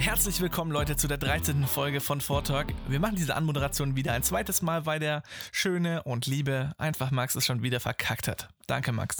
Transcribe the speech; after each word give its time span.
Herzlich 0.00 0.40
willkommen, 0.40 0.72
Leute, 0.72 0.96
zu 0.96 1.08
der 1.08 1.18
13. 1.18 1.66
Folge 1.66 2.00
von 2.00 2.22
Vortalk. 2.22 2.72
Wir 2.88 2.98
machen 3.00 3.16
diese 3.16 3.36
Anmoderation 3.36 3.96
wieder 3.96 4.14
ein 4.14 4.22
zweites 4.22 4.62
Mal, 4.62 4.86
weil 4.86 4.98
der 4.98 5.22
schöne 5.52 6.02
und 6.04 6.26
liebe 6.26 6.72
einfach 6.78 7.10
Max 7.10 7.34
es 7.34 7.44
schon 7.44 7.62
wieder 7.62 7.80
verkackt 7.80 8.26
hat. 8.26 8.48
Danke, 8.66 8.92
Max. 8.92 9.18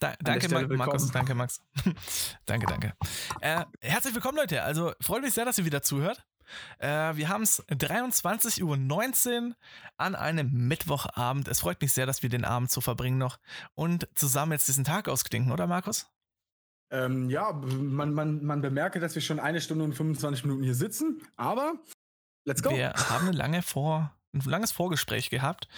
Da, 0.00 0.14
danke, 0.20 0.48
Ma 0.48 0.66
Markus. 0.76 1.10
Danke, 1.10 1.34
Max. 1.34 1.60
danke, 2.46 2.66
danke. 2.66 2.94
Äh, 3.42 3.66
herzlich 3.82 4.14
willkommen, 4.14 4.38
Leute. 4.38 4.62
Also 4.62 4.92
freut 4.98 5.20
mich 5.20 5.34
sehr, 5.34 5.44
dass 5.44 5.58
ihr 5.58 5.66
wieder 5.66 5.82
zuhört. 5.82 6.24
Äh, 6.78 6.88
wir 6.88 7.28
haben 7.28 7.42
es 7.42 7.62
23.19 7.68 8.62
Uhr 9.42 9.56
an 9.98 10.14
einem 10.14 10.50
Mittwochabend. 10.68 11.48
Es 11.48 11.60
freut 11.60 11.82
mich 11.82 11.92
sehr, 11.92 12.06
dass 12.06 12.22
wir 12.22 12.30
den 12.30 12.46
Abend 12.46 12.70
so 12.70 12.80
verbringen 12.80 13.18
noch 13.18 13.38
und 13.74 14.08
zusammen 14.14 14.52
jetzt 14.52 14.68
diesen 14.68 14.84
Tag 14.84 15.06
ausklinken, 15.06 15.52
oder 15.52 15.66
Markus? 15.66 16.08
Ähm, 16.90 17.28
ja, 17.28 17.52
man, 17.52 18.14
man, 18.14 18.44
man 18.44 18.60
bemerke, 18.62 19.00
dass 19.00 19.14
wir 19.14 19.22
schon 19.22 19.40
eine 19.40 19.60
Stunde 19.60 19.84
und 19.84 19.94
25 19.94 20.44
Minuten 20.44 20.62
hier 20.62 20.74
sitzen, 20.74 21.22
aber 21.36 21.74
let's 22.46 22.62
go. 22.62 22.70
Wir 22.70 22.94
haben 22.94 23.28
eine 23.28 23.36
lange 23.36 23.62
Vor, 23.62 24.14
ein 24.32 24.40
langes 24.40 24.72
Vorgespräch 24.72 25.28
gehabt. 25.28 25.68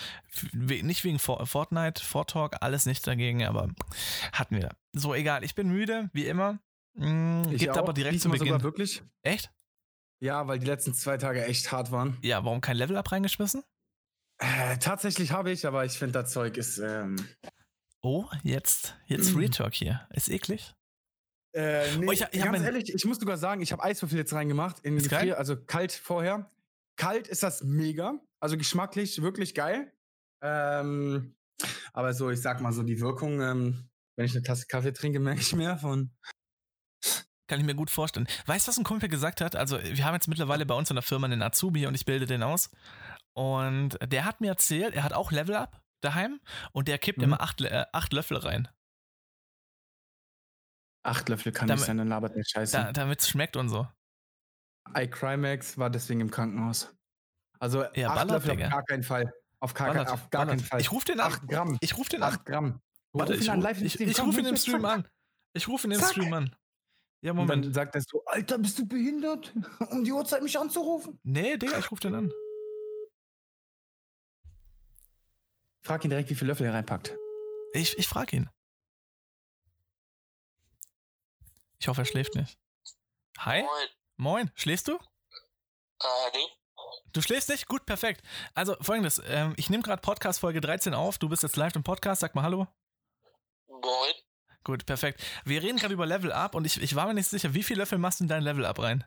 Nicht 0.53 1.05
wegen 1.05 1.19
Fortnite, 1.19 2.05
Vortalk, 2.05 2.59
alles 2.61 2.87
nichts 2.87 3.05
dagegen, 3.05 3.45
aber 3.45 3.69
hatten 4.33 4.57
wir. 4.57 4.71
So, 4.93 5.15
egal, 5.15 5.43
ich 5.43 5.55
bin 5.55 5.69
müde, 5.69 6.11
wie 6.13 6.27
immer. 6.27 6.61
Hm, 6.97 7.43
ich 7.51 7.59
gibt 7.61 7.73
auch. 7.73 7.79
aber 7.79 7.93
direkt 7.93 8.15
Diesmal 8.15 8.39
zu 8.39 8.45
Beginn. 8.45 8.55
Sogar 8.55 8.63
wirklich? 8.65 9.03
Echt? 9.23 9.51
Ja, 10.21 10.47
weil 10.47 10.59
die 10.59 10.67
letzten 10.67 10.95
zwei 10.95 11.17
Tage 11.17 11.45
echt 11.45 11.73
hart 11.73 11.91
waren. 11.91 12.19
Ja, 12.23 12.45
warum 12.45 12.61
kein 12.61 12.77
Level-Up 12.77 13.11
reingeschmissen? 13.11 13.65
Äh, 14.39 14.79
tatsächlich 14.79 15.33
habe 15.33 15.51
ich, 15.51 15.67
aber 15.67 15.85
ich 15.85 15.93
finde, 15.93 16.23
das 16.23 16.33
Zeug 16.33 16.57
ist. 16.57 16.79
Ähm 16.79 17.17
oh, 18.01 18.27
jetzt, 18.43 18.97
jetzt 19.07 19.37
Retalk 19.37 19.75
hier. 19.75 20.07
Ist 20.13 20.29
eklig. 20.29 20.75
Äh, 21.53 21.97
nee, 21.97 22.07
oh, 22.07 22.13
ich, 22.13 22.25
ich 22.31 22.43
ganz 22.43 22.63
ehrlich, 22.63 22.95
ich 22.95 23.05
muss 23.05 23.19
sogar 23.19 23.37
sagen, 23.37 23.61
ich 23.61 23.73
habe 23.73 23.83
Eiswürfel 23.83 24.19
jetzt 24.19 24.33
reingemacht. 24.33 24.81
In 24.81 24.97
Gefrier, 24.97 25.39
also 25.39 25.57
kalt 25.57 25.93
vorher. 25.93 26.51
Kalt 26.97 27.29
ist 27.29 27.43
das 27.43 27.65
mega. 27.65 28.21
Also 28.41 28.57
geschmacklich 28.57 29.21
wirklich 29.23 29.55
geil. 29.55 29.93
Ähm, 30.43 31.35
aber 31.93 32.15
so, 32.15 32.31
ich 32.31 32.41
sag 32.41 32.61
mal 32.61 32.73
so, 32.73 32.83
die 32.83 33.01
Wirkung, 33.01 33.41
ähm, 33.41 33.89
wenn 34.17 34.27
ich 34.27 34.33
eine 34.33 34.43
Tasse 34.43 34.67
Kaffee 34.67 34.93
trinke, 34.93 35.21
merke 35.21 35.41
ich 35.41 35.55
mehr 35.55 35.77
von. 35.79 36.11
Kann 37.49 37.59
ich 37.59 37.67
mir 37.67 37.75
gut 37.75 37.91
vorstellen. 37.91 38.29
Weißt 38.47 38.67
du, 38.67 38.71
was 38.71 38.79
ein 38.79 38.85
Kumpel 38.85 39.09
gesagt 39.09 39.41
hat? 39.41 39.57
Also, 39.57 39.83
wir 39.83 40.05
haben 40.05 40.15
jetzt 40.15 40.29
mittlerweile 40.29 40.67
bei 40.67 40.75
uns 40.75 40.91
in 40.91 40.97
der 40.97 41.03
Firma 41.03 41.27
einen 41.27 41.43
Azubi 41.43 41.87
und 41.87 41.97
ich 41.97 42.05
bilde 42.05 42.27
den 42.27 42.45
aus. 42.45 42.71
Und 43.33 43.99
der 44.07 44.25
hat 44.25 44.41
mir 44.41 44.49
erzählt, 44.49 44.95
er 44.95 45.03
hat 45.03 45.13
auch 45.13 45.33
Level 45.33 45.57
Up 45.57 45.83
daheim 46.01 46.41
und 46.73 46.87
der 46.87 46.99
kippt 46.99 47.19
mhm. 47.19 47.25
immer 47.25 47.41
acht, 47.41 47.61
äh, 47.61 47.87
acht 47.93 48.13
Löffel 48.13 48.37
rein. 48.37 48.69
Acht 51.03 51.29
Löffel 51.29 51.53
kann 51.53 51.69
damit, 51.69 51.81
nicht 51.81 51.87
sein, 51.87 51.99
dann 51.99 52.09
labert 52.09 52.37
der 52.37 52.45
Scheiße. 52.45 52.77
Da, 52.77 52.93
Damit 52.93 53.21
es 53.21 53.29
schmeckt 53.29 53.57
und 53.57 53.69
so. 53.69 53.89
iCrimex 54.95 55.79
war 55.79 55.91
deswegen 55.91 56.21
im 56.21 56.31
Krankenhaus. 56.31 56.95
Also 57.59 57.85
ja, 57.95 58.09
acht 58.09 58.17
ballert, 58.17 58.47
Löffel 58.47 58.65
auf 58.65 58.71
gar 58.71 58.85
keinen 58.85 59.03
Fall. 59.03 59.33
Auf 59.61 59.75
gar, 59.75 59.89
ballert, 59.89 60.11
auf 60.11 60.31
gar 60.31 60.47
keinen 60.47 60.61
Fall. 60.61 60.81
Ich 60.81 60.93
rufe 60.93 61.07
den 61.07 61.21
an. 61.21 61.33
Acht 61.33 61.47
Gramm. 61.49 61.79
Ich 61.81 61.97
rufe 61.97 62.11
den 62.11 62.23
an. 62.23 62.35
Acht 62.35 62.47
Gramm. 62.47 62.81
Warte, 63.13 63.35
ich, 63.35 63.51
ruf, 63.51 63.83
ich, 63.83 64.01
ich 64.01 64.23
rufe 64.23 64.41
ihn 64.41 64.47
im 64.47 64.57
Stream 64.57 64.85
an. 64.85 65.07
Ich 65.53 65.69
rufe 65.69 65.87
ihn 65.87 65.93
im 65.93 66.01
Stream 66.01 66.33
an. 66.33 66.57
Ja, 67.23 67.35
Moment. 67.35 67.57
Und 67.57 67.63
dann 67.67 67.75
sagt 67.75 67.95
er 67.95 68.01
so, 68.01 68.25
Alter, 68.25 68.59
bist 68.59 68.79
du 68.79 68.87
behindert? 68.87 69.53
Um 69.91 70.05
die 70.05 70.13
Uhrzeit 70.13 70.43
mich 70.43 70.59
anzurufen? 70.59 71.19
Nee, 71.23 71.57
Digga, 71.57 71.79
ich 71.79 71.91
rufe 71.91 72.01
den 72.01 72.15
an. 72.15 72.33
Frag 75.83 76.05
ihn 76.05 76.11
direkt, 76.11 76.31
wie 76.31 76.35
viele 76.35 76.53
Löffel 76.53 76.67
er 76.67 76.75
reinpackt. 76.75 77.17
Ich, 77.73 77.99
ich 77.99 78.07
frag 78.07 78.33
ihn. 78.33 78.49
Ich 81.81 81.89
hoffe, 81.89 82.03
er 82.03 82.05
schläft 82.05 82.35
nicht. 82.35 82.59
Hi? 83.39 83.63
Moin. 83.63 83.89
Moin. 84.17 84.53
Schläfst 84.55 84.87
du? 84.87 84.97
Äh, 84.97 86.31
nee. 86.35 86.47
Du 87.13 87.23
schläfst 87.23 87.49
nicht? 87.49 87.67
Gut, 87.67 87.87
perfekt. 87.87 88.23
Also 88.55 88.77
folgendes, 88.81 89.21
ähm, 89.27 89.55
ich 89.57 89.71
nehme 89.71 89.83
gerade 89.83 90.03
Podcast 90.03 90.41
Folge 90.41 90.61
13 90.61 90.93
auf. 90.95 91.19
Du 91.19 91.29
bist 91.29 91.43
jetzt 91.43 91.57
live 91.57 91.75
im 91.75 91.83
Podcast. 91.83 92.21
Sag 92.21 92.35
mal 92.35 92.43
Hallo. 92.43 92.67
Moin. 93.67 94.15
Gut, 94.63 94.85
perfekt. 94.85 95.23
Wir 95.45 95.63
reden 95.63 95.79
gerade 95.79 95.95
über 95.95 96.05
Level 96.05 96.33
Up 96.33 96.55
und 96.55 96.67
ich, 96.67 96.81
ich 96.83 96.95
war 96.95 97.07
mir 97.07 97.15
nicht 97.15 97.29
sicher, 97.29 97.55
wie 97.55 97.63
viele 97.63 97.81
Löffel 97.81 97.97
machst 97.97 98.21
du 98.21 98.25
in 98.25 98.29
dein 98.29 98.43
Level 98.43 98.67
Up 98.67 98.79
rein? 98.79 99.05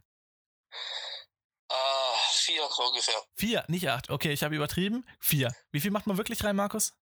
Äh, 1.69 1.75
vier 2.31 2.63
ungefähr. 2.63 3.22
Vier, 3.35 3.63
nicht 3.67 3.88
acht. 3.88 4.09
Okay, 4.09 4.31
ich 4.31 4.44
habe 4.44 4.56
übertrieben. 4.56 5.06
Vier. 5.19 5.53
Wie 5.72 5.79
viel 5.79 5.91
macht 5.91 6.07
man 6.07 6.17
wirklich 6.17 6.44
rein, 6.44 6.56
Markus? 6.56 6.94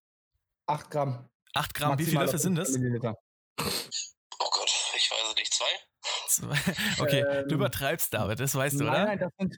Acht 0.65 0.91
Gramm. 0.91 1.29
Acht 1.53 1.73
Gramm. 1.73 1.91
Maximal 1.91 1.97
wie 1.99 2.11
viele 2.11 2.25
Löffel 2.25 2.39
sind 2.39 2.55
das? 2.55 2.69
Milliliter. 2.71 3.15
Oh 3.57 4.49
Gott, 4.49 4.71
ich 4.95 5.11
weiß 5.11 5.29
es 5.29 5.35
nicht. 5.35 5.53
Zwei? 5.53 5.65
Zwei. 6.01 6.20
Okay, 6.99 7.25
ähm, 7.27 7.47
du 7.47 7.55
übertreibst, 7.55 8.13
David, 8.13 8.39
das 8.39 8.55
weißt 8.55 8.79
du, 8.79 8.85
nein, 8.85 8.93
oder? 8.93 9.05
Nein, 9.05 9.19
das, 9.19 9.31
sind, 9.37 9.57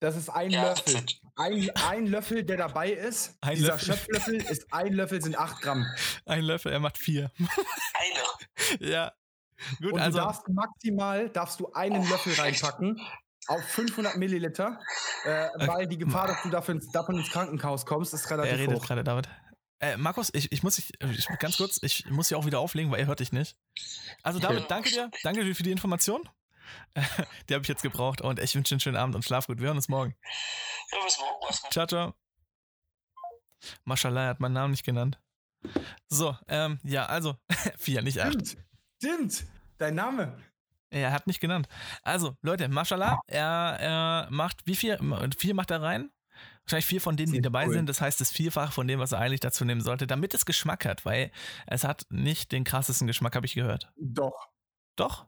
das 0.00 0.16
ist 0.16 0.28
ein 0.28 0.50
ja, 0.50 0.68
Löffel. 0.70 1.02
Ein, 1.36 1.70
ein 1.88 2.06
Löffel, 2.06 2.44
der 2.44 2.56
dabei 2.56 2.90
ist. 2.90 3.36
Ein 3.40 3.56
dieser 3.56 3.72
Löffel. 3.72 3.94
Schöpflöffel 3.94 4.34
ist 4.36 4.72
ein 4.72 4.92
Löffel, 4.92 5.22
sind 5.22 5.38
acht 5.38 5.62
Gramm. 5.62 5.86
Ein 6.26 6.44
Löffel, 6.44 6.72
er 6.72 6.80
macht 6.80 6.98
vier. 6.98 7.30
Eine? 7.38 8.90
ja. 8.90 9.12
Gut, 9.80 9.92
Und 9.92 10.00
also, 10.00 10.18
du 10.18 10.24
darfst 10.24 10.48
maximal 10.48 11.28
darfst 11.30 11.60
du 11.60 11.72
einen 11.72 12.04
oh, 12.04 12.10
Löffel 12.10 12.34
reinpacken 12.34 13.00
auf 13.46 13.62
500 13.64 14.16
Milliliter, 14.16 14.80
äh, 15.24 15.48
okay. 15.54 15.68
weil 15.68 15.86
die 15.86 15.98
Gefahr, 15.98 16.28
dass 16.28 16.42
du 16.42 16.50
davon, 16.50 16.80
davon 16.92 17.18
ins 17.18 17.30
Krankenhaus 17.30 17.86
kommst, 17.86 18.14
ist 18.14 18.30
relativ 18.30 18.52
hoch. 18.52 18.58
Er 18.58 18.68
redet 18.68 18.82
gerade, 18.82 19.04
David. 19.04 19.28
Äh, 19.82 19.96
Markus, 19.96 20.30
ich, 20.32 20.52
ich 20.52 20.62
muss 20.62 20.76
dich, 20.76 20.92
ich, 21.00 21.26
ganz 21.40 21.56
kurz, 21.56 21.80
ich 21.82 22.08
muss 22.08 22.28
dich 22.28 22.36
auch 22.36 22.46
wieder 22.46 22.60
auflegen, 22.60 22.92
weil 22.92 23.00
er 23.00 23.06
hört 23.06 23.18
dich 23.18 23.32
nicht. 23.32 23.56
Also 24.22 24.38
David, 24.38 24.70
danke 24.70 24.90
dir, 24.90 25.10
danke 25.24 25.44
dir 25.44 25.56
für 25.56 25.64
die 25.64 25.72
Information. 25.72 26.22
die 27.48 27.54
habe 27.54 27.62
ich 27.62 27.68
jetzt 27.68 27.82
gebraucht 27.82 28.20
und 28.20 28.38
ich 28.38 28.54
wünsche 28.54 28.68
dir 28.68 28.74
einen 28.76 28.80
schönen 28.80 28.96
Abend 28.96 29.16
und 29.16 29.24
schlaf 29.24 29.48
gut. 29.48 29.58
Wir 29.58 29.66
hören 29.66 29.76
uns 29.76 29.88
morgen. 29.88 30.14
Ja, 30.92 30.98
bis 31.04 31.18
morgen. 31.18 31.72
Ciao, 31.72 31.86
ciao. 31.88 32.14
Mashallah, 33.84 34.22
er 34.22 34.28
hat 34.28 34.40
meinen 34.40 34.52
Namen 34.52 34.70
nicht 34.70 34.84
genannt. 34.84 35.18
So, 36.08 36.36
ähm, 36.46 36.78
ja, 36.84 37.06
also, 37.06 37.34
vier, 37.76 38.02
nicht 38.02 38.20
acht. 38.20 38.34
Stimmt, 38.34 38.56
stimmt, 38.98 39.44
dein 39.78 39.96
Name. 39.96 40.40
Er 40.90 41.10
hat 41.10 41.26
nicht 41.26 41.40
genannt. 41.40 41.66
Also, 42.04 42.36
Leute, 42.42 42.68
Mashallah, 42.68 43.20
er, 43.26 43.78
er 43.80 44.28
macht, 44.30 44.64
wie 44.64 44.76
viel, 44.76 44.96
vier 45.36 45.54
macht 45.54 45.72
er 45.72 45.82
rein? 45.82 46.12
Wahrscheinlich 46.64 46.86
vier 46.86 47.00
von 47.00 47.16
denen, 47.16 47.32
die 47.32 47.40
dabei 47.40 47.66
cool. 47.66 47.74
sind. 47.74 47.88
Das 47.88 48.00
heißt, 48.00 48.20
das 48.20 48.30
Vierfach 48.30 48.72
von 48.72 48.86
dem, 48.86 49.00
was 49.00 49.12
er 49.12 49.18
eigentlich 49.18 49.40
dazu 49.40 49.64
nehmen 49.64 49.80
sollte, 49.80 50.06
damit 50.06 50.32
es 50.34 50.46
Geschmack 50.46 50.84
hat, 50.84 51.04
weil 51.04 51.32
es 51.66 51.84
hat 51.84 52.06
nicht 52.10 52.52
den 52.52 52.64
krassesten 52.64 53.06
Geschmack, 53.06 53.34
habe 53.34 53.46
ich 53.46 53.54
gehört. 53.54 53.92
Doch. 53.96 54.48
Doch? 54.96 55.26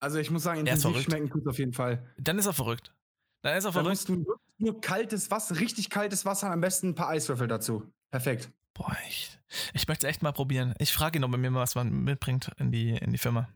Also 0.00 0.18
ich 0.18 0.30
muss 0.30 0.42
sagen, 0.42 0.60
intensiv 0.60 1.00
schmecken 1.00 1.30
tut 1.30 1.46
auf 1.48 1.58
jeden 1.58 1.72
Fall. 1.72 2.12
Dann 2.18 2.38
ist 2.38 2.46
er 2.46 2.52
verrückt. 2.52 2.94
Dann 3.42 3.56
ist 3.56 3.64
er 3.64 3.72
verrückt. 3.72 4.08
Dann 4.08 4.16
musst 4.16 4.28
du 4.28 4.38
nur 4.58 4.80
kaltes 4.80 5.30
Wasser, 5.30 5.58
richtig 5.58 5.90
kaltes 5.90 6.24
Wasser, 6.24 6.50
am 6.50 6.60
besten 6.60 6.88
ein 6.88 6.94
paar 6.94 7.08
Eiswürfel 7.08 7.48
dazu. 7.48 7.90
Perfekt. 8.10 8.50
Boah, 8.74 8.96
ich, 9.08 9.38
ich 9.72 9.88
möchte 9.88 10.06
es 10.06 10.10
echt 10.10 10.22
mal 10.22 10.32
probieren. 10.32 10.74
Ich 10.78 10.92
frage 10.92 11.18
ihn, 11.18 11.24
ob 11.24 11.32
er 11.32 11.38
mir 11.38 11.50
mal 11.50 11.60
was 11.60 11.74
mitbringt 11.74 12.50
in 12.58 12.70
die, 12.70 12.90
in 12.90 13.12
die 13.12 13.18
Firma. 13.18 13.48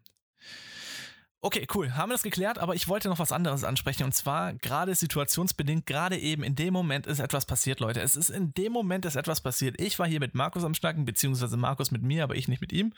Okay, 1.42 1.66
cool. 1.74 1.94
Haben 1.94 2.10
wir 2.10 2.14
das 2.14 2.22
geklärt, 2.22 2.58
aber 2.58 2.74
ich 2.74 2.86
wollte 2.86 3.08
noch 3.08 3.18
was 3.18 3.32
anderes 3.32 3.64
ansprechen. 3.64 4.04
Und 4.04 4.14
zwar 4.14 4.52
gerade 4.52 4.94
situationsbedingt, 4.94 5.86
gerade 5.86 6.18
eben 6.18 6.42
in 6.42 6.54
dem 6.54 6.74
Moment 6.74 7.06
ist 7.06 7.18
etwas 7.18 7.46
passiert, 7.46 7.80
Leute. 7.80 8.00
Es 8.00 8.14
ist 8.14 8.28
in 8.28 8.52
dem 8.52 8.72
Moment 8.72 9.06
ist 9.06 9.16
etwas 9.16 9.40
passiert. 9.40 9.80
Ich 9.80 9.98
war 9.98 10.06
hier 10.06 10.20
mit 10.20 10.34
Markus 10.34 10.64
am 10.64 10.74
Schnacken, 10.74 11.06
beziehungsweise 11.06 11.56
Markus 11.56 11.90
mit 11.92 12.02
mir, 12.02 12.24
aber 12.24 12.34
ich 12.36 12.46
nicht 12.48 12.60
mit 12.60 12.72
ihm. 12.72 12.92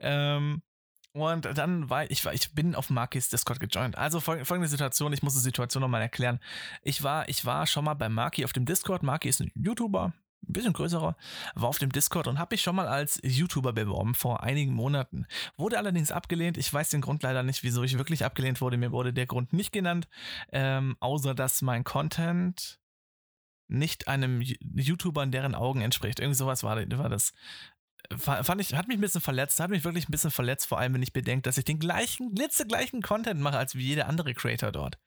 Ähm, 0.00 0.62
und 1.12 1.44
dann 1.56 1.88
war 1.88 2.10
ich, 2.10 2.24
ich 2.26 2.52
bin 2.52 2.74
auf 2.74 2.90
Markis 2.90 3.28
Discord 3.28 3.60
gejoint. 3.60 3.96
Also 3.96 4.18
folgende 4.20 4.68
Situation, 4.68 5.12
ich 5.12 5.22
muss 5.22 5.34
die 5.34 5.40
Situation 5.40 5.80
nochmal 5.80 6.02
erklären. 6.02 6.40
Ich 6.82 7.04
war, 7.04 7.28
ich 7.28 7.44
war 7.44 7.66
schon 7.68 7.84
mal 7.84 7.94
bei 7.94 8.08
Marki 8.08 8.44
auf 8.44 8.52
dem 8.52 8.66
Discord. 8.66 9.04
Marki 9.04 9.28
ist 9.28 9.40
ein 9.40 9.52
YouTuber, 9.54 10.12
ein 10.42 10.52
bisschen 10.52 10.72
größerer, 10.72 11.16
war 11.54 11.68
auf 11.68 11.78
dem 11.78 11.92
Discord 11.92 12.26
und 12.26 12.38
habe 12.38 12.54
mich 12.54 12.62
schon 12.62 12.76
mal 12.76 12.88
als 12.88 13.20
YouTuber 13.22 13.72
beworben 13.72 14.14
vor 14.14 14.42
einigen 14.42 14.72
Monaten. 14.72 15.26
Wurde 15.56 15.78
allerdings 15.78 16.12
abgelehnt. 16.12 16.56
Ich 16.56 16.72
weiß 16.72 16.90
den 16.90 17.00
Grund 17.00 17.22
leider 17.22 17.42
nicht, 17.42 17.62
wieso 17.62 17.82
ich 17.82 17.98
wirklich 17.98 18.24
abgelehnt 18.24 18.60
wurde. 18.60 18.76
Mir 18.76 18.92
wurde 18.92 19.12
der 19.12 19.26
Grund 19.26 19.52
nicht 19.52 19.72
genannt, 19.72 20.08
ähm, 20.52 20.96
außer 21.00 21.34
dass 21.34 21.62
mein 21.62 21.84
Content 21.84 22.78
nicht 23.68 24.08
einem 24.08 24.40
YouTuber 24.40 25.22
in 25.22 25.30
deren 25.30 25.54
Augen 25.54 25.82
entspricht. 25.82 26.20
Irgendwie 26.20 26.38
sowas 26.38 26.62
war, 26.62 26.76
war 26.76 27.08
das 27.08 27.32
fand 28.16 28.60
ich, 28.60 28.74
hat 28.74 28.88
mich 28.88 28.98
ein 28.98 29.02
bisschen 29.02 29.20
verletzt, 29.20 29.60
hat 29.60 29.70
mich 29.70 29.84
wirklich 29.84 30.08
ein 30.08 30.12
bisschen 30.12 30.30
verletzt, 30.30 30.66
vor 30.66 30.78
allem 30.78 30.94
wenn 30.94 31.02
ich 31.02 31.12
bedenke, 31.12 31.42
dass 31.42 31.58
ich 31.58 31.64
den 31.64 31.78
gleichen, 31.78 32.34
glitzegleichen 32.34 33.02
Content 33.02 33.40
mache 33.40 33.58
als 33.58 33.74
wie 33.74 33.84
jeder 33.84 34.08
andere 34.08 34.34
Creator 34.34 34.72
dort. 34.72 34.98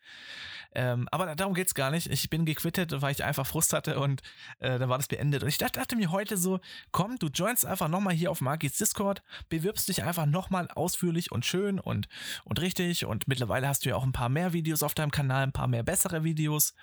Ähm, 0.74 1.08
aber 1.12 1.36
darum 1.36 1.54
geht's 1.54 1.74
gar 1.74 1.92
nicht. 1.92 2.08
Ich 2.08 2.30
bin 2.30 2.46
gequittet, 2.46 3.02
weil 3.02 3.12
ich 3.12 3.24
einfach 3.24 3.46
Frust 3.46 3.74
hatte 3.74 4.00
und 4.00 4.22
äh, 4.60 4.80
dann 4.80 4.90
war 4.90 4.98
das 4.98 5.08
beendet. 5.08 5.44
Und 5.44 5.50
ich 5.50 5.58
dachte, 5.58 5.80
dachte 5.80 5.96
mir 5.96 6.12
heute 6.12 6.38
so, 6.38 6.60
komm, 6.92 7.18
du 7.20 7.28
joinst 7.28 7.66
einfach 7.66 7.88
nochmal 7.88 8.14
hier 8.14 8.32
auf 8.32 8.42
Magis 8.42 8.78
Discord, 8.78 9.22
bewirbst 9.50 9.88
dich 9.88 10.04
einfach 10.04 10.26
nochmal 10.26 10.70
ausführlich 10.70 11.32
und 11.32 11.46
schön 11.46 11.80
und, 11.80 12.08
und 12.46 12.62
richtig. 12.62 13.06
Und 13.06 13.28
mittlerweile 13.28 13.68
hast 13.68 13.86
du 13.86 13.90
ja 13.90 13.96
auch 13.96 14.04
ein 14.04 14.14
paar 14.14 14.30
mehr 14.30 14.54
Videos 14.54 14.84
auf 14.84 14.94
deinem 14.94 15.12
Kanal, 15.12 15.44
ein 15.44 15.52
paar 15.52 15.68
mehr 15.68 15.84
bessere 15.84 16.24
Videos. 16.24 16.74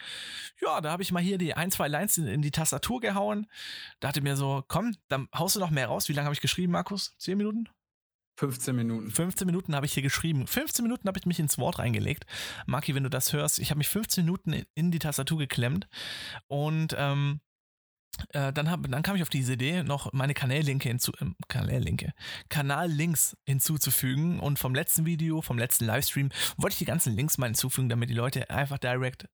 Ja, 0.60 0.80
da 0.80 0.90
habe 0.90 1.02
ich 1.02 1.12
mal 1.12 1.22
hier 1.22 1.38
die 1.38 1.54
ein, 1.54 1.70
zwei 1.70 1.88
Lines 1.88 2.18
in, 2.18 2.26
in 2.26 2.42
die 2.42 2.50
Tastatur 2.50 3.00
gehauen. 3.00 3.46
Dachte 4.00 4.20
mir 4.20 4.36
so, 4.36 4.64
komm, 4.68 4.96
dann 5.08 5.28
haust 5.34 5.56
du 5.56 5.60
noch 5.60 5.70
mehr 5.70 5.88
raus. 5.88 6.08
Wie 6.08 6.12
lange 6.12 6.26
habe 6.26 6.34
ich 6.34 6.40
geschrieben, 6.40 6.72
Markus? 6.72 7.14
Zehn 7.18 7.38
Minuten? 7.38 7.68
15 8.38 8.76
Minuten. 8.76 9.10
15 9.10 9.46
Minuten 9.46 9.74
habe 9.74 9.86
ich 9.86 9.92
hier 9.92 10.02
geschrieben. 10.02 10.46
15 10.46 10.84
Minuten 10.84 11.08
habe 11.08 11.18
ich 11.18 11.26
mich 11.26 11.40
ins 11.40 11.58
Wort 11.58 11.80
reingelegt. 11.80 12.24
Maki, 12.66 12.94
wenn 12.94 13.02
du 13.02 13.10
das 13.10 13.32
hörst, 13.32 13.58
ich 13.58 13.70
habe 13.70 13.78
mich 13.78 13.88
15 13.88 14.24
Minuten 14.24 14.62
in 14.74 14.92
die 14.92 15.00
Tastatur 15.00 15.38
geklemmt 15.38 15.88
und 16.46 16.94
ähm, 16.96 17.40
äh, 18.30 18.52
dann, 18.52 18.70
hab, 18.70 18.88
dann 18.88 19.02
kam 19.02 19.16
ich 19.16 19.22
auf 19.22 19.28
diese 19.28 19.54
Idee, 19.54 19.82
noch 19.82 20.12
meine 20.12 20.34
Kanallinke 20.34 20.88
hinzu, 20.88 21.12
äh, 21.14 21.26
Kanallinke, 21.48 22.12
Kanallinks 22.48 23.36
hinzuzufügen 23.44 24.38
und 24.38 24.60
vom 24.60 24.72
letzten 24.72 25.04
Video, 25.04 25.42
vom 25.42 25.58
letzten 25.58 25.86
Livestream 25.86 26.30
wollte 26.56 26.74
ich 26.74 26.78
die 26.78 26.84
ganzen 26.84 27.16
Links 27.16 27.38
mal 27.38 27.46
hinzufügen, 27.46 27.88
damit 27.88 28.08
die 28.08 28.14
Leute 28.14 28.50
einfach 28.50 28.78
direkt 28.78 29.28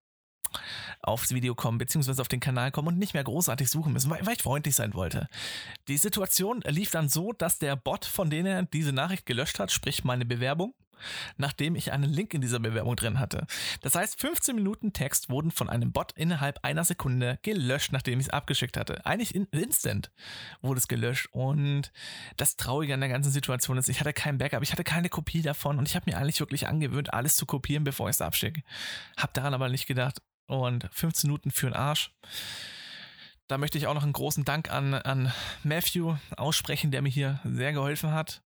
aufs 1.03 1.33
Video 1.33 1.55
kommen, 1.55 1.79
beziehungsweise 1.79 2.21
auf 2.21 2.29
den 2.29 2.41
Kanal 2.41 2.71
kommen 2.71 2.89
und 2.89 2.99
nicht 2.99 3.15
mehr 3.15 3.25
großartig 3.25 3.69
suchen 3.69 3.93
müssen, 3.93 4.11
weil, 4.11 4.25
weil 4.27 4.35
ich 4.35 4.43
freundlich 4.43 4.75
sein 4.75 4.95
wollte. 4.95 5.29
Die 5.89 5.97
Situation 5.97 6.63
lief 6.67 6.91
dann 6.91 7.09
so, 7.09 7.33
dass 7.33 7.59
der 7.59 7.77
Bot, 7.77 8.05
von 8.05 8.31
dem 8.31 8.47
er 8.47 8.63
diese 8.65 8.93
Nachricht 8.93 9.27
gelöscht 9.27 9.59
hat, 9.59 9.71
sprich 9.71 10.05
meine 10.05 10.25
Bewerbung, 10.25 10.75
nachdem 11.37 11.77
ich 11.77 11.93
einen 11.93 12.11
Link 12.11 12.35
in 12.35 12.41
dieser 12.41 12.61
Bewerbung 12.61 12.97
drin 12.97 13.19
hatte. 13.19 13.47
Das 13.81 13.95
heißt, 13.95 14.21
15 14.21 14.55
Minuten 14.55 14.93
Text 14.93 15.29
wurden 15.29 15.51
von 15.51 15.69
einem 15.69 15.93
Bot 15.93 16.13
innerhalb 16.13 16.59
einer 16.63 16.85
Sekunde 16.85 17.39
gelöscht, 17.43 17.93
nachdem 17.93 18.21
ich 18.21 18.27
es 18.27 18.33
abgeschickt 18.33 18.77
hatte. 18.77 19.05
Eigentlich 19.07 19.35
in, 19.35 19.45
instant 19.51 20.11
wurde 20.63 20.79
es 20.79 20.89
gelöscht. 20.89 21.29
Und 21.33 21.93
das 22.37 22.57
Traurige 22.57 22.95
an 22.95 23.01
der 23.01 23.09
ganzen 23.09 23.33
Situation 23.33 23.79
ist, 23.79 23.89
ich 23.89 24.01
hatte 24.01 24.13
kein 24.13 24.39
Backup, 24.39 24.63
ich 24.63 24.73
hatte 24.73 24.85
keine 24.85 25.09
Kopie 25.09 25.43
davon 25.43 25.79
und 25.79 25.89
ich 25.89 25.97
habe 25.97 26.11
mir 26.11 26.19
eigentlich 26.19 26.41
wirklich 26.41 26.67
angewöhnt, 26.67 27.13
alles 27.13 27.37
zu 27.37 27.47
kopieren, 27.47 27.85
bevor 27.85 28.09
ich 28.09 28.17
es 28.17 28.21
abschicke. 28.21 28.63
Hab 29.17 29.35
daran 29.35 29.55
aber 29.55 29.69
nicht 29.69 29.87
gedacht. 29.87 30.23
Und 30.47 30.89
15 30.93 31.29
Minuten 31.29 31.51
für 31.51 31.67
den 31.67 31.75
Arsch. 31.75 32.13
Da 33.47 33.59
möchte 33.59 33.77
ich 33.79 33.87
auch 33.87 33.95
noch 33.95 34.03
einen 34.03 34.13
großen 34.13 34.45
Dank 34.45 34.71
an, 34.71 34.95
an 34.95 35.33
Matthew 35.63 36.17
aussprechen, 36.37 36.91
der 36.91 37.03
mir 37.03 37.11
hier 37.11 37.41
sehr 37.45 37.73
geholfen 37.73 38.13
hat 38.13 38.43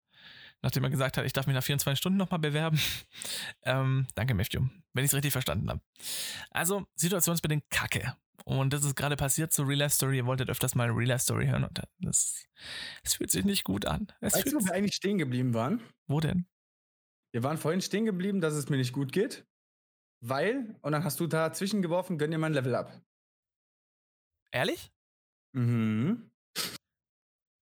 nachdem 0.63 0.85
er 0.85 0.91
gesagt 0.91 1.17
hat, 1.17 1.25
ich 1.25 1.33
darf 1.33 1.47
mich 1.47 1.55
nach 1.55 1.63
24 1.63 1.99
Stunden 1.99 2.19
nochmal 2.19 2.41
bewerben. 2.41 2.79
ähm, 3.63 4.07
danke, 4.15 4.35
Matthew, 4.35 4.63
wenn 4.93 5.05
ich 5.05 5.11
es 5.11 5.15
richtig 5.15 5.33
verstanden 5.33 5.69
habe. 5.71 5.81
Also, 6.51 6.87
situationsbedingt 6.95 7.69
Kacke. 7.71 8.17
Und 8.45 8.73
das 8.73 8.85
ist 8.85 8.97
gerade 8.97 9.17
passiert 9.17 9.53
zur 9.53 9.69
Real 9.69 9.81
Life 9.81 9.95
Story. 9.95 10.17
Ihr 10.17 10.27
wolltet 10.27 10.49
öfters 10.49 10.75
mal 10.75 10.85
eine 10.85 10.97
Real 10.97 11.09
Life 11.09 11.23
Story 11.23 11.47
hören 11.47 11.65
und 11.65 11.83
das, 11.99 12.47
das 13.03 13.15
fühlt 13.15 13.31
sich 13.31 13.45
nicht 13.45 13.65
gut 13.65 13.85
an. 13.85 14.07
Es 14.21 14.35
weißt 14.35 14.47
du, 14.47 14.57
wo 14.57 14.65
wir 14.65 14.73
eigentlich 14.73 14.95
stehen 14.95 15.19
geblieben 15.19 15.55
waren? 15.55 15.83
Wo 16.07 16.21
denn? 16.21 16.47
Wir 17.33 17.43
waren 17.43 17.59
vorhin 17.59 17.83
stehen 17.83 18.07
geblieben, 18.07 18.41
dass 18.41 18.55
es 18.55 18.71
mir 18.71 18.79
nicht 18.79 18.93
gut 18.93 19.13
geht, 19.13 19.47
weil, 20.21 20.77
und 20.81 20.93
dann 20.93 21.05
hast 21.05 21.21
du 21.21 21.27
dazwischen 21.27 21.83
geworfen, 21.83 22.17
gönn 22.17 22.31
dir 22.31 22.39
mein 22.39 22.55
Level 22.55 22.75
ab. 22.75 22.99
Ehrlich? 24.51 24.91
Mhm. 25.53 26.31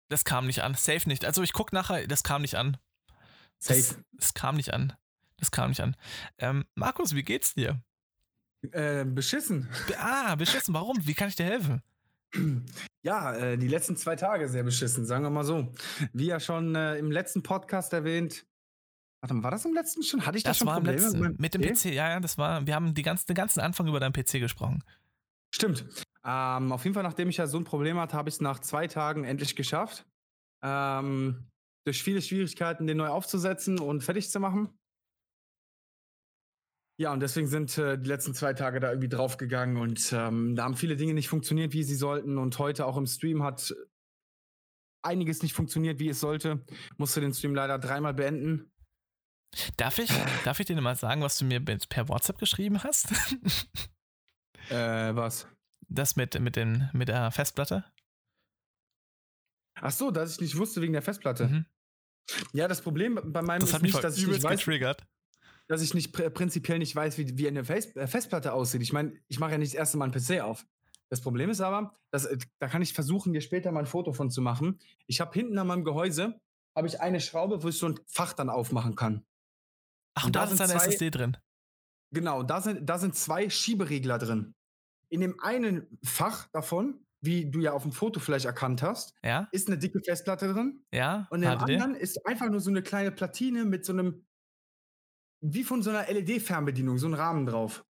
Das 0.10 0.26
kam 0.26 0.48
nicht 0.48 0.62
an. 0.64 0.76
Safe 0.76 1.08
nicht. 1.08 1.26
Also 1.26 1.44
ich 1.44 1.54
guck 1.54 1.74
nachher, 1.74 2.08
das 2.08 2.24
kam 2.24 2.42
nicht 2.42 2.56
an. 2.56 2.78
Safe. 3.60 3.80
Das, 3.80 3.98
das 4.14 4.34
kam 4.34 4.56
nicht 4.56 4.74
an. 4.74 4.94
Das 5.38 5.52
kam 5.52 5.70
nicht 5.70 5.82
an. 5.82 5.96
Ähm, 6.38 6.66
Markus, 6.76 7.16
wie 7.16 7.24
geht's 7.24 7.54
dir? 7.54 7.82
Äh, 8.72 9.06
beschissen. 9.06 9.70
Ah, 9.98 10.36
beschissen. 10.36 10.74
Warum? 10.74 11.06
Wie 11.06 11.14
kann 11.14 11.28
ich 11.28 11.36
dir 11.36 11.46
helfen? 11.46 11.82
Ja, 13.06 13.36
äh, 13.36 13.58
die 13.58 13.68
letzten 13.68 13.98
zwei 13.98 14.16
Tage 14.16 14.48
sehr 14.48 14.64
beschissen, 14.64 15.06
sagen 15.06 15.26
wir 15.26 15.30
mal 15.30 15.44
so. 15.44 15.74
Wie 16.14 16.28
ja 16.28 16.40
schon 16.40 16.74
äh, 16.74 16.96
im 16.96 17.12
letzten 17.12 17.44
Podcast 17.44 17.92
erwähnt. 17.92 18.46
Warte 19.20 19.34
mal, 19.34 19.44
war 19.44 19.52
das 19.52 19.66
im 19.66 19.74
letzten 19.74 20.04
schon? 20.04 20.26
Hatte 20.26 20.38
ich 20.38 20.44
das, 20.46 20.52
das 20.52 20.58
schon 20.60 20.68
war 20.68 20.76
Probleme 20.76 21.02
letzten, 21.02 21.20
mit, 21.20 21.38
mit 21.40 21.54
dem 21.54 21.62
PC? 21.62 21.86
Ja, 21.94 22.12
ja, 22.12 22.20
das 22.22 22.38
war. 22.38 22.66
Wir 22.66 22.76
haben 22.76 22.94
die 22.94 23.02
ganzen, 23.02 23.28
den 23.28 23.36
ganzen 23.36 23.60
Anfang 23.60 23.88
über 23.88 24.00
deinen 24.00 24.14
PC 24.14 24.40
gesprochen. 24.40 24.86
Stimmt. 25.54 25.86
Ähm, 26.26 26.72
auf 26.72 26.84
jeden 26.84 26.94
Fall, 26.94 27.04
nachdem 27.04 27.30
ich 27.30 27.38
ja 27.38 27.48
so 27.48 27.58
ein 27.58 27.66
Problem 27.66 27.98
hatte, 27.98 28.16
habe 28.16 28.30
ich 28.30 28.36
es 28.36 28.42
nach 28.42 28.60
zwei 28.60 28.88
Tagen 28.88 29.24
endlich 29.26 29.56
geschafft. 29.56 30.06
Ähm, 30.64 31.50
durch 31.86 32.02
viele 32.02 32.22
Schwierigkeiten, 32.22 32.88
den 32.88 32.98
neu 32.98 33.08
aufzusetzen 33.08 33.80
und 33.80 34.04
fertig 34.04 34.30
zu 34.30 34.40
machen. 34.40 34.70
Ja, 37.00 37.12
und 37.12 37.20
deswegen 37.20 37.48
sind 37.48 37.78
äh, 37.78 37.98
die 37.98 38.08
letzten 38.08 38.34
zwei 38.34 38.54
Tage 38.54 38.80
da 38.80 38.90
irgendwie 38.90 39.10
draufgegangen 39.10 39.78
und 39.78 40.14
ähm, 40.14 40.56
da 40.56 40.64
haben 40.64 40.76
viele 40.76 40.96
Dinge 40.96 41.14
nicht 41.14 41.28
funktioniert, 41.28 41.74
wie 41.74 41.84
sie 41.84 41.96
sollten. 41.96 42.38
Und 42.38 42.58
heute 42.60 42.86
auch 42.86 42.98
im 42.98 43.08
Stream 43.08 43.44
hat 43.44 43.74
einiges 45.04 45.42
nicht 45.42 45.54
funktioniert, 45.54 46.00
wie 46.00 46.10
es 46.10 46.20
sollte. 46.20 46.64
Musste 46.98 47.20
den 47.20 47.34
Stream 47.34 47.56
leider 47.56 47.80
dreimal 47.80 48.14
beenden. 48.14 48.72
Darf 49.78 50.00
ich, 50.00 50.10
darf 50.46 50.60
ich 50.60 50.66
dir 50.68 50.80
mal 50.80 50.96
sagen, 50.96 51.22
was 51.22 51.38
du 51.38 51.46
mir 51.46 51.60
per 51.64 52.08
WhatsApp 52.10 52.40
geschrieben 52.40 52.84
hast? 52.84 53.12
äh, 54.70 55.16
was? 55.16 55.48
Das 55.94 56.16
mit, 56.16 56.40
mit, 56.40 56.56
den, 56.56 56.90
mit 56.92 57.08
der 57.08 57.30
Festplatte? 57.32 57.86
Ach 59.76 59.92
so, 59.92 60.10
dass 60.10 60.34
ich 60.34 60.42
nicht 60.42 60.58
wusste 60.58 60.82
wegen 60.82 60.94
der 60.94 61.02
Festplatte. 61.04 61.48
Mhm. 61.48 61.66
Ja, 62.54 62.68
das 62.68 62.82
Problem 62.82 63.20
bei 63.26 63.42
meinem 63.42 63.62
das 63.62 63.74
ist 63.74 63.82
nicht, 63.82 64.04
dass 64.04 64.18
ich 64.18 64.26
nicht 64.26 64.44
weiß, 64.44 64.60
getriggert. 64.60 65.06
dass 65.68 65.82
ich 65.82 65.94
nicht 65.94 66.14
pr 66.14 66.30
prinzipiell 66.30 66.80
nicht 66.80 66.96
weiß, 66.96 67.18
wie, 67.18 67.38
wie 67.38 67.48
eine 67.48 67.64
Fest 67.64 67.96
äh, 67.96 68.08
Festplatte 68.08 68.54
aussieht. 68.54 68.82
Ich 68.82 68.94
meine, 68.94 69.14
ich 69.28 69.40
mache 69.40 69.52
ja 69.52 69.58
nicht 69.58 69.74
das 69.74 69.78
erste 69.78 69.98
Mal 69.98 70.06
einen 70.06 70.14
PC 70.14 70.42
auf. 70.42 70.66
Das 71.10 71.22
Problem 71.22 71.50
ist 71.50 71.62
aber, 71.62 71.94
dass, 72.12 72.26
äh, 72.26 72.38
da 72.60 72.68
kann 72.68 72.82
ich 72.82 72.94
versuchen, 72.94 73.34
dir 73.34 73.42
später 73.42 73.72
mal 73.72 73.82
ein 73.82 73.86
Foto 73.86 74.14
von 74.14 74.32
zu 74.32 74.42
machen. 74.42 74.80
Ich 75.06 75.22
habe 75.22 75.34
hinten 75.34 75.58
an 75.60 75.68
meinem 75.68 75.84
Gehäuse 75.84 76.40
habe 76.76 76.88
ich 76.88 77.02
eine 77.02 77.22
Schraube, 77.22 77.62
wo 77.62 77.68
ich 77.68 77.78
so 77.78 77.88
ein 77.88 78.00
Fach 78.08 78.34
dann 78.34 78.50
aufmachen 78.50 78.96
kann. 78.96 79.26
Ach, 80.16 80.26
und 80.26 80.36
da, 80.36 80.46
da 80.46 80.54
ist 80.54 80.62
eine 80.62 80.74
SSD 80.74 81.12
drin. 81.12 81.38
Genau, 82.12 82.42
da 82.42 82.62
sind, 82.62 82.88
da 82.88 82.98
sind 82.98 83.16
zwei 83.16 83.50
Schieberegler 83.50 84.18
drin. 84.18 84.56
In 85.14 85.22
dem 85.22 85.40
einen 85.42 86.00
Fach 86.04 86.48
davon, 86.54 87.06
wie 87.22 87.46
du 87.46 87.60
ja 87.60 87.74
auf 87.74 87.84
dem 87.84 87.92
Foto 87.92 88.20
vielleicht 88.20 88.46
erkannt 88.46 88.82
hast, 88.82 89.14
ja? 89.24 89.48
ist 89.52 89.68
eine 89.68 89.78
dicke 89.78 90.02
Festplatte 90.04 90.52
drin. 90.52 90.84
Ja. 90.92 91.28
Und 91.30 91.44
im 91.44 91.50
anderen 91.50 91.94
ist 91.94 92.26
einfach 92.26 92.50
nur 92.50 92.60
so 92.60 92.72
eine 92.72 92.82
kleine 92.82 93.12
Platine 93.12 93.64
mit 93.64 93.86
so 93.86 93.94
einem, 93.94 94.26
wie 95.40 95.64
von 95.64 95.84
so 95.84 95.92
einer 95.92 96.12
LED-Fernbedienung, 96.12 96.98
so 96.98 97.06
ein 97.06 97.14
Rahmen 97.14 97.46
drauf. 97.46 97.86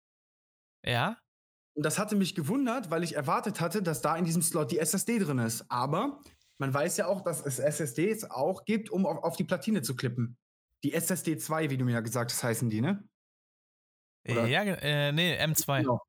Ja. 0.86 1.18
Und 1.75 1.86
das 1.86 1.98
hatte 1.98 2.18
mich 2.18 2.36
gewundert, 2.36 2.92
weil 2.92 3.06
ich 3.06 3.16
erwartet 3.16 3.62
hatte, 3.62 3.81
dass 3.81 4.02
da 4.02 4.18
in 4.18 4.25
diesem 4.25 4.42
Slot 4.42 4.72
die 4.72 4.80
SSD 4.80 5.20
drin 5.20 5.40
ist. 5.40 5.64
Aber 5.72 6.20
man 6.58 6.74
weiß 6.74 6.98
ja 6.98 7.08
auch, 7.08 7.22
dass 7.22 7.40
es 7.46 7.58
SSDs 7.58 8.31
auch 8.31 8.66
gibt, 8.66 8.90
um 8.90 9.06
auf, 9.06 9.24
auf 9.24 9.38
die 9.38 9.46
Platine 9.46 9.81
zu 9.81 9.96
klippen. 9.96 10.36
Die 10.84 10.92
SSD 10.92 11.38
2, 11.38 11.70
wie 11.70 11.78
du 11.78 11.86
mir 11.86 11.94
ja 11.94 12.02
gesagt 12.02 12.34
hast, 12.34 12.44
heißen 12.44 12.70
die, 12.70 12.81
ne? 12.81 13.08
Oder? 14.28 14.46
Ja, 14.46 14.64
äh, 14.64 15.14
nee, 15.14 15.42
M2. 15.42 15.84
Genau 15.84 16.02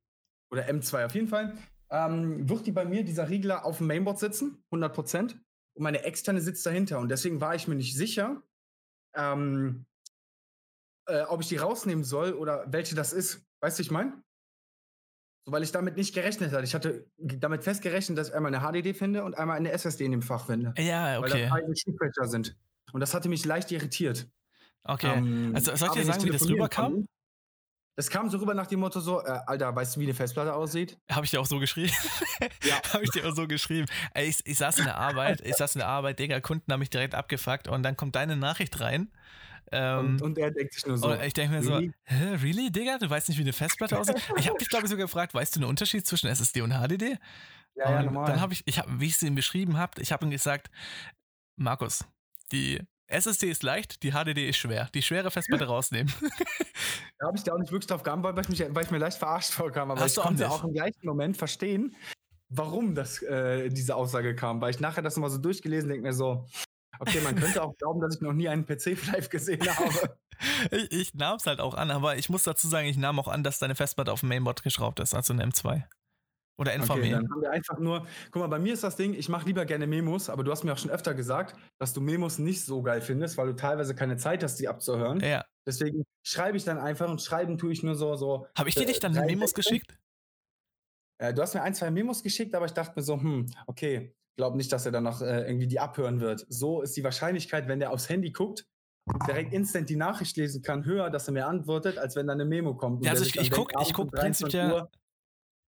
oder 0.50 0.69
M2 0.69 1.06
auf 1.06 1.14
jeden 1.14 1.29
Fall, 1.29 1.56
ähm, 1.91 2.49
wird 2.49 2.67
die 2.67 2.73
bei 2.73 2.85
mir, 2.85 3.05
dieser 3.05 3.29
Riegler, 3.29 3.64
auf 3.64 3.79
dem 3.79 3.87
Mainboard 3.87 4.19
sitzen, 4.19 4.62
100%. 4.70 5.35
Und 5.76 5.82
meine 5.82 6.05
externe 6.05 6.41
sitzt 6.41 6.64
dahinter. 6.67 6.99
Und 7.00 7.08
deswegen 7.08 7.41
war 7.41 7.55
ich 7.55 7.67
mir 7.69 7.75
nicht 7.75 7.96
sicher, 7.96 8.43
ähm, 9.14 9.87
äh, 11.06 11.23
ob 11.23 11.41
ich 11.41 11.49
die 11.49 11.56
rausnehmen 11.56 12.05
soll 12.05 12.32
oder 12.32 12.64
welche 12.69 12.94
das 12.94 13.12
ist. 13.12 13.44
Weißt 13.61 13.79
du, 13.79 13.82
ich 13.82 13.91
meine? 13.91 14.23
So, 15.47 15.52
weil 15.52 15.62
ich 15.62 15.73
damit 15.73 15.97
nicht 15.97 16.14
gerechnet 16.14 16.52
hatte. 16.52 16.64
Ich 16.64 16.75
hatte 16.75 17.07
damit 17.18 17.64
festgerechnet, 17.64 18.16
dass 18.16 18.28
ich 18.28 18.35
einmal 18.35 18.54
eine 18.54 18.64
HDD 18.64 18.95
finde 18.95 19.25
und 19.25 19.37
einmal 19.37 19.57
eine 19.57 19.73
SSD 19.73 20.04
in 20.04 20.12
dem 20.12 20.23
Fach 20.23 20.47
finde. 20.47 20.73
Ja, 20.78 21.18
okay. 21.18 21.33
Weil 21.33 21.40
das 21.42 21.50
beide 21.50 21.76
Schubfächer 21.76 22.28
sind. 22.28 22.57
Und 22.92 23.00
das 23.00 23.12
hatte 23.12 23.28
mich 23.28 23.45
leicht 23.45 23.71
irritiert. 23.71 24.26
Okay. 24.85 25.12
Ähm, 25.16 25.52
also 25.54 25.75
soll 25.76 25.88
ich 25.88 25.95
dir 25.95 26.04
sagen, 26.04 26.25
wie 26.25 26.30
das 26.30 26.49
rüberkam? 26.49 27.07
Das 27.96 28.10
kam 28.10 28.28
so 28.28 28.38
rüber 28.38 28.54
nach 28.54 28.66
dem 28.66 28.80
Motto 28.80 28.98
so, 28.98 29.20
äh, 29.20 29.38
Alter, 29.46 29.74
weißt 29.74 29.94
du, 29.94 30.00
wie 30.00 30.04
eine 30.04 30.14
Festplatte 30.14 30.52
aussieht? 30.52 30.98
Habe 31.10 31.24
ich 31.24 31.30
dir 31.30 31.40
auch 31.40 31.46
so 31.46 31.60
geschrieben. 31.60 31.92
ja. 32.64 32.74
Habe 32.92 33.04
ich 33.04 33.10
dir 33.10 33.28
auch 33.28 33.34
so 33.34 33.46
geschrieben. 33.46 33.86
Ey, 34.14 34.26
ich, 34.26 34.40
ich 34.44 34.58
saß 34.58 34.78
in 34.80 34.86
der 34.86 34.96
Arbeit, 34.96 35.40
ich 35.42 35.54
saß 35.54 35.76
in 35.76 35.78
der 35.78 35.88
Arbeit, 35.88 36.18
Digga, 36.18 36.40
Kunden 36.40 36.72
haben 36.72 36.80
mich 36.80 36.90
direkt 36.90 37.14
abgefuckt 37.14 37.68
und 37.68 37.84
dann 37.84 37.96
kommt 37.96 38.16
deine 38.16 38.36
Nachricht 38.36 38.80
rein. 38.80 39.12
Ähm, 39.70 39.98
und, 39.98 40.22
und, 40.22 40.38
er 40.38 40.50
denkt 40.50 40.74
sich 40.74 40.84
nur 40.86 40.98
so. 40.98 41.14
ich 41.14 41.32
denke 41.32 41.54
mir 41.54 41.66
really? 41.66 41.86
so, 41.86 42.14
hä, 42.14 42.34
really, 42.42 42.70
Digga? 42.70 42.98
Du 42.98 43.08
weißt 43.08 43.28
nicht, 43.28 43.38
wie 43.38 43.42
eine 43.42 43.52
Festplatte 43.52 43.98
aussieht? 43.98 44.16
Ich 44.36 44.48
habe 44.48 44.58
dich, 44.58 44.68
glaube 44.68 44.84
ich, 44.84 44.90
sogar 44.90 45.06
gefragt, 45.06 45.32
weißt 45.32 45.54
du 45.54 45.60
den 45.60 45.68
Unterschied 45.68 46.06
zwischen 46.06 46.26
SSD 46.28 46.62
und 46.62 46.72
HDD? 46.72 47.18
Ja, 47.76 47.90
ja, 47.90 48.02
normal. 48.02 48.26
Dann 48.26 48.40
habe 48.40 48.52
ich, 48.52 48.62
ich 48.66 48.78
hab, 48.78 48.86
wie 48.88 49.06
ich 49.06 49.14
es 49.14 49.22
ihm 49.22 49.34
beschrieben 49.34 49.78
habe, 49.78 50.00
ich 50.00 50.12
habe 50.12 50.26
ihm 50.26 50.30
gesagt, 50.30 50.70
Markus, 51.56 52.04
die 52.52 52.80
SSD 53.14 53.50
ist 53.50 53.62
leicht, 53.62 54.02
die 54.02 54.12
HDD 54.12 54.49
ist 54.49 54.56
schwer. 54.56 54.88
Die 54.94 55.02
schwere 55.02 55.30
Festplatte 55.30 55.66
rausnehmen. 55.66 56.12
da 57.18 57.26
habe 57.26 57.37
ich 57.37 57.42
da 57.42 57.54
auch 57.54 57.59
nicht 57.59 57.73
wirklich 57.73 57.87
drauf 57.87 58.02
geantwortet, 58.02 58.49
weil, 58.49 58.54
ich 58.54 58.75
weil 58.75 58.85
ich 58.85 58.90
mir 58.90 58.99
leicht 58.99 59.18
verarscht 59.18 59.52
vorkam. 59.52 59.90
Aber 59.90 60.00
Hast 60.00 60.16
ich 60.16 60.23
konnte 60.23 60.49
auch, 60.49 60.61
auch 60.61 60.64
im 60.64 60.73
gleichen 60.73 61.06
Moment 61.06 61.37
verstehen, 61.37 61.97
warum 62.49 62.94
das, 62.94 63.23
äh, 63.23 63.68
diese 63.68 63.97
Aussage 63.97 64.35
kam. 64.35 64.61
Weil 64.61 64.71
ich 64.71 64.80
nachher 64.80 65.02
das 65.02 65.16
nochmal 65.16 65.30
so 65.30 65.38
durchgelesen 65.38 65.88
denke 65.88 66.02
mir 66.02 66.12
so, 66.12 66.47
okay, 66.99 67.21
man 67.23 67.35
könnte 67.37 67.62
auch 67.62 67.75
glauben, 67.78 68.00
dass 68.00 68.16
ich 68.16 68.21
noch 68.21 68.33
nie 68.33 68.49
einen 68.49 68.66
PC 68.66 68.97
live 69.12 69.28
gesehen 69.28 69.66
habe. 69.66 70.16
ich, 70.71 70.92
ich 70.92 71.14
nahm 71.14 71.37
es 71.37 71.47
halt 71.47 71.61
auch 71.61 71.75
an, 71.75 71.90
aber 71.90 72.16
ich 72.16 72.28
muss 72.28 72.42
dazu 72.42 72.68
sagen, 72.68 72.88
ich 72.88 72.97
nahm 72.97 73.18
auch 73.18 73.28
an, 73.28 73.44
dass 73.44 73.59
deine 73.59 73.75
Festplatte 73.75 74.12
auf 74.12 74.21
dem 74.21 74.28
Mainboard 74.30 74.62
geschraubt 74.62 75.00
ist, 75.00 75.14
also 75.14 75.33
eine 75.33 75.44
M2. 75.44 75.85
Oder 76.56 76.73
NVMe. 76.75 76.92
Okay, 76.92 77.11
dann 77.11 77.30
haben 77.30 77.42
wir 77.42 77.50
einfach 77.50 77.78
nur, 77.78 78.06
guck 78.30 78.42
mal, 78.42 78.46
bei 78.46 78.61
mir 78.61 78.75
ist 78.75 78.84
das 78.84 78.96
Ding, 78.96 79.14
ich 79.14 79.28
mache 79.28 79.46
lieber 79.46 79.64
gerne 79.64 79.87
Memos, 79.87 80.30
aber 80.30 80.44
du 80.44 80.52
hast 80.52 80.62
mir 80.62 80.73
auch 80.73 80.78
schon 80.78 80.90
öfter 80.90 81.14
gesagt, 81.14 81.56
dass 81.80 81.92
du 81.92 82.00
Memos 82.00 82.38
nicht 82.38 82.64
so 82.64 82.82
geil 82.82 83.00
findest, 83.00 83.37
weil 83.37 83.49
du 83.49 83.56
teilweise 83.56 83.94
keine 83.94 84.16
Zeit 84.16 84.42
hast, 84.44 84.61
die 84.61 84.68
abzuhören. 84.68 85.18
Ja. 85.20 85.44
Deswegen 85.66 86.04
schreibe 86.25 86.56
ich 86.56 86.64
dann 86.64 86.78
einfach 86.78 87.08
und 87.08 87.20
schreiben 87.20 87.58
tue 87.58 87.73
ich 87.73 87.82
nur 87.82 87.96
so. 87.96 88.14
so 88.14 88.46
Habe 88.56 88.68
ich 88.68 88.76
dir 88.76 88.87
nicht 88.87 89.02
dann 89.02 89.14
Memos 89.14 89.54
geschickt? 89.54 89.99
Äh, 91.18 91.34
du 91.34 91.42
hast 91.42 91.54
mir 91.54 91.62
ein, 91.62 91.75
zwei 91.75 91.90
Memos 91.90 92.23
geschickt, 92.23 92.54
aber 92.54 92.66
ich 92.66 92.73
dachte 92.73 92.92
mir 92.96 93.02
so, 93.02 93.20
hm, 93.20 93.46
okay, 93.66 94.14
glaub 94.37 94.54
nicht, 94.54 94.73
dass 94.73 94.87
er 94.87 94.92
dann 94.92 95.04
noch 95.04 95.23
äh, 95.23 95.46
irgendwie 95.46 95.66
die 95.66 95.80
abhören 95.80 96.20
wird. 96.20 96.46
So 96.49 96.82
ist 96.82 96.96
die 96.96 97.04
Wahrscheinlichkeit, 97.04 97.66
wenn 97.66 97.80
der 97.80 97.90
aufs 97.90 98.08
Handy 98.08 98.30
guckt, 98.30 98.66
direkt 99.26 99.52
instant 99.52 99.90
die 99.90 99.96
Nachricht 99.96 100.37
lesen 100.37 100.62
kann, 100.62 100.84
höher, 100.84 101.11
dass 101.11 101.28
er 101.28 101.32
mir 101.32 101.46
antwortet, 101.46 101.99
als 101.99 102.16
wenn 102.16 102.26
da 102.26 102.32
eine 102.32 102.44
Memo 102.44 102.75
kommt. 102.75 103.04
Ja, 103.04 103.12
also 103.12 103.25
ich, 103.25 103.37
ich 103.37 103.50
gucke 103.50 103.75
ich 103.82 103.92
guck 103.92 104.11
prinzipiell, 104.12 104.88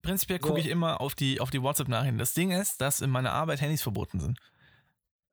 prinzipiell 0.02 0.40
gucke 0.40 0.60
ich 0.60 0.68
immer 0.68 1.02
auf 1.02 1.16
die, 1.16 1.40
auf 1.40 1.50
die 1.50 1.62
WhatsApp-Nachrichten. 1.62 2.18
Das 2.18 2.34
Ding 2.34 2.52
ist, 2.52 2.82
dass 2.82 3.02
in 3.02 3.10
meiner 3.10 3.32
Arbeit 3.32 3.62
Handys 3.62 3.82
verboten 3.82 4.20
sind. 4.20 4.40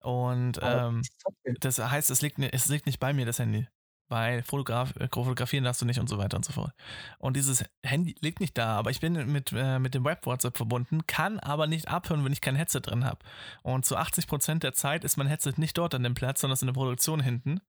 Und 0.01 0.61
ähm, 0.63 1.03
das 1.61 1.79
heißt, 1.79 2.11
es 2.11 2.23
liegt, 2.23 2.39
es 2.39 2.69
liegt 2.69 2.87
nicht 2.87 3.01
bei 3.01 3.13
mir, 3.13 3.27
das 3.27 3.39
Handy 3.39 3.67
weil 4.09 4.43
Fotograf, 4.43 4.97
äh, 4.97 5.09
fotografieren 5.13 5.65
darfst 5.65 5.83
du 5.83 5.87
nicht 5.87 6.01
und 6.01 6.09
so 6.09 6.19
weiter 6.19 6.37
und 6.37 6.45
so 6.45 6.53
fort. 6.53 6.73
Und 7.19 7.37
dieses 7.37 7.65
Handy 7.83 8.15
liegt 8.21 8.41
nicht 8.41 8.57
da, 8.57 8.77
aber 8.77 8.91
ich 8.91 9.01
bin 9.01 9.31
mit, 9.31 9.53
äh, 9.53 9.79
mit 9.79 9.95
dem 9.95 10.05
Web-WhatsApp 10.05 10.57
verbunden, 10.57 11.07
kann 11.07 11.39
aber 11.39 11.67
nicht 11.67 11.89
abhören, 11.89 12.25
wenn 12.25 12.33
ich 12.33 12.41
kein 12.41 12.57
Headset 12.57 12.81
drin 12.81 13.05
habe. 13.05 13.19
Und 13.63 13.85
zu 13.85 13.97
80% 13.97 14.61
der 14.61 14.73
Zeit 14.73 15.05
ist 15.05 15.17
mein 15.17 15.27
Headset 15.27 15.55
nicht 15.57 15.77
dort 15.77 15.95
an 15.95 16.03
dem 16.03 16.15
Platz, 16.15 16.41
sondern 16.41 16.55
es 16.55 16.59
ist 16.59 16.63
in 16.63 16.69
der 16.69 16.81
Produktion 16.81 17.21
hinten, 17.21 17.61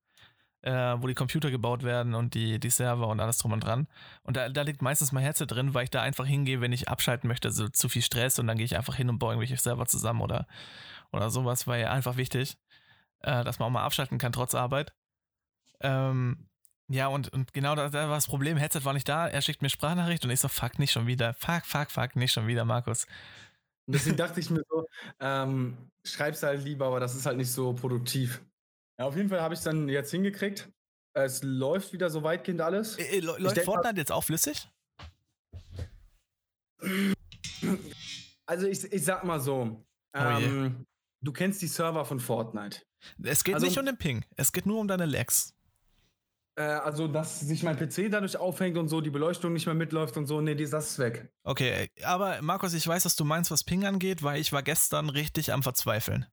äh, 0.62 0.72
wo 0.72 1.06
die 1.06 1.14
Computer 1.14 1.50
gebaut 1.50 1.82
werden 1.82 2.14
und 2.14 2.34
die, 2.34 2.58
die 2.58 2.70
Server 2.70 3.08
und 3.08 3.20
alles 3.20 3.38
drum 3.38 3.52
und 3.52 3.60
dran. 3.60 3.88
Und 4.22 4.36
da, 4.36 4.48
da 4.48 4.62
liegt 4.62 4.82
meistens 4.82 5.12
mein 5.12 5.24
Headset 5.24 5.46
drin, 5.46 5.74
weil 5.74 5.84
ich 5.84 5.90
da 5.90 6.02
einfach 6.02 6.26
hingehe, 6.26 6.60
wenn 6.60 6.72
ich 6.72 6.88
abschalten 6.88 7.28
möchte, 7.28 7.48
also 7.48 7.68
zu 7.68 7.88
viel 7.88 8.02
Stress 8.02 8.38
und 8.38 8.46
dann 8.46 8.56
gehe 8.56 8.66
ich 8.66 8.76
einfach 8.76 8.94
hin 8.94 9.08
und 9.08 9.18
baue 9.18 9.32
irgendwelche 9.32 9.56
Server 9.56 9.86
zusammen 9.86 10.20
oder, 10.20 10.46
oder 11.12 11.30
sowas, 11.30 11.66
weil 11.66 11.86
einfach 11.86 12.16
wichtig, 12.16 12.58
äh, 13.20 13.44
dass 13.44 13.58
man 13.58 13.68
auch 13.68 13.72
mal 13.72 13.84
abschalten 13.84 14.18
kann 14.18 14.32
trotz 14.32 14.54
Arbeit. 14.54 14.92
Ähm, 15.80 16.48
ja, 16.88 17.06
und, 17.06 17.32
und 17.32 17.52
genau 17.54 17.76
da, 17.76 17.88
da 17.88 18.08
war 18.08 18.16
das 18.16 18.26
Problem. 18.26 18.56
Headset 18.56 18.84
war 18.84 18.92
nicht 18.92 19.08
da. 19.08 19.28
Er 19.28 19.42
schickt 19.42 19.62
mir 19.62 19.70
Sprachnachricht 19.70 20.24
und 20.24 20.30
ich 20.30 20.40
so, 20.40 20.48
fuck, 20.48 20.78
nicht 20.78 20.90
schon 20.90 21.06
wieder. 21.06 21.34
Fuck, 21.34 21.64
fuck, 21.64 21.90
fuck, 21.90 22.16
nicht 22.16 22.32
schon 22.32 22.48
wieder, 22.48 22.64
Markus. 22.64 23.06
Deswegen 23.86 24.16
dachte 24.16 24.40
ich 24.40 24.50
mir 24.50 24.62
so, 24.68 24.86
ähm, 25.20 25.76
schreib's 26.04 26.42
halt 26.42 26.64
lieber, 26.64 26.86
aber 26.86 27.00
das 27.00 27.14
ist 27.14 27.26
halt 27.26 27.36
nicht 27.36 27.50
so 27.50 27.72
produktiv. 27.72 28.42
Ja, 29.00 29.06
auf 29.06 29.16
jeden 29.16 29.30
Fall 29.30 29.40
habe 29.40 29.54
ich 29.54 29.60
es 29.60 29.64
dann 29.64 29.88
jetzt 29.88 30.10
hingekriegt. 30.10 30.70
Es 31.14 31.42
läuft 31.42 31.94
wieder 31.94 32.10
so 32.10 32.22
weitgehend 32.22 32.60
alles. 32.60 32.98
Äh, 32.98 33.16
äh 33.16 33.20
läuft 33.20 33.56
denk, 33.56 33.64
Fortnite 33.64 33.96
jetzt 33.96 34.12
auch 34.12 34.22
flüssig? 34.22 34.68
Also 38.44 38.66
ich, 38.66 38.92
ich 38.92 39.02
sag 39.02 39.24
mal 39.24 39.40
so, 39.40 39.82
oh 40.14 40.18
ähm, 40.18 40.84
du 41.22 41.32
kennst 41.32 41.62
die 41.62 41.66
Server 41.66 42.04
von 42.04 42.20
Fortnite. 42.20 42.82
Es 43.22 43.42
geht 43.42 43.54
also, 43.54 43.66
nicht 43.66 43.78
um 43.78 43.86
den 43.86 43.96
Ping, 43.96 44.22
es 44.36 44.52
geht 44.52 44.66
nur 44.66 44.78
um 44.78 44.86
deine 44.86 45.06
Lags. 45.06 45.54
Äh, 46.56 46.64
also, 46.64 47.08
dass 47.08 47.40
sich 47.40 47.62
mein 47.62 47.78
PC 47.78 48.10
dadurch 48.10 48.36
aufhängt 48.36 48.76
und 48.76 48.88
so, 48.88 49.00
die 49.00 49.08
Beleuchtung 49.08 49.54
nicht 49.54 49.64
mehr 49.64 49.74
mitläuft 49.74 50.18
und 50.18 50.26
so, 50.26 50.42
nee, 50.42 50.54
das 50.54 50.90
ist 50.90 50.98
weg. 50.98 51.32
Okay, 51.42 51.88
aber 52.02 52.42
Markus, 52.42 52.74
ich 52.74 52.86
weiß, 52.86 53.06
was 53.06 53.16
du 53.16 53.24
meinst, 53.24 53.50
was 53.50 53.64
Ping 53.64 53.86
angeht, 53.86 54.22
weil 54.22 54.38
ich 54.38 54.52
war 54.52 54.62
gestern 54.62 55.08
richtig 55.08 55.54
am 55.54 55.62
Verzweifeln. 55.62 56.26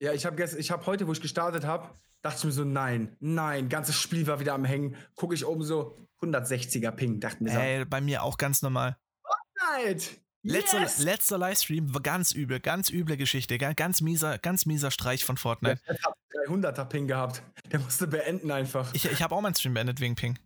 Ja, 0.00 0.14
ich 0.14 0.24
habe 0.24 0.42
ich 0.42 0.70
hab 0.70 0.86
heute, 0.86 1.06
wo 1.06 1.12
ich 1.12 1.20
gestartet 1.20 1.64
habe, 1.64 1.90
dachte 2.22 2.38
ich 2.38 2.44
mir 2.44 2.52
so, 2.52 2.64
nein, 2.64 3.16
nein, 3.20 3.68
ganzes 3.68 3.96
Spiel 3.96 4.26
war 4.26 4.40
wieder 4.40 4.54
am 4.54 4.64
Hängen. 4.64 4.96
Gucke 5.14 5.34
ich 5.34 5.44
oben 5.44 5.62
so, 5.62 5.96
160er 6.22 6.90
Ping, 6.90 7.20
dachte 7.20 7.42
mir 7.44 7.52
so. 7.52 7.58
Ey, 7.58 7.84
bei 7.84 8.00
mir 8.00 8.22
auch 8.22 8.38
ganz 8.38 8.62
normal. 8.62 8.96
Fortnite! 9.22 10.16
Letzter, 10.42 10.80
yes! 10.80 11.00
letzter 11.00 11.36
Livestream 11.36 11.92
war 11.92 12.00
ganz 12.00 12.32
übel, 12.32 12.60
ganz 12.60 12.88
üble 12.88 13.18
Geschichte, 13.18 13.58
ganz 13.58 14.00
mieser, 14.00 14.38
ganz 14.38 14.64
mieser 14.64 14.90
Streich 14.90 15.22
von 15.22 15.36
Fortnite. 15.36 15.82
Der 15.86 15.98
hat 16.02 16.14
300er 16.48 16.84
Ping 16.86 17.06
gehabt. 17.06 17.42
Der 17.70 17.78
musste 17.80 18.06
beenden 18.06 18.50
einfach. 18.50 18.94
Ich, 18.94 19.04
ich 19.04 19.22
habe 19.22 19.34
auch 19.34 19.42
meinen 19.42 19.54
Stream 19.54 19.74
beendet 19.74 20.00
wegen 20.00 20.14
Ping. 20.14 20.38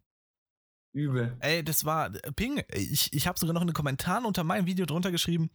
Übel. 0.92 1.37
Ey, 1.40 1.62
das 1.62 1.84
war 1.84 2.11
Ping. 2.34 2.62
Ich, 2.73 3.12
ich 3.12 3.26
habe 3.28 3.38
sogar 3.38 3.52
noch 3.52 3.62
in 3.62 3.68
den 3.68 3.75
Kommentaren 3.75 4.25
unter 4.25 4.42
meinem 4.42 4.66
Video 4.66 4.84
drunter 4.84 5.12
geschrieben. 5.12 5.50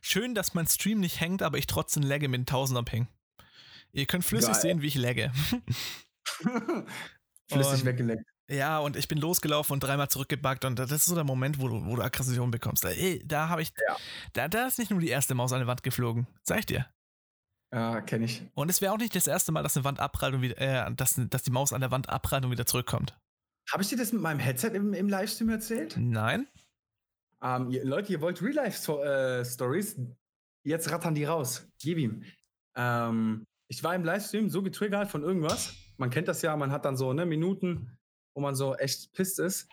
Schön, 0.00 0.34
dass 0.34 0.54
mein 0.54 0.66
Stream 0.66 1.00
nicht 1.00 1.20
hängt, 1.20 1.42
aber 1.42 1.58
ich 1.58 1.66
trotzdem 1.66 2.02
lagge 2.02 2.28
mit 2.28 2.48
1000er 2.48 2.84
Ping. 2.84 3.08
Ihr 3.92 4.06
könnt 4.06 4.24
flüssig 4.24 4.52
Geil. 4.52 4.60
sehen, 4.60 4.82
wie 4.82 4.86
ich 4.88 4.94
lagge. 4.94 5.32
flüssig 7.50 7.84
weggeleckt. 7.84 8.24
Ja, 8.50 8.78
und 8.78 8.96
ich 8.96 9.08
bin 9.08 9.18
losgelaufen 9.18 9.74
und 9.74 9.80
dreimal 9.80 10.08
zurückgebackt 10.08 10.64
und 10.64 10.78
das 10.78 10.90
ist 10.90 11.04
so 11.04 11.14
der 11.14 11.24
Moment, 11.24 11.60
wo 11.60 11.68
du, 11.68 11.84
wo 11.84 11.96
du 11.96 12.02
Aggression 12.02 12.50
bekommst. 12.50 12.84
Ey, 12.84 13.22
da 13.26 13.50
habe 13.50 13.60
ich, 13.60 13.72
ja. 13.86 13.96
da, 14.32 14.48
da 14.48 14.66
ist 14.66 14.78
nicht 14.78 14.90
nur 14.90 15.00
die 15.00 15.08
erste 15.08 15.34
Maus 15.34 15.52
an 15.52 15.60
die 15.60 15.66
Wand 15.66 15.82
geflogen, 15.82 16.26
sag 16.42 16.60
ich 16.60 16.66
dir. 16.66 16.86
Ja, 17.70 18.00
kenne 18.00 18.24
ich. 18.24 18.42
Und 18.54 18.70
es 18.70 18.80
wäre 18.80 18.94
auch 18.94 18.98
nicht 18.98 19.14
das 19.14 19.26
erste 19.26 19.52
Mal, 19.52 19.62
dass 19.62 19.76
eine 19.76 19.84
Wand 19.84 20.00
abprallt 20.00 20.34
und 20.34 20.40
wieder, 20.40 20.58
äh, 20.58 20.94
dass, 20.94 21.20
dass 21.28 21.42
die 21.42 21.50
Maus 21.50 21.74
an 21.74 21.82
der 21.82 21.90
Wand 21.90 22.08
abprallt 22.08 22.44
und 22.46 22.50
wieder 22.50 22.64
zurückkommt. 22.64 23.14
Habe 23.70 23.82
ich 23.82 23.90
dir 23.90 23.98
das 23.98 24.12
mit 24.12 24.22
meinem 24.22 24.38
Headset 24.38 24.68
im, 24.68 24.94
im 24.94 25.10
Livestream 25.10 25.50
erzählt? 25.50 25.96
Nein. 25.98 26.46
Ähm, 27.42 27.70
ihr, 27.70 27.84
Leute, 27.84 28.12
ihr 28.12 28.20
wollt 28.20 28.42
Real-Life-Stories? 28.42 30.00
Jetzt 30.64 30.90
rattern 30.90 31.14
die 31.14 31.24
raus. 31.24 31.68
Gib 31.80 31.98
ihm. 31.98 32.24
Ähm, 32.74 33.46
ich 33.68 33.82
war 33.84 33.94
im 33.94 34.04
Livestream 34.04 34.48
so 34.48 34.62
getriggert 34.62 35.08
von 35.08 35.22
irgendwas. 35.22 35.74
Man 35.98 36.10
kennt 36.10 36.28
das 36.28 36.42
ja, 36.42 36.56
man 36.56 36.72
hat 36.72 36.84
dann 36.84 36.96
so 36.96 37.12
ne, 37.12 37.26
Minuten, 37.26 37.98
wo 38.34 38.40
man 38.40 38.54
so 38.54 38.74
echt 38.74 39.12
pisst 39.12 39.38
ist. 39.38 39.68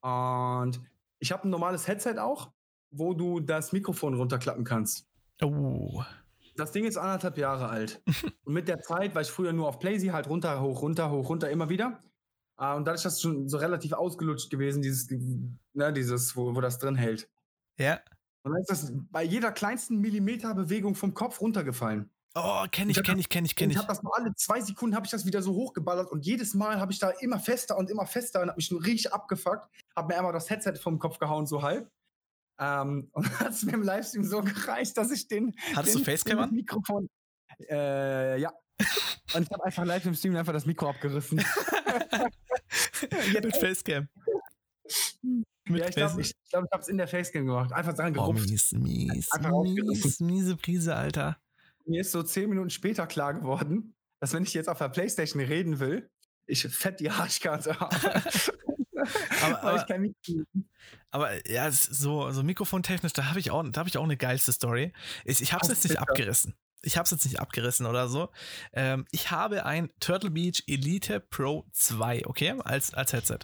Und 0.00 0.80
ich 1.18 1.32
habe 1.32 1.46
ein 1.46 1.50
normales 1.50 1.86
Headset 1.86 2.18
auch, 2.18 2.52
wo 2.90 3.14
du 3.14 3.40
das 3.40 3.72
Mikrofon 3.72 4.14
runterklappen 4.14 4.64
kannst. 4.64 5.08
Oh. 5.42 6.02
Das 6.56 6.72
Ding 6.72 6.84
ist 6.84 6.98
anderthalb 6.98 7.38
Jahre 7.38 7.68
alt. 7.68 8.02
und 8.44 8.52
mit 8.52 8.68
der 8.68 8.80
Zeit, 8.80 9.14
weil 9.14 9.22
ich 9.22 9.30
früher 9.30 9.52
nur 9.52 9.68
auf 9.68 9.78
Playsee 9.78 10.12
halt 10.12 10.28
runter, 10.28 10.60
hoch, 10.60 10.82
runter, 10.82 11.10
hoch, 11.10 11.28
runter, 11.28 11.50
immer 11.50 11.68
wieder. 11.68 12.02
Uh, 12.62 12.76
und 12.76 12.84
dadurch 12.84 13.04
ist 13.04 13.16
das 13.16 13.20
schon 13.20 13.48
so 13.48 13.56
relativ 13.56 13.92
ausgelutscht 13.92 14.48
gewesen, 14.48 14.82
dieses, 14.82 15.08
ne, 15.72 15.92
dieses, 15.92 16.36
wo, 16.36 16.54
wo 16.54 16.60
das 16.60 16.78
drin 16.78 16.94
hält. 16.94 17.28
Ja. 17.76 18.00
Und 18.44 18.52
dann 18.52 18.60
ist 18.60 18.70
das 18.70 18.92
bei 19.10 19.24
jeder 19.24 19.50
kleinsten 19.50 19.98
Millimeter 19.98 20.54
Bewegung 20.54 20.94
vom 20.94 21.12
Kopf 21.12 21.40
runtergefallen. 21.40 22.08
Oh, 22.34 22.64
kenn 22.70 22.88
ich, 22.88 23.02
kenn 23.02 23.18
ich, 23.18 23.28
kenn 23.28 23.44
ich, 23.44 23.56
kenn 23.56 23.70
ich. 23.70 23.76
Ich 23.76 23.82
habe 23.82 23.88
das 23.88 24.02
nur 24.02 24.16
alle 24.16 24.32
zwei 24.36 24.60
Sekunden 24.60 24.94
habe 24.94 25.04
ich 25.04 25.10
das 25.10 25.26
wieder 25.26 25.42
so 25.42 25.54
hochgeballert 25.54 26.10
und 26.12 26.24
jedes 26.24 26.54
Mal 26.54 26.78
habe 26.78 26.92
ich 26.92 27.00
da 27.00 27.10
immer 27.10 27.40
fester 27.40 27.76
und 27.76 27.90
immer 27.90 28.06
fester 28.06 28.40
und 28.40 28.48
habe 28.48 28.56
mich 28.56 28.70
nur 28.70 28.82
richtig 28.84 29.12
abgefuckt, 29.12 29.68
habe 29.96 30.08
mir 30.08 30.16
einmal 30.18 30.32
das 30.32 30.48
Headset 30.48 30.74
vom 30.80 31.00
Kopf 31.00 31.18
gehauen 31.18 31.46
so 31.46 31.62
halb. 31.62 31.90
Ähm, 32.60 33.10
und 33.12 33.26
dann 33.26 33.40
hat 33.40 33.50
es 33.50 33.64
mir 33.64 33.72
im 33.72 33.82
Livestream 33.82 34.24
so 34.24 34.40
gereicht, 34.40 34.96
dass 34.96 35.10
ich 35.10 35.26
den, 35.26 35.54
Hattest 35.74 35.96
den, 35.96 36.04
du 36.04 36.10
Facecam 36.10 36.38
an? 36.38 36.52
Mikrofon 36.52 37.08
äh, 37.68 38.40
ja. 38.40 38.52
und 39.34 39.42
ich 39.42 39.50
habe 39.50 39.64
einfach 39.64 39.84
live 39.84 40.06
im 40.06 40.14
Stream 40.14 40.36
einfach 40.36 40.52
das 40.52 40.64
Mikro 40.64 40.90
abgerissen. 40.90 41.44
Mit 43.32 43.56
Facecam. 43.56 44.08
Mit 45.64 45.80
ja, 45.80 45.88
ich 45.88 45.94
glaube, 45.94 46.20
ich, 46.20 46.34
glaub, 46.50 46.64
ich 46.64 46.72
habe 46.72 46.82
es 46.82 46.88
in 46.88 46.98
der 46.98 47.06
Facecam 47.06 47.46
gemacht. 47.46 47.72
Einfach 47.72 47.94
dran 47.94 48.12
gerupft. 48.12 48.42
Oh, 48.46 48.50
mies, 48.50 48.72
mies, 48.72 49.30
mies, 49.40 50.20
miese 50.20 50.56
Prise, 50.56 50.96
Alter 50.96 51.38
mir 51.86 52.00
ist 52.00 52.12
so 52.12 52.22
zehn 52.22 52.48
Minuten 52.48 52.70
später 52.70 53.06
klar 53.06 53.34
geworden, 53.34 53.94
dass 54.20 54.32
wenn 54.32 54.42
ich 54.42 54.54
jetzt 54.54 54.68
auf 54.68 54.78
der 54.78 54.88
Playstation 54.88 55.42
reden 55.42 55.80
will, 55.80 56.08
ich 56.46 56.62
fett 56.62 57.00
die 57.00 57.10
Arschkarte 57.10 57.78
habe. 57.78 57.96
aber, 59.42 59.62
aber, 59.62 59.86
aber, 61.10 61.50
ja, 61.50 61.70
so, 61.70 62.30
so 62.30 62.42
mikrofontechnisch, 62.42 63.12
da 63.12 63.26
habe 63.26 63.40
ich, 63.40 63.50
auch, 63.50 63.64
hab 63.64 63.86
ich 63.86 63.98
auch 63.98 64.04
eine 64.04 64.16
geilste 64.16 64.52
Story. 64.52 64.92
Ich, 65.24 65.40
ich 65.40 65.52
habe 65.52 65.62
es 65.62 65.68
jetzt 65.68 65.84
nicht 65.84 65.98
abgerissen. 65.98 66.54
Ich 66.82 66.96
habe 66.96 67.04
es 67.04 67.10
jetzt 67.10 67.24
nicht 67.24 67.40
abgerissen 67.40 67.86
oder 67.86 68.08
so. 68.08 68.30
Ähm, 68.72 69.06
ich 69.10 69.30
habe 69.30 69.64
ein 69.66 69.90
Turtle 70.00 70.30
Beach 70.30 70.64
Elite 70.66 71.20
Pro 71.20 71.64
2, 71.72 72.26
okay, 72.26 72.54
als, 72.64 72.92
als 72.92 73.12
Headset. 73.12 73.40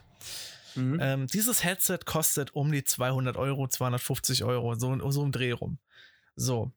Mhm. 0.74 0.98
Ähm, 1.00 1.26
dieses 1.26 1.64
Headset 1.64 2.00
kostet 2.04 2.54
um 2.54 2.70
die 2.70 2.84
200 2.84 3.36
Euro, 3.36 3.68
250 3.68 4.44
Euro, 4.44 4.74
so, 4.74 5.10
so 5.10 5.22
im 5.22 5.32
Dreh 5.32 5.52
rum. 5.52 5.78
So, 6.36 6.72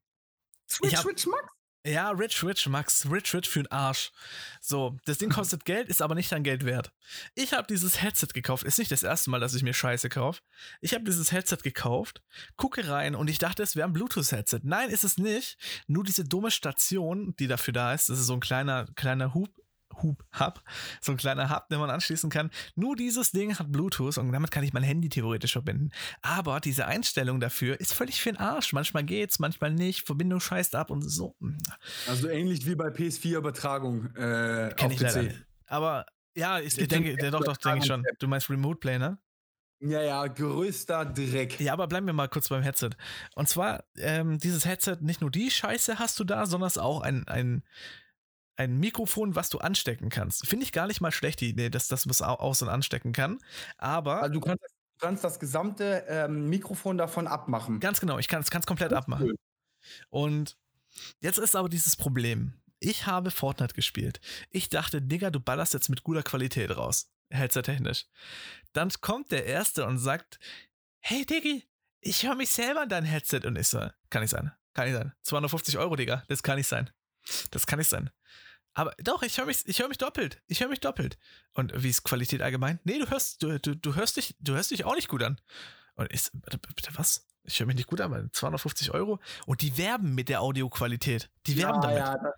Rich, 0.84 0.98
hab, 0.98 1.06
Rich 1.06 1.28
Max? 1.28 1.44
Ja, 1.84 2.12
Rich, 2.12 2.44
Rich 2.44 2.68
Max. 2.68 3.08
Rich, 3.10 3.34
Rich 3.34 3.50
für 3.50 3.64
den 3.64 3.72
Arsch. 3.72 4.12
So, 4.60 5.00
das 5.06 5.18
Ding 5.18 5.32
kostet 5.32 5.66
Geld, 5.66 5.90
ist 5.90 6.04
aber 6.04 6.14
nicht 6.14 6.32
dein 6.32 6.44
Geld 6.44 6.64
wert. 6.64 6.92
Ich 7.34 7.54
habe 7.54 7.66
dieses 7.68 8.04
Headset 8.04 8.28
gekauft. 8.34 8.64
Ist 8.64 8.78
nicht 8.78 8.92
das 8.92 9.02
erste 9.02 9.32
Mal, 9.32 9.40
dass 9.40 9.56
ich 9.56 9.64
mir 9.64 9.74
Scheiße 9.74 10.08
kaufe. 10.10 10.42
Ich 10.82 10.94
habe 10.94 11.04
dieses 11.04 11.32
Headset 11.32 11.58
gekauft, 11.64 12.22
gucke 12.56 12.88
rein 12.88 13.16
und 13.16 13.30
ich 13.30 13.40
dachte, 13.40 13.64
es 13.64 13.76
wäre 13.76 13.88
ein 13.88 13.94
Bluetooth-Headset. 13.94 14.60
Nein, 14.62 14.92
ist 14.92 15.04
es 15.04 15.18
nicht. 15.18 15.58
Nur 15.88 16.04
diese 16.04 16.24
dumme 16.24 16.52
Station, 16.52 17.36
die 17.40 17.48
dafür 17.48 17.74
da 17.74 17.94
ist. 17.96 18.10
Das 18.10 18.20
ist 18.20 18.28
so 18.28 18.34
ein 18.34 18.42
kleiner, 18.42 18.86
kleiner 18.96 19.34
Hub, 19.34 19.50
Hub, 20.02 20.24
Hub, 20.40 20.62
so 21.02 21.12
ein 21.12 21.18
kleiner 21.18 21.50
Hub, 21.50 21.68
den 21.70 21.80
man 21.80 21.90
anschließen 21.90 22.30
kann. 22.30 22.52
Nur 22.76 22.96
dieses 22.96 23.32
Ding 23.32 23.58
hat 23.58 23.72
Bluetooth 23.72 24.18
und 24.18 24.32
damit 24.32 24.52
kann 24.52 24.64
ich 24.64 24.74
mein 24.74 24.84
Handy 24.84 25.10
theoretisch 25.10 25.54
verbinden. 25.54 25.92
Aber 26.22 26.60
diese 26.60 26.86
Einstellung 26.86 27.40
dafür 27.40 27.80
ist 27.80 27.94
völlig 27.94 28.22
für 28.22 28.32
den 28.32 28.40
Arsch. 28.40 28.74
Manchmal 28.74 29.04
geht's, 29.04 29.40
manchmal 29.40 29.72
nicht. 29.72 30.06
Verbindung 30.06 30.40
scheißt 30.40 30.76
ab 30.76 30.92
und 30.92 31.02
so. 31.02 31.36
Also 32.08 32.30
ähnlich 32.30 32.66
wie 32.66 32.76
bei 32.76 32.88
PS4-Übertragung. 32.88 34.16
Äh, 34.16 34.74
Kenn 34.76 34.92
ich 34.92 35.00
PC. 35.00 35.02
leider. 35.02 35.34
Aber 35.68 36.06
ja, 36.36 36.60
ich, 36.60 36.78
ich 36.78 36.88
denke, 36.88 37.16
der 37.16 37.32
doch, 37.32 37.44
doch, 37.44 37.58
denke 37.58 37.80
ich 37.80 37.86
schon. 37.86 38.04
Du 38.20 38.28
meinst 38.28 38.50
Remote 38.50 38.80
Play, 38.80 39.00
ne? 39.00 39.18
Ja, 39.84 40.02
ja, 40.02 40.28
größter 40.28 41.06
Dreck. 41.06 41.60
Ja, 41.60 41.74
aber 41.74 41.88
bleiben 41.88 42.06
wir 42.06 42.14
mal 42.14 42.30
kurz 42.30 42.50
beim 42.50 42.62
Headset. 42.62 42.92
Und 43.34 43.50
zwar, 43.50 43.84
ähm, 43.98 44.38
dieses 44.38 44.66
Headset, 44.66 44.98
nicht 45.02 45.22
nur 45.22 45.32
die 45.32 45.50
Scheiße 45.50 45.98
hast 45.98 46.20
du 46.20 46.24
da, 46.24 46.46
sondern 46.46 46.68
es 46.68 46.76
ist 46.76 46.82
auch 46.82 47.02
ein, 47.02 47.28
ein 47.28 47.64
ein 48.56 48.80
Mikrofon, 48.80 49.36
was 49.36 49.50
du 49.50 49.60
anstecken 49.60 50.10
kannst. 50.10 50.48
Finde 50.48 50.66
ich 50.66 50.72
gar 50.72 50.88
nicht 50.88 51.02
mal 51.02 51.12
schlecht, 51.12 51.42
die 51.42 51.50
Idee, 51.50 51.70
dass 51.70 51.88
das 51.88 52.08
was 52.08 52.22
aus- 52.22 52.62
und 52.62 52.70
anstecken 52.70 53.14
kann. 53.14 53.40
Aber. 53.78 54.22
Also 54.22 54.34
du 54.34 54.42
kannst, 54.42 54.64
du 54.64 55.06
kannst 55.06 55.24
das 55.24 55.40
gesamte 55.40 56.06
ähm, 56.08 56.50
Mikrofon 56.50 56.98
davon 56.98 57.28
abmachen. 57.28 57.80
Ganz 57.80 58.00
genau, 58.00 58.20
ich 58.20 58.28
kann 58.28 58.42
es 58.42 58.66
komplett 58.66 58.94
abmachen. 58.94 59.28
Cool. 59.28 59.36
Und 60.10 60.58
jetzt 61.20 61.38
ist 61.38 61.56
aber 61.56 61.70
dieses 61.70 61.96
Problem. 61.96 62.54
Ich 62.80 63.06
habe 63.06 63.30
Fortnite 63.30 63.76
gespielt. 63.76 64.20
Ich 64.50 64.70
dachte, 64.70 65.02
Digga, 65.02 65.30
du 65.30 65.40
ballerst 65.40 65.74
jetzt 65.74 65.90
mit 65.90 66.04
guter 66.04 66.24
Qualität 66.24 66.76
raus. 66.76 67.12
Headset-technisch. 67.30 68.08
Dann 68.74 68.90
kommt 69.02 69.32
der 69.32 69.46
Erste 69.46 69.86
und 69.86 70.00
sagt, 70.00 70.40
hey 71.00 71.26
Diggi, 71.26 71.68
ich 72.00 72.24
höre 72.24 72.36
mich 72.36 72.50
selber 72.50 72.84
in 72.84 72.90
dein 72.90 73.06
Headset. 73.06 73.42
Und 73.46 73.58
ich 73.58 73.68
so, 73.68 73.88
kann 74.10 74.22
nicht 74.22 74.32
sein. 74.32 74.52
Kann 74.74 74.86
nicht 74.88 74.98
sein. 74.98 75.14
250 75.22 75.78
Euro, 75.78 75.96
Digga. 75.96 76.24
Das 76.28 76.42
kann 76.44 76.58
nicht 76.58 76.68
sein. 76.68 76.90
Das 77.52 77.68
kann 77.68 77.78
nicht 77.80 77.90
sein. 77.90 78.10
Aber 78.74 78.94
doch, 79.04 79.22
ich 79.22 79.38
höre 79.38 79.46
mich, 79.46 79.68
ich 79.68 79.80
höre 79.80 79.90
mich 79.90 79.98
doppelt. 79.98 80.42
Ich 80.48 80.62
höre 80.62 80.70
mich 80.70 80.80
doppelt. 80.80 81.18
Und 81.54 81.74
wie 81.76 81.90
ist 81.90 82.04
Qualität 82.04 82.42
allgemein? 82.42 82.80
Nee, 82.84 83.00
du 83.00 83.10
hörst, 83.10 83.44
du, 83.44 83.60
du, 83.60 83.76
du 83.76 83.96
hörst 83.96 84.18
dich, 84.18 84.36
du 84.40 84.54
hörst 84.54 84.72
dich 84.72 84.86
auch 84.86 84.96
nicht 84.96 85.10
gut 85.10 85.24
an. 85.24 85.40
Und 85.96 86.12
ich, 86.12 86.30
bitte, 86.76 86.92
was? 86.96 87.28
Ich 87.44 87.60
höre 87.60 87.68
mich 87.68 87.76
nicht 87.76 87.88
gut 87.88 88.00
an, 88.02 88.30
250 88.32 88.94
Euro. 88.94 89.20
Und 89.46 89.62
die 89.62 89.78
werben 89.78 90.16
mit 90.16 90.30
der 90.30 90.42
Audioqualität. 90.42 91.30
Die 91.48 91.58
werben 91.58 91.82
ja, 91.82 92.16
damit. 92.16 92.24
Ja, 92.24 92.34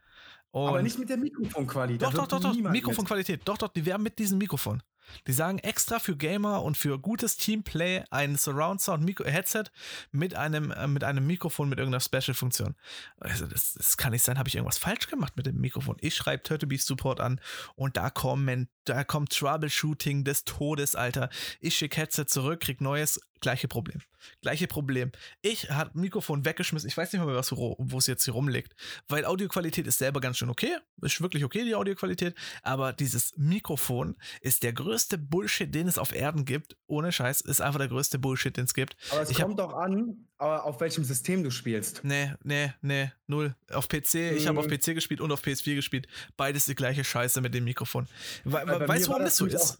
aber 0.53 0.81
nicht 0.81 0.99
mit 0.99 1.09
der 1.09 1.17
Mikrofonqualität. 1.17 2.01
Doch, 2.01 2.13
doch, 2.13 2.27
doch, 2.27 2.39
doch. 2.39 2.53
Mikrofonqualität. 2.55 3.41
Doch, 3.45 3.57
doch, 3.57 3.69
die 3.69 3.85
werben 3.85 4.03
mit 4.03 4.17
diesem 4.19 4.37
Mikrofon. 4.37 4.81
Die 5.27 5.33
sagen 5.33 5.59
extra 5.59 5.99
für 5.99 6.15
Gamer 6.15 6.63
und 6.63 6.77
für 6.77 6.99
gutes 6.99 7.37
Teamplay 7.37 8.03
ein 8.11 8.35
Surround 8.37 8.81
Sound 8.81 9.03
Mikro 9.03 9.25
Headset 9.25 9.65
mit 10.11 10.35
einem, 10.35 10.71
äh, 10.71 10.87
mit 10.87 11.03
einem 11.03 11.25
Mikrofon 11.25 11.69
mit 11.69 11.79
irgendeiner 11.79 12.01
Special-Funktion. 12.01 12.75
Also 13.19 13.45
das, 13.45 13.73
das, 13.73 13.97
kann 13.97 14.11
nicht 14.11 14.23
sein, 14.23 14.37
habe 14.37 14.49
ich 14.49 14.55
irgendwas 14.55 14.77
falsch 14.77 15.07
gemacht 15.07 15.37
mit 15.37 15.45
dem 15.45 15.59
Mikrofon. 15.59 15.97
Ich 16.01 16.15
schreibe 16.15 16.43
Turtle 16.43 16.67
Beach 16.67 16.83
Support 16.83 17.19
an 17.19 17.39
und 17.75 17.97
da 17.97 18.09
kommen, 18.09 18.67
da 18.85 19.03
kommt 19.03 19.31
Troubleshooting 19.37 20.23
des 20.23 20.45
Todes, 20.45 20.95
Alter. 20.95 21.29
Ich 21.59 21.75
schicke 21.75 22.01
Headset 22.01 22.25
zurück, 22.27 22.61
krieg 22.61 22.81
neues, 22.81 23.19
gleiche 23.43 23.67
Problem. 23.67 24.01
Gleiche 24.41 24.67
Problem. 24.67 25.11
Ich 25.41 25.69
habe 25.69 25.99
Mikrofon 25.99 26.45
weggeschmissen. 26.45 26.87
Ich 26.87 26.97
weiß 26.97 27.13
nicht 27.13 27.23
mehr, 27.23 27.35
was, 27.35 27.51
wo 27.51 27.97
es 27.97 28.07
jetzt 28.07 28.23
hier 28.23 28.33
rumliegt. 28.33 28.73
Weil 29.07 29.25
Audioqualität 29.25 29.85
ist 29.85 29.99
selber 29.99 30.19
ganz 30.21 30.37
schön 30.37 30.49
okay. 30.49 30.77
Ist 31.01 31.21
wirklich 31.21 31.43
okay, 31.43 31.63
die 31.63 31.75
Audioqualität. 31.75 32.35
Aber 32.63 32.93
dieses 32.93 33.37
Mikrofon 33.37 34.15
ist 34.41 34.63
der 34.63 34.73
größte 34.73 35.19
Bullshit, 35.19 35.73
den 35.75 35.87
es 35.87 35.99
auf 35.99 36.15
Erden 36.15 36.45
gibt. 36.45 36.75
Ohne 36.87 37.11
Scheiß. 37.11 37.41
Ist 37.41 37.61
einfach 37.61 37.79
der 37.79 37.89
größte 37.89 38.17
Bullshit, 38.17 38.55
den 38.55 38.65
es 38.65 38.73
gibt. 38.73 38.95
Aber 39.11 39.21
es 39.21 39.29
ich 39.29 39.37
kommt 39.37 39.59
doch 39.59 39.73
an, 39.73 40.25
auf 40.37 40.79
welchem 40.79 41.03
System 41.03 41.43
du 41.43 41.51
spielst. 41.51 42.03
Nee, 42.03 42.33
nee, 42.43 42.73
nee. 42.81 43.11
Null. 43.27 43.55
Auf 43.71 43.87
PC. 43.89 44.15
Mhm. 44.15 44.37
Ich 44.37 44.47
habe 44.47 44.59
auf 44.59 44.67
PC 44.67 44.95
gespielt 44.95 45.21
und 45.21 45.31
auf 45.31 45.43
PS4 45.43 45.75
gespielt. 45.75 46.07
Beides 46.37 46.65
die 46.65 46.75
gleiche 46.75 47.03
Scheiße 47.03 47.41
mit 47.41 47.53
dem 47.53 47.65
Mikrofon. 47.65 48.07
We 48.45 48.53
weißt 48.53 49.05
du, 49.05 49.09
warum 49.11 49.23
das 49.23 49.35
so 49.35 49.45
ist? 49.45 49.77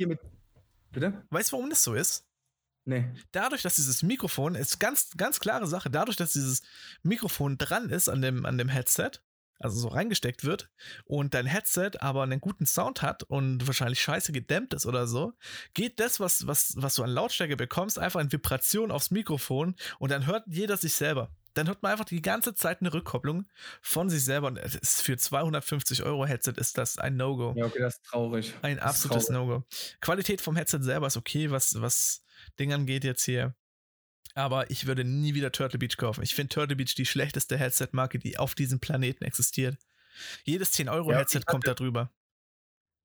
Bitte? 0.91 1.23
Weißt 1.29 1.51
du, 1.51 1.57
warum 1.57 1.69
das 1.69 1.81
so 1.81 1.95
ist? 1.95 2.27
Nee. 2.85 3.05
Dadurch, 3.31 3.61
dass 3.61 3.75
dieses 3.75 4.03
Mikrofon, 4.03 4.55
ist 4.55 4.79
ganz, 4.79 5.11
ganz 5.15 5.39
klare 5.39 5.67
Sache, 5.67 5.89
dadurch, 5.89 6.17
dass 6.17 6.33
dieses 6.33 6.61
Mikrofon 7.01 7.57
dran 7.57 7.89
ist 7.89 8.09
an 8.09 8.21
dem, 8.21 8.45
an 8.45 8.57
dem 8.57 8.67
Headset, 8.67 9.11
also 9.59 9.79
so 9.79 9.87
reingesteckt 9.87 10.43
wird, 10.43 10.69
und 11.05 11.33
dein 11.33 11.45
Headset 11.45 11.91
aber 11.99 12.23
einen 12.23 12.41
guten 12.41 12.65
Sound 12.65 13.01
hat 13.01 13.23
und 13.23 13.65
wahrscheinlich 13.67 14.01
scheiße 14.01 14.33
gedämmt 14.33 14.73
ist 14.73 14.85
oder 14.85 15.07
so, 15.07 15.33
geht 15.73 15.99
das, 16.01 16.19
was, 16.19 16.45
was, 16.45 16.73
was 16.75 16.95
du 16.95 17.03
an 17.03 17.11
Lautstärke 17.11 17.55
bekommst, 17.55 17.97
einfach 17.97 18.19
in 18.19 18.31
Vibration 18.31 18.91
aufs 18.91 19.11
Mikrofon 19.11 19.75
und 19.99 20.11
dann 20.11 20.25
hört 20.25 20.43
jeder 20.47 20.75
sich 20.75 20.93
selber. 20.93 21.31
Dann 21.53 21.67
hört 21.67 21.83
man 21.83 21.91
einfach 21.91 22.05
die 22.05 22.21
ganze 22.21 22.55
Zeit 22.55 22.81
eine 22.81 22.91
Rückkopplung 22.91 23.45
von 23.79 24.09
sich 24.09 24.23
selber. 24.25 24.47
Und 24.47 24.59
für 24.83 25.17
250 25.17 26.01
Euro 26.01 26.25
Headset 26.25 26.53
ist 26.57 26.79
das 26.79 26.97
ein 26.97 27.15
No-Go. 27.15 27.53
Ja, 27.55 27.65
okay, 27.65 27.79
das 27.79 27.97
ist 27.97 28.05
traurig. 28.05 28.53
Ein 28.63 28.79
absolutes 28.79 29.29
No-Go. 29.29 29.63
Qualität 30.01 30.41
vom 30.41 30.55
Headset 30.55 30.79
selber 30.81 31.07
ist 31.07 31.15
okay, 31.17 31.51
was, 31.51 31.79
was 31.79 32.23
Ding 32.59 32.73
angeht 32.73 33.03
jetzt 33.03 33.23
hier. 33.23 33.55
Aber 34.35 34.71
ich 34.71 34.87
würde 34.87 35.03
nie 35.03 35.35
wieder 35.35 35.51
Turtle 35.51 35.77
Beach 35.77 35.97
kaufen. 35.97 36.23
Ich 36.23 36.33
finde 36.33 36.53
Turtle 36.53 36.75
Beach 36.75 36.95
die 36.95 37.05
schlechteste 37.05 37.57
Headset-Marke, 37.57 38.17
die 38.19 38.39
auf 38.39 38.55
diesem 38.55 38.79
Planeten 38.79 39.23
existiert. 39.23 39.77
Jedes 40.43 40.73
10-Euro-Headset 40.73 41.39
ja, 41.39 41.45
kommt 41.45 41.67
da 41.67 41.73
drüber. 41.73 42.11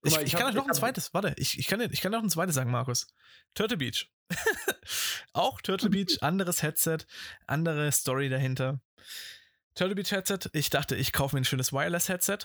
Ich, 0.02 0.14
ich, 0.14 0.23
ich, 0.23 0.33
kann 0.33 0.47
euch 0.47 0.54
noch 0.54 0.66
ein 0.66 0.75
zweites, 0.75 1.12
warte, 1.12 1.35
ich, 1.37 1.59
ich, 1.59 1.66
kann, 1.66 1.80
ich 1.80 2.00
kann 2.00 2.12
noch 2.12 2.23
ein 2.23 2.30
zweites 2.30 2.54
sagen, 2.54 2.71
Markus. 2.71 3.09
Turtle 3.54 3.78
Beach. 3.78 4.11
auch 5.33 5.61
Turtle 5.61 5.90
Beach, 5.90 6.18
anderes 6.23 6.62
Headset, 6.62 6.99
andere 7.47 7.90
Story 7.90 8.28
dahinter. 8.28 8.81
Turtle 9.74 9.96
Beach 9.96 10.12
Headset, 10.12 10.51
ich 10.53 10.70
dachte, 10.70 10.94
ich 10.94 11.12
kaufe 11.12 11.35
mir 11.35 11.40
ein 11.40 11.44
schönes 11.44 11.72
Wireless-Headset. 11.72 12.38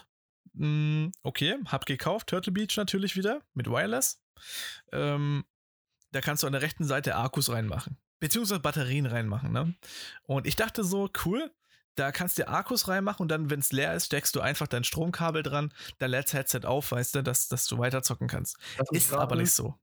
Mm, 0.54 1.10
okay, 1.22 1.58
hab 1.66 1.86
gekauft, 1.86 2.28
Turtle 2.28 2.52
Beach 2.52 2.76
natürlich 2.76 3.16
wieder 3.16 3.44
mit 3.54 3.68
Wireless. 3.68 4.24
Ähm, 4.92 5.46
da 6.14 6.22
kannst 6.22 6.44
du 6.44 6.48
an 6.48 6.54
der 6.54 6.62
rechten 6.62 6.86
Seite 6.86 7.16
Akkus 7.16 7.50
reinmachen. 7.50 7.98
Beziehungsweise 8.20 8.62
Batterien 8.62 9.06
reinmachen, 9.06 9.52
ne? 9.52 9.76
Und 10.24 10.48
ich 10.48 10.56
dachte 10.56 10.84
so, 10.84 11.10
cool, 11.26 11.52
da 11.96 12.12
kannst 12.12 12.38
du 12.38 12.48
Akkus 12.48 12.88
reinmachen 12.88 13.24
und 13.24 13.30
dann, 13.30 13.50
wenn 13.50 13.60
es 13.60 13.72
leer 13.72 13.94
ist, 13.94 14.06
steckst 14.06 14.36
du 14.36 14.42
einfach 14.42 14.68
dein 14.68 14.84
Stromkabel 14.84 15.44
dran, 15.44 15.74
dann 16.00 16.12
lädt 16.12 16.26
das 16.26 16.34
Headset 16.34 16.62
auf, 16.66 16.92
weißt 16.92 17.16
du, 17.16 17.24
dass, 17.24 17.48
dass 17.48 17.68
du 17.68 17.78
weiter 17.78 18.02
zocken 18.02 18.28
kannst. 18.28 18.58
Ist, 18.92 19.08
ist 19.08 19.14
aber 19.14 19.36
nicht 19.36 19.52
so. 19.52 19.78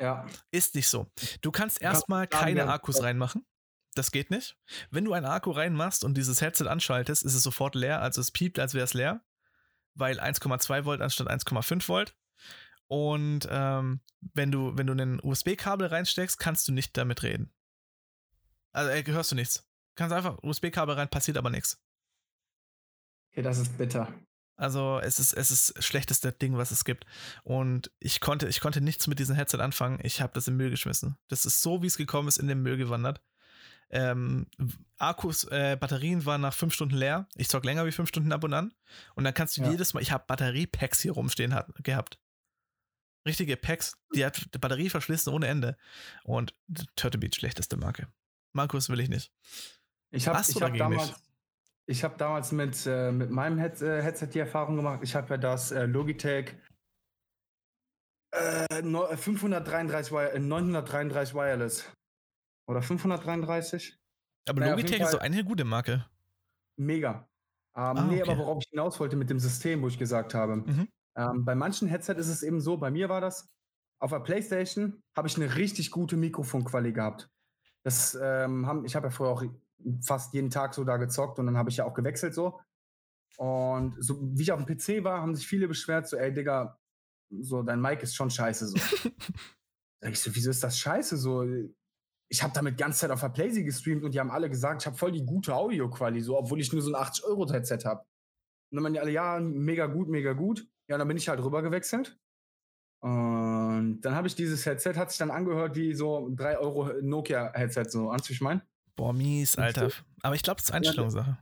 Ja. 0.00 0.26
Ist 0.50 0.74
nicht 0.74 0.88
so. 0.88 1.10
Du 1.40 1.50
kannst 1.50 1.80
erstmal 1.80 2.26
keine 2.26 2.68
Akkus 2.68 3.02
reinmachen. 3.02 3.44
Das 3.94 4.10
geht 4.10 4.30
nicht. 4.30 4.56
Wenn 4.90 5.04
du 5.04 5.12
einen 5.12 5.26
Akku 5.26 5.50
reinmachst 5.50 6.04
und 6.04 6.14
dieses 6.14 6.40
Headset 6.40 6.66
anschaltest, 6.66 7.24
ist 7.24 7.34
es 7.34 7.42
sofort 7.42 7.74
leer, 7.74 8.00
also 8.00 8.20
es 8.20 8.30
piept, 8.30 8.58
als 8.58 8.72
wäre 8.74 8.84
es 8.84 8.94
leer, 8.94 9.22
weil 9.94 10.18
1,2 10.18 10.84
Volt 10.84 11.02
anstatt 11.02 11.28
1,5 11.28 11.88
Volt. 11.88 12.14
Und 12.92 13.48
ähm, 13.50 14.00
wenn 14.34 14.52
du, 14.52 14.76
wenn 14.76 14.86
du 14.86 14.92
ein 14.92 15.18
USB-Kabel 15.22 15.86
reinsteckst, 15.86 16.38
kannst 16.38 16.68
du 16.68 16.72
nicht 16.72 16.94
damit 16.98 17.22
reden. 17.22 17.50
Also 18.70 18.90
äh, 18.90 19.02
hörst 19.06 19.32
du 19.32 19.34
nichts. 19.34 19.66
Kannst 19.94 20.14
einfach 20.14 20.36
USB-Kabel 20.42 20.96
rein, 20.96 21.08
passiert 21.08 21.38
aber 21.38 21.48
nichts. 21.48 21.82
Okay, 23.30 23.40
das 23.40 23.56
ist 23.56 23.78
bitter. 23.78 24.12
Also 24.56 25.00
es 25.02 25.18
ist, 25.18 25.32
es 25.32 25.50
ist 25.50 25.74
das 25.74 25.86
schlechteste 25.86 26.32
Ding, 26.32 26.58
was 26.58 26.70
es 26.70 26.84
gibt. 26.84 27.06
Und 27.44 27.90
ich 27.98 28.20
konnte, 28.20 28.46
ich 28.46 28.60
konnte 28.60 28.82
nichts 28.82 29.06
mit 29.06 29.18
diesem 29.18 29.36
Headset 29.36 29.60
anfangen. 29.60 29.98
Ich 30.02 30.20
habe 30.20 30.34
das 30.34 30.46
im 30.48 30.58
Müll 30.58 30.68
geschmissen. 30.68 31.16
Das 31.28 31.46
ist 31.46 31.62
so, 31.62 31.80
wie 31.80 31.86
es 31.86 31.96
gekommen 31.96 32.28
ist, 32.28 32.36
in 32.36 32.46
den 32.46 32.60
Müll 32.60 32.76
gewandert. 32.76 33.22
Ähm, 33.88 34.48
Akkus, 34.98 35.44
äh, 35.44 35.78
Batterien 35.80 36.26
waren 36.26 36.42
nach 36.42 36.52
fünf 36.52 36.74
Stunden 36.74 36.96
leer. 36.96 37.26
Ich 37.36 37.48
zock 37.48 37.64
länger 37.64 37.86
wie 37.86 37.92
fünf 37.92 38.10
Stunden 38.10 38.32
ab 38.32 38.44
und 38.44 38.52
an. 38.52 38.74
Und 39.14 39.24
dann 39.24 39.32
kannst 39.32 39.56
du 39.56 39.62
ja. 39.62 39.70
jedes 39.70 39.94
Mal, 39.94 40.02
ich 40.02 40.12
habe 40.12 40.24
Batteriepacks 40.26 41.00
hier 41.00 41.12
rumstehen 41.12 41.54
hat, 41.54 41.72
gehabt 41.82 42.18
richtige 43.26 43.56
Packs, 43.56 43.96
die 44.14 44.24
hat 44.24 44.54
die 44.54 44.58
Batterie 44.58 44.88
verschlissen 44.88 45.32
ohne 45.32 45.46
Ende. 45.46 45.76
Und 46.24 46.54
Turtle 46.96 47.18
Beach, 47.18 47.34
schlechteste 47.34 47.76
Marke. 47.76 48.08
Markus 48.52 48.88
will 48.88 49.00
ich 49.00 49.08
nicht. 49.08 49.32
Ich 50.10 50.28
habe 50.28 50.38
hab 50.38 50.76
damals, 50.76 51.14
ich 51.86 52.04
hab 52.04 52.18
damals 52.18 52.52
mit, 52.52 52.86
äh, 52.86 53.10
mit 53.12 53.30
meinem 53.30 53.58
Head 53.58 53.80
äh, 53.80 54.02
Headset 54.02 54.28
die 54.34 54.40
Erfahrung 54.40 54.76
gemacht. 54.76 55.00
Ich 55.02 55.14
habe 55.14 55.28
ja 55.30 55.36
das 55.38 55.70
äh, 55.72 55.86
Logitech 55.86 56.54
533 58.34 60.12
äh, 60.12 60.38
933 60.38 61.34
äh, 61.34 61.38
Wireless. 61.38 61.92
Oder 62.66 62.80
533? 62.80 63.98
Aber 64.48 64.60
naja, 64.60 64.72
Logitech 64.72 65.00
ist 65.00 65.10
so 65.10 65.18
eine 65.18 65.44
gute 65.44 65.64
Marke. 65.64 66.06
Mega. 66.76 67.28
Ähm, 67.74 67.82
ah, 67.82 68.04
nee, 68.04 68.22
okay. 68.22 68.30
aber 68.30 68.38
worauf 68.38 68.62
ich 68.62 68.70
hinaus 68.70 69.00
wollte 69.00 69.16
mit 69.16 69.30
dem 69.30 69.38
System, 69.38 69.82
wo 69.82 69.88
ich 69.88 69.98
gesagt 69.98 70.34
habe. 70.34 70.56
Mhm. 70.56 70.88
Ähm, 71.16 71.44
bei 71.44 71.54
manchen 71.54 71.88
Headset 71.88 72.14
ist 72.14 72.28
es 72.28 72.42
eben 72.42 72.60
so, 72.60 72.76
bei 72.78 72.90
mir 72.90 73.08
war 73.08 73.20
das, 73.20 73.48
auf 74.00 74.10
der 74.10 74.20
Playstation 74.20 75.02
habe 75.16 75.28
ich 75.28 75.36
eine 75.36 75.54
richtig 75.56 75.90
gute 75.90 76.16
Mikrofonqualität 76.16 76.94
gehabt. 76.94 77.30
Das 77.84 78.18
ähm, 78.20 78.66
haben, 78.66 78.84
ich 78.84 78.96
habe 78.96 79.08
ja 79.08 79.10
vorher 79.10 79.34
auch 79.34 79.44
fast 80.00 80.34
jeden 80.34 80.50
Tag 80.50 80.74
so 80.74 80.84
da 80.84 80.96
gezockt 80.96 81.38
und 81.38 81.46
dann 81.46 81.56
habe 81.56 81.70
ich 81.70 81.76
ja 81.76 81.84
auch 81.84 81.94
gewechselt 81.94 82.34
so. 82.34 82.60
Und 83.36 83.96
so 84.02 84.18
wie 84.20 84.42
ich 84.42 84.52
auf 84.52 84.64
dem 84.64 84.66
PC 84.66 85.04
war, 85.04 85.20
haben 85.20 85.34
sich 85.34 85.46
viele 85.46 85.68
beschwert, 85.68 86.08
so, 86.08 86.16
ey 86.16 86.32
Digga, 86.32 86.78
so 87.30 87.62
dein 87.62 87.80
Mic 87.80 88.02
ist 88.02 88.14
schon 88.14 88.30
scheiße 88.30 88.68
so. 88.68 88.76
Sag 90.00 90.12
ich 90.12 90.20
so, 90.20 90.34
wieso 90.34 90.50
ist 90.50 90.62
das 90.62 90.78
scheiße 90.78 91.16
so? 91.16 91.46
Ich 92.28 92.42
habe 92.42 92.52
damit 92.52 92.78
ganze 92.78 93.00
Zeit 93.00 93.10
auf 93.10 93.20
der 93.20 93.28
Playsee 93.28 93.62
gestreamt 93.62 94.04
und 94.04 94.14
die 94.14 94.20
haben 94.20 94.30
alle 94.30 94.50
gesagt, 94.50 94.82
ich 94.82 94.86
habe 94.86 94.96
voll 94.96 95.12
die 95.12 95.24
gute 95.24 95.54
Audioqualität, 95.54 96.24
so, 96.24 96.38
obwohl 96.38 96.60
ich 96.60 96.72
nur 96.72 96.82
so 96.82 96.90
ein 96.90 97.00
80 97.00 97.24
Euro 97.24 97.50
Headset 97.50 97.84
habe. 97.84 98.00
Und 98.70 98.76
dann 98.76 98.82
meinen 98.82 98.94
die 98.94 99.00
alle, 99.00 99.12
ja, 99.12 99.38
mega 99.38 99.86
gut, 99.86 100.08
mega 100.08 100.32
gut. 100.32 100.66
Ja, 100.88 100.98
dann 100.98 101.08
bin 101.08 101.16
ich 101.16 101.28
halt 101.28 101.42
rüber 101.42 101.62
gewechselt. 101.62 102.18
Und 103.00 104.00
dann 104.02 104.14
habe 104.14 104.28
ich 104.28 104.36
dieses 104.36 104.64
Headset, 104.64 104.94
hat 104.94 105.10
sich 105.10 105.18
dann 105.18 105.32
angehört 105.32 105.74
wie 105.74 105.92
so 105.92 106.28
3 106.30 106.58
Euro 106.58 106.92
Nokia-Headset, 107.02 107.86
so, 107.88 108.12
du, 108.12 108.32
ich 108.32 108.40
mein? 108.40 108.62
Boah, 108.94 109.12
mies, 109.12 109.56
Alter. 109.56 109.90
Aber 110.22 110.36
ich 110.36 110.42
glaube, 110.42 110.58
das 110.58 110.66
ist 110.66 110.72
Einstellungssache. 110.72 111.38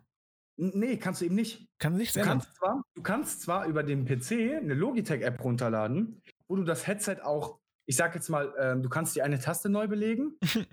Nee, 0.57 0.97
kannst 0.97 1.21
du 1.21 1.27
eben 1.27 1.35
nicht. 1.35 1.69
Kann 1.79 1.97
nicht 1.97 2.17
du 2.17 2.21
kannst, 2.21 2.55
zwar, 2.55 2.83
du 2.95 3.03
kannst 3.03 3.43
zwar 3.43 3.67
über 3.67 3.83
den 3.83 4.05
PC 4.05 4.59
eine 4.59 4.75
Logitech-App 4.75 5.43
runterladen, 5.43 6.23
wo 6.49 6.57
du 6.57 6.65
das 6.65 6.87
Headset 6.87 7.19
auch, 7.23 7.59
ich 7.87 7.97
sag 7.97 8.15
jetzt 8.15 8.29
mal, 8.29 8.55
ähm, 8.59 8.83
du 8.83 8.89
kannst 8.89 9.17
die 9.17 9.23
eine 9.23 9.39
Taste 9.39 9.69
neu 9.69 9.89
belegen 9.89 10.39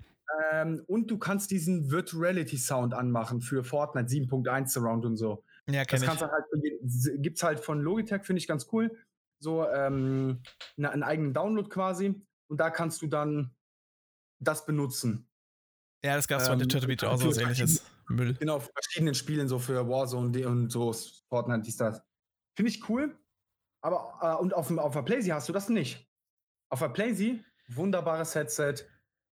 ähm, 0.52 0.82
und 0.86 1.10
du 1.10 1.18
kannst 1.18 1.50
diesen 1.50 1.90
Virtuality-Sound 1.90 2.94
anmachen 2.94 3.40
für 3.40 3.64
Fortnite 3.64 4.08
7.1 4.08 4.68
Surround 4.68 5.06
und 5.06 5.16
so. 5.16 5.44
Ja, 5.70 5.84
kenn 5.84 6.00
das 6.00 6.08
kannst 6.08 6.22
ich. 6.22 6.30
halt, 6.30 7.22
gibt's 7.22 7.42
halt 7.42 7.60
von 7.60 7.80
Logitech, 7.80 8.24
finde 8.24 8.38
ich 8.38 8.48
ganz 8.48 8.68
cool. 8.72 8.96
So 9.40 9.68
ähm, 9.68 10.42
eine, 10.76 10.90
einen 10.90 11.02
eigenen 11.02 11.34
Download 11.34 11.68
quasi. 11.68 12.14
Und 12.48 12.58
da 12.58 12.70
kannst 12.70 13.02
du 13.02 13.06
dann 13.06 13.54
das 14.40 14.64
benutzen. 14.64 15.28
Ja, 16.04 16.16
das 16.16 16.28
gab 16.28 16.40
es 16.40 16.46
ähm, 16.46 16.54
bei 16.54 16.58
der 16.60 16.68
Turtle 16.68 16.88
Beach 16.88 17.04
auch 17.04 17.18
so 17.18 17.28
was 17.28 17.38
ähnliches. 17.38 17.84
Müll. 18.08 18.34
Genau, 18.34 18.60
verschiedenen 18.60 19.14
Spielen, 19.14 19.48
so 19.48 19.58
für 19.58 19.86
Warzone 19.86 20.48
und 20.48 20.70
so, 20.70 20.94
Fortnite, 21.28 21.62
dies, 21.62 21.76
das. 21.76 22.02
Finde 22.56 22.70
ich 22.70 22.88
cool. 22.88 23.18
Aber, 23.82 24.18
äh, 24.22 24.42
und 24.42 24.54
auf, 24.54 24.70
auf 24.78 24.94
der 24.94 25.02
Playsee 25.02 25.32
hast 25.32 25.48
du 25.48 25.52
das 25.52 25.68
nicht. 25.68 26.08
Auf 26.70 26.80
der 26.80 26.88
Playsee, 26.88 27.44
wunderbares 27.68 28.34
Headset, 28.34 28.76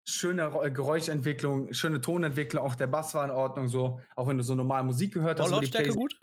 schöne 0.08 0.50
Geräuschentwicklung, 0.72 1.72
schöne 1.72 2.00
Tonentwicklung, 2.00 2.64
auch 2.64 2.74
der 2.74 2.86
Bass 2.86 3.14
war 3.14 3.24
in 3.24 3.30
Ordnung, 3.30 3.68
so, 3.68 4.00
auch 4.16 4.26
wenn 4.26 4.36
du 4.36 4.42
so 4.42 4.54
normal 4.54 4.82
Musik 4.82 5.14
gehört 5.14 5.40
hast. 5.40 5.50
War 5.50 5.60
Lautstärke 5.60 5.92
gut? 5.92 6.20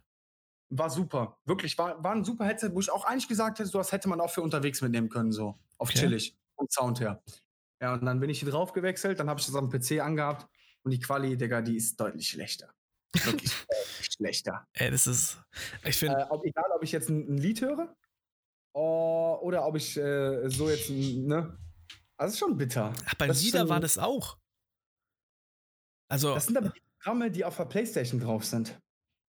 War 0.74 0.90
super. 0.90 1.38
Wirklich, 1.46 1.78
war, 1.78 2.02
war 2.04 2.14
ein 2.14 2.24
super 2.24 2.46
Headset, 2.46 2.70
wo 2.74 2.80
ich 2.80 2.90
auch 2.90 3.04
eigentlich 3.04 3.28
gesagt 3.28 3.60
hätte, 3.60 3.70
so 3.70 3.78
das 3.78 3.92
hätte 3.92 4.08
man 4.08 4.22
auch 4.22 4.30
für 4.30 4.42
unterwegs 4.42 4.82
mitnehmen 4.82 5.10
können, 5.10 5.32
so. 5.32 5.60
Auf 5.78 5.90
okay. 5.90 6.00
chillig. 6.00 6.38
Vom 6.56 6.68
Sound 6.70 7.00
her. 7.02 7.22
Ja, 7.82 7.94
und 7.94 8.06
dann 8.06 8.20
bin 8.20 8.30
ich 8.30 8.40
hier 8.40 8.50
drauf 8.50 8.72
gewechselt, 8.72 9.20
dann 9.20 9.30
habe 9.30 9.40
ich 9.40 9.46
das 9.46 9.56
am 9.56 9.70
PC 9.70 10.00
angehabt 10.00 10.48
und 10.84 10.92
die 10.92 11.00
Quali, 11.00 11.36
Digga, 11.36 11.62
die 11.62 11.76
ist 11.76 12.00
deutlich 12.00 12.30
schlechter. 12.30 12.74
Wirklich 13.24 13.52
schlechter. 14.16 14.66
Ey, 14.74 14.90
das 14.90 15.08
ist. 15.08 15.42
Ich 15.84 15.98
finde. 15.98 16.22
Äh, 16.22 16.26
ob, 16.30 16.46
egal, 16.46 16.72
ob 16.74 16.84
ich 16.84 16.92
jetzt 16.92 17.10
ein, 17.10 17.28
ein 17.28 17.38
Lied 17.38 17.62
höre 17.62 17.94
oh, 18.74 19.40
oder 19.42 19.66
ob 19.66 19.76
ich 19.76 19.98
äh, 19.98 20.50
so 20.50 20.70
jetzt, 20.70 20.90
ne? 20.90 21.58
Also 22.18 22.34
ist 22.34 22.40
schon 22.40 22.58
bitter. 22.58 22.94
Ach, 23.06 23.16
beim 23.16 23.32
Lieder 23.32 23.68
war 23.68 23.80
das 23.80 23.98
auch. 23.98 24.38
Also. 26.08 26.36
Das 26.36 26.46
sind 26.46 26.58
aber 26.58 26.70
die 26.70 26.82
Programme, 26.98 27.32
die 27.32 27.44
auf 27.44 27.58
der 27.58 27.66
Playstation 27.66 28.20
drauf 28.20 28.46
sind. 28.46 28.80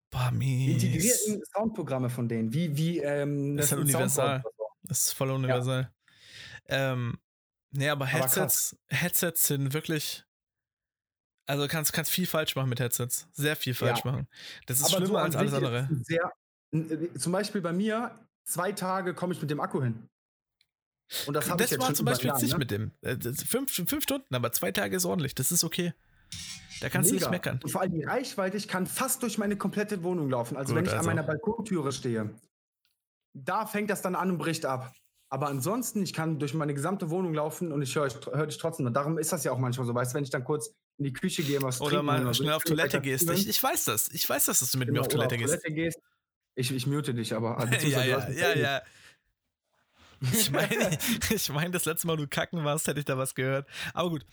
Boah, 0.10 0.32
mies. 0.32 0.82
Die 0.82 0.88
integrierten 0.88 1.44
Soundprogramme 1.54 2.10
von 2.10 2.28
denen, 2.28 2.54
wie, 2.54 2.76
wie, 2.76 3.00
ähm, 3.00 3.58
das, 3.58 3.70
das 3.70 3.72
ist 3.72 3.72
halt 3.72 3.82
universal. 3.84 4.44
Das 4.84 5.06
ist 5.06 5.14
voll 5.14 5.30
universal. 5.30 5.92
Ja. 6.68 6.94
Ähm, 6.94 7.20
nee, 7.72 7.90
aber 7.90 8.06
Headsets, 8.06 8.76
aber 8.90 9.00
Headsets 9.00 9.48
sind 9.48 9.74
wirklich. 9.74 10.26
Also 11.46 11.68
kannst 11.68 11.94
kannst 11.94 12.12
viel 12.12 12.28
falsch 12.28 12.56
machen 12.56 12.70
mit 12.70 12.80
Headsets. 12.80 13.28
Sehr 13.34 13.56
viel 13.56 13.74
falsch 13.74 14.02
ja. 14.04 14.12
machen. 14.12 14.28
Das 14.68 14.80
ist 14.80 14.86
aber 14.86 14.98
schlimmer 15.04 15.24
als 15.24 15.36
alles 15.36 15.54
andere. 15.54 15.90
Sehr, 16.04 16.32
äh, 16.72 17.18
zum 17.18 17.32
Beispiel 17.32 17.62
bei 17.62 17.74
mir, 17.74 18.16
zwei 18.44 18.72
Tage 18.72 19.14
komme 19.14 19.34
ich 19.34 19.42
mit 19.42 19.50
dem 19.50 19.60
Akku 19.60 19.82
hin. 19.82 20.10
Und 21.26 21.34
das, 21.34 21.48
das 21.48 21.62
ich 21.62 21.72
jetzt 21.72 21.82
war 21.82 21.94
zum 21.94 22.06
Beispiel 22.06 22.30
jetzt 22.30 22.42
nicht 22.42 22.54
ne? 22.54 22.60
mit 22.60 22.72
dem. 22.72 22.92
Äh, 23.02 23.18
fünf, 23.34 23.72
fünf 23.72 24.04
Stunden, 24.04 24.34
aber 24.36 24.52
zwei 24.52 24.72
Tage 24.72 24.96
ist 24.96 25.06
ordentlich. 25.06 25.34
Das 25.34 25.52
ist 25.52 25.64
okay. 25.64 25.94
Da 26.82 26.90
kannst 26.90 27.12
Mega. 27.12 27.26
du 27.26 27.32
nicht 27.32 27.32
meckern. 27.32 27.60
Und 27.64 27.70
vor 27.70 27.82
allem 27.82 27.94
die 27.94 28.04
Reichweite, 28.04 28.58
ich 28.58 28.68
kann 28.68 28.88
fast 28.88 29.24
durch 29.24 29.38
meine 29.38 29.58
komplette 29.58 30.04
Wohnung 30.04 30.30
laufen. 30.30 30.58
Also 30.58 30.74
Gut, 30.74 30.78
wenn 30.78 30.86
ich 30.86 30.92
also. 30.92 31.10
an 31.10 31.16
meiner 31.16 31.28
Balkontüre 31.28 31.92
stehe, 31.92 32.30
da 33.34 33.66
fängt 33.66 33.90
das 33.90 34.02
dann 34.02 34.16
an 34.16 34.32
und 34.32 34.38
bricht 34.38 34.66
ab. 34.66 34.94
Aber 35.32 35.48
ansonsten, 35.48 36.02
ich 36.02 36.14
kann 36.14 36.40
durch 36.40 36.56
meine 36.56 36.74
gesamte 36.74 37.12
Wohnung 37.12 37.34
laufen 37.34 37.72
und 37.72 37.82
ich 37.84 37.96
höre 37.96 38.10
hör 38.32 38.48
dich 38.48 38.58
trotzdem. 38.58 38.88
Und 38.88 38.94
darum 38.94 39.18
ist 39.20 39.32
das 39.32 39.44
ja 39.44 39.52
auch 39.52 39.60
manchmal 39.60 39.86
so. 39.86 39.94
Weißt 39.94 40.14
du, 40.14 40.16
wenn 40.16 40.24
ich 40.24 40.32
dann 40.32 40.44
kurz 40.44 40.74
in 40.98 41.06
die 41.06 41.14
Küche 41.14 41.44
gehe, 41.44 41.62
was 41.62 41.80
Oder 41.82 42.02
mal 42.02 42.22
oder 42.22 42.34
schnell 42.34 42.54
auf 42.54 42.64
Toilette 42.64 43.00
gehst. 43.00 43.30
Ich, 43.30 43.48
ich, 43.48 43.62
weiß 43.62 43.86
das. 43.86 44.10
Ich 44.10 44.28
weiß 44.28 44.46
das, 44.46 44.60
dass 44.60 44.72
du 44.72 44.80
mit 44.80 44.88
genau, 44.88 45.00
mir 45.00 45.02
auf 45.02 45.08
Toilette, 45.08 45.36
auf 45.36 45.42
Toilette 45.42 45.72
gehst. 45.72 45.98
gehst. 45.98 46.00
Ich, 46.56 46.72
ich 46.72 46.88
mute 46.88 47.14
dich 47.14 47.34
aber. 47.34 47.58
Also, 47.72 47.88
ja, 47.88 48.04
ja, 48.04 48.30
ja, 48.30 48.54
ja. 48.58 48.82
Ich 50.34 50.52
meine, 50.52 50.98
ich 51.30 51.50
mein, 51.50 51.72
das 51.72 51.86
letzte 51.86 52.08
Mal, 52.08 52.18
du 52.18 52.28
kacken 52.28 52.66
warst, 52.66 52.88
hätte 52.88 53.00
ich 53.00 53.06
da 53.06 53.18
was 53.18 53.36
gehört. 53.36 53.68
Aber 53.94 54.10
gut. 54.10 54.26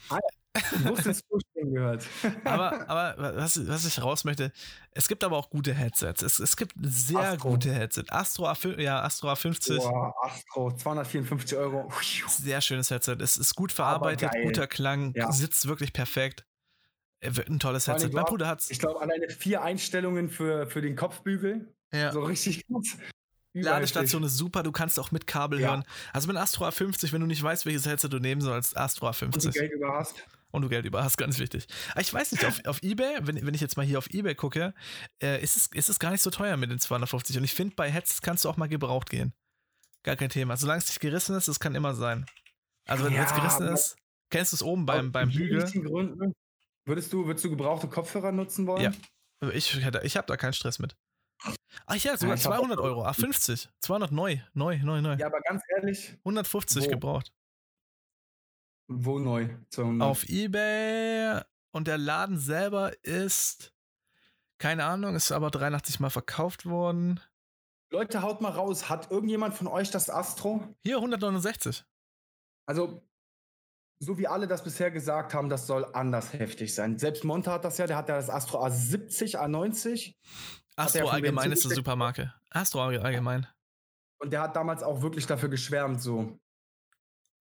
Du 0.72 0.88
musstest 0.88 1.24
Zustimmen 1.28 1.74
gehört. 1.74 2.06
aber, 2.44 2.88
aber 2.88 3.36
was, 3.36 3.66
was 3.68 3.84
ich 3.86 4.02
raus 4.02 4.24
möchte, 4.24 4.52
es 4.92 5.08
gibt 5.08 5.24
aber 5.24 5.36
auch 5.36 5.50
gute 5.50 5.74
Headsets. 5.74 6.22
Es, 6.22 6.38
es 6.38 6.56
gibt 6.56 6.74
sehr 6.80 7.32
Astro. 7.32 7.50
gute 7.50 7.72
Headsets. 7.72 8.10
Astro 8.10 8.48
A5, 8.48 8.80
ja, 8.80 9.02
Astro 9.02 9.30
A50. 9.30 9.78
Boah, 9.78 10.14
Astro, 10.22 10.72
254 10.72 11.58
Euro. 11.58 11.92
Sehr 12.28 12.60
schönes 12.60 12.90
Headset. 12.90 13.16
Es 13.20 13.36
ist 13.36 13.54
gut 13.54 13.72
verarbeitet, 13.72 14.30
guter 14.42 14.66
Klang, 14.66 15.12
ja. 15.14 15.30
sitzt 15.32 15.66
wirklich 15.68 15.92
perfekt. 15.92 16.44
Ein 17.22 17.58
tolles 17.58 17.88
Headset. 17.88 18.10
Mein 18.12 18.24
Bruder 18.24 18.46
hat's. 18.46 18.70
Ich 18.70 18.78
glaube, 18.78 19.00
alleine 19.00 19.28
vier 19.30 19.62
Einstellungen 19.62 20.28
für, 20.28 20.66
für 20.66 20.82
den 20.82 20.96
Kopfbügel. 20.96 21.74
Ja. 21.92 22.12
So 22.12 22.22
richtig 22.22 22.66
gut. 22.66 22.86
Ladestation 23.62 24.22
ist 24.22 24.36
super, 24.36 24.62
du 24.62 24.72
kannst 24.72 25.00
auch 25.00 25.10
mit 25.12 25.26
Kabel 25.26 25.60
ja. 25.60 25.68
hören. 25.70 25.84
Also 26.12 26.28
mit 26.28 26.36
Astro 26.36 26.66
A50, 26.66 27.12
wenn 27.12 27.20
du 27.20 27.26
nicht 27.26 27.42
weißt, 27.42 27.64
welches 27.66 27.86
Headset 27.86 28.08
du 28.08 28.18
nehmen 28.18 28.40
sollst, 28.40 28.76
Astro 28.76 29.08
A50. 29.08 29.24
Und 29.24 29.44
du 29.44 29.50
Geld 29.50 29.72
über 29.72 29.94
hast. 29.94 30.22
Und 30.56 30.62
du 30.62 30.70
Geld 30.70 30.86
über 30.86 31.04
hast, 31.04 31.18
ganz 31.18 31.38
wichtig. 31.38 31.66
Aber 31.90 32.00
ich 32.00 32.14
weiß 32.14 32.32
nicht, 32.32 32.46
auf, 32.46 32.64
auf 32.64 32.82
Ebay, 32.82 33.18
wenn, 33.20 33.46
wenn 33.46 33.52
ich 33.52 33.60
jetzt 33.60 33.76
mal 33.76 33.84
hier 33.84 33.98
auf 33.98 34.08
Ebay 34.08 34.34
gucke, 34.34 34.72
äh, 35.22 35.38
ist, 35.42 35.54
es, 35.54 35.66
ist 35.66 35.90
es 35.90 35.98
gar 35.98 36.10
nicht 36.12 36.22
so 36.22 36.30
teuer 36.30 36.56
mit 36.56 36.70
den 36.70 36.78
250. 36.78 37.36
Und 37.36 37.44
ich 37.44 37.52
finde, 37.52 37.74
bei 37.74 37.90
Headsets 37.90 38.22
kannst 38.22 38.46
du 38.46 38.48
auch 38.48 38.56
mal 38.56 38.66
gebraucht 38.66 39.10
gehen. 39.10 39.34
Gar 40.02 40.16
kein 40.16 40.30
Thema. 40.30 40.56
Solange 40.56 40.78
es 40.78 40.88
nicht 40.88 41.00
gerissen 41.00 41.36
ist, 41.36 41.46
das 41.46 41.60
kann 41.60 41.74
immer 41.74 41.94
sein. 41.94 42.24
Also 42.88 43.04
wenn 43.04 43.12
ja, 43.12 43.24
es 43.24 43.34
gerissen 43.34 43.68
ist, 43.68 43.96
kennst 44.30 44.52
du 44.52 44.56
es 44.56 44.62
oben 44.62 44.86
beim, 44.86 45.12
beim 45.12 45.28
Bügel? 45.28 45.62
Gründen, 45.82 46.32
würdest 46.86 47.12
du, 47.12 47.26
würdest 47.26 47.44
du 47.44 47.50
gebrauchte 47.50 47.86
Kopfhörer 47.88 48.32
nutzen 48.32 48.66
wollen? 48.66 48.94
Ja. 49.42 49.50
Ich, 49.52 49.76
ich 49.76 50.16
habe 50.16 50.26
da 50.26 50.36
keinen 50.38 50.54
Stress 50.54 50.78
mit. 50.78 50.96
Ach 51.84 51.96
ja, 51.96 52.16
sogar 52.16 52.36
ja, 52.36 52.42
200 52.42 52.78
Euro. 52.78 53.04
Ach, 53.04 53.14
50. 53.14 53.68
200 53.80 54.10
neu. 54.10 54.38
Neu, 54.54 54.78
neu, 54.78 55.02
neu. 55.02 55.16
Ja, 55.16 55.26
aber 55.26 55.40
ganz 55.40 55.62
ehrlich. 55.76 56.16
150 56.20 56.86
wo? 56.86 56.88
gebraucht. 56.88 57.30
Wo 58.88 59.18
neu? 59.18 59.48
200. 59.70 60.08
Auf 60.08 60.28
Ebay. 60.28 61.40
Und 61.72 61.88
der 61.88 61.98
Laden 61.98 62.38
selber 62.38 62.92
ist. 63.04 63.72
Keine 64.58 64.84
Ahnung, 64.84 65.14
ist 65.14 65.32
aber 65.32 65.50
83 65.50 66.00
Mal 66.00 66.10
verkauft 66.10 66.66
worden. 66.66 67.20
Leute, 67.90 68.22
haut 68.22 68.40
mal 68.40 68.52
raus. 68.52 68.88
Hat 68.88 69.10
irgendjemand 69.10 69.54
von 69.54 69.66
euch 69.66 69.90
das 69.90 70.08
Astro? 70.08 70.74
Hier 70.82 70.96
169. 70.96 71.84
Also, 72.66 73.02
so 73.98 74.18
wie 74.18 74.26
alle 74.26 74.46
das 74.46 74.64
bisher 74.64 74.90
gesagt 74.90 75.34
haben, 75.34 75.48
das 75.48 75.66
soll 75.66 75.84
anders 75.92 76.32
heftig 76.32 76.74
sein. 76.74 76.98
Selbst 76.98 77.24
Monta 77.24 77.52
hat 77.52 77.64
das 77.64 77.78
ja, 77.78 77.86
der 77.86 77.96
hat 77.96 78.08
ja 78.08 78.16
das 78.16 78.30
Astro 78.30 78.64
A70, 78.64 79.36
A90. 79.36 80.14
Astro 80.76 81.08
allgemein 81.08 81.52
ist 81.52 81.64
eine 81.64 81.74
Supermarke. 81.74 82.34
Astro 82.50 82.82
allgemein. 82.82 83.46
Und 84.18 84.32
der 84.32 84.42
hat 84.42 84.56
damals 84.56 84.82
auch 84.82 85.02
wirklich 85.02 85.26
dafür 85.26 85.48
geschwärmt, 85.48 86.00
so. 86.02 86.38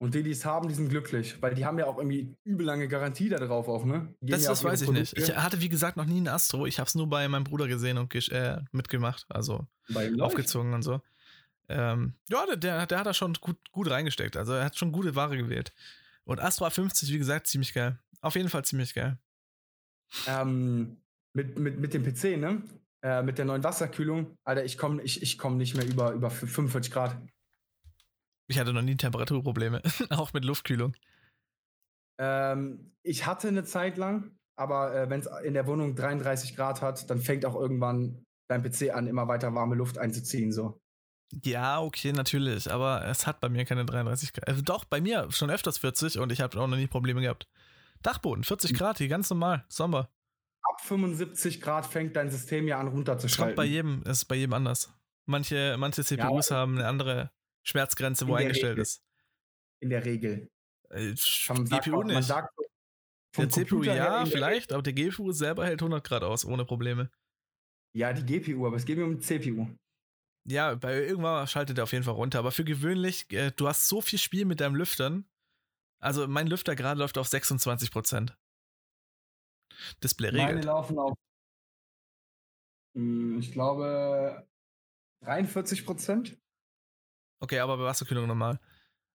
Und 0.02 0.14
die, 0.14 0.24
die 0.24 0.32
es 0.32 0.44
haben, 0.44 0.66
die 0.66 0.74
sind 0.74 0.88
glücklich, 0.88 1.40
weil 1.40 1.54
die 1.54 1.64
haben 1.64 1.78
ja 1.78 1.86
auch 1.86 1.96
irgendwie 1.96 2.34
übel 2.42 2.66
lange 2.66 2.88
Garantie 2.88 3.28
da 3.28 3.38
drauf 3.38 3.68
auch, 3.68 3.84
ne? 3.84 4.12
Das, 4.20 4.42
ja 4.42 4.50
das 4.50 4.64
weiß 4.64 4.80
ich 4.80 4.86
Produkte. 4.86 5.14
nicht. 5.14 5.30
Ich 5.30 5.36
hatte, 5.36 5.60
wie 5.60 5.68
gesagt, 5.68 5.96
noch 5.96 6.06
nie 6.06 6.16
einen 6.16 6.26
Astro. 6.26 6.66
Ich 6.66 6.80
habe 6.80 6.88
es 6.88 6.96
nur 6.96 7.08
bei 7.08 7.28
meinem 7.28 7.44
Bruder 7.44 7.68
gesehen 7.68 7.98
und 7.98 8.12
äh, 8.32 8.60
mitgemacht, 8.72 9.26
also 9.28 9.64
aufgezogen 10.18 10.74
und 10.74 10.82
so. 10.82 11.00
Ähm, 11.68 12.14
ja, 12.28 12.44
der, 12.56 12.84
der 12.86 12.98
hat 12.98 13.06
da 13.06 13.14
schon 13.14 13.34
gut, 13.34 13.56
gut 13.70 13.88
reingesteckt. 13.88 14.36
Also 14.36 14.54
er 14.54 14.64
hat 14.64 14.76
schon 14.76 14.90
gute 14.90 15.14
Ware 15.14 15.36
gewählt. 15.36 15.72
Und 16.24 16.40
Astro 16.40 16.66
A50, 16.66 17.06
wie 17.12 17.18
gesagt, 17.18 17.46
ziemlich 17.46 17.72
geil. 17.72 17.96
Auf 18.22 18.34
jeden 18.34 18.48
Fall 18.48 18.64
ziemlich 18.64 18.94
geil. 18.94 19.18
Ähm, 20.26 20.96
mit, 21.32 21.56
mit, 21.60 21.78
mit 21.78 21.94
dem 21.94 22.02
PC, 22.02 22.40
ne? 22.40 22.60
Äh, 23.02 23.22
mit 23.22 23.38
der 23.38 23.44
neuen 23.44 23.62
Wasserkühlung, 23.62 24.36
Alter, 24.42 24.64
ich 24.64 24.76
komme 24.76 25.00
ich, 25.02 25.22
ich 25.22 25.38
komm 25.38 25.58
nicht 25.58 25.76
mehr 25.76 25.86
über, 25.86 26.10
über 26.10 26.28
45 26.28 26.92
Grad. 26.92 27.16
Ich 28.52 28.60
hatte 28.60 28.72
noch 28.72 28.82
nie 28.82 28.96
Temperaturprobleme, 28.96 29.82
auch 30.10 30.32
mit 30.32 30.44
Luftkühlung. 30.44 30.94
Ähm, 32.18 32.92
ich 33.02 33.26
hatte 33.26 33.48
eine 33.48 33.64
Zeit 33.64 33.96
lang, 33.96 34.38
aber 34.56 34.94
äh, 34.94 35.10
wenn 35.10 35.20
es 35.20 35.28
in 35.44 35.54
der 35.54 35.66
Wohnung 35.66 35.94
33 35.94 36.54
Grad 36.56 36.82
hat, 36.82 37.10
dann 37.10 37.20
fängt 37.20 37.44
auch 37.44 37.54
irgendwann 37.54 38.24
dein 38.48 38.62
PC 38.62 38.94
an, 38.94 39.06
immer 39.06 39.28
weiter 39.28 39.54
warme 39.54 39.74
Luft 39.74 39.98
einzuziehen, 39.98 40.52
so. 40.52 40.78
Ja, 41.44 41.80
okay, 41.80 42.12
natürlich, 42.12 42.70
aber 42.70 43.06
es 43.06 43.26
hat 43.26 43.40
bei 43.40 43.48
mir 43.48 43.64
keine 43.64 43.86
33 43.86 44.34
Grad. 44.34 44.48
Also 44.48 44.60
doch, 44.60 44.84
bei 44.84 45.00
mir 45.00 45.30
schon 45.30 45.50
öfters 45.50 45.78
40 45.78 46.18
und 46.18 46.30
ich 46.30 46.42
habe 46.42 46.60
auch 46.60 46.66
noch 46.66 46.76
nie 46.76 46.86
Probleme 46.86 47.22
gehabt. 47.22 47.48
Dachboden, 48.02 48.44
40 48.44 48.70
hm. 48.70 48.76
Grad, 48.76 48.98
hier 48.98 49.08
ganz 49.08 49.30
normal, 49.30 49.64
Sommer 49.68 50.10
ab 50.72 50.80
75 50.80 51.60
Grad 51.60 51.86
fängt 51.86 52.16
dein 52.16 52.30
System 52.30 52.66
ja 52.66 52.78
an 52.78 52.88
runterzuschalten. 52.88 53.56
Bei 53.56 53.64
jedem, 53.64 54.02
ist 54.04 54.24
bei 54.26 54.36
jedem 54.36 54.52
anders. 54.52 54.92
Manche, 55.26 55.76
manche 55.78 56.04
CPUs 56.04 56.48
ja, 56.48 56.56
haben 56.56 56.78
eine 56.78 56.88
andere 56.88 57.30
Schmerzgrenze, 57.62 58.26
wo 58.26 58.34
eingestellt 58.34 58.72
Regel. 58.72 58.82
ist. 58.82 59.02
In 59.80 59.90
der 59.90 60.04
Regel. 60.04 60.50
Äh, 60.90 61.14
man 61.48 61.64
GPU 61.64 61.96
auch, 61.96 62.04
nicht. 62.04 62.14
Man 62.14 62.22
sagt, 62.22 62.54
der 63.36 63.48
CPU 63.48 63.82
ja, 63.82 64.26
vielleicht, 64.26 64.72
aber 64.72 64.82
der 64.82 64.92
GPU 64.92 65.32
selber 65.32 65.64
hält 65.64 65.80
100 65.80 66.04
Grad 66.04 66.22
aus, 66.22 66.44
ohne 66.44 66.64
Probleme. 66.64 67.10
Ja, 67.94 68.12
die 68.12 68.24
GPU, 68.24 68.66
aber 68.66 68.76
es 68.76 68.84
geht 68.84 68.98
mir 68.98 69.04
um 69.04 69.18
die 69.18 69.20
CPU. 69.20 69.68
Ja, 70.48 70.74
bei 70.74 71.02
irgendwann 71.02 71.46
schaltet 71.46 71.78
er 71.78 71.84
auf 71.84 71.92
jeden 71.92 72.04
Fall 72.04 72.14
runter. 72.14 72.40
Aber 72.40 72.50
für 72.50 72.64
gewöhnlich, 72.64 73.30
äh, 73.32 73.52
du 73.52 73.68
hast 73.68 73.88
so 73.88 74.00
viel 74.00 74.18
Spiel 74.18 74.44
mit 74.44 74.60
deinem 74.60 74.74
Lüftern. 74.74 75.24
Also 76.00 76.26
mein 76.26 76.48
Lüfter 76.48 76.74
gerade 76.74 76.98
läuft 76.98 77.16
auf 77.16 77.28
26 77.28 77.90
Prozent. 77.90 78.36
Display 80.02 80.30
regelt. 80.30 80.48
Meine 80.48 80.62
laufen 80.62 80.98
auf, 80.98 81.14
hm, 82.94 83.38
ich 83.38 83.52
glaube, 83.52 84.46
43 85.24 85.86
Prozent. 85.86 86.41
Okay, 87.42 87.58
aber 87.58 87.76
bei 87.76 87.82
Wasserkühlung 87.82 88.28
normal. 88.28 88.60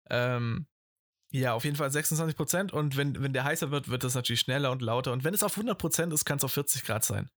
Ähm, 0.09 0.67
ja, 1.31 1.53
auf 1.53 1.65
jeden 1.65 1.77
Fall 1.77 1.91
26 1.91 2.35
Prozent. 2.35 2.73
Und 2.73 2.97
wenn, 2.97 3.23
wenn 3.23 3.35
der 3.35 3.45
heißer 3.45 3.71
wird, 3.71 3.91
wird 3.91 4.03
das 4.03 4.15
natürlich 4.15 4.41
schneller 4.41 4.71
und 4.71 4.81
lauter. 4.81 5.13
Und 5.13 5.25
wenn 5.25 5.35
es 5.35 5.43
auf 5.43 5.53
100 5.53 5.77
Prozent 5.77 6.13
ist, 6.13 6.25
kann 6.25 6.39
es 6.39 6.45
auf 6.45 6.53
40 6.53 6.85
Grad 6.85 7.05
sein. 7.05 7.29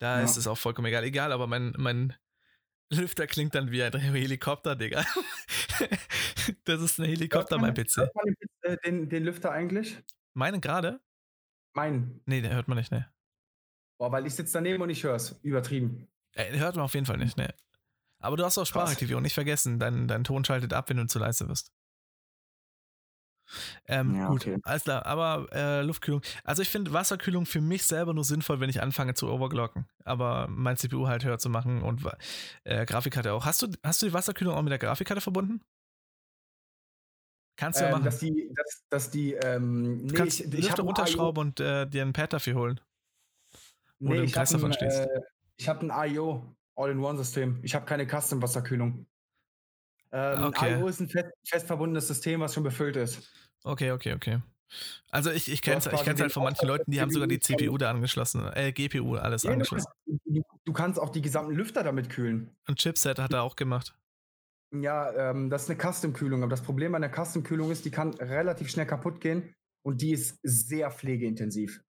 Da 0.00 0.18
ja. 0.18 0.24
ist 0.24 0.36
es 0.36 0.46
auch 0.46 0.58
vollkommen 0.58 0.88
egal. 0.88 1.04
Egal, 1.04 1.32
aber 1.32 1.46
mein, 1.46 1.72
mein 1.78 2.14
Lüfter 2.92 3.26
klingt 3.26 3.54
dann 3.54 3.70
wie 3.70 3.82
ein 3.82 3.98
Helikopter, 3.98 4.76
Digga. 4.76 5.06
das 6.64 6.82
ist 6.82 6.98
ein 6.98 7.06
Helikopter, 7.06 7.56
mein 7.56 7.72
PC. 7.72 7.96
Hört 7.96 8.14
man 8.14 8.34
den, 8.62 8.78
den, 8.84 9.08
den 9.08 9.24
Lüfter 9.24 9.52
eigentlich? 9.52 9.96
Meinen 10.34 10.60
gerade? 10.60 11.00
Mein. 11.72 12.20
Nee, 12.26 12.42
der 12.42 12.54
hört 12.54 12.68
man 12.68 12.76
nicht, 12.76 12.92
ne. 12.92 13.10
Boah, 13.98 14.12
weil 14.12 14.26
ich 14.26 14.34
sitze 14.34 14.52
daneben 14.52 14.82
und 14.82 14.90
ich 14.90 15.02
höre 15.02 15.14
es. 15.14 15.40
Übertrieben. 15.42 16.08
Äh, 16.34 16.58
hört 16.58 16.76
man 16.76 16.84
auf 16.84 16.92
jeden 16.92 17.06
Fall 17.06 17.16
nicht, 17.16 17.38
ne. 17.38 17.54
Aber 18.24 18.36
du 18.36 18.44
hast 18.44 18.58
auch 18.58 18.66
Sprachaktivierung, 18.66 19.22
nicht 19.22 19.34
vergessen. 19.34 19.78
Dein, 19.78 20.08
dein 20.08 20.24
Ton 20.24 20.44
schaltet 20.44 20.72
ab, 20.72 20.88
wenn 20.88 20.96
du 20.96 21.06
zu 21.06 21.18
leise 21.18 21.48
wirst. 21.48 21.72
Ähm, 23.86 24.14
ja, 24.14 24.28
gut, 24.28 24.42
okay. 24.42 24.58
alles 24.62 24.84
klar. 24.84 25.04
Aber 25.06 25.46
äh, 25.52 25.82
Luftkühlung. 25.82 26.22
Also 26.42 26.62
ich 26.62 26.70
finde 26.70 26.92
Wasserkühlung 26.92 27.44
für 27.44 27.60
mich 27.60 27.84
selber 27.84 28.14
nur 28.14 28.24
sinnvoll, 28.24 28.60
wenn 28.60 28.70
ich 28.70 28.80
anfange 28.82 29.14
zu 29.14 29.28
overclocken. 29.28 29.86
Aber 30.04 30.48
mein 30.48 30.76
CPU 30.76 31.06
halt 31.06 31.24
höher 31.24 31.38
zu 31.38 31.50
machen 31.50 31.82
und 31.82 32.02
äh, 32.64 32.86
Grafikkarte 32.86 33.32
auch. 33.32 33.44
Hast 33.44 33.62
du, 33.62 33.68
hast 33.82 34.00
du 34.02 34.06
die 34.06 34.14
Wasserkühlung 34.14 34.54
auch 34.54 34.62
mit 34.62 34.70
der 34.70 34.78
Grafikkarte 34.78 35.20
verbunden? 35.20 35.60
Kannst 37.56 37.78
du 37.78 37.84
ja 37.84 37.90
ähm, 37.90 37.92
machen. 37.92 38.04
Dass 38.04 38.18
die, 38.18 38.52
dass, 38.54 38.84
dass 38.88 39.10
die, 39.10 39.34
ähm, 39.34 39.98
nee, 39.98 40.08
du 40.08 40.14
kannst 40.14 40.40
ich, 40.40 40.50
die 40.50 40.56
Lüfter 40.56 40.82
runterschrauben 40.82 41.40
und 41.40 41.60
äh, 41.60 41.86
dir 41.86 42.02
ein 42.02 42.12
Pad 42.12 42.32
dafür 42.32 42.54
holen. 42.54 42.80
Nee, 44.00 44.22
ich 44.22 44.36
habe 44.36 44.66
ein, 44.66 44.72
äh, 44.72 45.08
ich 45.56 45.68
hab 45.68 45.82
ein 45.82 45.92
IO 46.10 46.56
All-in-One-System. 46.76 47.60
Ich 47.62 47.74
habe 47.74 47.86
keine 47.86 48.06
Custom-Wasserkühlung. 48.06 49.06
Ähm, 50.12 50.44
okay. 50.44 50.78
IO 50.78 50.88
ist 50.88 51.00
ein 51.00 51.08
fest, 51.08 51.30
fest 51.44 51.66
verbundenes 51.66 52.06
System, 52.06 52.40
was 52.40 52.54
schon 52.54 52.62
befüllt 52.62 52.96
ist. 52.96 53.30
Okay, 53.64 53.90
okay, 53.92 54.14
okay. 54.14 54.40
Also 55.10 55.30
ich, 55.30 55.50
ich 55.50 55.62
kenne 55.62 55.78
es 55.78 55.86
ich 55.86 55.92
halt 55.92 56.32
von 56.32 56.44
manchen 56.44 56.66
Leuten, 56.66 56.90
die 56.90 57.00
haben 57.00 57.10
sogar 57.10 57.28
die 57.28 57.38
CPU 57.38 57.76
da 57.78 57.90
angeschlossen, 57.90 58.48
äh, 58.54 58.72
GPU 58.72 59.16
alles 59.16 59.44
ja, 59.44 59.52
angeschlossen. 59.52 59.90
Du, 60.06 60.42
du, 60.64 60.72
kannst 60.72 60.98
auch 60.98 61.10
die 61.10 61.22
gesamten 61.22 61.52
Lüfter 61.52 61.82
damit 61.82 62.10
kühlen. 62.10 62.50
Und 62.66 62.78
Chipset 62.78 63.18
hat 63.18 63.32
er 63.32 63.42
auch 63.42 63.56
gemacht. 63.56 63.96
Ja, 64.72 65.30
ähm, 65.30 65.50
das 65.50 65.64
ist 65.64 65.70
eine 65.70 65.78
Custom-Kühlung, 65.78 66.42
aber 66.42 66.50
das 66.50 66.62
Problem 66.62 66.92
bei 66.92 66.96
einer 66.96 67.10
Custom-Kühlung 67.10 67.70
ist, 67.70 67.84
die 67.84 67.90
kann 67.90 68.14
relativ 68.14 68.68
schnell 68.70 68.86
kaputt 68.86 69.20
gehen 69.20 69.54
und 69.82 70.02
die 70.02 70.12
ist 70.12 70.38
sehr 70.42 70.90
pflegeintensiv. 70.90 71.80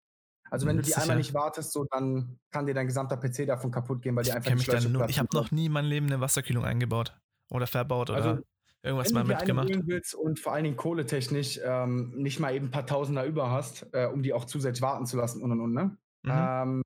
Also 0.52 0.68
wenn 0.68 0.78
du 0.78 0.84
die 0.84 0.96
einmal 0.96 1.18
nicht 1.18 1.34
wartest, 1.34 1.72
so 1.72 1.86
dann 1.90 2.40
kann 2.52 2.66
dir 2.66 2.74
dein 2.74 2.88
gesamter 2.88 3.18
PC 3.18 3.48
davon 3.48 3.72
kaputt 3.72 4.02
gehen, 4.02 4.16
weil 4.16 4.24
die 4.24 4.32
einfach 4.32 4.52
ich 4.52 4.68
nicht 4.68 4.90
nur, 4.90 5.10
Ich 5.10 5.20
habe 5.20 5.30
noch 5.34 5.52
nie 5.52 5.66
in 5.66 5.72
meinem 5.72 5.90
Leben 5.90 6.06
eine 6.06 6.22
Wasserkühlung 6.22 6.64
eingebaut 6.64 7.18
oder 7.50 7.68
verbaut 7.68 8.10
oder 8.10 8.24
also, 8.24 8.44
irgendwas 8.84 9.12
mal 9.12 9.24
mitgemacht. 9.24 9.70
Wenn 9.70 9.82
du 9.82 9.88
willst 9.88 10.14
und 10.14 10.40
vor 10.40 10.54
allen 10.54 10.64
Dingen 10.64 10.78
kohletechnisch 10.78 11.60
ähm, 11.64 12.12
nicht 12.16 12.40
mal 12.40 12.54
eben 12.54 12.68
ein 12.68 12.72
paar 12.72 12.86
Tausender 12.86 13.26
über 13.26 13.50
hast, 13.50 13.88
äh, 13.94 14.06
um 14.06 14.22
die 14.22 14.34
auch 14.34 14.46
zusätzlich 14.46 14.82
warten 14.82 15.06
zu 15.06 15.18
lassen 15.18 15.42
und 15.42 15.52
und 15.52 15.62
und, 15.62 15.74
ne? 15.74 15.98
Mhm. 16.24 16.32
Ähm, 16.32 16.82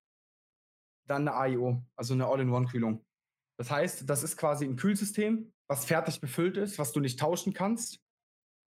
dann 1.08 1.28
eine 1.28 1.36
AIO, 1.36 1.84
also 1.95 2.13
eine 2.13 2.28
All-in-One-Kühlung. 2.28 3.04
Das 3.58 3.72
heißt, 3.72 4.10
das 4.10 4.24
ist 4.24 4.38
quasi 4.38 4.65
ein 4.65 4.78
Kühlsystem, 4.78 5.52
was 5.67 5.84
fertig 5.84 6.22
befüllt 6.22 6.56
ist, 6.56 6.80
was 6.80 6.93
du 6.93 7.00
nicht 7.00 7.19
tauschen 7.19 7.54
kannst. 7.54 8.00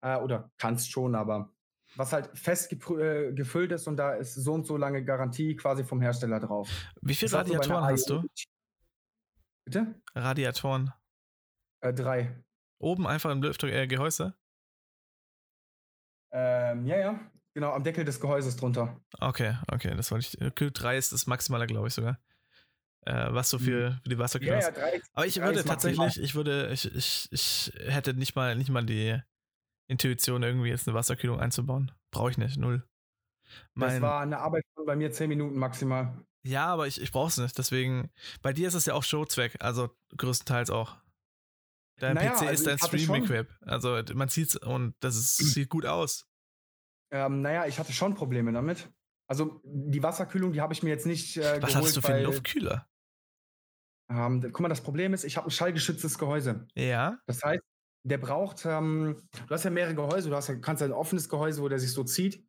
Äh, 0.01 0.17
oder 0.17 0.49
kannst 0.57 0.91
schon, 0.91 1.15
aber 1.15 1.53
was 1.95 2.13
halt 2.13 2.29
fest 2.37 2.71
äh, 2.71 3.33
gefüllt 3.33 3.71
ist 3.71 3.87
und 3.87 3.97
da 3.97 4.13
ist 4.13 4.35
so 4.35 4.53
und 4.53 4.65
so 4.65 4.77
lange 4.77 5.03
Garantie 5.03 5.55
quasi 5.55 5.83
vom 5.83 6.01
Hersteller 6.01 6.39
drauf. 6.39 6.69
Wie 7.01 7.15
viele 7.15 7.33
Radiatoren 7.33 7.85
hast 7.85 8.09
du? 8.09 8.23
Bitte? 9.65 9.95
Radiatoren. 10.15 10.93
Äh, 11.81 11.93
drei. 11.93 12.43
Oben 12.79 13.07
einfach 13.07 13.31
im 13.31 13.43
äh, 13.43 13.87
Gehäuse? 13.87 14.33
Ähm, 16.31 16.85
ja, 16.85 16.97
ja. 16.97 17.19
Genau, 17.53 17.73
am 17.73 17.83
Deckel 17.83 18.05
des 18.05 18.19
Gehäuses 18.19 18.55
drunter. 18.55 19.01
Okay, 19.19 19.57
okay, 19.71 19.95
das 19.95 20.11
wollte 20.11 20.27
ich. 20.27 20.55
Kühl 20.55 20.71
3 20.71 20.97
ist 20.97 21.11
das 21.11 21.27
Maximale, 21.27 21.67
glaube 21.67 21.87
ich 21.87 21.93
sogar. 21.93 22.19
Äh, 23.05 23.33
was 23.33 23.49
so 23.49 23.57
für, 23.57 23.89
hm. 23.89 23.99
für 24.03 24.09
die 24.09 24.17
Wasserkühlung 24.17 24.59
ja, 24.59 24.67
ja, 24.67 24.71
drei, 24.71 25.01
Aber 25.13 25.25
ich 25.25 25.41
würde 25.41 25.63
tatsächlich, 25.63 26.21
ich 26.21 26.35
würde, 26.35 26.69
ich, 26.71 26.93
ich, 26.93 27.27
ich 27.31 27.71
hätte 27.87 28.13
nicht 28.13 28.35
mal, 28.35 28.55
nicht 28.55 28.69
mal 28.69 28.85
die 28.85 29.19
Intuition, 29.89 30.43
irgendwie 30.43 30.69
jetzt 30.69 30.87
eine 30.87 30.95
Wasserkühlung 30.95 31.39
einzubauen. 31.39 31.91
Brauche 32.11 32.31
ich 32.31 32.37
nicht, 32.37 32.57
null. 32.57 32.87
Mein, 33.73 33.89
das 33.89 34.01
war 34.01 34.21
eine 34.21 34.39
Arbeit 34.39 34.63
von 34.75 34.85
bei 34.85 34.95
mir 34.95 35.11
10 35.11 35.27
Minuten 35.27 35.57
maximal. 35.57 36.13
Ja, 36.43 36.67
aber 36.67 36.87
ich, 36.87 37.01
ich 37.01 37.11
brauche 37.11 37.29
es 37.29 37.37
nicht. 37.37 37.57
Deswegen, 37.57 38.11
bei 38.41 38.53
dir 38.53 38.67
ist 38.67 38.75
es 38.75 38.85
ja 38.85 38.93
auch 38.93 39.03
Showzweck, 39.03 39.57
also 39.59 39.89
größtenteils 40.15 40.69
auch. 40.69 40.97
Dein 41.99 42.15
naja, 42.15 42.31
PC 42.31 42.41
also 42.43 42.53
ist 42.53 42.67
dein 42.67 42.77
Stream-Equip. 42.77 43.49
Also 43.61 43.99
man 44.13 44.29
sieht's 44.29 44.55
und 44.55 44.95
das 45.01 45.17
ist, 45.17 45.37
sieht 45.53 45.69
gut 45.69 45.85
aus. 45.85 46.27
Ähm, 47.11 47.41
naja, 47.41 47.65
ich 47.65 47.79
hatte 47.79 47.91
schon 47.91 48.13
Probleme 48.13 48.53
damit. 48.53 48.89
Also 49.27 49.61
die 49.63 50.01
Wasserkühlung, 50.01 50.53
die 50.53 50.61
habe 50.61 50.73
ich 50.73 50.83
mir 50.83 50.89
jetzt 50.89 51.05
nicht. 51.05 51.37
Äh, 51.37 51.41
Was 51.41 51.59
geholt, 51.59 51.75
hattest 51.75 51.97
du 51.97 52.01
für 52.01 52.13
einen 52.13 52.25
Luftkühler? 52.25 52.87
Ähm, 54.09 54.41
guck 54.41 54.61
mal, 54.61 54.69
das 54.69 54.81
Problem 54.81 55.13
ist, 55.13 55.23
ich 55.23 55.37
habe 55.37 55.47
ein 55.47 55.51
schallgeschütztes 55.51 56.17
Gehäuse. 56.17 56.67
Ja. 56.75 57.19
Das 57.27 57.43
heißt, 57.43 57.63
der 58.03 58.17
braucht, 58.17 58.65
ähm, 58.65 59.21
du 59.47 59.53
hast 59.53 59.63
ja 59.63 59.69
mehrere 59.69 59.95
Gehäuse, 59.95 60.29
du 60.29 60.35
hast 60.35 60.47
ja, 60.47 60.55
kannst 60.55 60.81
ja 60.81 60.87
ein 60.87 60.93
offenes 60.93 61.29
Gehäuse, 61.29 61.61
wo 61.61 61.69
der 61.69 61.79
sich 61.79 61.91
so 61.91 62.03
zieht. 62.03 62.45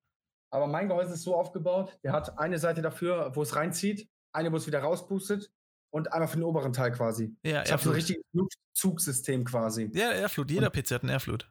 Aber 0.53 0.67
mein 0.67 0.89
Gehäuse 0.89 1.15
ist 1.15 1.23
so 1.23 1.37
aufgebaut, 1.37 1.99
der 2.03 2.13
hat 2.13 2.39
eine 2.39 2.59
Seite 2.59 2.83
dafür, 2.83 3.35
wo 3.35 3.43
es 3.43 3.55
reinzieht, 3.55 4.09
eine, 4.33 4.53
wo 4.53 4.57
es 4.57 4.67
wieder 4.67 4.81
rauspustet 4.81 5.53
und 5.93 6.13
einmal 6.13 6.29
für 6.29 6.37
den 6.37 6.45
oberen 6.45 6.73
Teil 6.73 6.93
quasi. 6.93 7.37
Ja, 7.45 7.63
ich 7.63 7.73
habe 7.73 7.83
so 7.83 7.91
ein 7.91 7.95
richtiges 7.95 8.25
Luftzugssystem 8.33 9.45
quasi. 9.45 9.91
Ja, 9.95 10.11
Airflut. 10.11 10.51
Jeder 10.51 10.71
PC 10.71 10.93
hat 10.93 11.03
einen 11.03 11.11
Airflut. 11.11 11.51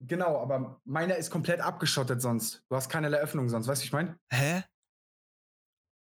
Genau, 0.00 0.38
aber 0.40 0.80
meiner 0.84 1.16
ist 1.16 1.30
komplett 1.30 1.60
abgeschottet 1.60 2.22
sonst. 2.22 2.64
Du 2.68 2.76
hast 2.76 2.88
keinerlei 2.88 3.18
Öffnung 3.18 3.48
sonst, 3.48 3.66
weißt 3.66 3.82
du, 3.82 3.86
ich 3.86 3.92
meine? 3.92 4.18
Hä? 4.30 4.62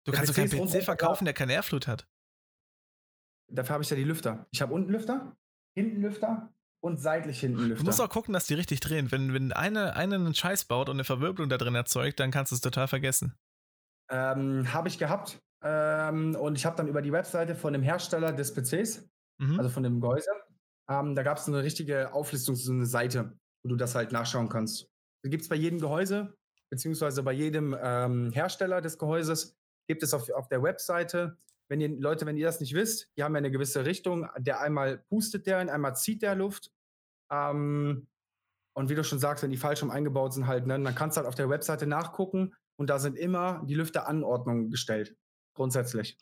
Du 0.05 0.11
der 0.11 0.19
kannst 0.19 0.29
doch 0.29 0.35
keinen 0.35 0.67
PC 0.67 0.83
verkaufen, 0.83 1.25
der 1.25 1.33
keinen 1.33 1.49
Airflut 1.49 1.87
hat. 1.87 2.07
Dafür 3.49 3.73
habe 3.73 3.83
ich 3.83 3.89
ja 3.89 3.95
die 3.95 4.03
Lüfter. 4.03 4.45
Ich 4.51 4.61
habe 4.61 4.73
unten 4.73 4.91
Lüfter, 4.91 5.35
hinten 5.73 6.01
Lüfter 6.01 6.53
und 6.87 6.97
seitlich 6.97 7.39
hinten 7.39 7.59
Lüfter. 7.67 7.83
Du 7.83 7.85
musst 7.85 8.01
auch 8.01 8.09
gucken, 8.09 8.33
dass 8.33 8.47
die 8.47 8.55
richtig 8.55 8.79
drehen. 8.79 9.11
Wenn, 9.11 9.33
wenn 9.33 9.51
eine, 9.51 9.95
eine 9.95 10.15
einen 10.15 10.33
Scheiß 10.33 10.65
baut 10.65 10.89
und 10.89 10.95
eine 10.95 11.03
Verwirbelung 11.03 11.49
da 11.49 11.57
drin 11.57 11.75
erzeugt, 11.75 12.19
dann 12.19 12.31
kannst 12.31 12.51
du 12.51 12.55
es 12.55 12.61
total 12.61 12.87
vergessen. 12.87 13.35
Ähm, 14.09 14.73
habe 14.73 14.87
ich 14.87 14.97
gehabt. 14.97 15.39
Ähm, 15.63 16.35
und 16.35 16.55
ich 16.55 16.65
habe 16.65 16.75
dann 16.75 16.87
über 16.87 17.01
die 17.01 17.11
Webseite 17.11 17.55
von 17.55 17.73
dem 17.73 17.81
Hersteller 17.81 18.31
des 18.31 18.53
PCs, 18.53 19.09
mhm. 19.39 19.59
also 19.59 19.69
von 19.69 19.83
dem 19.83 19.99
Gehäuse, 19.99 20.29
ähm, 20.89 21.15
da 21.15 21.23
gab 21.23 21.37
es 21.37 21.47
eine 21.47 21.63
richtige 21.63 22.13
Auflistung, 22.13 22.55
so 22.55 22.71
eine 22.71 22.85
Seite, 22.85 23.37
wo 23.63 23.69
du 23.69 23.75
das 23.75 23.95
halt 23.95 24.11
nachschauen 24.11 24.49
kannst. 24.49 24.87
Da 25.23 25.29
gibt 25.29 25.43
es 25.43 25.49
bei 25.49 25.55
jedem 25.55 25.79
Gehäuse, 25.79 26.35
beziehungsweise 26.69 27.23
bei 27.23 27.33
jedem 27.33 27.75
ähm, 27.79 28.31
Hersteller 28.31 28.81
des 28.81 28.97
Gehäuses, 28.97 29.57
gibt 29.87 30.03
es 30.03 30.13
auf, 30.13 30.29
auf 30.29 30.47
der 30.47 30.61
Webseite 30.61 31.37
wenn 31.69 31.81
ihr, 31.81 31.89
Leute, 31.89 32.25
wenn 32.25 32.37
ihr 32.37 32.45
das 32.45 32.59
nicht 32.59 32.73
wisst, 32.73 33.09
die 33.17 33.23
haben 33.23 33.33
ja 33.33 33.39
eine 33.39 33.51
gewisse 33.51 33.85
Richtung. 33.85 34.27
Der 34.37 34.61
einmal 34.61 34.99
pustet 35.09 35.47
der 35.47 35.57
einmal 35.57 35.95
zieht 35.95 36.21
der 36.21 36.35
Luft. 36.35 36.71
Ähm, 37.31 38.07
und 38.73 38.89
wie 38.89 38.95
du 38.95 39.03
schon 39.03 39.19
sagst, 39.19 39.43
wenn 39.43 39.51
die 39.51 39.57
falsch 39.57 39.81
rum 39.81 39.89
eingebaut 39.89 40.33
sind, 40.33 40.47
halt, 40.47 40.67
ne, 40.67 40.79
dann 40.79 40.95
kannst 40.95 41.17
du 41.17 41.19
halt 41.19 41.27
auf 41.27 41.35
der 41.35 41.49
Webseite 41.49 41.87
nachgucken 41.87 42.53
und 42.75 42.89
da 42.89 42.99
sind 42.99 43.17
immer 43.17 43.63
die 43.65 43.73
Lüfteranordnungen 43.73 44.69
gestellt. 44.69 45.15
Grundsätzlich. 45.53 46.17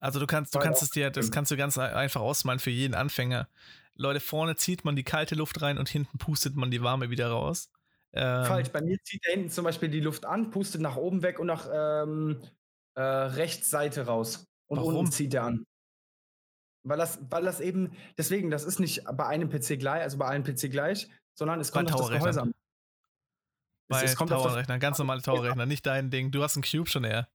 Also 0.00 0.20
du 0.20 0.26
kannst, 0.26 0.54
du 0.54 0.58
kannst 0.58 0.82
es 0.82 0.90
dir, 0.90 1.10
das 1.10 1.30
kannst 1.30 1.50
du 1.50 1.56
ganz 1.56 1.78
einfach 1.78 2.20
ausmalen 2.20 2.60
für 2.60 2.70
jeden 2.70 2.94
Anfänger. 2.94 3.48
Leute, 3.94 4.20
vorne 4.20 4.54
zieht 4.56 4.84
man 4.84 4.94
die 4.94 5.04
kalte 5.04 5.34
Luft 5.34 5.60
rein 5.60 5.76
und 5.76 5.88
hinten 5.88 6.18
pustet 6.18 6.54
man 6.56 6.70
die 6.70 6.82
warme 6.82 7.10
wieder 7.10 7.28
raus. 7.30 7.70
Ähm, 8.12 8.44
Falsch, 8.44 8.70
bei 8.70 8.80
mir 8.80 8.96
zieht 9.02 9.24
er 9.26 9.34
hinten 9.34 9.50
zum 9.50 9.64
Beispiel 9.64 9.88
die 9.88 10.00
Luft 10.00 10.24
an, 10.24 10.50
pustet 10.50 10.80
nach 10.80 10.96
oben 10.96 11.22
weg 11.22 11.38
und 11.38 11.48
nach 11.48 11.68
ähm, 11.72 12.40
äh, 12.94 13.02
rechts 13.02 13.70
Seite 13.70 14.06
raus. 14.06 14.46
Und 14.66 14.78
Warum? 14.78 14.96
unten 14.96 15.12
zieht 15.12 15.34
er 15.34 15.44
an. 15.44 15.64
Weil 16.84 16.98
das, 16.98 17.18
weil 17.28 17.44
das 17.44 17.60
eben, 17.60 17.92
deswegen, 18.16 18.50
das 18.50 18.64
ist 18.64 18.78
nicht 18.78 19.04
bei 19.04 19.26
einem 19.26 19.50
PC 19.50 19.78
gleich, 19.78 20.02
also 20.02 20.18
bei 20.18 20.26
allen 20.26 20.44
PC 20.44 20.70
gleich, 20.70 21.08
sondern 21.34 21.60
es 21.60 21.72
kommt 21.72 21.92
auf 21.92 22.08
das 22.08 22.18
Gehäuse 22.18 22.42
an. 22.42 22.54
Bei 23.88 24.02
es, 24.02 24.12
es 24.12 24.16
kommt 24.16 24.30
Towerrechner, 24.30 24.78
ganz 24.78 24.98
normale 24.98 25.22
Towerrechner, 25.22 25.66
nicht 25.66 25.86
dein 25.86 26.10
Ding. 26.10 26.30
Du 26.30 26.42
hast 26.42 26.56
einen 26.56 26.64
Cube 26.64 26.88
schon 26.88 27.04
eher. 27.04 27.28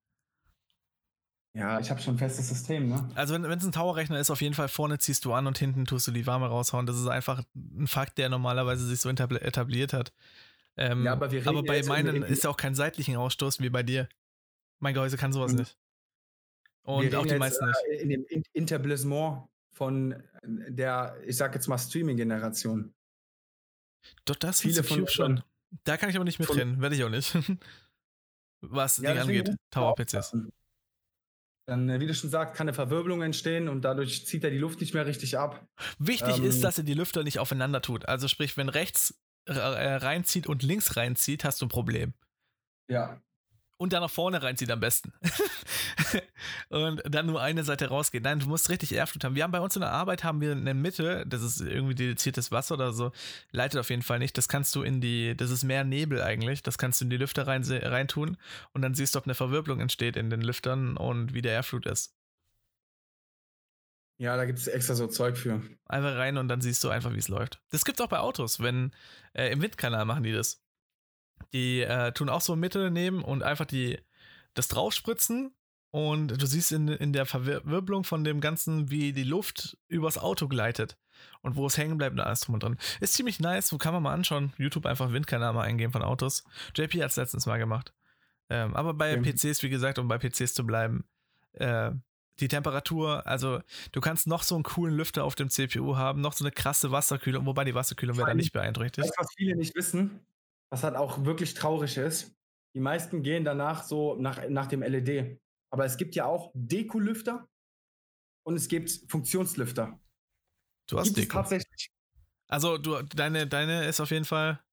Ja, 1.56 1.80
ich 1.80 1.92
habe 1.92 2.02
schon 2.02 2.16
ein 2.16 2.18
festes 2.18 2.50
System, 2.50 2.90
ne? 2.90 3.10
Also 3.14 3.36
wenn 3.36 3.46
es 3.46 3.64
ein 3.64 3.72
Towerrechner 3.72 4.20
ist, 4.20 4.32
auf 4.32 4.42
jeden 4.42 4.56
Fall 4.56 4.68
vorne 4.68 4.98
ziehst 4.98 5.24
du 5.26 5.34
an 5.34 5.46
und 5.46 5.58
hinten 5.58 5.86
tust 5.86 6.08
du 6.08 6.12
die 6.12 6.26
Warme 6.26 6.48
raushauen. 6.48 6.88
Das 6.88 6.98
ist 6.98 7.08
einfach 7.08 7.44
ein 7.56 7.86
Fakt, 7.86 8.18
der 8.18 8.30
normalerweise 8.30 8.86
sich 8.88 9.00
so 9.00 9.10
etabliert 9.10 9.94
hat. 9.94 10.14
Ähm, 10.76 11.06
ja, 11.06 11.12
aber, 11.12 11.30
aber 11.46 11.64
bei 11.64 11.84
meinen 11.84 12.24
ist 12.24 12.44
ja 12.44 12.50
auch 12.50 12.58
kein 12.58 12.74
seitlichen 12.74 13.16
Ausstoß 13.18 13.60
wie 13.60 13.70
bei 13.70 13.84
dir. 13.84 14.10
Mein 14.80 14.96
Gehäuse 14.96 15.18
kann 15.18 15.32
sowas 15.32 15.52
mhm. 15.52 15.60
nicht. 15.60 15.78
Und 16.84 17.16
auch 17.16 17.26
die 17.26 17.36
meisten 17.36 17.66
nicht. 17.66 17.80
Äh, 17.90 18.02
in 18.02 18.10
dem 18.10 18.26
Interblissement 18.54 19.48
von 19.72 20.22
der, 20.46 21.18
ich 21.26 21.38
sag 21.38 21.56
jetzt 21.56 21.68
mal, 21.68 21.78
Streaming-Generation. 21.78 22.94
Doch, 24.26 24.36
das 24.36 24.62
viele 24.62 24.84
von 24.84 25.08
schon. 25.08 25.44
Da 25.86 25.98
kann 25.98 26.10
ich 26.10 26.16
aber 26.16 26.26
nicht 26.26 26.40
mitreden, 26.40 26.82
werde 26.82 26.96
ich 26.96 27.04
auch 27.04 27.10
nicht. 27.10 27.36
Was 28.62 28.98
ja, 28.98 29.14
Ding 29.14 29.22
angeht, 29.22 29.56
Tower-PCs. 29.72 30.38
Dann, 31.66 31.90
äh, 31.90 32.00
wie 32.02 32.08
du 32.08 32.14
schon 32.14 32.30
sagst, 32.30 32.56
kann 32.56 32.68
eine 32.68 32.74
Verwirbelung 32.74 33.22
entstehen 33.22 33.70
und 33.70 33.82
dadurch 33.84 34.28
zieht 34.28 34.44
er 34.44 34.52
die 34.52 34.58
Luft 34.58 34.82
nicht 34.82 34.94
mehr 34.94 35.06
richtig 35.06 35.38
ab. 35.38 35.66
Wichtig 35.98 36.38
ähm, 36.38 36.44
ist, 36.44 36.62
dass 36.64 36.78
er 36.78 36.84
die 36.84 36.94
Lüfter 36.94 37.24
nicht 37.24 37.40
aufeinander 37.40 37.82
tut. 37.82 38.06
Also 38.06 38.28
sprich, 38.28 38.58
wenn 38.58 38.68
rechts 38.68 39.18
äh, 39.46 39.54
reinzieht 39.54 40.48
und 40.48 40.64
links 40.64 40.98
reinzieht, 40.98 41.46
hast 41.46 41.62
du 41.62 41.66
ein 41.66 41.70
Problem. 41.70 42.14
Ja 42.90 43.22
und 43.84 43.92
dann 43.92 44.02
nach 44.02 44.10
vorne 44.10 44.42
reinzieht 44.42 44.72
am 44.72 44.80
besten. 44.80 45.12
und 46.70 47.02
dann 47.06 47.26
nur 47.26 47.42
eine 47.42 47.66
Seite 47.66 47.90
rausgeht. 47.90 48.24
Nein, 48.24 48.40
du 48.40 48.48
musst 48.48 48.70
richtig 48.70 48.94
Airflut 48.96 49.26
haben. 49.26 49.36
Wir 49.36 49.44
haben 49.44 49.52
bei 49.52 49.60
uns 49.60 49.76
in 49.76 49.82
der 49.82 49.92
Arbeit 49.92 50.24
haben 50.24 50.40
wir 50.40 50.54
eine 50.54 50.74
Mitte, 50.74 51.26
das 51.28 51.42
ist 51.42 51.60
irgendwie 51.60 51.94
dediziertes 51.94 52.50
Wasser 52.50 52.76
oder 52.76 52.94
so, 52.94 53.12
leitet 53.52 53.82
auf 53.82 53.90
jeden 53.90 54.02
Fall 54.02 54.20
nicht. 54.20 54.38
Das 54.38 54.48
kannst 54.48 54.74
du 54.76 54.84
in 54.84 55.02
die, 55.02 55.36
das 55.36 55.52
ist 55.52 55.66
mehr 55.66 55.84
Nebel 55.84 56.22
eigentlich, 56.22 56.64
das 56.64 56.78
kannst 56.78 57.02
du 57.02 57.06
in 57.06 57.10
die 57.10 57.18
Lüfter 57.18 57.46
rein, 57.46 57.62
reintun 57.64 58.38
und 58.72 58.82
dann 58.82 58.96
siehst 58.96 59.16
du, 59.16 59.20
ob 59.20 59.26
eine 59.26 59.36
Verwirbelung 59.36 59.82
entsteht 59.82 60.16
in 60.16 60.30
den 60.30 60.42
Lüftern 60.42 60.96
und 60.96 61.34
wie 61.34 61.42
der 61.42 61.52
Airflut 61.52 61.86
ist. 61.86 62.16
Ja, 64.18 64.38
da 64.38 64.46
gibt 64.46 64.60
es 64.60 64.68
extra 64.68 64.96
so 64.96 65.08
Zeug 65.08 65.38
für. 65.38 65.62
Einfach 65.88 66.16
rein 66.16 66.38
und 66.38 66.48
dann 66.48 66.62
siehst 66.62 66.82
du 66.86 66.90
einfach, 66.90 67.12
wie 67.12 67.20
es 67.20 67.28
läuft. 67.28 67.60
Das 67.72 67.84
gibt 67.84 68.00
es 68.00 68.06
auch 68.06 68.10
bei 68.10 68.20
Autos, 68.20 68.62
wenn 68.62 68.92
äh, 69.34 69.52
im 69.52 69.62
Windkanal 69.62 70.06
machen 70.06 70.24
die 70.24 70.32
das. 70.32 70.63
Die 71.54 71.82
äh, 71.82 72.12
tun 72.12 72.30
auch 72.30 72.42
so 72.42 72.56
Mittel 72.56 72.92
nehmen 72.92 73.24
und 73.24 73.44
einfach 73.44 73.66
die 73.66 74.00
das 74.54 74.68
draufspritzen 74.68 75.54
und 75.92 76.42
du 76.42 76.46
siehst 76.48 76.72
in, 76.72 76.88
in 76.88 77.14
der 77.14 77.28
Verwirbelung 77.28 78.04
von 78.04 78.24
dem 78.24 78.42
Ganzen, 78.42 78.90
wie 78.90 79.14
die 79.14 79.24
Luft 79.24 79.78
übers 79.88 80.18
Auto 80.18 80.48
gleitet 80.48 80.98
und 81.42 81.56
wo 81.56 81.68
es 81.68 81.78
hängen 81.78 82.00
bleibt 82.00 82.14
und 82.14 82.20
alles 82.20 82.42
drum 82.42 82.56
und 82.56 82.64
dran. 82.64 82.80
Ist 83.00 83.14
ziemlich 83.14 83.40
nice, 83.40 83.68
so 83.68 83.78
kann 83.78 83.94
man 83.94 84.02
mal 84.02 84.14
anschauen. 84.14 84.54
YouTube 84.58 84.88
einfach 84.88 85.12
Windkanal 85.12 85.54
mal 85.54 85.62
eingeben 85.62 85.94
von 85.94 86.02
Autos. 86.02 86.44
JP 86.76 87.04
hat 87.04 87.12
es 87.12 87.16
letztens 87.16 87.46
mal 87.46 87.60
gemacht. 87.60 87.94
Ähm, 88.50 88.76
aber 88.76 88.96
bei 88.96 89.16
ja. 89.16 89.22
PCs, 89.22 89.62
wie 89.62 89.70
gesagt, 89.70 90.00
um 90.00 90.08
bei 90.08 90.18
PCs 90.18 90.56
zu 90.56 90.66
bleiben, 90.66 91.06
äh, 91.54 91.92
die 92.40 92.48
Temperatur, 92.48 93.28
also 93.28 93.62
du 93.92 94.02
kannst 94.02 94.26
noch 94.26 94.42
so 94.42 94.56
einen 94.56 94.64
coolen 94.64 94.96
Lüfter 94.96 95.24
auf 95.24 95.36
dem 95.36 95.52
CPU 95.52 95.96
haben, 95.96 96.22
noch 96.22 96.34
so 96.34 96.44
eine 96.44 96.52
krasse 96.52 96.92
Wasserkühlung, 96.92 97.46
wobei 97.46 97.64
die 97.66 97.76
Wasserkühlung 97.76 98.18
wäre 98.18 98.30
da 98.30 98.34
nicht 98.34 98.52
beeinträchtigt. 98.52 99.08
Weißt 99.08 99.20
was 99.20 99.34
viele 99.38 99.56
nicht 99.56 99.76
wissen, 99.76 100.20
was 100.74 100.84
halt 100.84 100.96
auch 100.96 101.24
wirklich 101.24 101.54
traurig 101.54 101.98
ist? 101.98 102.36
Die 102.76 102.80
meisten 102.80 103.22
gehen 103.22 103.46
danach 103.46 103.84
so 103.84 104.16
nach, 104.16 104.50
nach 104.50 104.66
dem 104.66 104.82
LED. 104.82 105.40
Aber 105.72 105.86
es 105.86 105.98
gibt 105.98 106.16
ja 106.16 106.26
auch 106.26 106.52
Dekolüfter 106.56 107.48
und 108.44 108.56
es 108.56 108.68
gibt 108.68 108.90
Funktionslüfter. 109.08 110.00
Du 110.90 110.98
hast 110.98 111.16
Deko. 111.16 111.32
tatsächlich. 111.32 111.92
Also 112.48 112.80
du, 112.80 113.04
deine, 113.04 113.46
deine 113.46 113.86
ist 113.86 114.00
auf 114.02 114.10
jeden 114.10 114.26
Fall 114.26 114.64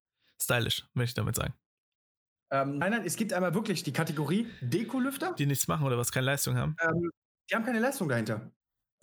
stylisch, 0.41 0.89
möchte 0.95 1.11
ich 1.11 1.15
damit 1.15 1.37
sagen. 1.37 1.53
Ähm, 2.51 2.79
nein, 2.79 2.93
nein, 2.93 3.05
es 3.05 3.17
gibt 3.17 3.35
einmal 3.35 3.53
wirklich 3.53 3.83
die 3.83 3.93
Kategorie 3.93 4.49
Dekolüfter. 4.63 5.35
Die 5.35 5.45
nichts 5.45 5.69
machen 5.69 5.87
oder 5.87 5.99
was, 5.99 6.11
keine 6.11 6.25
Leistung 6.25 6.57
haben. 6.57 6.77
Ähm, 6.81 7.11
die 7.51 7.55
haben 7.55 7.65
keine 7.67 7.79
Leistung 7.79 8.09
dahinter. 8.09 8.51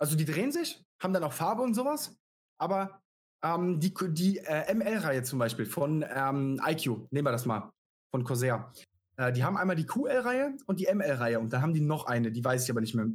Also 0.00 0.16
die 0.16 0.24
drehen 0.24 0.50
sich, 0.50 0.84
haben 1.00 1.12
dann 1.12 1.22
auch 1.22 1.32
Farbe 1.32 1.62
und 1.62 1.74
sowas, 1.74 2.18
aber 2.60 3.00
ähm, 3.42 3.80
die, 3.80 3.94
die 4.10 4.38
äh, 4.38 4.74
ML-Reihe 4.74 5.22
zum 5.22 5.38
Beispiel 5.38 5.66
von 5.66 6.04
ähm, 6.08 6.60
IQ, 6.66 7.10
nehmen 7.10 7.26
wir 7.26 7.32
das 7.32 7.46
mal, 7.46 7.70
von 8.10 8.24
Corsair. 8.24 8.72
Äh, 9.16 9.32
die 9.32 9.44
haben 9.44 9.56
einmal 9.56 9.76
die 9.76 9.86
QL-Reihe 9.86 10.56
und 10.66 10.80
die 10.80 10.92
ML-Reihe 10.92 11.40
und 11.40 11.52
dann 11.52 11.62
haben 11.62 11.74
die 11.74 11.80
noch 11.80 12.06
eine, 12.06 12.32
die 12.32 12.44
weiß 12.44 12.64
ich 12.64 12.70
aber 12.70 12.80
nicht 12.80 12.94
mehr. 12.94 13.06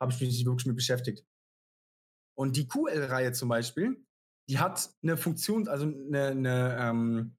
Habe 0.00 0.12
ich 0.12 0.20
mich 0.20 0.30
nicht 0.30 0.46
wirklich 0.46 0.66
mit 0.66 0.76
beschäftigt. 0.76 1.24
Und 2.38 2.56
die 2.56 2.68
QL-Reihe 2.68 3.32
zum 3.32 3.50
Beispiel, 3.50 4.02
die 4.48 4.58
hat 4.58 4.90
eine 5.02 5.16
Funktion, 5.16 5.68
also 5.68 5.86
eine, 5.86 6.28
eine, 6.28 6.76
ähm, 6.80 7.36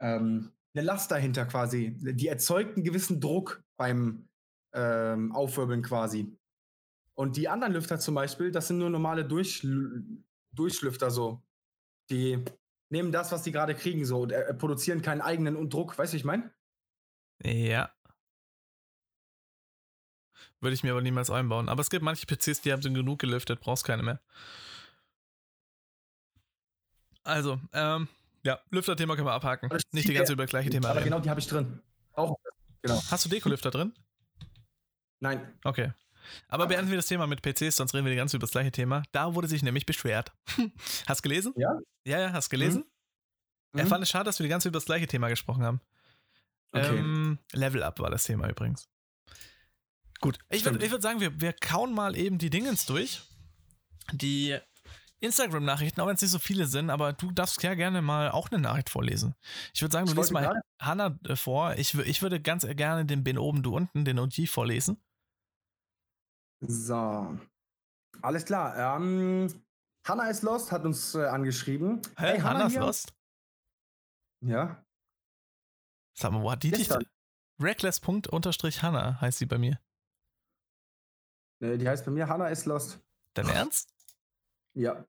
ähm, 0.00 0.52
eine 0.74 0.84
Last 0.84 1.10
dahinter 1.10 1.44
quasi. 1.44 1.94
Die 1.98 2.26
erzeugt 2.26 2.76
einen 2.76 2.84
gewissen 2.84 3.20
Druck 3.20 3.62
beim 3.76 4.26
ähm, 4.74 5.32
Aufwirbeln 5.32 5.82
quasi. 5.82 6.36
Und 7.16 7.36
die 7.36 7.48
anderen 7.48 7.74
Lüfter 7.74 8.00
zum 8.00 8.14
Beispiel, 8.14 8.50
das 8.50 8.68
sind 8.68 8.78
nur 8.78 8.90
normale 8.90 9.24
Durch 9.24 9.62
Durchlüfter 10.54 11.10
so. 11.10 11.42
Die 12.10 12.44
nehmen 12.90 13.12
das, 13.12 13.32
was 13.32 13.42
die 13.42 13.52
gerade 13.52 13.74
kriegen, 13.74 14.04
so 14.04 14.22
und 14.22 14.32
äh, 14.32 14.54
produzieren 14.54 15.02
keinen 15.02 15.20
eigenen 15.20 15.68
Druck. 15.70 15.96
Weißt 15.98 16.12
du, 16.12 16.16
ich 16.16 16.24
meine? 16.24 16.52
Ja. 17.42 17.90
Würde 20.60 20.74
ich 20.74 20.82
mir 20.82 20.92
aber 20.92 21.02
niemals 21.02 21.30
einbauen. 21.30 21.68
Aber 21.68 21.80
es 21.80 21.90
gibt 21.90 22.02
manche 22.02 22.26
PCs, 22.26 22.62
die 22.62 22.72
haben 22.72 22.80
genug 22.82 23.18
gelüftet, 23.18 23.60
brauchst 23.60 23.84
keine 23.84 24.02
mehr. 24.02 24.20
Also, 27.22 27.58
ähm, 27.72 28.08
ja, 28.42 28.60
Lüfter-Thema 28.70 29.16
können 29.16 29.26
wir 29.26 29.32
abhaken. 29.32 29.70
Nicht 29.92 30.08
die 30.08 30.14
ganze 30.14 30.34
über 30.34 30.44
das 30.44 30.50
gleiche 30.50 30.70
Thema 30.70 30.88
Aber 30.88 31.00
reden. 31.00 31.10
genau, 31.10 31.20
die 31.20 31.30
habe 31.30 31.40
ich 31.40 31.46
drin. 31.46 31.80
Auch. 32.12 32.36
Genau. 32.82 33.02
Hast 33.10 33.24
du 33.24 33.30
Dekolüfter 33.30 33.70
drin? 33.70 33.94
Nein. 35.20 35.58
Okay. 35.64 35.92
Aber 36.48 36.66
beenden 36.66 36.90
wir 36.90 36.96
das 36.96 37.06
Thema 37.06 37.26
mit 37.26 37.42
PCs, 37.42 37.76
sonst 37.76 37.94
reden 37.94 38.04
wir 38.04 38.10
die 38.10 38.16
ganze 38.16 38.36
über 38.36 38.44
das 38.44 38.52
gleiche 38.52 38.72
Thema. 38.72 39.02
Da 39.12 39.34
wurde 39.34 39.48
sich 39.48 39.62
nämlich 39.62 39.86
beschwert. 39.86 40.32
hast 41.06 41.24
du 41.24 41.28
gelesen? 41.28 41.52
Ja. 41.56 41.78
Ja, 42.04 42.20
ja, 42.20 42.32
hast 42.32 42.48
du 42.48 42.56
gelesen? 42.56 42.84
Mhm. 43.72 43.80
Er 43.80 43.86
fand 43.86 44.02
es 44.02 44.10
schade, 44.10 44.24
dass 44.24 44.38
wir 44.38 44.44
die 44.44 44.50
ganze 44.50 44.68
über 44.68 44.76
das 44.76 44.86
gleiche 44.86 45.06
Thema 45.06 45.28
gesprochen 45.28 45.64
haben. 45.64 45.80
Okay. 46.72 46.98
Ähm, 46.98 47.38
Level 47.52 47.82
Up 47.82 47.98
war 48.00 48.10
das 48.10 48.24
Thema 48.24 48.48
übrigens. 48.48 48.88
Gut, 50.20 50.38
ich 50.48 50.64
würde 50.64 50.90
würd 50.90 51.02
sagen, 51.02 51.20
wir, 51.20 51.40
wir 51.40 51.52
kauen 51.52 51.92
mal 51.92 52.16
eben 52.16 52.38
die 52.38 52.50
Dingens 52.50 52.86
durch. 52.86 53.22
Die 54.12 54.58
Instagram-Nachrichten, 55.20 56.00
auch 56.00 56.06
wenn 56.06 56.14
es 56.14 56.22
nicht 56.22 56.30
so 56.30 56.38
viele 56.38 56.66
sind, 56.66 56.90
aber 56.90 57.12
du 57.12 57.30
darfst 57.30 57.62
ja 57.62 57.74
gerne 57.74 58.02
mal 58.02 58.30
auch 58.30 58.50
eine 58.50 58.60
Nachricht 58.60 58.90
vorlesen. 58.90 59.34
Ich 59.72 59.82
würde 59.82 59.92
sagen, 59.92 60.06
du 60.06 60.14
liest 60.14 60.32
mal 60.32 60.60
Hanna 60.78 61.18
äh, 61.24 61.36
vor. 61.36 61.74
Ich, 61.76 61.94
ich 61.94 62.22
würde 62.22 62.40
ganz 62.40 62.66
gerne 62.66 63.06
den 63.06 63.24
Ben 63.24 63.38
oben, 63.38 63.62
du 63.62 63.74
unten, 63.74 64.04
den 64.04 64.18
OG 64.18 64.48
vorlesen. 64.48 64.98
So. 66.68 67.38
Alles 68.22 68.44
klar. 68.44 68.96
Ähm, 68.96 69.48
Hanna 70.06 70.28
ist 70.28 70.42
lost, 70.42 70.72
hat 70.72 70.84
uns 70.84 71.14
äh, 71.14 71.24
angeschrieben. 71.26 72.00
Hä? 72.16 72.32
Hey, 72.32 72.40
Hanna 72.40 72.66
ist 72.66 72.76
lost? 72.76 73.14
Ja. 74.40 74.84
Sag 76.16 76.32
mal, 76.32 76.42
wo 76.42 76.50
hat 76.50 76.62
die 76.62 76.70
Gestern. 76.70 77.00
dich? 77.00 77.08
Reckless.hanna 77.60 79.20
heißt 79.20 79.38
sie 79.38 79.46
bei 79.46 79.58
mir. 79.58 79.80
Nee, 81.60 81.78
die 81.78 81.88
heißt 81.88 82.04
bei 82.04 82.10
mir 82.10 82.28
Hanna 82.28 82.48
ist 82.48 82.66
lost. 82.66 83.00
Dein 83.34 83.48
Ernst? 83.48 83.92
Ja. 84.74 85.06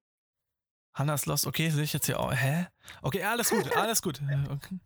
Hanna 0.94 1.16
ist 1.16 1.26
lost, 1.26 1.46
okay, 1.46 1.70
sehe 1.70 1.84
ich 1.84 1.94
jetzt 1.94 2.06
hier 2.06 2.20
auch. 2.20 2.34
Hä? 2.34 2.68
Okay, 3.02 3.24
alles 3.24 3.50
gut, 3.50 3.72
alles 3.76 4.02
gut. 4.02 4.22
Okay. 4.50 4.80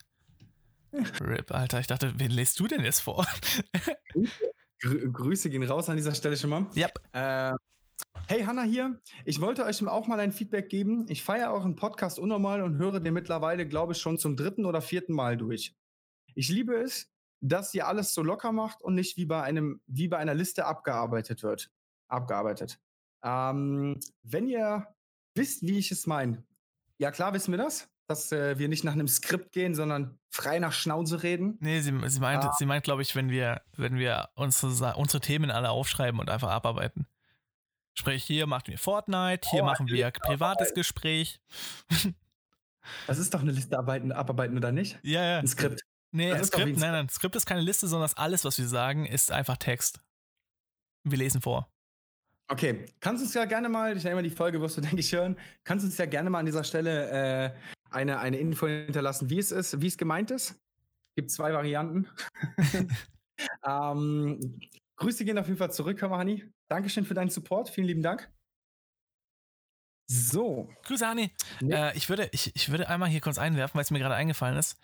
Rip, 1.22 1.52
Alter, 1.52 1.80
ich 1.80 1.88
dachte, 1.88 2.14
wen 2.18 2.32
lest 2.32 2.60
du 2.60 2.68
denn 2.68 2.84
jetzt 2.84 3.02
vor? 3.02 3.28
Grü 4.82 5.12
Grüße 5.12 5.50
gehen 5.50 5.64
raus 5.64 5.90
an 5.90 5.98
dieser 5.98 6.16
Stelle 6.16 6.38
schon 6.38 6.50
mal. 6.50 6.68
Yep. 6.76 7.00
Äh, 7.12 7.54
hey, 8.28 8.44
Hanna 8.44 8.64
hier. 8.64 9.00
Ich 9.26 9.42
wollte 9.42 9.66
euch 9.66 9.86
auch 9.86 10.08
mal 10.08 10.20
ein 10.20 10.32
Feedback 10.32 10.70
geben. 10.70 11.06
Ich 11.10 11.24
feiere 11.24 11.52
euren 11.52 11.76
Podcast 11.76 12.20
unnormal 12.20 12.62
und 12.62 12.78
höre 12.78 13.00
den 13.00 13.14
mittlerweile, 13.14 13.68
glaube 13.68 13.94
ich, 13.94 14.00
schon 14.00 14.18
zum 14.18 14.38
dritten 14.38 14.66
oder 14.66 14.82
vierten 14.82 15.14
Mal 15.14 15.38
durch. 15.38 15.76
Ich 16.36 16.50
liebe 16.50 16.76
es, 16.76 17.12
dass 17.42 17.74
ihr 17.74 17.88
alles 17.88 18.14
so 18.14 18.24
locker 18.24 18.52
macht 18.52 18.82
und 18.82 18.96
nicht 18.96 19.18
wie 19.18 19.26
bei 19.26 19.42
einem, 19.42 19.82
wie 19.88 20.08
bei 20.08 20.18
einer 20.18 20.34
Liste 20.34 20.66
abgearbeitet 20.66 21.44
wird. 21.44 21.72
Abgearbeitet. 22.08 22.80
Ähm, 23.24 24.00
wenn 24.24 24.48
ihr 24.48 24.88
wisst, 25.36 25.62
wie 25.64 25.78
ich 25.78 25.92
es 25.92 26.08
meine, 26.08 26.44
ja 26.98 27.12
klar 27.12 27.34
wissen 27.34 27.52
wir 27.52 27.58
das, 27.58 27.90
dass 28.10 28.32
äh, 28.32 28.58
wir 28.58 28.68
nicht 28.70 28.84
nach 28.84 28.94
einem 28.94 29.08
Skript 29.08 29.52
gehen, 29.52 29.76
sondern 29.76 30.18
frei 30.30 30.58
nach 30.58 30.74
Schnauze 30.74 31.22
reden. 31.22 31.58
Nee, 31.62 31.80
sie, 31.82 31.94
sie 32.08 32.20
meint, 32.20 32.44
ah. 32.44 32.54
sie 32.58 32.66
meint, 32.66 32.84
glaube 32.84 33.04
ich, 33.04 33.16
wenn 33.16 33.30
wir, 33.30 33.62
wenn 33.78 33.98
wir 33.98 34.30
unsere, 34.34 34.96
unsere 34.96 35.22
Themen 35.22 35.52
alle 35.52 35.70
aufschreiben 35.70 36.20
und 36.20 36.30
einfach 36.30 36.50
abarbeiten. 36.50 37.06
Sprich, 37.94 38.24
hier 38.24 38.48
machen 38.48 38.68
wir 38.68 38.80
Fortnite, 38.80 39.48
hier 39.50 39.62
oh, 39.62 39.66
machen 39.66 39.88
wir 39.88 40.12
privates 40.12 40.74
Gespräch. 40.74 41.40
Das 43.06 43.20
ist 43.20 43.36
doch 43.36 43.42
eine 43.42 43.52
Liste 43.52 43.78
abarbeiten, 43.78 44.12
abarbeiten 44.12 44.58
oder 44.58 44.72
nicht? 44.72 44.98
Ja, 45.04 45.24
ja. 45.24 45.40
Ein 45.40 45.48
Skript. 45.48 45.82
Nee, 46.12 46.32
das 46.32 46.48
Skript, 46.48 46.80
nein, 46.80 46.92
nein, 46.92 47.10
Skript 47.10 47.36
ist 47.36 47.46
keine 47.46 47.62
Liste, 47.62 47.88
sondern 47.88 48.10
alles, 48.16 48.46
was 48.46 48.58
wir 48.58 48.68
sagen, 48.68 49.06
ist 49.06 49.32
einfach 49.32 49.58
Text. 49.58 50.02
Wir 51.04 51.20
lesen 51.20 51.40
vor. 51.40 51.72
Okay, 52.48 52.86
kannst 53.00 53.22
du 53.22 53.26
uns 53.26 53.36
ja 53.36 53.46
gerne 53.46 53.70
mal, 53.70 53.96
ich 53.96 54.04
nehme 54.04 54.16
mal 54.16 54.24
die 54.24 54.32
Folge, 54.32 54.60
wirst 54.60 54.78
du, 54.78 54.82
denke 54.82 55.02
ich, 55.02 55.12
hören, 55.12 55.38
kannst 55.64 55.84
du 55.84 55.88
uns 55.88 55.98
ja 56.00 56.08
gerne 56.08 56.32
mal 56.32 56.40
an 56.40 56.48
dieser 56.48 56.64
Stelle 56.64 57.10
äh, 57.12 57.52
eine, 57.92 58.20
eine 58.20 58.38
Info 58.38 58.68
hinterlassen, 58.68 59.30
wie 59.30 59.40
es 59.40 59.52
ist, 59.52 59.82
wie 59.82 59.88
es 59.88 59.98
gemeint 59.98 60.32
ist. 60.32 60.60
Gibt 61.16 61.32
zwei 61.32 61.54
Varianten. 61.54 62.08
ähm, 63.66 64.60
Grüße 64.98 65.26
gehen 65.26 65.38
auf 65.38 65.48
jeden 65.48 65.58
Fall 65.58 65.72
zurück, 65.72 66.02
Hani. 66.02 66.52
Dankeschön 66.68 67.06
für 67.06 67.14
deinen 67.14 67.30
Support. 67.30 67.70
Vielen 67.70 67.88
lieben 67.88 68.04
Dank. 68.04 68.32
So. 70.08 70.70
Grüße, 70.84 71.08
Hani. 71.08 71.32
Nee. 71.62 71.74
Äh, 71.74 71.98
ich, 71.98 72.10
würde, 72.10 72.30
ich, 72.32 72.56
ich 72.56 72.70
würde 72.70 72.90
einmal 72.90 73.10
hier 73.10 73.22
kurz 73.22 73.38
einwerfen, 73.38 73.76
weil 73.76 73.84
es 73.84 73.92
mir 73.92 74.00
gerade 74.00 74.16
eingefallen 74.16 74.58
ist. 74.58 74.78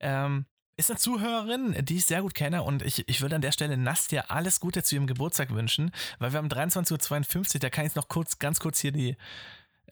Ähm, 0.00 0.46
ist 0.76 0.90
eine 0.90 0.98
Zuhörerin, 0.98 1.76
die 1.84 1.96
ich 1.96 2.06
sehr 2.06 2.22
gut 2.22 2.34
kenne 2.34 2.62
und 2.62 2.82
ich, 2.82 3.06
ich 3.06 3.20
würde 3.20 3.36
an 3.36 3.42
der 3.42 3.52
Stelle 3.52 3.76
Nastja 3.76 4.24
alles 4.28 4.58
Gute 4.58 4.82
zu 4.82 4.94
ihrem 4.94 5.06
Geburtstag 5.06 5.50
wünschen, 5.50 5.92
weil 6.18 6.32
wir 6.32 6.38
haben 6.38 6.48
23.52 6.48 7.54
Uhr, 7.54 7.60
da 7.60 7.70
kann 7.70 7.86
ich 7.86 7.94
noch 7.94 8.08
kurz, 8.08 8.38
ganz 8.38 8.58
kurz 8.58 8.80
hier 8.80 8.92
die 8.92 9.16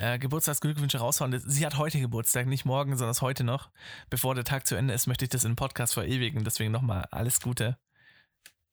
äh, 0.00 0.18
Geburtstagsglückwünsche 0.18 0.98
raushauen. 0.98 1.38
Sie 1.38 1.64
hat 1.64 1.76
heute 1.78 2.00
Geburtstag, 2.00 2.46
nicht 2.46 2.64
morgen, 2.64 2.96
sondern 2.96 3.20
heute 3.20 3.44
noch. 3.44 3.70
Bevor 4.08 4.34
der 4.34 4.44
Tag 4.44 4.66
zu 4.66 4.74
Ende 4.74 4.94
ist, 4.94 5.06
möchte 5.06 5.24
ich 5.24 5.30
das 5.30 5.44
in 5.44 5.56
Podcast 5.56 5.94
verewigen, 5.94 6.44
deswegen 6.44 6.72
nochmal 6.72 7.06
alles 7.10 7.40
Gute. 7.40 7.78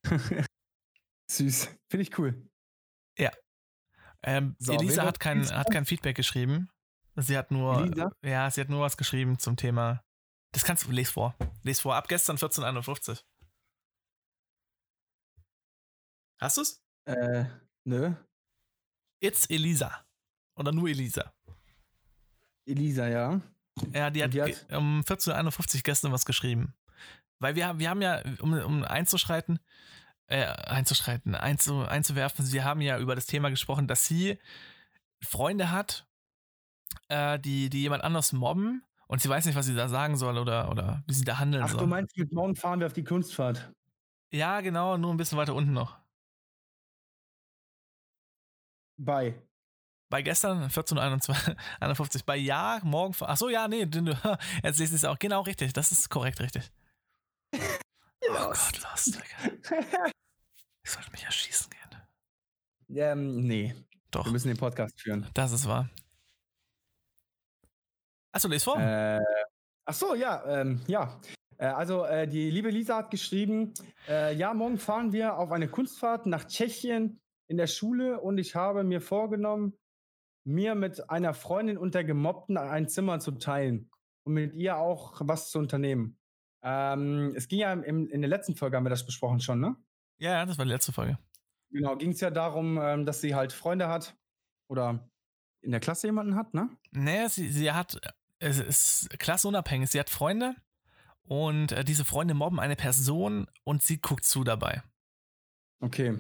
Süß, 1.32 1.70
finde 1.90 2.02
ich 2.02 2.18
cool. 2.18 2.50
Ja. 3.18 3.32
Ähm, 4.24 4.56
so, 4.60 4.74
Elisa 4.74 5.04
hat 5.04 5.20
kein, 5.20 5.48
hat 5.50 5.72
kein 5.72 5.86
Feedback 5.86 6.16
geschrieben. 6.16 6.70
Sie 7.16 7.38
hat 7.38 7.52
nur, 7.52 7.82
Elisa? 7.82 8.12
ja, 8.24 8.50
sie 8.50 8.62
hat 8.62 8.70
nur 8.70 8.82
was 8.82 8.98
geschrieben 8.98 9.40
zum 9.40 9.58
Thema 9.58 10.04
das 10.58 10.64
kannst 10.64 10.86
du, 10.86 10.92
les 10.92 11.12
vor. 11.12 11.36
Les 11.64 11.80
vor, 11.80 11.96
ab 11.96 12.08
gestern 12.08 12.36
1451. 12.36 13.24
Hast 16.40 16.58
du's? 16.58 16.82
Äh, 17.06 17.46
nö. 17.84 18.16
It's 19.20 19.46
Elisa. 19.50 20.07
Oder 20.58 20.72
nur 20.72 20.90
Elisa. 20.90 21.32
Elisa, 22.66 23.08
ja. 23.08 23.42
Ja, 23.94 24.10
die 24.10 24.24
hat, 24.24 24.34
die 24.34 24.42
hat 24.42 24.66
um 24.72 25.02
14.51 25.02 25.76
Uhr 25.76 25.82
gestern 25.84 26.12
was 26.12 26.26
geschrieben. 26.26 26.74
Weil 27.40 27.56
wir, 27.56 27.78
wir 27.78 27.90
haben 27.90 28.02
ja, 28.02 28.22
um, 28.42 28.54
um 28.54 28.84
einzuschreiten, 28.84 29.60
äh, 30.26 30.46
einzuschreiten, 30.46 31.36
einzu, 31.36 31.82
einzuwerfen. 31.82 32.44
Sie 32.44 32.64
haben 32.64 32.82
ja 32.82 32.98
über 32.98 33.16
das 33.16 33.28
Thema 33.28 33.50
gesprochen, 33.50 33.88
dass 33.88 34.06
sie 34.06 34.40
Freunde 35.22 35.72
hat, 35.72 36.08
äh, 37.08 37.40
die, 37.40 37.70
die 37.70 37.82
jemand 37.82 38.04
anders 38.04 38.34
mobben 38.34 38.84
und 39.08 39.22
sie 39.22 39.30
weiß 39.30 39.46
nicht, 39.46 39.56
was 39.56 39.68
sie 39.68 39.76
da 39.76 39.88
sagen 39.88 40.18
soll 40.18 40.38
oder, 40.38 40.70
oder 40.72 41.04
wie 41.08 41.14
sie 41.14 41.24
da 41.24 41.38
handeln 41.38 41.64
Ach, 41.64 41.70
soll. 41.70 41.78
Ach, 41.78 41.84
du 41.84 41.88
meinst, 41.88 42.18
mit 42.18 42.34
morgen 42.34 42.56
fahren 42.56 42.80
wir 42.80 42.88
auf 42.88 42.94
die 42.94 43.04
Kunstfahrt? 43.04 43.72
Ja, 44.32 44.62
genau, 44.62 44.98
nur 44.98 45.14
ein 45.14 45.18
bisschen 45.18 45.38
weiter 45.38 45.56
unten 45.56 45.74
noch. 45.74 45.98
Bei. 48.98 49.47
Bei 50.10 50.22
gestern 50.22 50.70
14.51 50.70 52.24
bei 52.26 52.38
ja, 52.38 52.80
morgen. 52.84 53.14
Ach 53.20 53.38
so, 53.38 53.50
ja, 53.50 53.68
nee, 53.68 53.82
jetzt 54.64 54.80
lese 54.80 54.84
ich 54.84 54.92
es 54.94 55.06
auch. 55.06 55.20
Genau, 55.20 55.42
richtig. 55.42 55.74
Das 55.74 55.92
ist 55.92 56.10
korrekt, 56.10 56.40
richtig. 56.40 56.72
oh 57.54 57.60
Gott, 58.32 58.82
Lost, 58.84 59.16
Digga. 59.16 60.12
Ich 60.84 60.94
sollte 60.94 61.12
mich 61.12 61.26
erschießen 61.26 61.70
gehen. 61.70 62.98
Ähm, 62.98 63.46
nee. 63.46 63.76
Doch. 64.10 64.24
Wir 64.24 64.32
müssen 64.32 64.48
den 64.48 64.56
Podcast 64.56 65.02
führen. 65.02 65.28
Das 65.34 65.52
ist 65.52 65.68
wahr. 65.68 65.90
Achso, 68.32 68.48
lese 68.48 68.64
vor. 68.64 68.80
Äh, 68.80 69.20
ach 69.84 69.94
so, 69.94 70.16
ja, 70.16 70.62
ähm, 70.62 70.80
ja. 70.88 71.20
Äh, 71.58 71.66
also, 71.66 72.06
äh, 72.06 72.26
die 72.26 72.50
liebe 72.50 72.70
Lisa 72.70 72.98
hat 72.98 73.12
geschrieben: 73.12 73.74
äh, 74.08 74.34
Ja, 74.36 74.54
morgen 74.54 74.78
fahren 74.78 75.12
wir 75.12 75.38
auf 75.38 75.52
eine 75.52 75.68
Kunstfahrt 75.68 76.26
nach 76.26 76.46
Tschechien 76.46 77.20
in 77.48 77.58
der 77.58 77.68
Schule 77.68 78.22
und 78.22 78.38
ich 78.38 78.56
habe 78.56 78.86
mir 78.86 79.02
vorgenommen, 79.02 79.78
mir 80.48 80.76
mit 80.76 81.10
einer 81.10 81.34
Freundin 81.34 81.78
und 81.78 81.94
der 81.94 82.06
Gemobbten 82.06 82.58
ein 82.58 82.88
Zimmer 82.88 83.20
zu 83.20 83.32
teilen 83.32 83.92
und 84.24 84.34
mit 84.34 84.54
ihr 84.54 84.78
auch 84.78 85.20
was 85.20 85.52
zu 85.52 85.60
unternehmen. 85.60 86.18
Ähm, 86.64 87.34
es 87.36 87.48
ging 87.48 87.60
ja 87.60 87.74
im, 87.74 88.08
in 88.08 88.22
der 88.22 88.30
letzten 88.30 88.56
Folge, 88.56 88.78
haben 88.78 88.86
wir 88.86 88.90
das 88.90 89.06
besprochen 89.06 89.42
schon, 89.42 89.60
ne? 89.60 89.76
Ja, 90.20 90.46
das 90.46 90.58
war 90.58 90.66
die 90.66 90.72
letzte 90.72 90.94
Folge. 90.94 91.20
Genau, 91.70 91.98
ging 91.98 92.12
es 92.12 92.22
ja 92.22 92.32
darum, 92.32 92.80
ähm, 92.82 93.06
dass 93.06 93.20
sie 93.22 93.36
halt 93.36 93.52
Freunde 93.52 93.90
hat 93.90 94.16
oder 94.70 95.10
in 95.62 95.72
der 95.72 95.82
Klasse 95.82 96.08
jemanden 96.08 96.36
hat, 96.36 96.54
ne? 96.54 96.70
Nee, 96.92 97.28
sie, 97.28 97.50
sie 97.50 97.72
hat, 97.74 98.00
es 98.40 98.60
ist 98.60 99.10
klassenunabhängig, 99.20 99.90
sie 99.90 100.00
hat 100.00 100.10
Freunde 100.10 100.56
und 101.24 101.74
äh, 101.74 101.84
diese 101.84 102.06
Freunde 102.06 102.34
mobben 102.34 102.60
eine 102.60 102.78
Person 102.78 103.48
und 103.66 103.84
sie 103.84 104.00
guckt 104.00 104.24
zu 104.24 104.46
dabei. 104.46 104.82
Okay. 105.82 106.18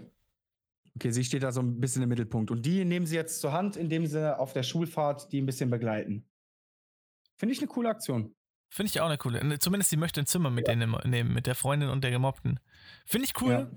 Okay, 0.97 1.11
sie 1.11 1.23
steht 1.23 1.43
da 1.43 1.51
so 1.51 1.61
ein 1.61 1.79
bisschen 1.79 2.01
im 2.01 2.09
Mittelpunkt. 2.09 2.49
Und 2.49 2.65
die 2.65 2.83
nehmen 2.83 3.05
sie 3.05 3.15
jetzt 3.15 3.39
zur 3.39 3.51
Hand, 3.51 3.75
indem 3.75 4.07
sie 4.07 4.35
auf 4.35 4.53
der 4.53 4.63
Schulfahrt 4.63 5.31
die 5.31 5.39
ein 5.39 5.45
bisschen 5.45 5.69
begleiten. 5.69 6.27
Finde 7.35 7.53
ich 7.53 7.59
eine 7.59 7.67
coole 7.67 7.89
Aktion. 7.89 8.33
Finde 8.73 8.89
ich 8.89 8.99
auch 8.99 9.05
eine 9.05 9.19
coole. 9.19 9.59
Zumindest 9.59 9.91
sie 9.91 9.97
möchte 9.97 10.21
ein 10.21 10.25
Zimmer 10.25 10.49
mit 10.49 10.67
ja. 10.67 10.73
denen 10.73 10.97
nehmen, 11.05 11.35
mit 11.35 11.45
der 11.45 11.53
Freundin 11.53 11.89
und 11.89 12.03
der 12.03 12.09
Gemobbten. 12.09 12.59
Finde 13.05 13.25
ich 13.25 13.39
cool. 13.41 13.51
Ja. 13.51 13.71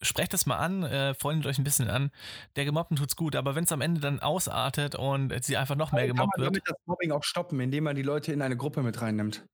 Sprecht 0.00 0.32
das 0.32 0.46
mal 0.46 0.56
an, 0.56 0.84
äh, 0.84 1.12
freundet 1.12 1.46
euch 1.46 1.58
ein 1.58 1.64
bisschen 1.64 1.90
an. 1.90 2.10
Der 2.56 2.64
Gemobbten 2.64 2.96
tut's 2.96 3.14
gut, 3.14 3.36
aber 3.36 3.54
wenn 3.54 3.64
es 3.64 3.72
am 3.72 3.82
Ende 3.82 4.00
dann 4.00 4.20
ausartet 4.20 4.94
und 4.94 5.34
sie 5.44 5.58
einfach 5.58 5.76
noch 5.76 5.92
mehr 5.92 6.06
gemobbt 6.06 6.38
wird. 6.38 6.46
Kann 6.46 6.52
man 6.52 6.52
damit 6.54 6.62
das 6.66 6.76
Mobbing 6.86 7.12
auch 7.12 7.24
stoppen, 7.24 7.60
indem 7.60 7.84
man 7.84 7.94
die 7.94 8.02
Leute 8.02 8.32
in 8.32 8.40
eine 8.40 8.56
Gruppe 8.56 8.82
mit 8.82 9.02
reinnimmt. 9.02 9.44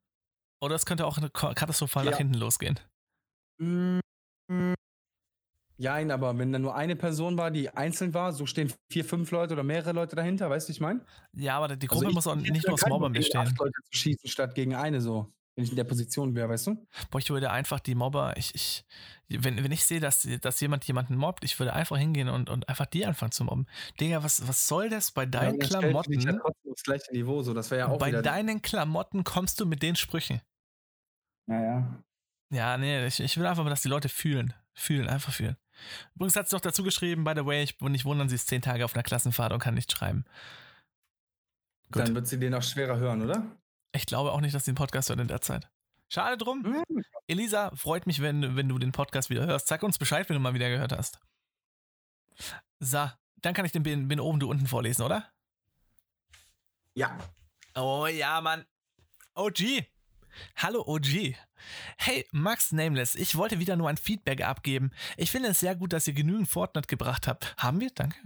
Oder 0.60 0.76
es 0.76 0.86
könnte 0.86 1.06
auch 1.06 1.18
katastrophal 1.32 2.04
ja. 2.04 2.12
nach 2.12 2.18
hinten 2.18 2.34
losgehen. 2.34 2.78
Mm, 3.58 3.98
Jein, 5.80 6.10
aber 6.10 6.36
wenn 6.36 6.52
da 6.52 6.58
nur 6.58 6.74
eine 6.74 6.94
Person 6.94 7.38
war, 7.38 7.50
die 7.50 7.70
einzeln 7.70 8.12
war, 8.12 8.34
so 8.34 8.44
stehen 8.44 8.70
vier, 8.92 9.02
fünf 9.02 9.30
Leute 9.30 9.54
oder 9.54 9.62
mehrere 9.62 9.92
Leute 9.92 10.14
dahinter, 10.14 10.50
weißt 10.50 10.68
du, 10.68 10.72
ich 10.72 10.80
meine? 10.80 11.00
Ja, 11.32 11.56
aber 11.56 11.74
die 11.74 11.86
Gruppe 11.86 12.04
also 12.04 12.14
muss 12.14 12.26
auch 12.26 12.34
nicht 12.34 12.66
nur 12.66 12.74
aus 12.74 12.86
Mobbern 12.86 13.14
bestehen. 13.14 13.40
Acht 13.40 13.58
Leute 13.58 13.72
zu 13.90 13.98
schießen 13.98 14.28
statt 14.28 14.54
gegen 14.54 14.74
eine 14.74 15.00
so, 15.00 15.32
wenn 15.56 15.64
ich 15.64 15.70
in 15.70 15.76
der 15.76 15.84
Position 15.84 16.34
wäre, 16.34 16.50
weißt 16.50 16.66
du? 16.66 16.86
Boah, 17.10 17.18
ich 17.18 17.30
würde 17.30 17.50
einfach 17.50 17.80
die 17.80 17.94
Mobber, 17.94 18.36
ich, 18.36 18.54
ich, 18.54 18.84
wenn, 19.28 19.64
wenn 19.64 19.72
ich 19.72 19.82
sehe, 19.82 20.00
dass, 20.00 20.28
dass 20.42 20.60
jemand 20.60 20.84
jemanden 20.84 21.16
mobbt, 21.16 21.44
ich 21.44 21.58
würde 21.58 21.72
einfach 21.72 21.96
hingehen 21.96 22.28
und, 22.28 22.50
und 22.50 22.68
einfach 22.68 22.84
die 22.84 23.06
anfangen 23.06 23.32
zu 23.32 23.44
mobben. 23.44 23.66
Digga, 23.98 24.22
was, 24.22 24.46
was 24.46 24.68
soll 24.68 24.90
das 24.90 25.12
bei 25.12 25.24
deinen 25.24 25.58
ja, 25.62 25.66
Klamotten? 25.66 26.20
Ja 26.20 26.38
das 26.62 26.82
gleiche 26.82 27.10
Niveau, 27.12 27.42
so, 27.42 27.54
das 27.54 27.70
wäre 27.70 27.80
ja 27.80 27.88
auch 27.88 27.98
Bei 27.98 28.10
deinen 28.10 28.60
Klamotten 28.60 29.24
kommst 29.24 29.58
du 29.60 29.64
mit 29.64 29.82
den 29.82 29.96
Sprüchen. 29.96 30.42
Naja. 31.46 32.04
Ja, 32.52 32.76
nee, 32.76 33.06
ich, 33.06 33.20
ich 33.20 33.38
will 33.38 33.46
einfach 33.46 33.64
mal, 33.64 33.70
dass 33.70 33.80
die 33.80 33.88
Leute 33.88 34.10
fühlen. 34.10 34.52
Fühlen, 34.74 35.08
einfach 35.08 35.32
fühlen. 35.32 35.56
Übrigens 36.14 36.36
hat 36.36 36.46
es 36.46 36.50
doch 36.50 36.60
dazu 36.60 36.82
geschrieben, 36.82 37.24
by 37.24 37.32
the 37.36 37.46
way, 37.46 37.62
ich 37.62 37.80
nicht 37.80 38.04
wundern, 38.04 38.28
sie 38.28 38.34
ist 38.34 38.48
zehn 38.48 38.62
Tage 38.62 38.84
auf 38.84 38.94
einer 38.94 39.02
Klassenfahrt 39.02 39.52
und 39.52 39.58
kann 39.58 39.74
nicht 39.74 39.90
schreiben. 39.90 40.24
Gut. 41.90 42.02
Dann 42.02 42.14
wird 42.14 42.28
sie 42.28 42.38
den 42.38 42.54
auch 42.54 42.62
schwerer 42.62 42.98
hören, 42.98 43.22
oder? 43.22 43.56
Ich 43.92 44.06
glaube 44.06 44.32
auch 44.32 44.40
nicht, 44.40 44.54
dass 44.54 44.64
sie 44.64 44.72
den 44.72 44.76
Podcast 44.76 45.08
hört 45.08 45.20
in 45.20 45.28
der 45.28 45.40
Zeit. 45.40 45.68
Schade 46.08 46.36
drum. 46.36 46.62
Mhm. 46.62 47.04
Elisa, 47.26 47.70
freut 47.74 48.06
mich, 48.06 48.20
wenn, 48.20 48.56
wenn 48.56 48.68
du 48.68 48.78
den 48.78 48.92
Podcast 48.92 49.30
wieder 49.30 49.46
hörst. 49.46 49.68
Sag 49.68 49.82
uns 49.82 49.98
Bescheid, 49.98 50.28
wenn 50.28 50.34
du 50.34 50.40
mal 50.40 50.54
wieder 50.54 50.68
gehört 50.68 50.92
hast. 50.92 51.20
So, 52.80 53.10
dann 53.36 53.54
kann 53.54 53.64
ich 53.64 53.72
den 53.72 53.82
bin, 53.82 54.08
bin 54.08 54.20
oben, 54.20 54.40
du 54.40 54.50
unten 54.50 54.66
vorlesen, 54.66 55.02
oder? 55.02 55.30
Ja. 56.94 57.16
Oh 57.74 58.06
ja, 58.06 58.40
Mann. 58.40 58.64
OG. 59.34 59.86
Hallo 60.56 60.82
OG. 60.86 61.34
Hey, 61.96 62.26
Max 62.32 62.72
Nameless, 62.72 63.14
ich 63.14 63.36
wollte 63.36 63.58
wieder 63.58 63.76
nur 63.76 63.88
ein 63.88 63.96
Feedback 63.96 64.42
abgeben. 64.42 64.90
Ich 65.16 65.30
finde 65.30 65.48
es 65.48 65.60
sehr 65.60 65.74
gut, 65.74 65.92
dass 65.92 66.06
ihr 66.06 66.14
genügend 66.14 66.48
Fortnite 66.48 66.88
gebracht 66.88 67.26
habt. 67.26 67.54
Haben 67.56 67.80
wir? 67.80 67.90
Danke. 67.90 68.18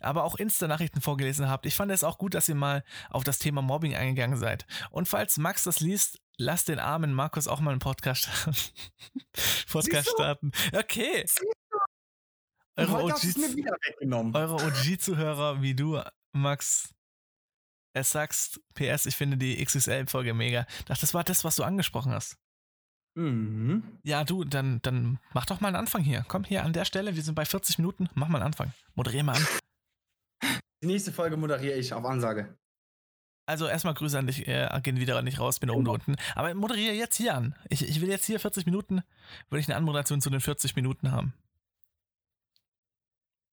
Aber 0.00 0.24
auch 0.24 0.36
Insta-Nachrichten 0.36 1.00
vorgelesen 1.00 1.48
habt. 1.48 1.66
Ich 1.66 1.76
fand 1.76 1.92
es 1.92 2.04
auch 2.04 2.18
gut, 2.18 2.34
dass 2.34 2.48
ihr 2.48 2.54
mal 2.54 2.84
auf 3.10 3.24
das 3.24 3.38
Thema 3.38 3.62
Mobbing 3.62 3.94
eingegangen 3.94 4.38
seid. 4.38 4.66
Und 4.90 5.08
falls 5.08 5.36
Max 5.36 5.64
das 5.64 5.80
liest, 5.80 6.20
lasst 6.36 6.68
den 6.68 6.78
armen 6.78 7.12
Markus 7.12 7.48
auch 7.48 7.60
mal 7.60 7.70
einen 7.70 7.80
Podcast, 7.80 8.28
Podcast 9.70 10.10
starten. 10.10 10.52
Okay. 10.72 11.24
Eure 12.76 13.04
OG, 13.04 14.34
eure 14.34 14.54
OG-Zuhörer 14.54 15.62
wie 15.62 15.74
du, 15.74 16.00
Max, 16.32 16.93
es 17.94 18.10
sagst, 18.10 18.60
PS, 18.74 19.06
ich 19.06 19.16
finde 19.16 19.38
die 19.38 19.64
XXL-Folge 19.64 20.34
mega. 20.34 20.66
Ach, 20.88 20.98
das 20.98 21.14
war 21.14 21.24
das, 21.24 21.44
was 21.44 21.56
du 21.56 21.62
angesprochen 21.62 22.12
hast. 22.12 22.36
Mhm. 23.14 24.00
Ja, 24.02 24.24
du, 24.24 24.44
dann, 24.44 24.82
dann 24.82 25.20
mach 25.32 25.46
doch 25.46 25.60
mal 25.60 25.68
einen 25.68 25.76
Anfang 25.76 26.02
hier. 26.02 26.24
Komm 26.26 26.44
hier 26.44 26.64
an 26.64 26.72
der 26.72 26.84
Stelle, 26.84 27.14
wir 27.14 27.22
sind 27.22 27.36
bei 27.36 27.44
40 27.44 27.78
Minuten. 27.78 28.08
Mach 28.14 28.28
mal 28.28 28.38
einen 28.38 28.46
Anfang. 28.46 28.72
Moderier 28.94 29.22
mal 29.22 29.36
an. 29.36 29.46
Die 30.82 30.88
nächste 30.88 31.12
Folge 31.12 31.36
moderiere 31.36 31.78
ich 31.78 31.94
auf 31.94 32.04
Ansage. 32.04 32.58
Also 33.46 33.66
erstmal 33.66 33.94
Grüße 33.94 34.18
an 34.18 34.26
dich, 34.26 34.48
äh, 34.48 34.68
gehen 34.82 34.98
wieder 34.98 35.20
nicht 35.22 35.38
raus, 35.38 35.60
bin 35.60 35.70
oben 35.70 35.86
unten. 35.86 36.16
Aber 36.34 36.52
moderiere 36.54 36.94
jetzt 36.94 37.16
hier 37.16 37.34
an. 37.34 37.54
Ich, 37.68 37.86
ich 37.86 38.00
will 38.00 38.08
jetzt 38.08 38.24
hier 38.24 38.40
40 38.40 38.66
Minuten, 38.66 39.02
würde 39.50 39.60
ich 39.60 39.68
eine 39.68 39.76
Anmoderation 39.76 40.20
zu 40.20 40.30
den 40.30 40.40
40 40.40 40.74
Minuten 40.76 41.12
haben. 41.12 41.34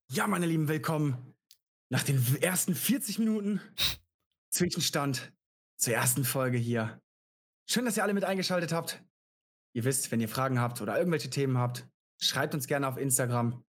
Ja, 0.10 0.28
meine 0.28 0.46
Lieben, 0.46 0.68
willkommen 0.68 1.36
nach 1.90 2.04
den 2.04 2.42
ersten 2.42 2.74
40 2.74 3.20
Minuten 3.20 3.62
Zwischenstand 4.52 5.34
zur 5.78 5.94
ersten 5.94 6.26
Folge 6.26 6.58
hier. 6.58 7.02
Schön, 7.68 7.86
dass 7.86 7.98
ihr 7.98 8.04
alle 8.04 8.14
mit 8.14 8.26
eingeschaltet 8.26 8.74
habt. 8.74 9.04
Ihr 9.74 9.86
wisst, 9.86 10.12
wenn 10.12 10.20
ihr 10.20 10.30
Fragen 10.30 10.60
habt 10.60 10.82
oder 10.82 10.98
irgendwelche 10.98 11.30
Themen 11.30 11.58
habt, 11.58 11.88
schreibt 12.22 12.54
uns 12.54 12.68
gerne 12.68 12.88
auf 12.88 12.98
Instagram. 12.98 13.64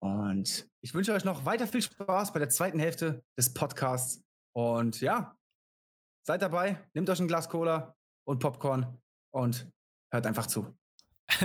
Und 0.00 0.68
ich 0.80 0.94
wünsche 0.94 1.12
euch 1.12 1.24
noch 1.24 1.44
weiter 1.44 1.66
viel 1.66 1.82
Spaß 1.82 2.32
bei 2.32 2.38
der 2.38 2.48
zweiten 2.48 2.78
Hälfte 2.78 3.22
des 3.36 3.52
Podcasts. 3.52 4.24
Und 4.54 5.00
ja, 5.00 5.36
seid 6.26 6.40
dabei, 6.40 6.82
nehmt 6.94 7.10
euch 7.10 7.20
ein 7.20 7.28
Glas 7.28 7.48
Cola 7.48 7.94
und 8.24 8.38
Popcorn 8.38 8.98
und 9.30 9.70
hört 10.10 10.26
einfach 10.26 10.46
zu. 10.46 10.74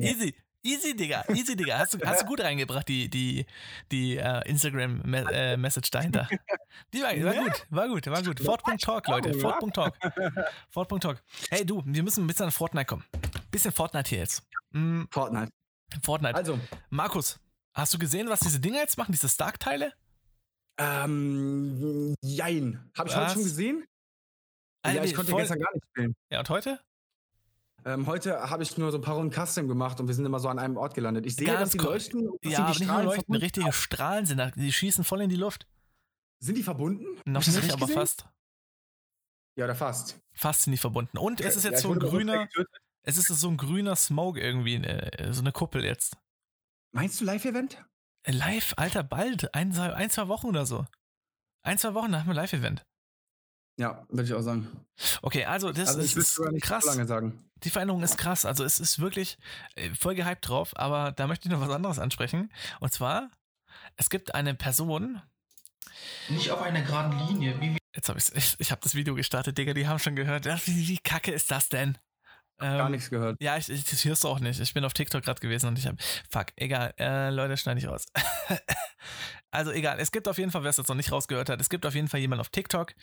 Easy. 0.00 0.34
Easy, 0.64 0.96
Digga. 0.96 1.24
Easy, 1.28 1.54
Digga. 1.54 1.78
Hast 1.78 1.92
du, 1.92 1.98
hast 2.04 2.22
du 2.22 2.26
gut 2.26 2.40
reingebracht, 2.40 2.88
die, 2.88 3.10
die, 3.10 3.44
die 3.92 4.16
uh, 4.16 4.40
Instagram-Message 4.46 5.88
äh, 5.88 5.90
dahinter. 5.90 6.28
Die 6.92 7.02
war, 7.02 7.10
war 7.10 7.44
gut, 7.44 7.66
war 7.68 7.88
gut, 7.88 8.06
war 8.06 8.22
gut. 8.22 8.40
Fort.talk, 8.40 9.06
Leute. 9.08 9.34
Fort.talk. 9.34 9.94
Fort.talk. 10.70 11.22
Hey, 11.50 11.66
du, 11.66 11.82
wir 11.84 12.02
müssen 12.02 12.24
ein 12.24 12.26
bisschen 12.26 12.46
an 12.46 12.50
Fortnite 12.50 12.86
kommen. 12.86 13.04
Bisschen 13.50 13.72
Fortnite 13.72 14.08
hier 14.08 14.18
jetzt. 14.20 14.42
Mm. 14.70 15.02
Fortnite. 15.10 15.52
Fortnite. 16.02 16.34
Also. 16.34 16.58
Markus, 16.88 17.38
hast 17.74 17.92
du 17.92 17.98
gesehen, 17.98 18.30
was 18.30 18.40
diese 18.40 18.58
Dinger 18.58 18.78
jetzt 18.78 18.96
machen, 18.96 19.12
diese 19.12 19.28
Stark-Teile? 19.28 19.92
Ähm, 20.78 22.14
jein. 22.22 22.90
Hab 22.96 23.06
ich 23.06 23.12
was? 23.12 23.20
heute 23.20 23.32
schon 23.34 23.44
gesehen? 23.44 23.84
Alter, 24.82 24.98
ja, 24.98 25.04
ich 25.04 25.14
konnte 25.14 25.30
voll... 25.30 25.40
gestern 25.40 25.60
gar 25.60 25.72
nicht 25.74 25.84
spielen. 25.90 26.14
Ja, 26.30 26.40
und 26.40 26.48
heute? 26.48 26.80
Ähm, 27.86 28.06
heute 28.06 28.50
habe 28.50 28.62
ich 28.62 28.78
nur 28.78 28.90
so 28.90 28.98
ein 28.98 29.02
paar 29.02 29.16
Runden 29.16 29.32
Custom 29.32 29.68
gemacht 29.68 30.00
und 30.00 30.08
wir 30.08 30.14
sind 30.14 30.24
immer 30.24 30.40
so 30.40 30.48
an 30.48 30.58
einem 30.58 30.76
Ort 30.76 30.94
gelandet. 30.94 31.26
Ich 31.26 31.36
sehe, 31.36 31.46
Ganz 31.46 31.60
dass 31.60 31.70
die 31.72 31.78
leuchten. 31.78 32.30
Dass 32.40 32.52
ja, 32.52 32.58
aber 32.60 32.68
nicht 32.70 32.86
nur 32.86 33.02
leuchten, 33.02 33.34
richtige 33.34 33.72
Strahlen 33.72 34.24
sind 34.24 34.38
da. 34.38 34.50
Die 34.50 34.72
schießen 34.72 35.04
voll 35.04 35.20
in 35.20 35.28
die 35.28 35.36
Luft. 35.36 35.66
Sind 36.40 36.56
die 36.56 36.62
verbunden? 36.62 37.04
Noch 37.26 37.46
nicht, 37.46 37.72
aber 37.72 37.80
gesehen? 37.80 37.94
fast. 37.94 38.26
Ja, 39.56 39.66
oder 39.66 39.74
fast. 39.74 40.18
Fast 40.32 40.62
sind 40.62 40.72
die 40.72 40.78
verbunden. 40.78 41.18
Und 41.18 41.40
es 41.40 41.56
ist 41.56 41.64
jetzt 41.64 41.82
ja, 41.84 41.88
so 41.88 41.92
ein 41.92 41.98
grüner. 41.98 42.48
Es 43.02 43.18
ist 43.18 43.28
so 43.28 43.48
ein 43.48 43.58
grüner 43.58 43.96
Smoke 43.96 44.40
irgendwie, 44.40 44.76
äh, 44.76 45.32
so 45.32 45.42
eine 45.42 45.52
Kuppel 45.52 45.84
jetzt. 45.84 46.16
Meinst 46.92 47.20
du 47.20 47.24
Live-Event? 47.24 47.84
Live, 48.26 48.72
Alter, 48.76 49.02
bald. 49.02 49.54
Ein, 49.54 49.78
ein, 49.78 50.08
zwei 50.08 50.28
Wochen 50.28 50.46
oder 50.46 50.64
so. 50.64 50.86
Ein, 51.62 51.76
zwei 51.76 51.92
Wochen 51.92 52.10
nach 52.10 52.24
dem 52.24 52.32
Live-Event. 52.32 52.82
Ja, 53.76 54.06
würde 54.08 54.24
ich 54.24 54.34
auch 54.34 54.42
sagen. 54.42 54.68
Okay, 55.22 55.44
also 55.44 55.72
das 55.72 55.88
also 55.88 56.00
ist, 56.00 56.16
ist 56.16 56.40
krass. 56.62 56.84
lange 56.84 57.06
sagen. 57.06 57.44
Die 57.64 57.70
Veränderung 57.70 58.02
ist 58.02 58.16
krass. 58.16 58.44
Also 58.44 58.62
es 58.64 58.78
ist 58.78 59.00
wirklich 59.00 59.38
äh, 59.74 59.90
voll 59.90 60.14
gehypt 60.14 60.48
drauf, 60.48 60.72
aber 60.76 61.12
da 61.12 61.26
möchte 61.26 61.48
ich 61.48 61.52
noch 61.52 61.60
was 61.60 61.70
anderes 61.70 61.98
ansprechen. 61.98 62.52
Und 62.80 62.92
zwar, 62.92 63.30
es 63.96 64.10
gibt 64.10 64.34
eine 64.34 64.54
Person. 64.54 65.22
Nicht 66.28 66.50
auf 66.50 66.62
einer 66.62 66.82
geraden 66.82 67.18
Linie. 67.26 67.60
Wie 67.60 67.78
Jetzt 67.94 68.08
habe 68.08 68.18
ich, 68.18 68.56
ich 68.58 68.70
habe 68.72 68.80
das 68.82 68.94
Video 68.94 69.14
gestartet, 69.14 69.56
Digga, 69.56 69.72
die 69.72 69.86
haben 69.86 70.00
schon 70.00 70.16
gehört. 70.16 70.46
Wie, 70.66 70.88
wie 70.88 70.98
kacke 70.98 71.30
ist 71.30 71.50
das 71.50 71.68
denn? 71.68 71.96
Ähm, 72.60 72.78
Gar 72.78 72.88
nichts 72.88 73.10
gehört. 73.10 73.36
Ja, 73.40 73.56
ich, 73.56 73.68
ich, 73.68 73.84
das 73.84 74.04
hörst 74.04 74.22
du 74.22 74.28
auch 74.28 74.38
nicht. 74.38 74.60
Ich 74.60 74.74
bin 74.74 74.84
auf 74.84 74.92
TikTok 74.92 75.24
gerade 75.24 75.40
gewesen 75.40 75.66
und 75.66 75.78
ich 75.78 75.86
habe. 75.86 75.96
Fuck, 76.30 76.46
egal. 76.56 76.94
Äh, 76.98 77.30
Leute, 77.30 77.56
schneide 77.56 77.80
ich 77.80 77.88
raus. 77.88 78.06
also 79.50 79.72
egal. 79.72 79.98
Es 79.98 80.12
gibt 80.12 80.28
auf 80.28 80.38
jeden 80.38 80.52
Fall, 80.52 80.62
wer 80.62 80.70
es 80.70 80.76
jetzt 80.76 80.86
noch 80.86 80.94
nicht 80.94 81.10
rausgehört 81.10 81.48
hat, 81.48 81.60
es 81.60 81.68
gibt 81.68 81.84
auf 81.84 81.96
jeden 81.96 82.06
Fall 82.06 82.20
jemanden 82.20 82.42
auf 82.42 82.50
TikTok, 82.50 82.94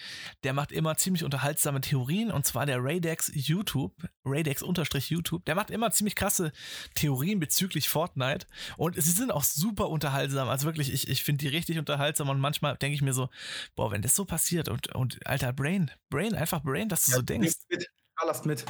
der 0.43 0.54
macht 0.54 0.72
immer 0.72 0.95
ziemlich 0.95 1.26
unterhaltsame 1.26 1.82
Theorien 1.82 2.32
und 2.32 2.45
zwar 2.45 2.66
der 2.66 2.82
Raydex 2.82 3.30
YouTube. 3.34 3.93
Raydex-YouTube. 4.24 5.43
Der 5.43 5.56
macht 5.56 5.70
immer 5.70 5.91
ziemlich 5.91 6.16
krasse 6.16 6.54
Theorien 6.95 7.41
bezüglich 7.41 7.89
Fortnite 7.89 8.47
und 8.78 8.95
sie 8.95 9.12
sind 9.12 9.32
auch 9.32 9.43
super 9.43 9.89
unterhaltsam. 9.89 10.47
Also 10.47 10.66
wirklich, 10.66 10.93
ich, 10.93 11.10
ich 11.10 11.24
finde 11.26 11.43
die 11.43 11.49
richtig 11.49 11.78
unterhaltsam 11.78 12.30
und 12.30 12.39
manchmal 12.39 12.78
denke 12.78 12.95
ich 12.95 13.02
mir 13.02 13.14
so, 13.14 13.30
boah, 13.76 13.91
wenn 13.91 14.02
das 14.02 14.16
so 14.16 14.24
passiert 14.24 14.70
und, 14.70 14.95
und 14.95 15.28
alter 15.28 15.52
Brain, 15.52 15.91
Brain, 16.10 16.36
einfach 16.36 16.64
Brain, 16.64 16.88
dass 16.88 17.06
du 17.06 17.12
ja, 17.12 17.18
so 17.18 17.22
denkst. 17.22 17.56
Mit, 17.70 17.89
ballerst 18.16 18.45
mit. 18.45 18.66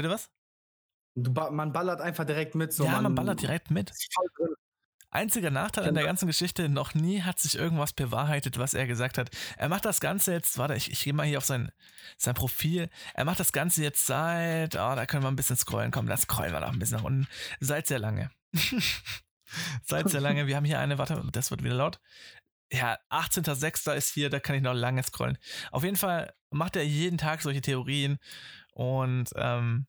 Bitte 0.00 0.14
was? 0.14 0.30
Du, 1.14 1.30
man 1.30 1.74
ballert 1.74 2.00
einfach 2.00 2.24
direkt 2.24 2.54
mit. 2.54 2.72
So 2.72 2.84
ja, 2.84 2.92
man, 2.92 3.02
man 3.02 3.14
ballert 3.16 3.42
direkt 3.42 3.70
mit. 3.70 3.92
Einziger 5.10 5.50
Nachteil 5.50 5.86
an 5.86 5.94
der 5.94 6.04
ganzen 6.04 6.26
Geschichte, 6.26 6.70
noch 6.70 6.94
nie 6.94 7.20
hat 7.20 7.38
sich 7.38 7.56
irgendwas 7.56 7.92
bewahrheitet, 7.92 8.56
was 8.58 8.72
er 8.72 8.86
gesagt 8.86 9.18
hat. 9.18 9.28
Er 9.58 9.68
macht 9.68 9.84
das 9.84 10.00
Ganze 10.00 10.32
jetzt, 10.32 10.56
warte, 10.56 10.74
ich, 10.74 10.90
ich 10.90 11.04
gehe 11.04 11.12
mal 11.12 11.26
hier 11.26 11.36
auf 11.36 11.44
sein, 11.44 11.70
sein 12.16 12.32
Profil. 12.32 12.88
Er 13.12 13.26
macht 13.26 13.40
das 13.40 13.52
Ganze 13.52 13.82
jetzt 13.82 14.06
seit, 14.06 14.76
oh, 14.76 14.94
da 14.94 15.04
können 15.04 15.22
wir 15.22 15.28
ein 15.28 15.36
bisschen 15.36 15.56
scrollen, 15.56 15.90
komm, 15.90 16.06
da 16.06 16.16
scrollen 16.16 16.52
wir 16.52 16.60
noch 16.60 16.72
ein 16.72 16.78
bisschen 16.78 16.96
nach 16.96 17.04
unten. 17.04 17.28
Seit 17.58 17.86
sehr 17.86 17.98
lange. 17.98 18.30
seit 19.82 20.08
sehr 20.08 20.22
lange. 20.22 20.46
Wir 20.46 20.56
haben 20.56 20.64
hier 20.64 20.78
eine, 20.78 20.96
warte, 20.96 21.22
das 21.30 21.50
wird 21.50 21.62
wieder 21.62 21.74
laut. 21.74 22.00
Ja, 22.72 22.96
18.06. 23.10 23.92
ist 23.92 24.14
hier, 24.14 24.30
da 24.30 24.40
kann 24.40 24.56
ich 24.56 24.62
noch 24.62 24.72
lange 24.72 25.02
scrollen. 25.02 25.36
Auf 25.72 25.84
jeden 25.84 25.96
Fall 25.96 26.32
macht 26.48 26.76
er 26.76 26.86
jeden 26.86 27.18
Tag 27.18 27.42
solche 27.42 27.60
Theorien 27.60 28.18
und 28.72 29.28
ähm, 29.34 29.86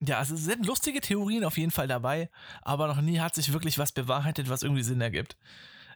ja, 0.00 0.22
es 0.22 0.28
sind 0.28 0.66
lustige 0.66 1.00
Theorien 1.00 1.44
auf 1.44 1.58
jeden 1.58 1.70
Fall 1.70 1.88
dabei, 1.88 2.30
aber 2.62 2.86
noch 2.86 3.00
nie 3.00 3.20
hat 3.20 3.34
sich 3.34 3.52
wirklich 3.52 3.78
was 3.78 3.92
bewahrheitet, 3.92 4.48
was 4.48 4.62
irgendwie 4.62 4.82
Sinn 4.82 5.00
ergibt 5.00 5.36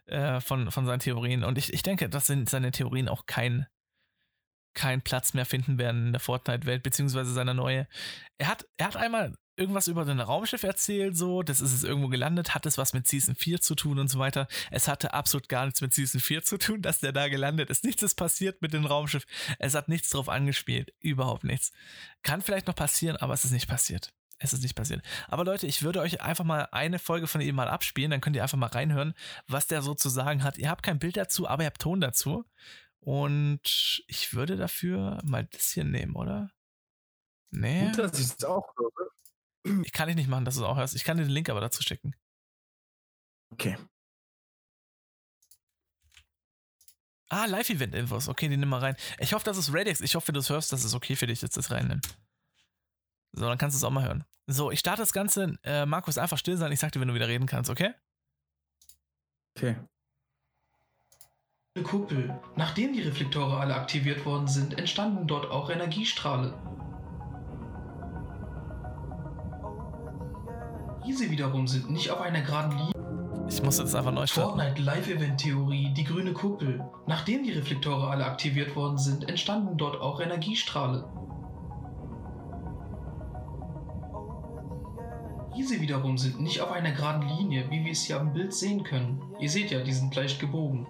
äh, 0.05 0.39
von, 0.41 0.71
von 0.71 0.85
seinen 0.85 0.99
Theorien. 0.99 1.43
Und 1.43 1.57
ich, 1.57 1.73
ich 1.73 1.83
denke, 1.83 2.09
dass 2.09 2.27
seine 2.27 2.71
Theorien 2.71 3.09
auch 3.09 3.25
kein, 3.25 3.67
keinen 4.73 5.01
Platz 5.01 5.33
mehr 5.33 5.45
finden 5.45 5.77
werden 5.77 6.07
in 6.07 6.11
der 6.13 6.19
Fortnite-Welt, 6.19 6.83
beziehungsweise 6.83 7.33
seiner 7.33 7.53
neue. 7.53 7.87
Er 8.37 8.47
hat, 8.47 8.67
er 8.77 8.87
hat 8.87 8.97
einmal 8.97 9.35
irgendwas 9.57 9.87
über 9.87 10.05
ein 10.05 10.19
Raumschiff 10.19 10.63
erzählt, 10.63 11.15
so, 11.15 11.43
das 11.43 11.61
ist 11.61 11.73
es 11.73 11.83
irgendwo 11.83 12.09
gelandet, 12.09 12.55
hat 12.55 12.65
es 12.65 12.77
was 12.77 12.93
mit 12.93 13.07
Season 13.07 13.35
4 13.35 13.61
zu 13.61 13.75
tun 13.75 13.99
und 13.99 14.07
so 14.09 14.19
weiter. 14.19 14.47
Es 14.71 14.87
hatte 14.87 15.13
absolut 15.13 15.49
gar 15.49 15.65
nichts 15.65 15.81
mit 15.81 15.93
Season 15.93 16.19
4 16.19 16.43
zu 16.43 16.57
tun, 16.57 16.81
dass 16.81 16.99
der 16.99 17.11
da 17.11 17.27
gelandet 17.27 17.69
ist. 17.69 17.83
Nichts 17.83 18.03
ist 18.03 18.15
passiert 18.15 18.61
mit 18.61 18.73
dem 18.73 18.85
Raumschiff. 18.85 19.25
Es 19.59 19.75
hat 19.75 19.87
nichts 19.87 20.09
drauf 20.09 20.29
angespielt. 20.29 20.93
Überhaupt 20.99 21.43
nichts. 21.43 21.71
Kann 22.23 22.41
vielleicht 22.41 22.67
noch 22.67 22.75
passieren, 22.75 23.17
aber 23.17 23.33
es 23.33 23.45
ist 23.45 23.51
nicht 23.51 23.69
passiert. 23.69 24.13
Es 24.37 24.51
ist 24.51 24.63
nicht 24.63 24.75
passiert. 24.75 25.01
Aber 25.27 25.45
Leute, 25.45 25.65
ich 25.65 25.81
würde 25.81 26.01
euch 26.01 26.21
einfach 26.21 26.43
mal 26.43 26.67
eine 26.71 26.99
Folge 26.99 27.27
von 27.27 27.39
ihm 27.39 27.55
mal 27.55 27.69
abspielen, 27.69 28.11
dann 28.11 28.21
könnt 28.21 28.35
ihr 28.35 28.43
einfach 28.43 28.57
mal 28.57 28.67
reinhören, 28.67 29.13
was 29.47 29.67
der 29.67 29.81
so 29.81 29.93
zu 29.93 30.09
sagen 30.09 30.43
hat. 30.43 30.57
Ihr 30.57 30.69
habt 30.69 30.83
kein 30.83 30.99
Bild 30.99 31.15
dazu, 31.15 31.47
aber 31.47 31.63
ihr 31.63 31.67
habt 31.67 31.81
Ton 31.81 32.01
dazu. 32.01 32.43
Und 32.99 34.03
ich 34.07 34.33
würde 34.33 34.57
dafür 34.57 35.21
mal 35.23 35.45
das 35.51 35.69
hier 35.71 35.83
nehmen, 35.83 36.15
oder? 36.15 36.49
Nee. 37.51 37.85
Gut, 37.85 37.99
dass 37.99 38.19
ich 38.19 38.25
es 38.25 38.43
auch 38.43 38.67
höre. 38.77 39.11
Ich 39.83 39.91
kann 39.91 40.07
dich 40.07 40.15
nicht 40.15 40.29
machen, 40.29 40.45
dass 40.45 40.55
du 40.55 40.61
es 40.61 40.67
auch 40.67 40.77
hörst. 40.77 40.95
Ich 40.95 41.03
kann 41.03 41.17
dir 41.17 41.23
den 41.23 41.31
Link 41.31 41.49
aber 41.49 41.61
dazu 41.61 41.81
schicken. 41.81 42.15
Okay. 43.51 43.77
Ah, 47.29 47.45
Live-Event-Infos. 47.45 48.29
Okay, 48.29 48.47
die 48.47 48.57
nimm 48.57 48.69
mal 48.69 48.79
rein. 48.79 48.95
Ich 49.17 49.33
hoffe, 49.33 49.45
das 49.45 49.57
ist 49.57 49.73
Radix. 49.73 50.01
Ich 50.01 50.15
hoffe, 50.15 50.27
wenn 50.27 50.35
du 50.35 50.39
es 50.39 50.49
hörst, 50.49 50.71
dass 50.71 50.83
es 50.83 50.93
okay 50.93 51.15
für 51.15 51.25
dich 51.25 51.41
jetzt 51.41 51.57
das 51.57 51.71
reinnehmen. 51.71 52.01
So, 53.31 53.47
dann 53.47 53.57
kannst 53.57 53.75
du 53.75 53.77
es 53.77 53.83
auch 53.83 53.91
mal 53.91 54.05
hören. 54.05 54.23
So, 54.47 54.69
ich 54.69 54.79
starte 54.79 55.01
das 55.01 55.11
Ganze. 55.11 55.57
Äh, 55.63 55.85
Markus, 55.87 56.19
einfach 56.19 56.37
still 56.37 56.57
sein. 56.57 56.71
Ich 56.71 56.79
sag 56.79 56.91
dir, 56.91 57.01
wenn 57.01 57.07
du 57.07 57.15
wieder 57.15 57.27
reden 57.27 57.47
kannst, 57.47 57.71
okay? 57.71 57.93
Okay. 59.57 59.75
Kuppel. 61.83 62.39
Nachdem 62.55 62.93
die 62.93 63.01
Reflektoren 63.01 63.59
alle 63.59 63.75
aktiviert 63.75 64.25
worden 64.25 64.47
sind, 64.47 64.77
entstanden 64.77 65.27
dort 65.27 65.49
auch 65.49 65.69
Energiestrahle. 65.69 66.53
Diese 71.07 71.29
wiederum 71.29 71.67
sind 71.67 71.91
nicht 71.91 72.09
auf 72.09 72.19
einer 72.19 72.41
geraden 72.41 72.71
Linie. 72.71 72.91
Ich 73.47 73.61
muss 73.61 73.77
jetzt 73.77 73.93
einfach 73.93 74.11
neu 74.11 74.25
starten. 74.25 74.59
Fortnite 74.59 74.81
Live-Event-Theorie, 74.81 75.93
die 75.93 76.03
grüne 76.03 76.33
Kuppel. 76.33 76.83
Nachdem 77.05 77.43
die 77.43 77.51
Reflektoren 77.51 78.09
alle 78.09 78.25
aktiviert 78.25 78.75
worden 78.75 78.97
sind, 78.97 79.29
entstanden 79.29 79.77
dort 79.77 80.01
auch 80.01 80.19
Energiestrahle. 80.19 81.07
Diese 85.55 85.79
wiederum 85.79 86.17
sind 86.17 86.41
nicht 86.41 86.59
auf 86.59 86.71
einer 86.71 86.91
geraden 86.91 87.29
Linie, 87.37 87.69
wie 87.69 87.85
wir 87.85 87.91
es 87.91 88.03
hier 88.03 88.19
am 88.19 88.33
Bild 88.33 88.53
sehen 88.53 88.83
können. 88.83 89.21
Ihr 89.39 89.49
seht 89.49 89.71
ja, 89.71 89.81
die 89.81 89.93
sind 89.93 90.13
leicht 90.15 90.39
gebogen. 90.39 90.87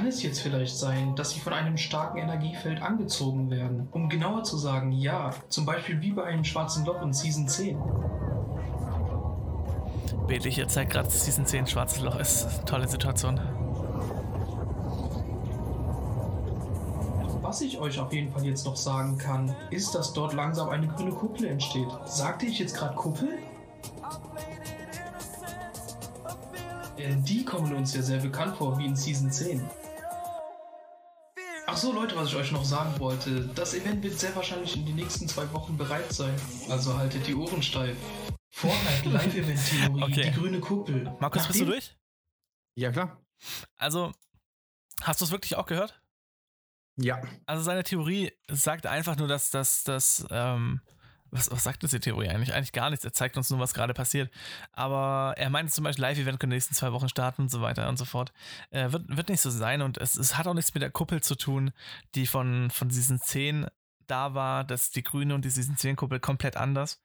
Kann 0.00 0.08
es 0.08 0.22
jetzt 0.22 0.40
vielleicht 0.40 0.78
sein, 0.78 1.14
dass 1.14 1.32
sie 1.32 1.40
von 1.40 1.52
einem 1.52 1.76
starken 1.76 2.16
Energiefeld 2.16 2.80
angezogen 2.80 3.50
werden? 3.50 3.86
Um 3.92 4.08
genauer 4.08 4.44
zu 4.44 4.56
sagen, 4.56 4.92
ja. 4.92 5.34
Zum 5.50 5.66
Beispiel 5.66 6.00
wie 6.00 6.12
bei 6.12 6.24
einem 6.24 6.42
schwarzen 6.42 6.86
Loch 6.86 7.02
in 7.02 7.12
Season 7.12 7.46
10. 7.46 7.78
Bildlich, 10.26 10.56
ihr 10.56 10.68
zeigt 10.68 10.92
gerade 10.92 11.10
Season 11.10 11.44
10 11.44 11.66
schwarzes 11.66 12.00
Loch. 12.00 12.18
Ist 12.18 12.48
tolle 12.64 12.88
Situation. 12.88 13.38
Was 17.42 17.60
ich 17.60 17.78
euch 17.78 18.00
auf 18.00 18.10
jeden 18.10 18.32
Fall 18.32 18.46
jetzt 18.46 18.64
noch 18.64 18.76
sagen 18.76 19.18
kann, 19.18 19.54
ist, 19.68 19.94
dass 19.94 20.14
dort 20.14 20.32
langsam 20.32 20.70
eine 20.70 20.88
grüne 20.88 21.10
Kuppel 21.10 21.44
entsteht. 21.44 21.88
Sagte 22.06 22.46
ich 22.46 22.58
jetzt 22.58 22.74
gerade 22.74 22.94
Kuppel? 22.94 23.28
Denn 26.96 27.22
die 27.22 27.44
kommen 27.44 27.74
uns 27.74 27.94
ja 27.94 28.00
sehr 28.00 28.20
bekannt 28.20 28.56
vor 28.56 28.78
wie 28.78 28.86
in 28.86 28.96
Season 28.96 29.30
10. 29.30 29.60
Ach 31.72 31.76
so, 31.76 31.92
Leute, 31.92 32.16
was 32.16 32.30
ich 32.30 32.34
euch 32.34 32.50
noch 32.50 32.64
sagen 32.64 32.98
wollte. 32.98 33.46
Das 33.54 33.74
Event 33.74 34.02
wird 34.02 34.18
sehr 34.18 34.34
wahrscheinlich 34.34 34.74
in 34.74 34.84
den 34.86 34.96
nächsten 34.96 35.28
zwei 35.28 35.50
Wochen 35.52 35.76
bereit 35.76 36.12
sein. 36.12 36.34
Also 36.68 36.98
haltet 36.98 37.24
die 37.28 37.34
Ohren 37.36 37.62
steif. 37.62 37.96
Fortnite 38.50 39.08
Live-Event-Theorie, 39.08 40.02
okay. 40.02 40.32
die 40.32 40.40
grüne 40.40 40.58
Kuppel. 40.58 41.04
Markus, 41.20 41.42
Nachdem 41.42 41.46
bist 41.46 41.60
du 41.60 41.64
durch? 41.66 41.96
Ja, 42.74 42.90
klar. 42.90 43.24
Also, 43.76 44.10
hast 45.02 45.20
du 45.20 45.26
es 45.26 45.30
wirklich 45.30 45.54
auch 45.54 45.66
gehört? 45.66 46.02
Ja. 46.96 47.22
Also 47.46 47.62
seine 47.62 47.84
Theorie 47.84 48.32
sagt 48.48 48.86
einfach 48.88 49.14
nur, 49.16 49.28
dass 49.28 49.52
das, 49.52 50.26
ähm, 50.28 50.80
was, 51.30 51.50
was 51.50 51.64
sagt 51.64 51.82
uns 51.82 51.92
die 51.92 52.00
Theorie 52.00 52.28
eigentlich? 52.28 52.54
Eigentlich 52.54 52.72
gar 52.72 52.90
nichts. 52.90 53.04
Er 53.04 53.12
zeigt 53.12 53.36
uns 53.36 53.50
nur, 53.50 53.60
was 53.60 53.74
gerade 53.74 53.94
passiert. 53.94 54.30
Aber 54.72 55.34
er 55.36 55.50
meint 55.50 55.72
zum 55.72 55.84
Beispiel, 55.84 56.02
Live-Event 56.02 56.40
können 56.40 56.50
den 56.50 56.56
nächsten 56.56 56.74
zwei 56.74 56.92
Wochen 56.92 57.08
starten 57.08 57.42
und 57.42 57.50
so 57.50 57.60
weiter 57.60 57.88
und 57.88 57.98
so 57.98 58.04
fort. 58.04 58.32
Äh, 58.70 58.92
wird, 58.92 59.04
wird 59.08 59.28
nicht 59.28 59.40
so 59.40 59.50
sein 59.50 59.82
und 59.82 59.98
es, 59.98 60.16
es 60.16 60.36
hat 60.36 60.46
auch 60.46 60.54
nichts 60.54 60.74
mit 60.74 60.82
der 60.82 60.90
Kuppel 60.90 61.22
zu 61.22 61.36
tun, 61.36 61.72
die 62.14 62.26
von, 62.26 62.70
von 62.70 62.90
Season 62.90 63.20
10 63.20 63.66
da 64.10 64.34
war, 64.34 64.64
dass 64.64 64.90
die 64.90 65.02
grüne 65.02 65.34
und 65.34 65.44
die 65.44 65.50
Season 65.50 65.76
10 65.76 65.96
Kuppel 65.96 66.20
komplett 66.20 66.56
anders. 66.56 67.00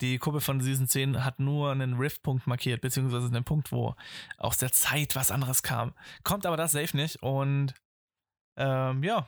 Die 0.00 0.18
Kuppel 0.18 0.40
von 0.40 0.60
Season 0.60 0.86
10 0.86 1.24
hat 1.24 1.40
nur 1.40 1.72
einen 1.72 1.94
Rift-Punkt 1.94 2.46
markiert, 2.46 2.82
beziehungsweise 2.82 3.28
einen 3.28 3.44
Punkt, 3.44 3.72
wo 3.72 3.94
aus 4.36 4.58
der 4.58 4.72
Zeit 4.72 5.16
was 5.16 5.30
anderes 5.30 5.62
kam. 5.62 5.94
Kommt 6.22 6.46
aber 6.46 6.56
das 6.56 6.72
safe 6.72 6.96
nicht 6.96 7.22
und 7.22 7.74
ähm, 8.56 9.02
ja, 9.02 9.26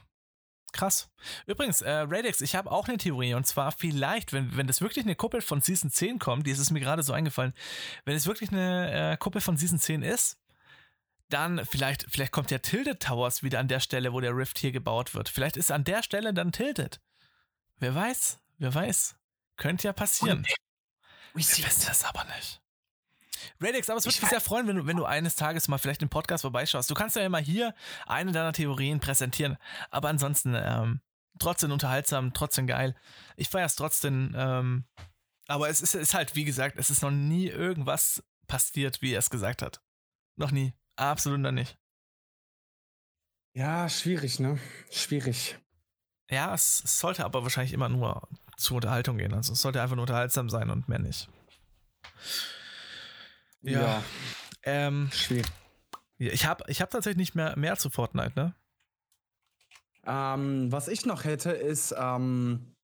Krass. 0.73 1.11
Übrigens, 1.47 1.83
äh, 1.83 1.91
Radix, 1.91 2.41
ich 2.41 2.55
habe 2.55 2.73
auch 2.73 2.89
eine 2.89 2.97
Theorie. 2.97 3.35
Und 3.35 3.47
zwar 3.47 3.73
vielleicht, 3.73 4.33
wenn, 4.33 4.57
wenn 4.57 4.67
das 4.67 4.81
wirklich 4.81 5.05
eine 5.05 5.15
Kuppel 5.15 5.43
von 5.43 5.61
Season 5.61 5.91
10 5.91 6.19
kommt, 6.19 6.47
die 6.47 6.51
ist 6.51 6.71
mir 6.71 6.81
gerade 6.81 7.03
so 7.03 7.13
eingefallen, 7.13 7.53
wenn 8.07 8.17
es 8.17 8.27
wirklich 8.27 8.51
eine 8.51 9.13
äh, 9.13 9.17
Kuppel 9.19 9.43
von 9.43 9.59
Season 9.59 9.79
10 9.79 10.03
ist, 10.03 10.39
dann 11.29 11.65
vielleicht, 11.67 12.07
vielleicht 12.11 12.33
kommt 12.33 12.51
ja 12.51 12.59
Tilted 12.59 13.01
Towers 13.01 13.43
wieder 13.43 13.59
an 13.59 13.69
der 13.69 13.81
Stelle, 13.81 14.13
wo 14.13 14.21
der 14.21 14.37
Rift 14.37 14.59
hier 14.59 14.73
gebaut 14.73 15.15
wird. 15.15 15.29
Vielleicht 15.29 15.57
ist 15.57 15.71
an 15.71 15.85
der 15.85 16.03
Stelle 16.03 16.33
dann 16.33 16.53
Tilted. 16.53 17.01
Wer 17.79 17.95
weiß, 17.95 18.39
wer 18.59 18.75
weiß. 18.75 19.17
Könnte 19.57 19.89
ja 19.89 19.93
passieren. 19.93 20.47
Wir 21.35 21.45
wissen 21.45 21.85
das 21.87 22.05
aber 22.05 22.25
nicht. 22.25 22.62
Radix, 23.61 23.89
aber 23.89 23.99
es 23.99 24.05
würde 24.05 24.21
mich 24.21 24.31
sehr 24.31 24.41
freuen, 24.41 24.67
wenn 24.67 24.77
du, 24.77 24.87
wenn 24.87 24.97
du 24.97 25.05
eines 25.05 25.37
Tages 25.37 25.69
mal 25.69 25.79
vielleicht 25.79 26.03
im 26.03 26.09
Podcast 26.09 26.43
vorbeischaust. 26.43 26.91
Du 26.91 26.95
kannst 26.95 27.17
ja 27.17 27.25
immer 27.25 27.39
hier 27.39 27.75
eine 28.07 28.33
deiner 28.33 28.53
Theorien 28.53 29.01
präsentieren, 29.01 29.57
aber 29.91 30.09
ansonsten 30.09 30.55
ähm, 30.57 31.01
trotzdem 31.39 31.73
unterhaltsam, 31.73 32.33
trotzdem 32.33 32.67
geil. 32.67 32.95
Ich 33.37 33.49
feiere 33.49 33.67
es 33.67 33.77
trotzdem, 33.77 34.35
ähm, 34.37 34.85
aber 35.47 35.69
es 35.69 35.81
ist, 35.81 35.95
ist 35.95 36.15
halt, 36.15 36.37
wie 36.37 36.45
gesagt, 36.45 36.77
es 36.79 36.91
ist 36.91 37.03
noch 37.03 37.11
nie 37.11 37.49
irgendwas 37.49 38.23
passiert, 38.47 39.03
wie 39.03 39.13
er 39.13 39.19
es 39.19 39.31
gesagt 39.31 39.63
hat. 39.63 39.83
Noch 40.37 40.51
nie. 40.51 40.75
Absolut 40.97 41.41
noch 41.41 41.53
nicht. 41.53 41.79
Ja, 43.55 43.89
schwierig, 43.89 44.41
ne? 44.41 44.59
Schwierig. 44.91 45.59
Ja, 46.31 46.55
es, 46.55 46.83
es 46.85 46.99
sollte 46.99 47.25
aber 47.25 47.43
wahrscheinlich 47.43 47.75
immer 47.75 47.91
nur 47.91 48.27
zur 48.57 48.77
Unterhaltung 48.77 49.19
gehen. 49.19 49.35
Also 49.35 49.53
es 49.53 49.61
sollte 49.61 49.83
einfach 49.83 49.97
nur 49.97 50.05
unterhaltsam 50.05 50.49
sein 50.49 50.71
und 50.71 50.89
mehr 50.89 50.99
nicht. 50.99 51.29
Ja. 53.63 53.81
ja. 53.81 54.03
Ähm, 54.65 55.11
Schwierig. 55.13 55.47
Ich 56.19 56.47
habe 56.47 56.65
ich 56.69 56.81
hab 56.81 56.91
tatsächlich 56.91 57.19
nicht 57.19 57.35
mehr, 57.35 57.59
mehr 57.59 57.77
zu 57.77 57.91
Fortnite, 57.91 58.33
ne? 58.37 58.55
Ähm, 60.05 60.71
was 60.71 60.89
ich 60.89 61.07
noch 61.07 61.25
hätte, 61.25 61.51
ist 61.51 61.95
ähm, 61.97 62.75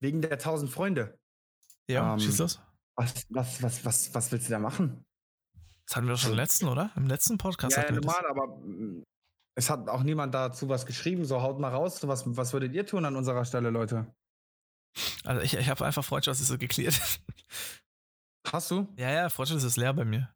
wegen 0.00 0.22
der 0.22 0.32
1000 0.32 0.70
Freunde. 0.70 1.18
Ja, 1.88 2.14
ähm, 2.14 2.20
schießt 2.20 2.40
das? 2.40 2.60
Was, 2.96 3.26
was, 3.30 3.62
was, 3.62 3.84
was, 3.84 4.14
was 4.14 4.32
willst 4.32 4.48
du 4.48 4.52
da 4.52 4.58
machen? 4.58 5.04
Das 5.86 5.96
hatten 5.96 6.06
wir 6.06 6.14
doch 6.14 6.20
schon 6.20 6.32
im 6.32 6.36
letzten, 6.36 6.68
oder? 6.68 6.90
Im 6.96 7.06
letzten 7.06 7.38
Podcast. 7.38 7.76
Ja, 7.76 7.84
ja 7.84 7.92
normal, 7.92 8.26
aber 8.28 8.46
mm, 8.58 9.04
es 9.54 9.70
hat 9.70 9.88
auch 9.88 10.02
niemand 10.02 10.34
dazu 10.34 10.68
was 10.68 10.84
geschrieben. 10.84 11.24
So, 11.24 11.42
haut 11.42 11.58
mal 11.58 11.70
raus. 11.70 12.06
Was, 12.06 12.24
was 12.36 12.52
würdet 12.52 12.74
ihr 12.74 12.86
tun 12.86 13.04
an 13.04 13.16
unserer 13.16 13.44
Stelle, 13.44 13.70
Leute? 13.70 14.12
Also, 15.24 15.42
ich, 15.42 15.54
ich 15.56 15.68
habe 15.68 15.84
einfach 15.84 16.04
Freundschaft 16.04 16.40
ist 16.40 16.48
so 16.48 16.58
geklärt. 16.58 17.00
Hast 18.52 18.70
du? 18.70 18.86
Ja, 18.96 19.10
ja, 19.10 19.28
Freundschaft 19.28 19.64
ist 19.64 19.76
leer 19.76 19.92
bei 19.92 20.04
mir. 20.04 20.32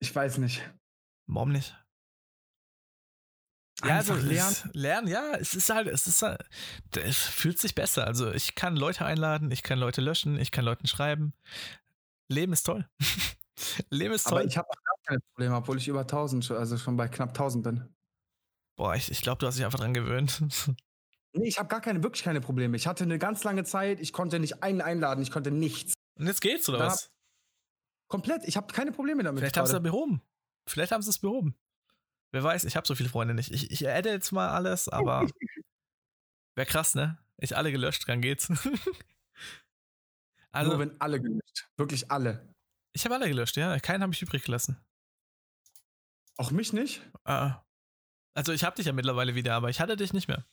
Ich 0.00 0.14
weiß 0.14 0.38
nicht. 0.38 0.62
Warum 1.26 1.52
nicht? 1.52 1.74
Ja, 3.82 3.96
also 3.96 4.14
lernen. 4.14 4.56
lernen, 4.72 5.08
ja, 5.08 5.34
es 5.34 5.54
ist 5.54 5.68
halt, 5.68 5.88
es 5.88 6.06
ist 6.06 6.22
halt, 6.22 6.48
es 6.96 7.18
fühlt 7.18 7.58
sich 7.58 7.74
besser. 7.74 8.06
Also 8.06 8.32
ich 8.32 8.54
kann 8.54 8.76
Leute 8.76 9.04
einladen, 9.04 9.50
ich 9.50 9.62
kann 9.62 9.78
Leute 9.78 10.00
löschen, 10.00 10.38
ich 10.38 10.52
kann 10.52 10.64
Leuten 10.64 10.86
schreiben. 10.86 11.34
Leben 12.28 12.52
ist 12.52 12.64
toll. 12.64 12.88
Leben 13.90 14.14
ist 14.14 14.24
toll. 14.24 14.38
Aber 14.38 14.44
ich 14.46 14.56
habe 14.56 14.68
auch 14.68 14.84
gar 14.84 14.96
keine 15.04 15.20
Probleme, 15.20 15.56
obwohl 15.56 15.78
ich 15.78 15.88
über 15.88 16.00
1000, 16.00 16.50
also 16.52 16.78
schon 16.78 16.96
bei 16.96 17.08
knapp 17.08 17.30
1000 17.30 17.64
bin. 17.64 17.94
Boah, 18.76 18.94
ich, 18.94 19.10
ich 19.10 19.20
glaube, 19.20 19.38
du 19.38 19.46
hast 19.46 19.56
dich 19.56 19.64
einfach 19.64 19.80
dran 19.80 19.94
gewöhnt. 19.94 20.42
nee, 21.34 21.48
ich 21.48 21.58
habe 21.58 21.68
gar 21.68 21.80
keine, 21.80 22.02
wirklich 22.02 22.22
keine 22.22 22.40
Probleme. 22.40 22.76
Ich 22.76 22.86
hatte 22.86 23.04
eine 23.04 23.18
ganz 23.18 23.44
lange 23.44 23.64
Zeit, 23.64 24.00
ich 24.00 24.12
konnte 24.12 24.38
nicht 24.38 24.62
einen 24.62 24.80
einladen, 24.80 25.22
ich 25.22 25.30
konnte 25.30 25.50
nichts. 25.50 25.94
Und 26.18 26.26
jetzt 26.26 26.40
geht's, 26.40 26.68
oder 26.68 26.78
was? 26.78 27.10
Komplett, 28.08 28.44
ich 28.44 28.56
habe 28.56 28.72
keine 28.72 28.92
Probleme 28.92 29.22
damit. 29.22 29.40
Vielleicht 29.40 29.56
haben 29.56 29.66
sie 29.66 29.76
es 29.76 29.82
behoben. 29.82 30.22
Vielleicht 30.68 30.92
haben 30.92 31.02
sie 31.02 31.10
es 31.10 31.18
behoben. 31.18 31.56
Wer 32.32 32.42
weiß, 32.42 32.64
ich 32.64 32.76
habe 32.76 32.86
so 32.86 32.94
viele 32.94 33.08
Freunde 33.08 33.34
nicht. 33.34 33.52
Ich, 33.52 33.70
ich 33.70 33.88
adde 33.88 34.10
jetzt 34.10 34.32
mal 34.32 34.48
alles, 34.48 34.88
aber 34.88 35.22
wäre 36.56 36.66
krass, 36.66 36.94
ne? 36.94 37.18
Ich 37.38 37.56
alle 37.56 37.72
gelöscht, 37.72 38.08
dann 38.08 38.20
geht's. 38.20 38.48
also, 40.52 40.70
Nur 40.70 40.80
wenn 40.80 41.00
alle 41.00 41.20
gelöscht. 41.20 41.68
Wirklich 41.76 42.10
alle. 42.10 42.54
Ich 42.92 43.04
habe 43.04 43.14
alle 43.14 43.28
gelöscht, 43.28 43.56
ja. 43.56 43.78
Keinen 43.80 44.02
habe 44.02 44.12
ich 44.12 44.22
übrig 44.22 44.44
gelassen. 44.44 44.78
Auch 46.36 46.50
mich 46.50 46.72
nicht? 46.72 47.02
Uh, 47.28 47.52
also 48.34 48.52
ich 48.52 48.64
habe 48.64 48.76
dich 48.76 48.86
ja 48.86 48.92
mittlerweile 48.92 49.34
wieder, 49.34 49.54
aber 49.54 49.70
ich 49.70 49.80
hatte 49.80 49.96
dich 49.96 50.12
nicht 50.12 50.28
mehr. 50.28 50.44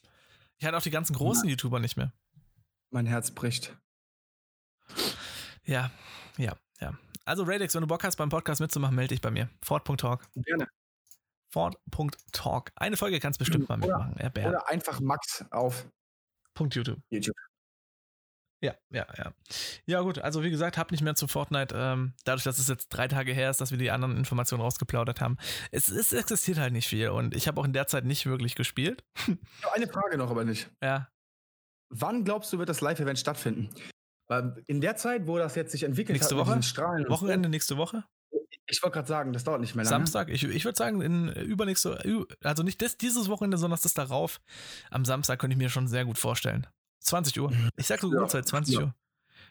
Ich 0.60 0.66
hatte 0.66 0.78
auch 0.78 0.82
die 0.82 0.92
ganzen 0.92 1.14
großen 1.14 1.44
Na. 1.46 1.52
YouTuber 1.52 1.80
nicht 1.80 1.98
mehr. 1.98 2.14
Mein 2.92 3.06
Herz 3.06 3.32
bricht. 3.32 3.78
Ja, 5.64 5.92
ja, 6.38 6.56
ja. 6.80 6.98
Also 7.26 7.44
Radix, 7.44 7.74
wenn 7.76 7.82
du 7.82 7.88
Bock 7.88 8.04
hast, 8.04 8.18
beim 8.18 8.30
Podcast 8.30 8.62
mitzumachen, 8.62 8.96
melde 8.96 9.10
dich 9.10 9.22
bei 9.22 9.32
mir. 9.32 9.50
Ford.talk. 9.64 10.28
Gerne. 10.36 10.68
Ford.talk. 11.52 12.72
Eine 12.76 12.98
Folge 12.98 13.20
kannst 13.20 13.40
du 13.40 13.46
bestimmt 13.46 13.70
mal 13.70 13.78
mitmachen. 13.78 14.14
Oder, 14.14 14.48
oder 14.48 14.70
einfach 14.70 15.00
Max 15.00 15.46
auf 15.52 15.88
Punkt 16.54 16.76
YouTube. 16.76 17.00
YouTube. 17.10 17.36
Ja, 18.62 18.76
ja, 18.92 19.08
ja. 19.18 19.34
Ja, 19.86 20.02
gut, 20.02 20.20
also 20.20 20.44
wie 20.44 20.52
gesagt, 20.52 20.78
hab 20.78 20.92
nicht 20.92 21.02
mehr 21.02 21.16
zu 21.16 21.28
Fortnite, 21.28 21.74
ähm, 21.76 22.14
dadurch, 22.26 22.44
dass 22.44 22.60
es 22.60 22.68
jetzt 22.68 22.90
drei 22.90 23.08
Tage 23.08 23.34
her 23.34 23.50
ist, 23.50 23.60
dass 23.60 23.72
wir 23.72 23.80
die 23.80 23.90
anderen 23.90 24.16
Informationen 24.16 24.62
rausgeplaudert 24.62 25.20
haben. 25.20 25.38
Es, 25.72 25.90
es 25.90 26.14
existiert 26.14 26.60
halt 26.60 26.72
nicht 26.72 26.88
viel 26.88 27.10
und 27.10 27.36
ich 27.36 27.48
habe 27.48 27.60
auch 27.60 27.66
in 27.66 27.74
der 27.74 27.88
Zeit 27.88 28.06
nicht 28.06 28.28
wirklich 28.28 28.54
gespielt. 28.56 29.04
Eine 29.74 29.88
Frage 29.88 30.18
noch, 30.18 30.30
aber 30.30 30.44
nicht. 30.44 30.70
Ja. 30.84 31.10
Wann 31.90 32.24
glaubst 32.24 32.54
du, 32.54 32.60
wird 32.60 32.70
das 32.70 32.82
Live-Event 32.82 33.18
stattfinden? 33.18 33.70
Weil 34.28 34.64
in 34.68 34.80
der 34.80 34.96
Zeit, 34.96 35.28
wo 35.28 35.38
das 35.38 35.56
jetzt 35.56 35.72
sich 35.72 35.84
entwickelt 35.84 36.18
nächste 36.18 36.38
hat, 36.38 36.48
Woche? 36.48 36.64
Strahlen 36.64 37.10
Wochenende 37.10 37.50
nächste 37.50 37.78
Woche? 37.78 38.06
Ich 38.68 38.82
wollte 38.84 38.94
gerade 38.94 39.08
sagen, 39.08 39.34
das 39.34 39.44
dauert 39.44 39.60
nicht 39.60 39.76
mehr 39.76 39.84
lange. 39.84 39.90
Samstag, 39.90 40.30
ich, 40.30 40.44
ich 40.44 40.64
würde 40.64 40.78
sagen, 40.78 41.02
in 41.02 41.28
übernächste, 41.30 42.02
also 42.44 42.64
nicht 42.64 42.82
das, 42.82 42.96
dieses 42.96 43.28
Wochenende, 43.28 43.58
sondern 43.58 43.78
das 43.82 43.94
darauf. 43.94 44.40
Am 44.92 45.04
Samstag 45.04 45.40
könnte 45.40 45.56
ich 45.56 45.58
mir 45.58 45.70
schon 45.70 45.88
sehr 45.88 46.06
gut 46.06 46.18
vorstellen. 46.18 46.68
20 47.02 47.40
Uhr. 47.40 47.52
Ich 47.76 47.88
sag 47.88 48.00
so 48.00 48.12
ja, 48.14 48.22
Uhrzeit, 48.22 48.48
20 48.48 48.76
ja. 48.76 48.82
Uhr. 48.82 48.96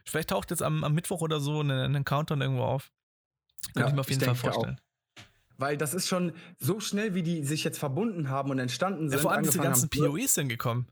Vielleicht 0.05 0.31
taucht 0.31 0.51
jetzt 0.51 0.63
am, 0.63 0.83
am 0.85 0.95
Mittwoch 0.95 1.21
oder 1.21 1.41
so 1.41 1.61
ein 1.61 2.05
Countdown 2.05 2.41
irgendwo 2.41 2.63
auf. 2.63 2.91
Könnte 3.67 3.81
ja, 3.81 3.89
ich 3.89 3.95
mir 3.95 4.01
auf 4.01 4.11
jeden 4.11 4.25
Fall 4.25 4.35
vorstellen. 4.35 4.79
Auch. 4.79 4.91
Weil 5.59 5.77
das 5.77 5.93
ist 5.93 6.09
schon 6.09 6.33
so 6.59 6.81
schnell, 6.81 7.15
wie 7.15 7.23
die 7.23 7.45
sich 7.45 7.65
jetzt 7.65 7.79
verbunden 7.79 8.31
haben 8.31 8.51
und 8.51 8.59
entstanden 8.59 9.11
sind. 9.11 9.19
Ja, 9.19 9.23
vor 9.23 9.33
allem 9.33 9.43
diese 9.43 9.59
ganzen 9.59 9.91
haben. 9.93 10.13
POEs 10.13 10.35
sind 10.35 10.49
gekommen. 10.49 10.89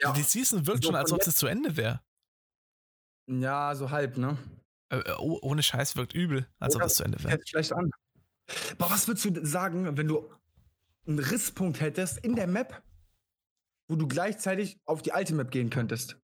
Ja. 0.00 0.12
Die 0.12 0.22
Season 0.22 0.66
wirkt 0.66 0.82
so 0.82 0.88
schon, 0.88 0.96
als 0.96 1.12
ob 1.12 1.22
es 1.26 1.34
zu 1.34 1.46
Ende 1.46 1.76
wäre. 1.76 2.02
Ja, 3.26 3.74
so 3.74 3.90
halb, 3.90 4.18
ne? 4.18 4.36
Äh, 4.90 4.98
äh 4.98 5.14
ohne 5.16 5.62
Scheiß 5.62 5.96
wirkt 5.96 6.12
übel, 6.12 6.46
als 6.58 6.76
Oder 6.76 6.84
ob 6.84 6.90
es 6.90 6.96
zu 6.96 7.04
Ende 7.04 7.22
wäre. 7.24 7.38
Schlecht 7.46 7.72
an. 7.72 7.90
Aber 8.78 8.90
was 8.90 9.08
würdest 9.08 9.24
du 9.24 9.46
sagen, 9.46 9.96
wenn 9.96 10.08
du 10.08 10.28
einen 11.06 11.18
Risspunkt 11.18 11.80
hättest 11.80 12.18
in 12.18 12.36
der 12.36 12.46
Map, 12.46 12.82
wo 13.88 13.96
du 13.96 14.08
gleichzeitig 14.08 14.80
auf 14.84 15.02
die 15.02 15.12
alte 15.12 15.34
Map 15.34 15.50
gehen 15.50 15.70
könntest? 15.70 16.18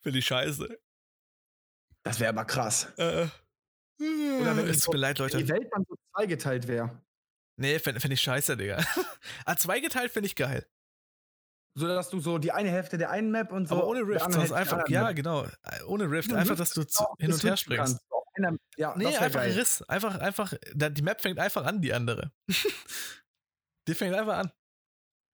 Finde 0.00 0.18
ich 0.18 0.26
scheiße. 0.26 0.78
Das 2.04 2.20
wäre 2.20 2.30
aber 2.30 2.44
krass. 2.44 2.92
Äh, 2.96 3.26
Oder 3.98 4.56
wenn 4.56 4.68
es 4.68 4.80
tut 4.80 4.94
mir 4.94 5.00
leid, 5.00 5.18
Leute. 5.18 5.38
die 5.38 5.48
Welt 5.48 5.68
dann 5.72 5.84
so 5.88 5.96
zweigeteilt 6.12 6.68
wäre. 6.68 7.02
Nee, 7.58 7.78
finde 7.78 8.00
find 8.00 8.12
ich 8.12 8.20
scheiße, 8.20 8.56
Digga. 8.56 8.78
ah, 9.44 9.56
zweigeteilt 9.56 10.12
finde 10.12 10.28
ich 10.28 10.36
geil. 10.36 10.66
So 11.74 11.86
dass 11.86 12.08
du 12.08 12.20
so 12.20 12.38
die 12.38 12.52
eine 12.52 12.70
Hälfte 12.70 12.96
der 12.96 13.10
einen 13.10 13.30
Map 13.30 13.52
und 13.52 13.68
so. 13.68 13.74
Aber 13.74 13.86
ohne 13.86 14.00
Rift, 14.00 14.32
sonst 14.32 14.52
einfach, 14.52 14.88
ja, 14.88 15.12
genau. 15.12 15.46
Ohne 15.86 16.10
Rift, 16.10 16.30
ja, 16.30 16.38
einfach, 16.38 16.56
dass 16.56 16.70
du 16.70 16.84
zu, 16.84 17.04
hin 17.18 17.32
und 17.32 17.42
her 17.42 17.56
springst. 17.56 17.98
Einer, 18.34 18.56
ja, 18.76 18.94
nee, 18.96 19.06
einfach 19.06 19.40
geil. 19.40 19.52
Riss. 19.52 19.82
Einfach, 19.82 20.18
einfach, 20.18 20.54
die 20.74 21.02
Map 21.02 21.20
fängt 21.20 21.38
einfach 21.38 21.64
an, 21.64 21.80
die 21.80 21.92
andere. 21.92 22.32
die 23.88 23.94
fängt 23.94 24.14
einfach 24.14 24.38
an. 24.38 24.52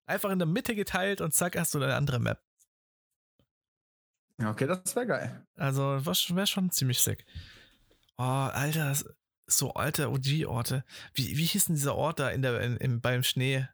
Einfach 0.06 0.30
in 0.30 0.38
der 0.38 0.46
Mitte 0.46 0.74
geteilt 0.74 1.20
und 1.20 1.34
zack, 1.34 1.56
hast 1.56 1.74
du 1.74 1.82
eine 1.82 1.94
andere 1.94 2.18
Map. 2.18 2.42
Ja, 4.38 4.50
okay, 4.50 4.66
das 4.66 4.96
wäre 4.96 5.06
geil. 5.06 5.46
Also, 5.56 6.04
wäre 6.04 6.46
schon 6.46 6.70
ziemlich 6.70 7.00
sick. 7.00 7.24
Oh, 8.18 8.22
Alter, 8.22 8.96
so 9.46 9.74
alte 9.74 10.10
OG-Orte. 10.10 10.84
Wie, 11.14 11.36
wie 11.36 11.44
hieß 11.44 11.66
denn 11.66 11.74
dieser 11.74 11.94
Ort 11.94 12.18
da 12.18 12.30
in 12.30 12.42
der, 12.42 12.60
in, 12.60 12.76
in, 12.76 13.00
beim 13.00 13.22
Schnee? 13.22 13.68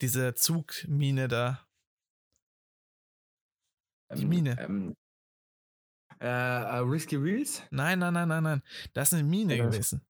Diese 0.00 0.34
Zugmine 0.34 1.28
da. 1.28 1.66
Die 4.14 4.22
ähm, 4.22 4.28
Mine. 4.28 4.56
Ähm, 4.60 4.96
äh, 6.20 6.26
uh, 6.26 6.84
Risky 6.84 7.22
Wheels? 7.22 7.62
Nein, 7.70 7.98
nein, 7.98 8.14
nein, 8.14 8.28
nein, 8.28 8.42
nein. 8.42 8.62
Das 8.92 9.08
ist 9.08 9.14
eine 9.14 9.28
Mine 9.28 9.56
ja, 9.56 9.66
gewesen. 9.66 10.04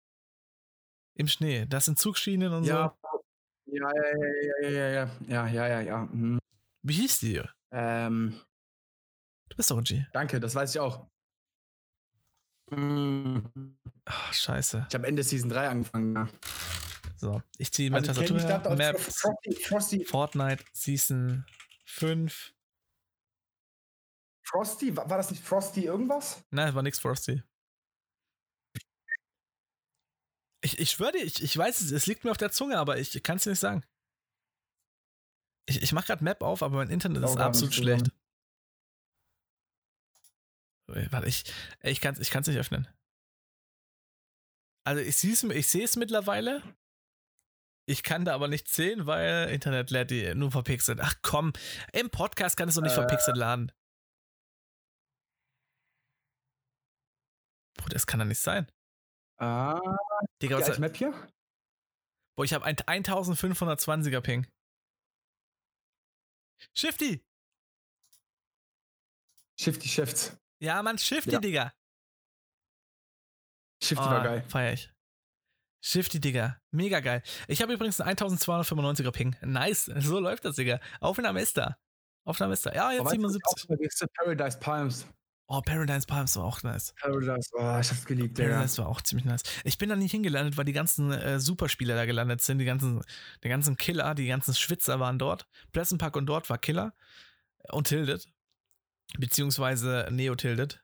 Im 1.14 1.28
Schnee. 1.28 1.66
Das 1.66 1.84
sind 1.84 1.98
Zugschienen 1.98 2.52
und 2.52 2.64
ja. 2.64 2.74
so. 2.74 2.80
Ja, 2.80 3.03
ja, 3.74 3.90
ja, 4.62 4.68
ja, 4.68 4.70
ja, 4.70 4.88
ja, 4.88 5.10
ja, 5.28 5.46
ja, 5.48 5.66
ja, 5.68 5.80
ja. 5.80 6.08
Mhm. 6.12 6.38
Wie 6.82 6.94
hieß 6.94 7.18
die? 7.20 7.42
Ähm. 7.70 8.40
Du 9.48 9.56
bist 9.56 9.70
doch 9.70 9.78
ein 9.78 9.84
G. 9.84 10.04
Danke, 10.12 10.40
das 10.40 10.54
weiß 10.54 10.74
ich 10.74 10.80
auch. 10.80 11.06
Mhm. 12.70 13.76
Ach, 14.04 14.32
scheiße. 14.32 14.86
Ich 14.88 14.94
habe 14.94 15.06
Ende 15.06 15.22
Season 15.22 15.50
3 15.50 15.68
angefangen. 15.68 16.14
Ja. 16.14 16.28
So, 17.16 17.42
ich 17.58 17.72
ziehe 17.72 17.90
meine 17.90 18.08
also 18.08 18.20
Tastatur 18.20 18.70
her. 18.70 18.76
Map, 18.76 19.00
Frosty, 19.00 19.54
Frosty. 19.54 20.04
Fortnite 20.04 20.64
Season 20.72 21.46
5. 21.86 22.52
Frosty? 24.42 24.96
War, 24.96 25.08
war 25.08 25.16
das 25.16 25.30
nicht 25.30 25.42
Frosty 25.42 25.84
irgendwas? 25.84 26.44
Nein, 26.50 26.68
es 26.68 26.74
war 26.74 26.82
nichts 26.82 27.00
Frosty. 27.00 27.42
Ich, 30.64 30.78
ich 30.78 30.92
schwöre 30.92 31.12
dir, 31.12 31.22
ich, 31.22 31.42
ich 31.42 31.54
weiß 31.54 31.82
es, 31.82 31.90
es 31.90 32.06
liegt 32.06 32.24
mir 32.24 32.30
auf 32.30 32.38
der 32.38 32.50
Zunge, 32.50 32.78
aber 32.78 32.98
ich 32.98 33.22
kann 33.22 33.36
es 33.36 33.44
dir 33.44 33.50
nicht 33.50 33.60
sagen. 33.60 33.84
Ich, 35.68 35.82
ich 35.82 35.92
mache 35.92 36.06
gerade 36.06 36.24
Map 36.24 36.42
auf, 36.42 36.62
aber 36.62 36.76
mein 36.76 36.88
Internet 36.88 37.22
ist 37.22 37.36
absolut 37.36 37.74
schlecht. 37.74 38.10
Warte, 40.86 41.26
ich, 41.26 41.44
ich 41.82 42.00
kann 42.00 42.14
es 42.14 42.20
ich 42.20 42.30
kann's 42.30 42.46
nicht 42.46 42.58
öffnen. 42.58 42.88
Also 44.86 45.02
ich, 45.02 45.22
ich 45.22 45.68
sehe 45.68 45.84
es 45.84 45.96
mittlerweile. 45.96 46.62
Ich 47.86 48.02
kann 48.02 48.24
da 48.24 48.34
aber 48.34 48.48
nicht 48.48 48.68
sehen, 48.68 49.04
weil 49.04 49.50
Internet 49.50 49.90
lädt 49.90 50.10
die 50.10 50.34
nur 50.34 50.50
verpixelt. 50.50 50.98
Ach 51.02 51.14
komm, 51.20 51.52
im 51.92 52.08
Podcast 52.08 52.56
kann 52.56 52.70
es 52.70 52.74
doch 52.76 52.82
nicht 52.82 52.92
äh, 52.92 52.94
verpixelt 52.94 53.36
laden. 53.36 53.70
Bruder, 57.76 57.92
das 57.92 58.06
kann 58.06 58.20
doch 58.20 58.26
nicht 58.26 58.40
sein. 58.40 58.66
Ah, 59.36 59.80
Digga, 60.40 60.58
was 60.58 60.78
Map 60.78 60.96
hier? 60.96 61.12
Boah, 62.36 62.44
ich 62.44 62.52
habe 62.52 62.64
ein 62.64 62.76
1520er 62.76 64.20
Ping. 64.20 64.46
Shifty! 66.74 67.24
Shifty 69.58 69.88
Shifts. 69.88 70.36
Ja, 70.60 70.82
Mann, 70.82 70.98
Shifty, 70.98 71.32
ja. 71.32 71.38
Digga. 71.38 71.72
Shifty 73.82 74.04
oh, 74.04 74.10
war 74.10 74.22
geil. 74.22 74.44
Feier 74.48 74.72
ich. 74.72 74.90
Shifty, 75.82 76.18
Digga. 76.18 76.58
Mega 76.70 77.00
geil. 77.00 77.22
Ich 77.46 77.60
habe 77.60 77.74
übrigens 77.74 78.00
einen 78.00 78.16
1295er 78.16 79.10
Ping. 79.10 79.36
Nice. 79.42 79.90
So 80.00 80.18
läuft 80.18 80.44
das, 80.44 80.56
Digga. 80.56 80.80
Aufnahme 81.00 81.42
ist 81.42 81.56
da. 81.56 81.76
Aufnahme 82.24 82.54
ist 82.54 82.64
da. 82.64 82.72
Ja, 82.72 82.92
jetzt 82.92 83.10
77. 83.10 84.08
Paradise 84.14 84.58
Palms. 84.58 85.06
Oh, 85.46 85.60
Paradise 85.60 86.06
Palms 86.06 86.36
war 86.36 86.44
auch 86.44 86.62
nice. 86.62 86.94
Paradise, 87.00 87.50
oh, 87.52 87.78
ich 87.78 87.90
hab's 87.90 88.04
geliebt, 88.06 88.38
Digga. 88.38 88.48
Paradise 88.48 88.78
war 88.78 88.88
auch 88.88 89.02
ziemlich 89.02 89.26
nice. 89.26 89.42
Ich 89.64 89.76
bin 89.76 89.90
da 89.90 89.96
nicht 89.96 90.12
hingelandet, 90.12 90.56
weil 90.56 90.64
die 90.64 90.72
ganzen 90.72 91.12
äh, 91.12 91.38
Superspieler 91.38 91.94
da 91.94 92.06
gelandet 92.06 92.40
sind. 92.40 92.58
Die 92.58 92.64
ganzen, 92.64 93.02
die 93.42 93.48
ganzen 93.48 93.76
Killer, 93.76 94.14
die 94.14 94.26
ganzen 94.26 94.54
Schwitzer 94.54 95.00
waren 95.00 95.18
dort. 95.18 95.46
Pleasant 95.72 96.00
Park 96.00 96.16
und 96.16 96.26
dort 96.26 96.48
war 96.48 96.56
Killer. 96.56 96.94
Und 97.70 97.88
Tilted. 97.88 98.26
Beziehungsweise 99.18 100.08
Neo 100.10 100.34
Tilted. 100.34 100.82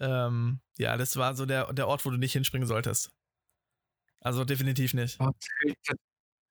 Ähm, 0.00 0.60
ja, 0.78 0.96
das 0.96 1.16
war 1.16 1.34
so 1.34 1.44
der, 1.44 1.72
der 1.74 1.88
Ort, 1.88 2.06
wo 2.06 2.10
du 2.10 2.16
nicht 2.16 2.32
hinspringen 2.32 2.66
solltest. 2.66 3.12
Also 4.20 4.44
definitiv 4.44 4.94
nicht. 4.94 5.20
Oh, 5.20 5.30
tilted. 5.60 6.00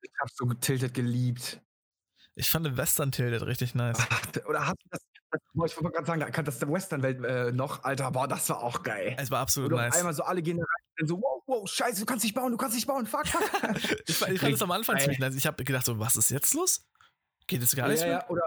Ich 0.02 0.12
hab 0.20 0.30
so 0.30 0.54
Tilted 0.54 0.94
geliebt. 0.94 1.62
Ich 2.36 2.50
fand 2.50 2.78
Western 2.78 3.12
Tilted 3.12 3.42
richtig 3.42 3.74
nice. 3.74 3.98
Oder 4.48 4.68
hast 4.68 4.78
du 4.84 4.90
das 4.92 5.02
ich 5.66 5.78
wollte 5.78 5.92
gerade 5.92 6.06
sagen, 6.06 6.20
da 6.20 6.30
kannte 6.30 6.52
das 6.52 6.60
der 6.60 6.72
Western-Welt 6.72 7.24
äh, 7.24 7.52
noch, 7.52 7.84
Alter, 7.84 8.12
boah, 8.12 8.28
das 8.28 8.50
war 8.50 8.62
auch 8.64 8.84
geil. 8.84 9.16
Es 9.20 9.32
war 9.32 9.40
absolut 9.40 9.72
Oder 9.72 9.84
nice. 9.84 9.98
Einmal 9.98 10.14
so 10.14 10.24
alle 10.24 10.42
gehen 10.42 10.60
rein 10.60 10.88
so, 11.06 11.22
wow, 11.22 11.44
wow, 11.46 11.70
scheiße, 11.70 12.00
du 12.00 12.06
kannst 12.06 12.24
nicht 12.24 12.34
bauen, 12.34 12.52
du 12.52 12.58
kannst 12.58 12.76
nicht 12.76 12.88
bauen, 12.88 13.06
fuck, 13.06 13.28
fuck. 13.28 13.44
ich, 13.76 13.92
ich 14.08 14.40
fand 14.40 14.54
es 14.54 14.62
am 14.62 14.72
Anfang 14.72 14.98
ziemlich 14.98 15.20
nice. 15.20 15.36
Ich 15.36 15.46
habe 15.46 15.64
gedacht 15.64 15.86
so, 15.86 16.00
was 16.00 16.16
ist 16.16 16.30
jetzt 16.30 16.54
los? 16.54 16.86
Geht 17.46 17.62
es 17.62 17.76
gar 17.76 17.88
nicht 17.88 18.02
ja, 18.02 18.08
mehr? 18.08 18.18
Ja, 18.20 18.30
oder, 18.30 18.44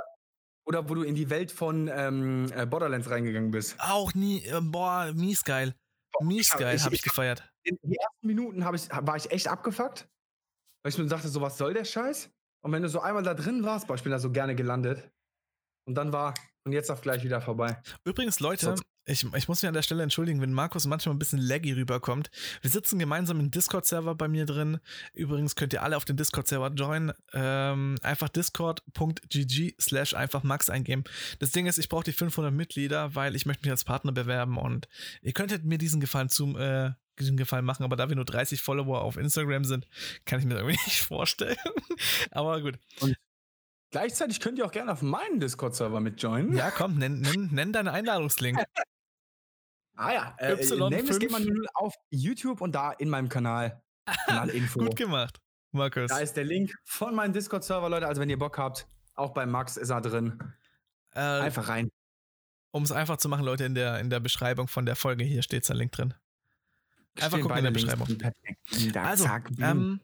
oder 0.65 0.89
wo 0.89 0.95
du 0.95 1.03
in 1.03 1.15
die 1.15 1.31
Welt 1.31 1.53
von 1.53 1.89
ähm, 1.93 2.51
äh, 2.55 2.67
Borderlands 2.67 3.09
reingegangen 3.09 3.51
bist. 3.51 3.77
Auch 3.79 4.15
nie, 4.15 4.45
äh, 4.45 4.61
boah, 4.61 5.13
mies 5.15 5.45
geil. 5.45 5.75
Mies 6.21 6.51
geil, 6.51 6.79
habe 6.81 6.95
ich, 6.95 7.01
ich 7.01 7.03
gefeiert. 7.03 7.51
In 7.63 7.79
die 7.83 7.97
ersten 7.97 8.27
Minuten 8.27 8.61
ich, 8.75 8.91
war 8.91 9.17
ich 9.17 9.31
echt 9.31 9.49
abgefuckt, 9.49 10.09
weil 10.83 10.91
ich 10.93 10.99
mir 10.99 11.07
dachte, 11.07 11.29
so 11.29 11.41
was 11.41 11.57
soll 11.57 11.73
der 11.73 11.85
Scheiß? 11.85 12.31
Und 12.63 12.73
wenn 12.73 12.83
du 12.83 12.89
so 12.89 13.01
einmal 13.01 13.23
da 13.23 13.35
drin 13.35 13.65
warst, 13.65 13.87
boah, 13.87 13.95
ich 13.95 14.03
bin 14.03 14.13
da 14.13 14.19
so 14.19 14.31
gerne 14.31 14.55
gelandet. 14.55 15.11
Und 15.87 15.95
dann 15.95 16.13
war, 16.13 16.35
und 16.65 16.73
jetzt 16.73 16.91
auch 16.91 17.01
gleich 17.01 17.25
wieder 17.25 17.41
vorbei. 17.41 17.81
Übrigens, 18.05 18.41
Leute, 18.41 18.75
ich, 19.07 19.27
ich 19.35 19.49
muss 19.49 19.63
mich 19.63 19.69
an 19.69 19.75
der 19.75 19.83
Stelle 19.83 20.03
entschuldigen, 20.03 20.41
wenn 20.41 20.53
Markus 20.53 20.87
manchmal 20.87 21.15
ein 21.15 21.19
bisschen 21.19 21.41
laggy 21.41 21.73
rüberkommt. 21.73 22.31
Wir 22.61 22.71
sitzen 22.71 22.99
gemeinsam 22.99 23.41
im 23.41 23.51
Discord-Server 23.51 24.15
bei 24.15 24.29
mir 24.29 24.47
drin. 24.47 24.79
Übrigens 25.15 25.57
könnt 25.57 25.73
ihr 25.73 25.83
alle 25.83 25.97
auf 25.97 26.05
den 26.05 26.17
Discord-Server 26.17 26.71
joinen. 26.75 27.13
Ähm, 27.33 27.97
einfach 28.03 28.29
discord.gg 28.29 29.75
slash 29.81 30.15
einfach 30.15 30.43
Max 30.43 30.71
eingeben. 30.71 31.05
Das 31.39 31.51
Ding 31.51 31.67
ist, 31.67 31.79
ich 31.79 31.89
brauche 31.89 32.05
die 32.05 32.13
500 32.13 32.53
Mitglieder, 32.53 33.15
weil 33.15 33.35
ich 33.37 33.47
möchte 33.47 33.63
mich 33.63 33.71
als 33.71 33.85
Partner 33.85 34.13
bewerben 34.13 34.59
und 34.59 34.87
ihr 35.23 35.33
könntet 35.33 35.65
mir 35.65 35.79
diesen 35.79 36.01
Gefallen 36.01 36.29
zum, 36.29 36.57
äh, 36.57 36.93
diesen 37.19 37.37
Gefallen 37.37 37.65
machen, 37.65 37.85
aber 37.85 37.97
da 37.97 38.09
wir 38.09 38.17
nur 38.17 38.25
30 38.25 38.63
Follower 38.63 39.01
auf 39.01 39.17
Instagram 39.17 39.65
sind, 39.65 39.87
kann 40.25 40.41
ich 40.41 40.47
mir 40.47 40.55
das 40.55 40.63
irgendwie 40.63 40.81
nicht 40.87 41.01
vorstellen. 41.01 41.57
aber 42.31 42.61
gut. 42.61 42.79
Und 43.01 43.17
Gleichzeitig 43.91 44.41
könnt 44.41 44.59
ihr 44.59 44.67
auch 44.67 44.71
gerne 44.71 44.93
auf 44.93 45.03
meinen 45.03 45.41
Discord-Server 45.41 46.01
mitjoinen. 46.01 46.57
Ja, 46.57 46.71
komm, 46.71 46.99
nenn, 46.99 47.21
nenn, 47.21 47.49
nenn 47.53 47.73
deinen 47.73 47.89
Einladungslink. 47.89 48.63
ah 49.97 50.13
ja, 50.13 50.35
äh, 50.39 50.55
Y5. 50.55 51.19
geht 51.19 51.31
man 51.33 51.45
nur 51.45 51.67
auf 51.75 51.95
YouTube 52.11 52.61
und 52.61 52.73
da 52.73 52.93
in 52.93 53.09
meinem 53.09 53.29
Kanal. 53.29 53.83
Kanalinfo. 54.27 54.79
Gut 54.85 54.97
gemacht, 54.97 55.41
Markus. 55.73 56.09
Da 56.09 56.19
ist 56.19 56.37
der 56.37 56.45
Link 56.45 56.73
von 56.85 57.15
meinem 57.15 57.33
Discord-Server, 57.33 57.89
Leute. 57.89 58.07
Also 58.07 58.21
wenn 58.21 58.31
ihr 58.31 58.39
Bock 58.39 58.59
habt, 58.59 58.87
auch 59.15 59.31
bei 59.31 59.45
Max 59.45 59.77
ist 59.77 59.91
er 59.91 60.01
drin. 60.01 60.39
Äh, 61.15 61.21
einfach 61.21 61.69
rein. 61.69 61.91
Um 62.73 62.85
es 62.85 62.93
einfach 62.93 63.17
zu 63.17 63.29
machen, 63.29 63.45
Leute, 63.45 63.65
in 63.65 63.75
der, 63.75 63.99
in 63.99 64.11
der 64.11 64.21
Beschreibung 64.21 64.69
von 64.69 64.87
der 64.87 64.95
Folge 64.95 65.25
hier 65.25 65.43
steht 65.43 65.69
ein 65.69 65.77
Link 65.77 65.91
drin. 65.91 66.15
Einfach 67.21 67.41
gucken 67.41 67.59
in 67.59 67.65
der 67.65 67.73
Beschreibung. 67.73 68.07
Also, 68.95 69.29
ähm, 69.61 70.01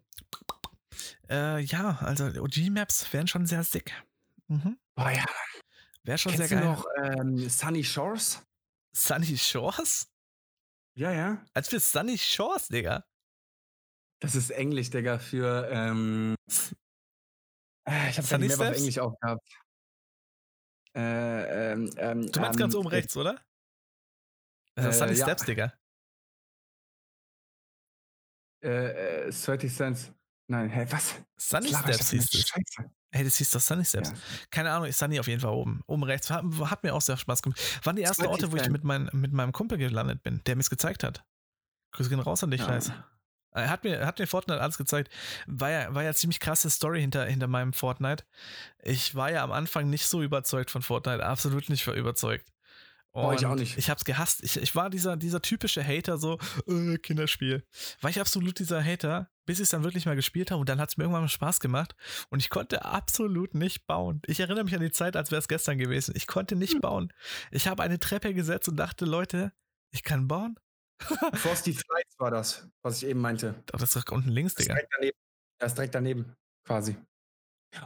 äh, 1.29 1.61
ja, 1.61 1.99
also 2.01 2.27
OG-Maps 2.27 3.13
wären 3.13 3.27
schon 3.27 3.47
sehr 3.47 3.65
sick. 3.65 3.93
Mhm. 4.49 4.79
Oh 4.97 5.09
ja. 5.09 5.25
Wäre 6.03 6.19
schon 6.19 6.33
Kennst 6.33 6.49
sehr 6.49 6.61
geil. 6.61 6.69
noch 6.69 6.87
ähm, 7.03 7.49
Sunny 7.49 7.83
Shores? 7.83 8.43
Sunny 8.95 9.37
Shores? 9.37 10.09
Ja, 10.95 11.13
ja. 11.13 11.45
Als 11.53 11.69
für 11.69 11.81
Sunny 11.81 12.17
Shores, 12.17 12.69
Digga. 12.69 13.05
Das 14.21 14.35
ist 14.35 14.51
Englisch, 14.51 14.91
Digga, 14.91 15.19
für 15.19 15.69
ähm, 15.71 16.37
äh, 17.87 18.11
ich 18.11 18.17
habe 18.17 18.27
Sunny 18.27 18.49
mehr 18.49 18.59
auf 18.59 18.77
Englisch 18.77 18.99
auch 18.99 19.19
gehabt. 19.21 19.47
Äh, 20.95 21.73
ähm, 21.73 21.91
ähm, 21.99 22.33
du 22.33 22.41
meinst 22.41 22.59
ganz 22.59 22.75
ähm, 22.75 22.81
oben 22.81 22.89
rechts, 22.89 23.17
oder? 23.17 23.45
Das 24.75 24.87
ist 24.87 24.97
äh, 24.97 24.99
Sunny 24.99 25.19
ja. 25.19 25.25
Steps, 25.27 25.45
Digga. 25.45 25.73
Äh, 28.61 29.31
30 29.31 29.65
äh, 29.65 29.69
Cents. 29.69 30.13
Nein, 30.49 30.71
hä, 30.71 30.87
was? 30.91 31.15
Sunny 31.37 31.69
Steps 31.69 32.11
hieß 32.11 32.31
das. 32.31 32.53
Hey, 33.11 33.25
das 33.25 33.37
hieß 33.37 33.51
doch 33.51 33.61
Sunny 33.61 33.85
Steps. 33.85 34.11
Ja. 34.11 34.17
Keine 34.51 34.71
Ahnung, 34.71 34.91
Sunny 34.93 35.19
auf 35.19 35.27
jeden 35.27 35.41
Fall 35.41 35.53
oben. 35.53 35.83
Oben 35.87 36.05
rechts. 36.05 36.31
Hat, 36.31 36.45
hat 36.45 36.83
mir 36.83 36.95
auch 36.95 37.01
sehr 37.01 37.17
Spaß 37.17 37.43
gemacht. 37.43 37.61
Waren 37.85 37.97
die 37.97 38.03
ersten 38.03 38.27
Orte, 38.27 38.53
wo 38.53 38.57
ich 38.57 38.69
mit, 38.69 38.85
mein, 38.85 39.09
mit 39.13 39.33
meinem 39.33 39.53
Kumpel 39.53 39.79
gelandet 39.79 40.23
bin, 40.23 40.43
der 40.47 40.57
mir 40.57 40.61
es 40.61 40.71
gezeigt 40.71 41.03
hat. 41.03 41.25
Grüße 41.93 42.11
gehen 42.11 42.21
raus 42.21 42.45
an 42.45 42.51
dich, 42.51 42.61
ja. 42.61 42.79
Er 43.53 43.71
hat 43.71 43.85
mir, 43.85 44.07
hat 44.07 44.19
mir 44.19 44.27
Fortnite 44.27 44.61
alles 44.61 44.77
gezeigt. 44.77 45.11
War 45.47 45.71
ja, 45.71 45.95
war 45.95 46.03
ja 46.03 46.13
ziemlich 46.13 46.41
krasse 46.41 46.69
Story 46.69 47.01
hinter, 47.01 47.25
hinter 47.25 47.47
meinem 47.47 47.73
Fortnite. 47.73 48.25
Ich 48.83 49.15
war 49.15 49.31
ja 49.33 49.43
am 49.43 49.51
Anfang 49.51 49.89
nicht 49.89 50.07
so 50.07 50.23
überzeugt 50.23 50.71
von 50.71 50.83
Fortnite, 50.83 51.25
absolut 51.25 51.71
nicht 51.71 51.87
überzeugt. 51.87 52.45
War 53.17 53.35
ich 53.35 53.47
auch 53.47 53.55
nicht. 53.55 53.79
Ich 53.79 53.89
hab's 53.91 54.05
gehasst. 54.05 54.43
Ich, 54.43 54.57
ich 54.57 54.75
war 54.75 54.91
dieser, 54.91 55.17
dieser 55.17 55.41
typische 55.41 55.83
Hater, 55.85 56.19
so, 56.19 56.39
äh, 56.67 56.99
Kinderspiel. 56.99 57.65
War 58.01 58.11
ich 58.11 58.21
absolut 58.21 58.59
dieser 58.59 58.83
Hater, 58.83 59.31
bis 59.47 59.59
ich 59.59 59.65
es 59.65 59.69
dann 59.71 59.85
wirklich 59.85 60.07
mal 60.07 60.17
gespielt 60.17 60.51
habe 60.51 60.61
und 60.61 60.69
dann 60.69 60.81
hat 60.81 60.91
es 60.91 60.97
mir 60.97 61.05
irgendwann 61.05 61.23
mal 61.23 61.29
Spaß 61.29 61.61
gemacht 61.61 61.95
und 62.31 62.41
ich 62.41 62.51
konnte 62.51 62.85
absolut 62.85 63.55
nicht 63.55 63.87
bauen. 63.87 64.21
Ich 64.27 64.41
erinnere 64.41 64.65
mich 64.65 64.75
an 64.75 64.81
die 64.81 64.91
Zeit, 64.91 65.17
als 65.17 65.31
wäre 65.31 65.39
es 65.39 65.49
gestern 65.49 65.79
gewesen. 65.79 66.13
Ich 66.17 66.27
konnte 66.27 66.57
nicht 66.57 66.75
hm. 66.75 66.81
bauen. 66.81 67.13
Ich 67.51 67.69
habe 67.69 67.83
eine 67.83 67.99
Treppe 67.99 68.35
gesetzt 68.35 68.69
und 68.69 68.77
dachte, 68.77 69.05
Leute, 69.05 69.53
ich 69.93 70.03
kann 70.03 70.29
bauen. 70.29 70.59
Frosty 71.35 71.73
Flights 71.73 72.19
war 72.19 72.31
das, 72.31 72.69
was 72.83 73.03
ich 73.03 73.09
eben 73.09 73.21
meinte. 73.21 73.63
Das 73.67 73.83
ist 73.83 73.97
doch 73.97 74.05
unten 74.13 74.31
links, 74.31 74.55
Digga. 74.55 74.75
Das 74.75 74.83
ist 74.83 74.89
direkt 74.89 74.95
daneben. 74.97 75.19
Das 75.59 75.73
ist 75.73 75.79
direkt 75.79 75.95
daneben, 75.95 76.37
quasi. 76.65 76.97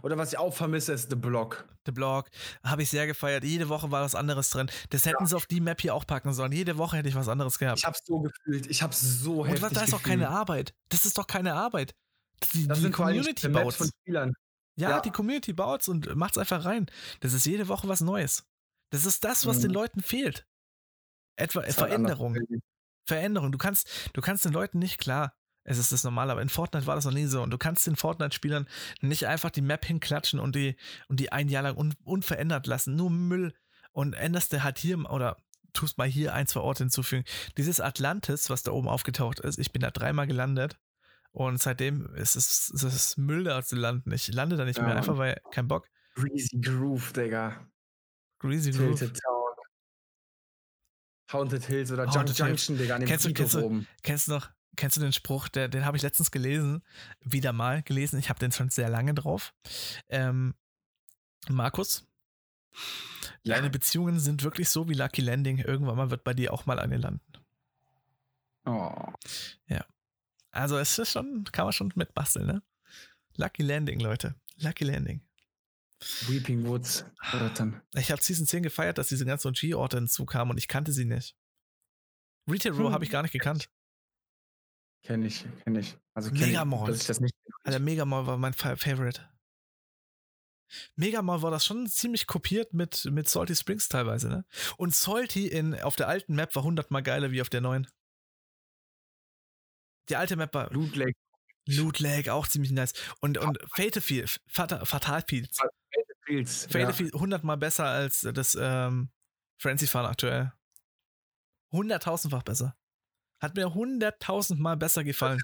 Oder 0.02 0.16
was 0.16 0.32
ich 0.32 0.38
auch 0.38 0.54
vermisse, 0.54 0.92
ist 0.92 1.10
The 1.10 1.16
Block. 1.16 1.68
The 1.86 1.92
Block 1.92 2.30
habe 2.64 2.82
ich 2.82 2.90
sehr 2.90 3.06
gefeiert. 3.06 3.44
Jede 3.44 3.68
Woche 3.68 3.90
war 3.90 4.02
was 4.02 4.14
anderes 4.14 4.50
drin. 4.50 4.70
Das 4.90 5.06
hätten 5.06 5.24
ja. 5.24 5.26
sie 5.26 5.36
auf 5.36 5.46
die 5.46 5.60
Map 5.60 5.80
hier 5.80 5.94
auch 5.94 6.06
packen 6.06 6.32
sollen. 6.32 6.52
Jede 6.52 6.78
Woche 6.78 6.96
hätte 6.96 7.08
ich 7.08 7.14
was 7.14 7.28
anderes 7.28 7.58
gehabt. 7.58 7.78
Ich 7.78 7.84
habe 7.84 7.96
so 8.02 8.20
gefühlt. 8.20 8.66
Ich 8.68 8.82
habe 8.82 8.94
so 8.94 9.42
Und 9.42 9.62
da 9.62 9.82
ist 9.82 9.92
doch 9.92 10.02
keine 10.02 10.28
Arbeit. 10.28 10.74
Das 10.88 11.06
ist 11.06 11.18
doch 11.18 11.26
keine 11.26 11.54
Arbeit. 11.54 11.94
Die, 12.52 12.66
das 12.66 12.80
die 12.80 12.90
Community 12.90 13.48
baut 13.48 13.74
von 13.74 13.88
Spielern. 13.88 14.34
Ja, 14.76 14.90
ja, 14.90 15.00
die 15.00 15.10
Community 15.10 15.52
baut's 15.52 15.88
und 15.88 16.14
macht's 16.16 16.38
einfach 16.38 16.64
rein. 16.64 16.86
Das 17.20 17.34
ist 17.34 17.44
jede 17.44 17.68
Woche 17.68 17.88
was 17.88 18.00
Neues. 18.00 18.44
Das 18.90 19.04
ist 19.04 19.24
das, 19.24 19.46
was 19.46 19.58
mhm. 19.58 19.62
den 19.62 19.70
Leuten 19.72 20.02
fehlt. 20.02 20.46
Etwa 21.36 21.62
halt 21.62 21.74
Veränderung. 21.74 22.36
Veränderung. 23.06 23.52
Du 23.52 23.58
kannst, 23.58 23.88
du 24.12 24.20
kannst 24.20 24.44
den 24.44 24.52
Leuten 24.52 24.78
nicht 24.78 24.98
klar. 24.98 25.34
Es 25.64 25.78
ist 25.78 25.92
das 25.92 26.04
Normale, 26.04 26.32
aber 26.32 26.42
in 26.42 26.48
Fortnite 26.48 26.86
war 26.86 26.94
das 26.94 27.04
noch 27.04 27.12
nie 27.12 27.26
so. 27.26 27.42
Und 27.42 27.50
du 27.50 27.58
kannst 27.58 27.86
den 27.86 27.96
Fortnite-Spielern 27.96 28.66
nicht 29.00 29.26
einfach 29.26 29.50
die 29.50 29.62
Map 29.62 29.84
hinklatschen 29.84 30.40
und 30.40 30.56
die, 30.56 30.76
und 31.08 31.20
die 31.20 31.32
ein 31.32 31.48
Jahr 31.48 31.62
lang 31.62 31.76
un, 31.76 31.94
unverändert 32.04 32.66
lassen. 32.66 32.96
Nur 32.96 33.10
Müll. 33.10 33.54
Und 33.92 34.14
änderst 34.14 34.52
du 34.52 34.62
halt 34.62 34.78
hier 34.78 34.98
oder 35.10 35.36
tust 35.72 35.98
mal 35.98 36.08
hier 36.08 36.34
ein, 36.34 36.46
zwei 36.46 36.60
Orte 36.60 36.84
hinzufügen. 36.84 37.24
Dieses 37.56 37.80
Atlantis, 37.80 38.50
was 38.50 38.62
da 38.62 38.72
oben 38.72 38.88
aufgetaucht 38.88 39.40
ist, 39.40 39.58
ich 39.58 39.72
bin 39.72 39.82
da 39.82 39.90
dreimal 39.90 40.26
gelandet. 40.26 40.78
Und 41.32 41.60
seitdem 41.60 42.12
ist 42.16 42.34
es, 42.34 42.70
ist 42.70 42.82
es 42.82 43.16
Müll 43.16 43.44
da 43.44 43.62
zu 43.62 43.76
landen. 43.76 44.10
Ich 44.12 44.28
lande 44.28 44.56
da 44.56 44.64
nicht 44.64 44.78
ja, 44.78 44.84
mehr, 44.84 44.96
einfach 44.96 45.18
weil 45.18 45.40
kein 45.52 45.68
Bock. 45.68 45.86
Greasy 46.14 46.58
Groove, 46.60 47.12
Digga. 47.12 47.68
Greasy 48.40 48.72
Groove. 48.72 48.98
Tilted 48.98 49.20
Town. 49.20 49.40
Haunted 51.32 51.64
Hills 51.64 51.92
oder 51.92 52.06
Haunted 52.06 52.36
Junction, 52.36 52.76
Digga, 52.76 52.96
an 52.96 53.02
dem 53.02 53.08
kennst 53.08 53.24
du, 53.24 53.32
kennst 53.32 53.54
du, 53.54 53.84
kennst 54.02 54.26
du 54.26 54.32
noch 54.32 54.50
Kennst 54.76 54.96
du 54.96 55.00
den 55.00 55.12
Spruch, 55.12 55.48
der, 55.48 55.68
den 55.68 55.84
habe 55.84 55.96
ich 55.96 56.02
letztens 56.02 56.30
gelesen, 56.30 56.82
wieder 57.20 57.52
mal 57.52 57.82
gelesen, 57.82 58.18
ich 58.18 58.28
habe 58.28 58.38
den 58.38 58.52
schon 58.52 58.70
sehr 58.70 58.88
lange 58.88 59.14
drauf. 59.14 59.52
Ähm, 60.08 60.54
Markus, 61.48 62.06
ja. 63.42 63.56
deine 63.56 63.70
Beziehungen 63.70 64.20
sind 64.20 64.44
wirklich 64.44 64.68
so 64.68 64.88
wie 64.88 64.94
Lucky 64.94 65.22
Landing, 65.22 65.58
irgendwann 65.58 65.96
mal 65.96 66.10
wird 66.10 66.24
bei 66.24 66.34
dir 66.34 66.52
auch 66.52 66.66
mal 66.66 66.78
eine 66.78 66.96
landen. 66.96 67.20
Oh. 68.64 69.12
Ja. 69.66 69.84
Also 70.50 70.78
es 70.78 70.98
ist 70.98 71.12
schon, 71.12 71.44
kann 71.52 71.64
man 71.64 71.72
schon 71.72 71.92
mitbasteln, 71.94 72.46
ne? 72.46 72.62
Lucky 73.36 73.62
Landing, 73.62 74.00
Leute. 74.00 74.34
Lucky 74.56 74.84
Landing. 74.84 75.22
Weeping 76.26 76.66
Woods. 76.66 77.04
Ich 77.94 78.10
habe 78.10 78.22
Season 78.22 78.46
10 78.46 78.62
gefeiert, 78.62 78.98
dass 78.98 79.08
diese 79.08 79.26
ganzen 79.26 79.48
OG-Orte 79.48 79.98
hinzukamen 79.98 80.52
und 80.52 80.58
ich 80.58 80.68
kannte 80.68 80.92
sie 80.92 81.04
nicht. 81.04 81.36
Retail 82.48 82.72
Row 82.72 82.86
hm. 82.86 82.92
habe 82.92 83.04
ich 83.04 83.10
gar 83.10 83.22
nicht 83.22 83.32
gekannt. 83.32 83.68
Kenne 85.02 85.26
ich, 85.26 85.44
kenne 85.64 85.80
ich. 85.80 85.96
Also 86.14 86.30
kenn 86.30 86.40
Mega 86.40 86.64
Mall. 86.64 86.88
Dass 86.88 87.00
ich 87.00 87.06
das 87.06 87.20
nicht 87.20 87.34
Alter, 87.64 87.78
Mega 87.78 88.04
Mall 88.04 88.26
war 88.26 88.36
mein 88.36 88.54
Favorite. 88.54 89.28
Mega 90.94 91.22
Mall 91.22 91.42
war 91.42 91.50
das 91.50 91.64
schon 91.64 91.86
ziemlich 91.88 92.26
kopiert 92.26 92.72
mit, 92.74 93.04
mit 93.06 93.28
Salty 93.28 93.56
Springs 93.56 93.88
teilweise, 93.88 94.28
ne? 94.28 94.44
Und 94.76 94.94
Salty 94.94 95.48
in, 95.48 95.74
auf 95.80 95.96
der 95.96 96.08
alten 96.08 96.34
Map 96.34 96.54
war 96.54 96.62
hundertmal 96.62 97.02
geiler 97.02 97.32
wie 97.32 97.42
auf 97.42 97.48
der 97.48 97.60
neuen. 97.60 97.88
Die 100.08 100.16
alte 100.16 100.36
Map 100.36 100.54
war. 100.54 100.70
Loot 100.72 100.96
Lake. 100.96 101.18
Loot 101.66 101.98
Lake, 102.00 102.32
auch 102.32 102.48
ziemlich 102.48 102.72
nice. 102.72 102.92
Und, 103.20 103.38
und 103.38 103.58
Fatal 103.74 104.02
Field, 104.02 104.40
Fatal, 104.46 104.84
Fatal 104.84 105.22
Fields. 105.26 105.58
Fatal 105.58 105.72
Fields. 106.24 106.66
Fatal 106.66 107.06
ja. 107.06 107.12
Hundertmal 107.20 107.56
besser 107.56 107.86
als 107.86 108.20
das 108.20 108.56
ähm, 108.60 109.10
Frenzy 109.58 109.86
Fahren 109.86 110.06
aktuell. 110.06 110.52
Hunderttausendfach 111.72 112.42
besser. 112.42 112.76
Hat 113.40 113.56
mir 113.56 113.74
hunderttausendmal 113.74 114.76
besser 114.76 115.02
gefallen. 115.02 115.40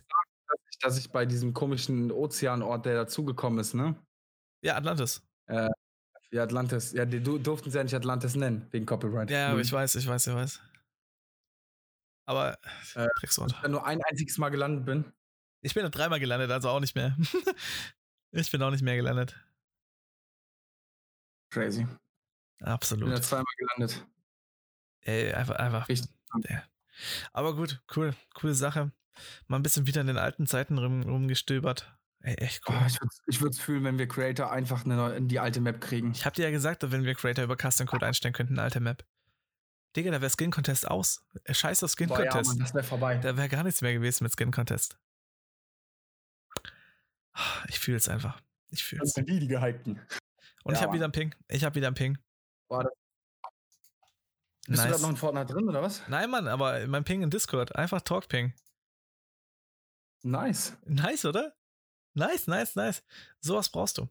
Dass 0.48 0.60
ich, 0.70 0.78
dass 0.78 0.98
ich 0.98 1.10
bei 1.10 1.26
diesem 1.26 1.54
komischen 1.54 2.12
Ozeanort, 2.12 2.86
der 2.86 2.94
dazugekommen 2.94 3.58
ist, 3.58 3.74
ne? 3.74 3.96
Ja, 4.62 4.76
Atlantis. 4.76 5.22
Äh, 5.46 5.68
ja, 6.30 6.42
Atlantis. 6.42 6.92
Ja, 6.92 7.04
die 7.04 7.22
durften 7.22 7.70
sie 7.70 7.78
ja 7.78 7.84
nicht 7.84 7.94
Atlantis 7.94 8.34
nennen, 8.34 8.66
wegen 8.70 8.84
Copyright. 8.84 9.30
Ja, 9.30 9.48
aber 9.48 9.56
mhm. 9.56 9.62
ich 9.62 9.72
weiß, 9.72 9.94
ich 9.94 10.06
weiß, 10.06 10.26
ich 10.26 10.34
weiß. 10.34 10.60
Aber 12.26 12.58
äh. 12.96 13.06
Ich 13.22 13.36
nur 13.68 13.86
ein 13.86 14.02
einziges 14.02 14.36
Mal 14.38 14.50
gelandet 14.50 14.84
bin. 14.84 15.12
Ich 15.62 15.74
bin 15.74 15.84
da 15.84 15.88
dreimal 15.88 16.20
gelandet, 16.20 16.50
also 16.50 16.68
auch 16.68 16.80
nicht 16.80 16.94
mehr. 16.94 17.16
ich 18.32 18.50
bin 18.50 18.62
auch 18.62 18.70
nicht 18.70 18.82
mehr 18.82 18.96
gelandet. 18.96 19.36
Crazy. 21.50 21.86
Absolut. 22.60 23.04
Ich 23.04 23.14
bin 23.14 23.16
da 23.16 23.22
zweimal 23.22 23.54
gelandet. 23.56 24.06
Ey, 25.02 25.32
einfach, 25.32 25.56
einfach. 25.56 25.88
Richtig. 25.88 26.10
Aber 27.32 27.54
gut, 27.54 27.82
cool, 27.96 28.14
coole 28.34 28.54
Sache. 28.54 28.92
Mal 29.46 29.56
ein 29.58 29.62
bisschen 29.62 29.86
wieder 29.86 30.00
in 30.00 30.06
den 30.06 30.18
alten 30.18 30.46
Zeiten 30.46 30.78
rum, 30.78 31.02
rumgestöbert. 31.02 31.96
Ey, 32.20 32.34
echt 32.34 32.68
cool. 32.68 32.76
Oh, 32.76 33.06
ich 33.26 33.40
würde 33.40 33.52
es 33.52 33.60
fühlen, 33.60 33.84
wenn 33.84 33.98
wir 33.98 34.08
Creator 34.08 34.50
einfach 34.50 34.84
eine, 34.84 35.22
die 35.22 35.38
alte 35.38 35.60
Map 35.60 35.80
kriegen. 35.80 36.12
Ich 36.12 36.24
hab 36.26 36.34
dir 36.34 36.44
ja 36.44 36.50
gesagt, 36.50 36.82
wenn 36.90 37.04
wir 37.04 37.14
Creator 37.14 37.44
über 37.44 37.56
Custom 37.56 37.86
Code 37.86 38.06
einstellen 38.06 38.34
könnten, 38.34 38.54
eine 38.54 38.62
alte 38.62 38.80
Map. 38.80 39.04
Digga, 39.94 40.10
da 40.10 40.20
wäre 40.20 40.30
Skin 40.30 40.50
Contest 40.50 40.88
aus. 40.88 41.24
Äh, 41.44 41.54
scheiß 41.54 41.82
auf 41.82 41.90
Skin 41.90 42.08
Boah, 42.08 42.16
Contest. 42.16 42.50
Ja, 42.50 42.54
Mann, 42.54 42.58
das 42.58 42.74
wäre 42.74 42.84
vorbei. 42.84 43.16
Da 43.18 43.36
wäre 43.36 43.48
gar 43.48 43.62
nichts 43.62 43.80
mehr 43.80 43.94
gewesen 43.94 44.24
mit 44.24 44.32
Skin 44.32 44.50
Contest. 44.50 44.98
Ich 47.68 47.78
fühle 47.78 47.96
es 47.96 48.08
einfach. 48.08 48.40
Ich 48.70 48.84
fühle 48.84 49.02
es. 49.02 49.12
die, 49.12 49.24
die 49.24 49.46
gehypten. 49.46 50.00
Und 50.64 50.72
ja, 50.72 50.78
ich 50.78 50.82
habe 50.82 50.94
wieder 50.94 51.04
einen 51.04 51.12
Ping. 51.12 51.34
Ich 51.48 51.64
habe 51.64 51.74
wieder 51.74 51.86
einen 51.86 51.94
Ping. 51.94 52.18
Boah, 52.68 52.82
das 52.82 52.92
bist 54.66 54.82
nice. 54.82 54.84
du 54.84 54.90
gerade 54.90 55.02
noch 55.02 55.10
in 55.10 55.16
Fortnite 55.16 55.52
drin, 55.52 55.68
oder 55.68 55.82
was? 55.82 56.02
Nein, 56.08 56.30
Mann, 56.30 56.48
aber 56.48 56.86
mein 56.86 57.04
Ping 57.04 57.22
in 57.22 57.30
Discord. 57.30 57.74
Einfach 57.76 58.00
Talk-Ping. 58.00 58.52
Nice. 60.22 60.76
Nice, 60.84 61.24
oder? 61.24 61.54
Nice, 62.14 62.46
nice, 62.46 62.74
nice. 62.74 63.04
Sowas 63.40 63.68
brauchst 63.68 63.98
du. 63.98 64.08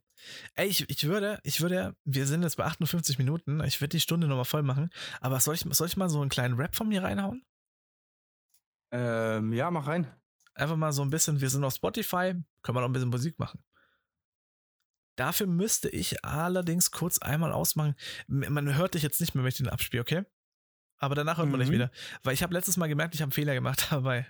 Ey, 0.54 0.68
ich, 0.68 0.90
ich 0.90 1.06
würde, 1.08 1.40
ich 1.44 1.60
würde, 1.62 1.96
wir 2.04 2.28
sind 2.28 2.44
jetzt 2.44 2.56
bei 2.56 2.64
58 2.64 3.18
Minuten, 3.18 3.62
ich 3.64 3.82
würde 3.82 3.90
die 3.90 4.00
Stunde 4.00 4.28
nochmal 4.28 4.46
voll 4.46 4.64
machen, 4.64 4.92
aber 5.22 5.40
soll 5.40 5.56
ich, 5.56 5.66
soll 5.72 5.88
ich 5.88 5.98
mal 5.98 6.10
so 6.10 6.22
einen 6.22 6.30
kleinen 6.30 6.56
Rap 6.56 6.76
von 6.76 6.88
mir 6.88 7.04
reinhauen? 7.04 7.44
Ähm, 8.92 9.52
ja, 9.54 9.72
mach 9.72 9.88
rein. 9.88 10.08
Einfach 10.54 10.78
mal 10.78 10.94
so 10.94 11.02
ein 11.02 11.10
bisschen, 11.10 11.42
wir 11.42 11.50
sind 11.50 11.64
auf 11.64 11.74
Spotify, 11.74 12.34
können 12.62 12.78
wir 12.78 12.82
noch 12.82 12.90
ein 12.90 12.94
bisschen 12.94 13.10
Musik 13.10 13.40
machen. 13.40 13.64
Dafür 15.18 15.48
müsste 15.48 15.90
ich 15.90 16.24
allerdings 16.24 16.92
kurz 16.92 17.18
einmal 17.20 17.52
ausmachen. 17.52 17.96
Man 18.28 18.76
hört 18.76 18.94
dich 18.94 19.04
jetzt 19.04 19.20
nicht 19.20 19.34
mehr, 19.34 19.44
wenn 19.44 19.50
ich 19.50 19.58
den 19.58 19.70
abspiele, 19.70 20.02
okay? 20.02 20.26
Aber 21.06 21.14
danach 21.14 21.38
hört 21.38 21.50
man 21.50 21.60
mhm. 21.60 21.66
dich 21.66 21.72
wieder. 21.72 21.92
Weil 22.24 22.34
ich 22.34 22.42
habe 22.42 22.54
letztes 22.54 22.78
Mal 22.78 22.88
gemerkt, 22.88 23.14
ich 23.14 23.22
habe 23.22 23.28
einen 23.28 23.32
Fehler 23.32 23.54
gemacht 23.54 23.88
dabei. 23.92 24.26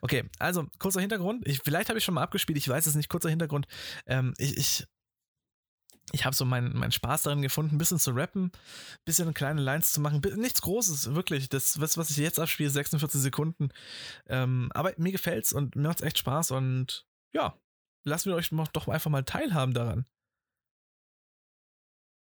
Okay, 0.00 0.28
also 0.38 0.66
kurzer 0.78 1.02
Hintergrund. 1.02 1.46
Ich, 1.46 1.60
vielleicht 1.62 1.90
habe 1.90 1.98
ich 1.98 2.04
schon 2.04 2.14
mal 2.14 2.22
abgespielt, 2.22 2.56
ich 2.56 2.68
weiß 2.68 2.86
es 2.86 2.94
nicht. 2.94 3.10
Kurzer 3.10 3.28
Hintergrund. 3.28 3.66
Ähm, 4.06 4.32
ich 4.38 4.56
ich, 4.56 4.86
ich 6.12 6.24
habe 6.24 6.34
so 6.34 6.46
meinen 6.46 6.74
mein 6.76 6.92
Spaß 6.92 7.24
darin 7.24 7.42
gefunden, 7.42 7.74
ein 7.74 7.78
bisschen 7.78 7.98
zu 7.98 8.12
rappen, 8.12 8.44
ein 8.44 9.04
bisschen 9.04 9.34
kleine 9.34 9.60
Lines 9.60 9.92
zu 9.92 10.00
machen. 10.00 10.22
Nichts 10.36 10.62
Großes, 10.62 11.14
wirklich. 11.14 11.50
Das, 11.50 11.78
was, 11.78 11.98
was 11.98 12.10
ich 12.10 12.16
jetzt 12.16 12.40
abspiele, 12.40 12.70
46 12.70 13.20
Sekunden. 13.20 13.68
Ähm, 14.28 14.70
aber 14.72 14.94
mir 14.96 15.12
gefällt's 15.12 15.52
und 15.52 15.76
mir 15.76 15.88
macht's 15.88 16.02
echt 16.02 16.16
Spaß 16.16 16.52
und 16.52 17.06
ja, 17.32 17.54
lassen 18.04 18.30
wir 18.30 18.36
euch 18.36 18.50
doch 18.72 18.88
einfach 18.88 19.10
mal 19.10 19.24
teilhaben 19.24 19.74
daran. 19.74 20.06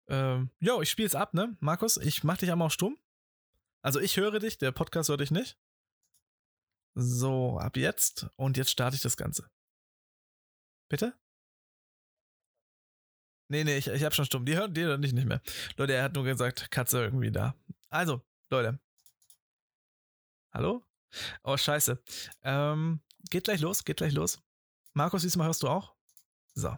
Ähm, 0.10 0.50
jo, 0.60 0.82
ich 0.82 0.90
spiele 0.90 1.08
es 1.08 1.16
ab, 1.16 1.34
ne? 1.34 1.56
Markus, 1.62 1.96
ich 1.96 2.26
mach 2.26 2.38
dich 2.38 2.52
einmal 2.52 2.66
auf 2.66 2.74
stumm. 2.74 2.98
Also 3.82 4.00
ich 4.00 4.18
höre 4.18 4.40
dich, 4.40 4.58
der 4.58 4.72
Podcast 4.72 5.10
hört 5.10 5.22
dich 5.22 5.32
nicht. 5.32 5.58
So, 6.94 7.58
ab 7.58 7.78
jetzt. 7.78 8.28
Und 8.36 8.58
jetzt 8.58 8.70
starte 8.70 8.96
ich 8.96 9.02
das 9.02 9.18
Ganze. 9.18 9.50
Bitte? 10.90 11.18
Nee, 13.48 13.64
nee, 13.64 13.78
ich, 13.78 13.88
ich 13.88 14.04
hab 14.04 14.14
schon 14.14 14.26
stumm. 14.26 14.46
Die 14.46 14.56
hören, 14.56 14.74
die 14.74 14.84
hören 14.84 15.02
dich 15.02 15.14
nicht 15.14 15.28
mehr. 15.28 15.42
Leute, 15.78 15.94
er 15.94 16.04
hat 16.04 16.14
nur 16.14 16.24
gesagt, 16.24 16.72
Katze 16.72 17.04
irgendwie 17.04 17.32
da. 17.32 17.56
Also, 17.90 18.22
Leute. 18.50 18.80
Hallo? 20.54 20.86
Oh, 21.44 21.58
scheiße. 21.58 22.02
Ähm, 22.44 23.02
geht 23.30 23.46
gleich 23.46 23.62
los, 23.62 23.84
geht 23.84 23.98
gleich 23.98 24.14
los. 24.14 24.42
Markus, 24.94 25.22
diesmal 25.22 25.48
hörst 25.48 25.64
du 25.64 25.70
auch? 25.70 25.96
So. 26.54 26.76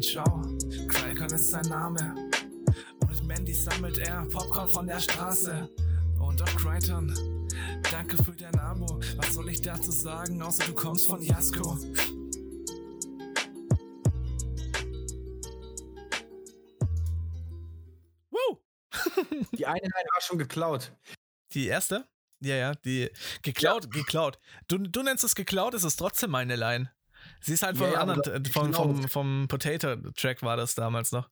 Und 0.00 0.06
schau. 0.06 0.40
Qualcon 0.88 1.26
ist 1.26 1.50
sein 1.50 1.66
Name. 1.68 2.14
Und 3.02 3.10
mit 3.10 3.22
Mandy 3.24 3.52
sammelt 3.52 3.98
er 3.98 4.24
Popcorn 4.32 4.66
von 4.66 4.86
der 4.86 4.98
Straße. 4.98 5.68
Und 6.18 6.40
auch 6.40 6.56
Crichton, 6.56 7.14
danke 7.90 8.16
für 8.22 8.32
dein 8.32 8.58
Abo. 8.58 8.86
Was 9.16 9.34
soll 9.34 9.50
ich 9.50 9.60
dazu 9.60 9.90
sagen, 9.90 10.40
außer 10.40 10.64
du 10.64 10.72
kommst 10.72 11.06
von 11.06 11.20
Jasko? 11.20 11.76
Woo! 18.30 18.58
Die 19.52 19.66
eine 19.66 19.82
Line 19.82 20.08
war 20.14 20.20
schon 20.22 20.38
geklaut. 20.38 20.92
Die 21.52 21.66
erste? 21.66 22.08
Ja, 22.42 22.54
ja, 22.54 22.74
die 22.74 23.10
geklaut, 23.42 23.84
ja. 23.84 23.90
geklaut. 23.90 24.38
Du, 24.66 24.78
du 24.78 25.02
nennst 25.02 25.24
es 25.24 25.34
geklaut, 25.34 25.74
ist 25.74 25.84
es 25.84 25.96
trotzdem 25.96 26.30
meine 26.30 26.56
Line. 26.56 26.90
Sie 27.40 27.54
ist 27.54 27.62
halt 27.62 27.76
von 27.76 27.92
ja, 27.92 28.00
anderen, 28.00 28.44
vom, 28.46 28.66
genau. 28.66 28.82
vom, 28.82 29.08
vom 29.08 29.48
Potato-Track 29.48 30.42
war 30.42 30.56
das 30.56 30.74
damals 30.74 31.12
noch. 31.12 31.28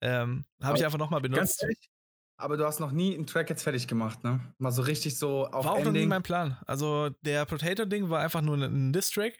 Ähm, 0.00 0.44
Habe 0.62 0.78
ich 0.78 0.84
einfach 0.84 0.98
nochmal 0.98 1.20
benutzt. 1.20 1.62
Ehrlich, 1.62 1.90
aber 2.36 2.56
du 2.56 2.66
hast 2.66 2.80
noch 2.80 2.90
nie 2.90 3.14
einen 3.14 3.26
Track 3.26 3.50
jetzt 3.50 3.62
fertig 3.62 3.86
gemacht, 3.86 4.24
ne? 4.24 4.40
Mal 4.58 4.72
so 4.72 4.82
richtig 4.82 5.16
so 5.16 5.46
auf 5.46 5.64
War 5.64 5.74
auch 5.74 5.84
noch 5.84 5.92
nie 5.92 6.06
mein 6.06 6.24
Plan. 6.24 6.58
Also 6.66 7.10
der 7.20 7.46
Potato-Ding 7.46 8.10
war 8.10 8.20
einfach 8.20 8.40
nur 8.40 8.56
ein 8.56 8.92
Diss-Track. 8.92 9.38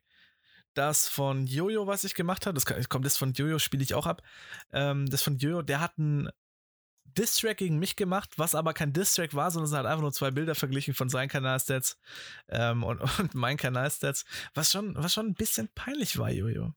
Das 0.74 1.08
von 1.08 1.46
Jojo, 1.46 1.86
was 1.86 2.04
ich 2.04 2.14
gemacht 2.14 2.46
habe, 2.46 2.54
das 2.54 2.88
kommt 2.88 3.04
das 3.04 3.16
von 3.16 3.32
Jojo, 3.32 3.58
spiele 3.58 3.82
ich 3.82 3.94
auch 3.94 4.06
ab. 4.06 4.22
Ähm, 4.72 5.06
das 5.10 5.22
von 5.22 5.36
Jojo, 5.36 5.62
der 5.62 5.80
hat 5.80 5.98
ein 5.98 6.30
Distrack 7.14 7.58
gegen 7.58 7.78
mich 7.78 7.96
gemacht, 7.96 8.38
was 8.38 8.54
aber 8.54 8.74
kein 8.74 8.92
Distrack 8.92 9.34
war, 9.34 9.50
sondern 9.50 9.70
es 9.70 9.76
hat 9.76 9.86
einfach 9.86 10.02
nur 10.02 10.12
zwei 10.12 10.30
Bilder 10.30 10.54
verglichen 10.54 10.94
von 10.94 11.08
seinen 11.08 11.28
Kanalstats 11.28 11.98
ähm, 12.48 12.82
und, 12.82 13.00
und 13.18 13.34
meinen 13.34 13.56
Kanalstats, 13.56 14.24
was 14.54 14.70
schon, 14.70 14.94
was 14.96 15.12
schon 15.12 15.26
ein 15.26 15.34
bisschen 15.34 15.68
peinlich 15.74 16.18
war, 16.18 16.30
Jojo. 16.30 16.74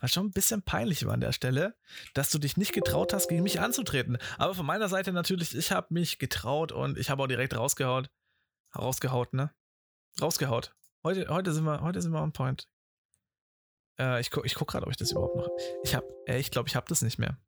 Was 0.00 0.12
schon 0.12 0.26
ein 0.26 0.32
bisschen 0.32 0.62
peinlich 0.62 1.04
war 1.06 1.14
an 1.14 1.20
der 1.20 1.32
Stelle, 1.32 1.74
dass 2.14 2.30
du 2.30 2.38
dich 2.38 2.56
nicht 2.56 2.72
getraut 2.72 3.12
hast, 3.12 3.28
gegen 3.28 3.42
mich 3.42 3.60
anzutreten. 3.60 4.18
Aber 4.38 4.54
von 4.54 4.64
meiner 4.64 4.88
Seite 4.88 5.12
natürlich, 5.12 5.56
ich 5.56 5.72
habe 5.72 5.88
mich 5.90 6.18
getraut 6.18 6.70
und 6.70 6.98
ich 6.98 7.10
habe 7.10 7.22
auch 7.22 7.26
direkt 7.26 7.56
rausgehaut. 7.56 8.08
Rausgehaut, 8.76 9.32
ne? 9.34 9.50
Rausgehaut. 10.20 10.74
Heute, 11.02 11.26
heute, 11.28 11.52
sind, 11.52 11.64
wir, 11.64 11.80
heute 11.80 12.00
sind 12.00 12.12
wir 12.12 12.22
on 12.22 12.32
point. 12.32 12.68
Äh, 13.98 14.20
ich, 14.20 14.30
gu, 14.30 14.42
ich 14.44 14.54
guck 14.54 14.68
gerade, 14.70 14.86
ob 14.86 14.92
ich 14.92 14.96
das 14.96 15.10
überhaupt 15.10 15.36
noch. 15.36 15.48
Ich 15.82 15.94
hab, 15.94 16.04
äh, 16.26 16.38
ich 16.38 16.50
glaube, 16.50 16.68
ich 16.68 16.76
habe 16.76 16.86
das 16.88 17.02
nicht 17.02 17.18
mehr. 17.18 17.38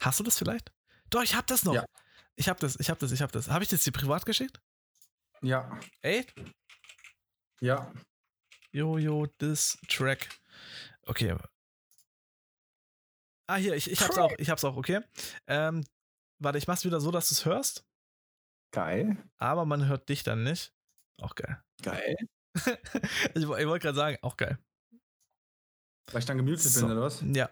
Hast 0.00 0.18
du 0.18 0.24
das 0.24 0.38
vielleicht? 0.38 0.72
Doch, 1.12 1.22
ich 1.22 1.34
hab 1.34 1.46
das 1.46 1.64
noch. 1.64 1.74
Ja. 1.74 1.84
Ich 2.36 2.48
hab 2.48 2.58
das, 2.58 2.80
ich 2.80 2.88
hab 2.88 2.98
das, 2.98 3.12
ich 3.12 3.20
hab 3.20 3.30
das. 3.32 3.50
Habe 3.50 3.62
ich 3.62 3.70
das 3.70 3.84
dir 3.84 3.92
privat 3.92 4.24
geschickt? 4.24 4.62
Ja. 5.42 5.78
Ey? 6.00 6.26
Ja. 7.60 7.92
Jojo, 8.72 9.26
this 9.38 9.78
track. 9.88 10.28
Okay. 11.04 11.36
Ah, 13.46 13.56
hier, 13.56 13.74
ich, 13.74 13.90
ich 13.90 14.00
hab's 14.00 14.16
auch, 14.16 14.32
ich 14.38 14.48
hab's 14.48 14.64
auch, 14.64 14.76
okay. 14.76 15.00
Ähm, 15.46 15.84
warte, 16.38 16.56
ich 16.56 16.66
mach's 16.66 16.86
wieder 16.86 17.00
so, 17.00 17.10
dass 17.10 17.28
du 17.28 17.34
es 17.34 17.44
hörst. 17.44 17.84
Geil. 18.70 19.18
Aber 19.36 19.66
man 19.66 19.86
hört 19.86 20.08
dich 20.08 20.22
dann 20.22 20.44
nicht. 20.44 20.72
Auch 21.20 21.34
geil. 21.34 21.62
Geil. 21.82 22.16
ich, 23.34 23.42
ich 23.42 23.46
wollte 23.46 23.80
gerade 23.80 23.96
sagen, 23.96 24.18
auch 24.22 24.38
geil. 24.38 24.58
Weil 26.10 26.20
ich 26.20 26.26
dann 26.26 26.38
gemutet 26.38 26.62
so. 26.62 26.80
bin, 26.80 26.92
oder 26.92 27.02
was? 27.02 27.22
Ja. 27.22 27.50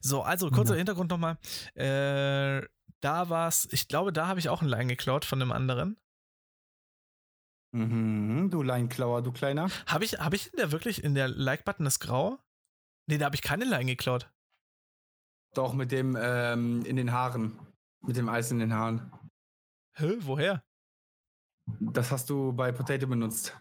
So, 0.00 0.22
also 0.22 0.50
kurzer 0.50 0.74
ja. 0.74 0.78
Hintergrund 0.78 1.10
nochmal. 1.10 1.38
Äh, 1.74 2.66
da 3.00 3.28
war's, 3.28 3.68
ich 3.70 3.88
glaube, 3.88 4.12
da 4.12 4.26
habe 4.26 4.40
ich 4.40 4.48
auch 4.48 4.62
ein 4.62 4.68
Line 4.68 4.88
geklaut 4.88 5.24
von 5.24 5.40
einem 5.40 5.52
anderen. 5.52 5.96
Mhm, 7.72 8.50
du 8.50 8.62
Leinklauer, 8.62 9.22
du 9.22 9.32
Kleiner. 9.32 9.70
Habe 9.86 10.04
ich, 10.04 10.14
hab 10.14 10.34
ich 10.34 10.52
in 10.52 10.56
der 10.56 10.72
wirklich 10.72 11.04
in 11.04 11.14
der 11.14 11.28
Like-Button 11.28 11.84
das 11.84 12.00
Grau? 12.00 12.38
Nee, 13.06 13.18
da 13.18 13.26
habe 13.26 13.36
ich 13.36 13.42
keine 13.42 13.64
Line 13.64 13.86
geklaut. 13.86 14.30
Doch, 15.54 15.72
mit 15.72 15.92
dem 15.92 16.16
ähm, 16.20 16.84
in 16.84 16.96
den 16.96 17.12
Haaren. 17.12 17.58
Mit 18.02 18.16
dem 18.16 18.28
Eis 18.28 18.50
in 18.50 18.58
den 18.58 18.72
Haaren. 18.72 19.12
Hä, 19.94 20.16
woher? 20.20 20.62
Das 21.80 22.10
hast 22.10 22.30
du 22.30 22.52
bei 22.52 22.72
Potato 22.72 23.06
benutzt. 23.06 23.56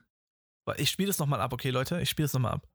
Ich 0.77 0.89
spiele 0.89 1.07
das 1.07 1.19
nochmal 1.19 1.41
ab, 1.41 1.53
okay, 1.53 1.71
Leute? 1.71 1.99
Ich 2.01 2.09
spiele 2.09 2.27
es 2.27 2.33
nochmal 2.33 2.53
ab. 2.53 2.67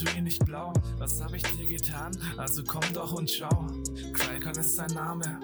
Du 0.00 0.10
ihn 0.16 0.24
nicht 0.24 0.42
blau? 0.46 0.72
Was 0.96 1.20
habe 1.20 1.36
ich 1.36 1.42
dir 1.42 1.68
getan? 1.68 2.16
Also 2.38 2.64
komm 2.64 2.80
doch 2.94 3.12
und 3.12 3.30
schau. 3.30 3.66
Crycon 4.14 4.52
ist 4.52 4.76
sein 4.76 4.90
Name. 4.94 5.40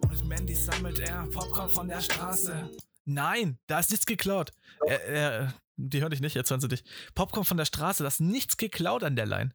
Und 0.00 0.24
Mandy 0.26 0.54
sammelt 0.54 0.98
er 1.00 1.26
Popcorn 1.26 1.68
von 1.68 1.86
der 1.86 2.00
Straße. 2.00 2.70
Nein, 3.04 3.58
da 3.66 3.80
ist 3.80 3.90
nichts 3.90 4.06
geklaut. 4.06 4.52
Er, 4.86 5.04
er, 5.04 5.54
die 5.76 6.00
hören 6.00 6.10
dich 6.10 6.22
nicht, 6.22 6.34
jetzt 6.34 6.48
hören 6.48 6.62
sie 6.62 6.68
dich. 6.68 6.84
Popcorn 7.14 7.44
von 7.44 7.58
der 7.58 7.66
Straße, 7.66 8.02
da 8.02 8.08
ist 8.08 8.20
nichts 8.20 8.56
geklaut 8.56 9.04
an 9.04 9.14
der 9.14 9.26
Line. 9.26 9.50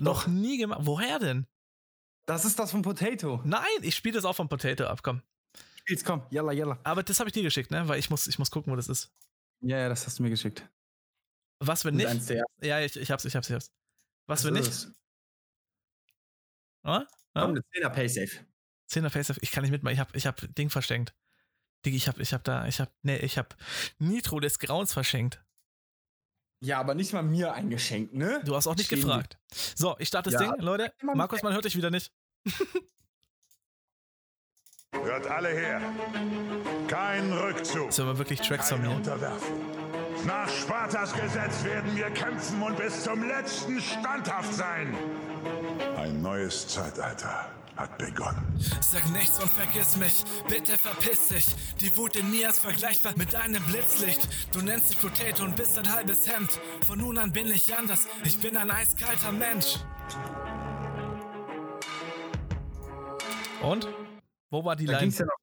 Noch 0.00 0.24
Doch. 0.24 0.28
nie 0.28 0.58
gemacht. 0.58 0.80
Woher 0.82 1.20
denn? 1.20 1.46
Das 2.26 2.44
ist 2.44 2.58
das 2.58 2.72
von 2.72 2.82
Potato. 2.82 3.42
Nein, 3.44 3.62
ich 3.82 3.94
spiele 3.94 4.14
das 4.14 4.24
auch 4.24 4.34
von 4.34 4.48
Potato 4.48 4.86
ab, 4.86 5.04
komm. 5.04 5.22
Spiel's, 5.76 6.02
komm, 6.02 6.22
yalla, 6.30 6.50
yalla. 6.50 6.80
Aber 6.82 7.04
das 7.04 7.20
habe 7.20 7.28
ich 7.28 7.32
dir 7.32 7.44
geschickt, 7.44 7.70
ne? 7.70 7.86
Weil 7.86 8.00
ich 8.00 8.10
muss, 8.10 8.26
ich 8.26 8.40
muss 8.40 8.50
gucken, 8.50 8.72
wo 8.72 8.76
das 8.76 8.88
ist. 8.88 9.12
Ja, 9.60 9.78
ja, 9.78 9.88
das 9.88 10.04
hast 10.04 10.18
du 10.18 10.24
mir 10.24 10.30
geschickt. 10.30 10.68
Was, 11.60 11.84
wenn 11.84 11.94
nicht? 11.94 12.30
Ja, 12.60 12.80
ich, 12.80 12.96
ich 12.96 13.10
hab's, 13.10 13.24
ich 13.24 13.34
hab's, 13.34 13.48
ich 13.48 13.54
hab's. 13.54 13.70
Was, 14.26 14.44
wenn 14.44 14.54
nicht? 14.54 14.88
Oh? 16.84 17.00
Komm, 17.34 17.50
eine 17.50 17.60
10er 17.60 17.90
Paysafe. 17.90 18.46
10er 18.90 19.10
Paysafe, 19.10 19.40
ich 19.42 19.50
kann 19.50 19.62
nicht 19.62 19.72
mitmachen, 19.72 19.94
ich 19.94 20.00
hab, 20.00 20.14
ich 20.14 20.26
hab 20.26 20.54
Ding 20.54 20.70
verschenkt. 20.70 21.14
Digi, 21.84 21.96
ich 21.96 22.08
hab, 22.08 22.18
ich 22.18 22.32
hab 22.32 22.44
da, 22.44 22.66
ich 22.66 22.80
hab, 22.80 22.92
nee, 23.02 23.16
ich 23.16 23.38
hab 23.38 23.56
Nitro 23.98 24.40
des 24.40 24.58
Grauens 24.58 24.92
verschenkt. 24.92 25.42
Ja, 26.60 26.80
aber 26.80 26.94
nicht 26.94 27.12
mal 27.12 27.22
mir 27.22 27.52
eingeschenkt, 27.52 28.14
ne? 28.14 28.40
Du 28.44 28.56
hast 28.56 28.66
auch 28.66 28.76
nicht 28.76 28.86
Stehen 28.86 29.02
gefragt. 29.02 29.38
So, 29.74 29.96
ich 29.98 30.08
starte 30.08 30.30
das 30.30 30.40
ja, 30.40 30.52
Ding, 30.52 30.62
Leute. 30.62 30.92
Markus, 31.02 31.42
man 31.42 31.52
hört 31.52 31.64
dich 31.64 31.76
wieder 31.76 31.90
nicht. 31.90 32.12
Hört 34.92 35.26
alle 35.26 35.50
her. 35.50 35.82
Kein 36.88 37.32
Rückzug. 37.32 37.92
Sollen 37.92 38.08
wir 38.08 38.18
wirklich 38.18 38.40
Tracks 38.40 38.70
von 38.70 38.80
mir? 38.80 38.90
Unterwerfen. 38.90 39.85
Nach 40.24 40.48
Spartas 40.48 41.12
Gesetz 41.12 41.64
werden 41.64 41.94
wir 41.96 42.10
kämpfen 42.10 42.62
und 42.62 42.76
bis 42.76 43.02
zum 43.04 43.26
letzten 43.26 43.80
standhaft 43.80 44.52
sein. 44.54 44.94
Ein 45.96 46.22
neues 46.22 46.66
Zeitalter 46.68 47.46
hat 47.76 47.98
begonnen. 47.98 48.58
Sag 48.80 49.08
nichts 49.10 49.38
und 49.40 49.50
vergiss 49.50 49.96
mich, 49.96 50.24
bitte 50.48 50.78
verpiss 50.78 51.28
dich. 51.28 51.46
Die 51.80 51.94
Wut 51.96 52.16
in 52.16 52.30
mir 52.30 52.48
ist 52.48 52.60
vergleichbar 52.60 53.12
mit 53.16 53.34
einem 53.34 53.62
Blitzlicht. 53.64 54.28
Du 54.52 54.60
nennst 54.60 54.90
dich 54.90 55.00
Potato 55.00 55.44
und 55.44 55.56
bist 55.56 55.78
ein 55.78 55.92
halbes 55.92 56.26
Hemd. 56.26 56.58
Von 56.86 56.98
nun 56.98 57.18
an 57.18 57.32
bin 57.32 57.48
ich 57.48 57.76
anders, 57.76 58.06
ich 58.24 58.40
bin 58.40 58.56
ein 58.56 58.70
eiskalter 58.70 59.32
Mensch. 59.32 59.76
Und? 63.62 63.88
Wo 64.50 64.64
war 64.64 64.76
die 64.76 64.86
da 64.86 64.98
Line? 64.98 65.12
Ja 65.12 65.24
noch, 65.26 65.34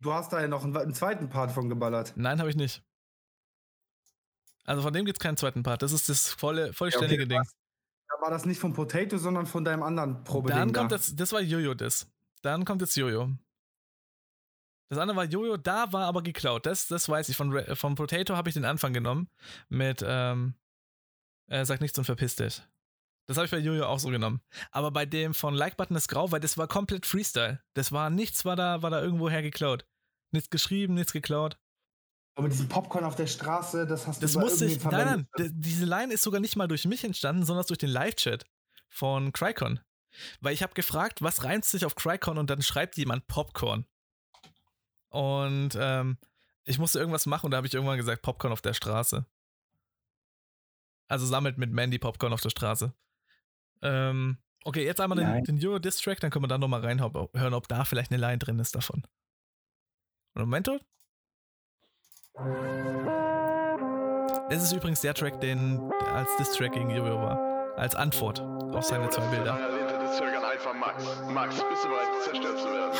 du 0.00 0.12
hast 0.12 0.32
da 0.32 0.40
ja 0.40 0.48
noch 0.48 0.64
einen, 0.64 0.76
einen 0.76 0.94
zweiten 0.94 1.28
Part 1.28 1.52
von 1.52 1.68
geballert. 1.68 2.12
Nein, 2.16 2.38
habe 2.40 2.50
ich 2.50 2.56
nicht. 2.56 2.82
Also 4.68 4.82
von 4.82 4.92
dem 4.92 5.04
gibt 5.04 5.18
es 5.18 5.22
keinen 5.22 5.36
zweiten 5.36 5.62
Part. 5.62 5.82
Das 5.82 5.92
ist 5.92 6.08
das 6.08 6.28
volle, 6.28 6.72
vollständige 6.72 7.22
ja, 7.22 7.40
okay, 7.40 7.44
Ding 7.44 7.58
war 8.20 8.30
das 8.30 8.46
nicht 8.46 8.60
von 8.60 8.72
Potato, 8.72 9.18
sondern 9.18 9.46
von 9.46 9.64
deinem 9.64 9.82
anderen 9.82 10.24
Probe. 10.24 10.50
Dann 10.50 10.72
kommt 10.72 10.92
da. 10.92 10.96
das, 10.96 11.14
das 11.14 11.32
war 11.32 11.40
Jojo 11.40 11.74
das. 11.74 12.10
Dann 12.42 12.64
kommt 12.64 12.82
jetzt 12.82 12.96
Jojo. 12.96 13.30
Das 14.90 14.98
andere 14.98 15.16
war 15.16 15.24
Jojo, 15.24 15.56
da 15.56 15.92
war 15.92 16.06
aber 16.06 16.22
geklaut. 16.22 16.66
Das, 16.66 16.88
das 16.88 17.08
weiß 17.08 17.28
ich. 17.28 17.36
Von, 17.36 17.52
von 17.76 17.94
Potato 17.94 18.36
habe 18.36 18.48
ich 18.48 18.54
den 18.54 18.64
Anfang 18.64 18.92
genommen. 18.92 19.28
Mit, 19.68 20.02
ähm, 20.06 20.54
äh, 21.48 21.64
sag 21.64 21.80
nichts 21.80 21.98
und 21.98 22.04
verpiss 22.04 22.36
dich. 22.36 22.62
Das 23.26 23.36
habe 23.36 23.44
ich 23.44 23.50
bei 23.50 23.58
Jojo 23.58 23.84
auch 23.84 23.98
so 23.98 24.08
genommen. 24.08 24.40
Aber 24.70 24.90
bei 24.90 25.04
dem 25.04 25.34
von 25.34 25.52
Like 25.52 25.76
Button 25.76 25.96
ist 25.96 26.08
grau, 26.08 26.30
weil 26.32 26.40
das 26.40 26.56
war 26.56 26.66
komplett 26.66 27.04
Freestyle. 27.04 27.62
Das 27.74 27.92
war 27.92 28.08
nichts, 28.08 28.46
war 28.46 28.56
da, 28.56 28.82
war 28.82 28.90
da 28.90 29.02
irgendwo 29.02 29.28
her 29.28 29.42
geklaut. 29.42 29.86
Nichts 30.32 30.48
geschrieben, 30.48 30.94
nichts 30.94 31.12
geklaut. 31.12 31.58
Aber 32.38 32.48
diesen 32.48 32.68
Popcorn 32.68 33.04
auf 33.04 33.16
der 33.16 33.26
Straße, 33.26 33.84
das 33.84 34.06
hast 34.06 34.22
das 34.22 34.34
du 34.34 34.38
musste 34.38 34.64
ich, 34.64 34.80
Nein, 34.84 35.26
nein, 35.36 35.50
diese 35.54 35.84
Line 35.84 36.14
ist 36.14 36.22
sogar 36.22 36.40
nicht 36.40 36.54
mal 36.54 36.68
durch 36.68 36.84
mich 36.84 37.02
entstanden, 37.02 37.44
sondern 37.44 37.66
durch 37.66 37.78
den 37.78 37.90
Live-Chat 37.90 38.46
von 38.88 39.32
Crycon. 39.32 39.80
Weil 40.40 40.54
ich 40.54 40.62
habe 40.62 40.72
gefragt, 40.72 41.20
was 41.20 41.42
reimt 41.42 41.64
sich 41.64 41.84
auf 41.84 41.96
Crycon 41.96 42.38
und 42.38 42.48
dann 42.48 42.62
schreibt 42.62 42.96
jemand 42.96 43.26
Popcorn. 43.26 43.86
Und 45.08 45.70
ähm, 45.80 46.16
ich 46.62 46.78
musste 46.78 47.00
irgendwas 47.00 47.26
machen 47.26 47.46
und 47.46 47.50
da 47.50 47.56
habe 47.56 47.66
ich 47.66 47.74
irgendwann 47.74 47.96
gesagt, 47.96 48.22
Popcorn 48.22 48.52
auf 48.52 48.62
der 48.62 48.74
Straße. 48.74 49.26
Also 51.08 51.26
sammelt 51.26 51.58
mit 51.58 51.72
Mandy 51.72 51.98
Popcorn 51.98 52.32
auf 52.32 52.40
der 52.40 52.50
Straße. 52.50 52.94
Ähm, 53.82 54.38
okay, 54.62 54.84
jetzt 54.84 55.00
einmal 55.00 55.18
den, 55.18 55.42
den 55.42 55.66
Euro-Distrack, 55.66 56.20
dann 56.20 56.30
können 56.30 56.44
wir 56.44 56.48
da 56.48 56.58
nochmal 56.58 56.82
reinhören, 56.82 57.54
ob 57.54 57.66
da 57.66 57.84
vielleicht 57.84 58.12
eine 58.12 58.20
Line 58.20 58.38
drin 58.38 58.60
ist 58.60 58.76
davon. 58.76 59.02
Momento, 60.34 60.78
das 64.50 64.62
ist 64.62 64.72
übrigens 64.72 65.00
der 65.00 65.14
Track, 65.14 65.40
den 65.40 65.90
als 66.14 66.28
Diss-Track 66.36 66.72
gegen 66.72 66.90
Jojo 66.90 67.20
war. 67.20 67.38
Als 67.76 67.94
Antwort 67.94 68.40
auf 68.40 68.84
seine 68.84 69.08
zwei 69.10 69.26
Bilder. 69.26 69.58
Einfach 70.58 70.74
Max. 70.74 71.04
Max, 71.32 71.54
bist 71.54 71.84
du 71.84 71.88
bereit, 71.88 72.08
zerstört 72.24 72.58
zu 72.58 72.64
werden? 72.64 72.98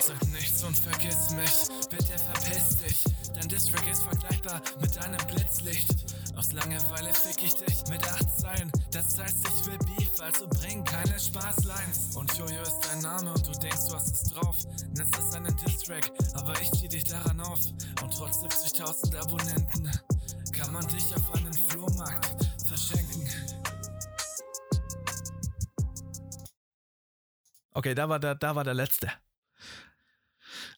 Sag 0.00 0.28
nichts 0.28 0.62
und 0.62 0.78
vergiss 0.78 1.30
mich, 1.30 1.88
bitte 1.90 2.18
verpiss 2.18 2.76
dich. 2.78 3.04
Dein 3.34 3.48
Distrack 3.48 3.90
ist 3.90 4.02
vergleichbar 4.02 4.60
mit 4.80 4.96
deinem 4.96 5.26
Blitzlicht. 5.26 5.90
Aus 6.36 6.52
Langeweile 6.52 7.12
fick 7.12 7.42
ich 7.42 7.54
dich 7.54 7.84
mit 7.88 8.06
acht 8.06 8.38
Zeilen. 8.38 8.70
Das 8.92 9.18
heißt, 9.18 9.36
ich 9.48 9.66
will 9.66 9.78
Beef, 9.78 10.20
also 10.20 10.46
bring 10.60 10.84
keine 10.84 11.18
Spaßlines. 11.18 12.16
Und 12.16 12.32
Jojo 12.38 12.62
ist 12.62 12.80
dein 12.88 13.00
Name 13.00 13.32
und 13.32 13.46
du 13.46 13.52
denkst, 13.58 13.88
du 13.88 13.94
hast 13.94 14.14
es 14.14 14.22
drauf. 14.32 14.56
Nennst 14.96 15.18
es 15.18 15.34
einen 15.34 15.56
Distrack, 15.56 16.10
aber 16.34 16.54
ich 16.60 16.70
zieh 16.72 16.88
dich 16.88 17.04
daran 17.04 17.40
auf. 17.40 17.60
Und 18.02 18.16
trotz 18.16 18.38
70.000 18.38 19.16
Abonnenten 19.18 19.90
kann 20.52 20.72
man 20.72 20.86
dich 20.88 21.14
auf 21.14 21.34
einen 21.34 21.52
Flohmarkt 21.54 22.46
verschenken. 22.66 23.09
Okay, 27.72 27.94
da 27.94 28.08
war 28.08 28.18
der, 28.18 28.34
da 28.34 28.56
war 28.56 28.64
der 28.64 28.74
letzte. 28.74 29.10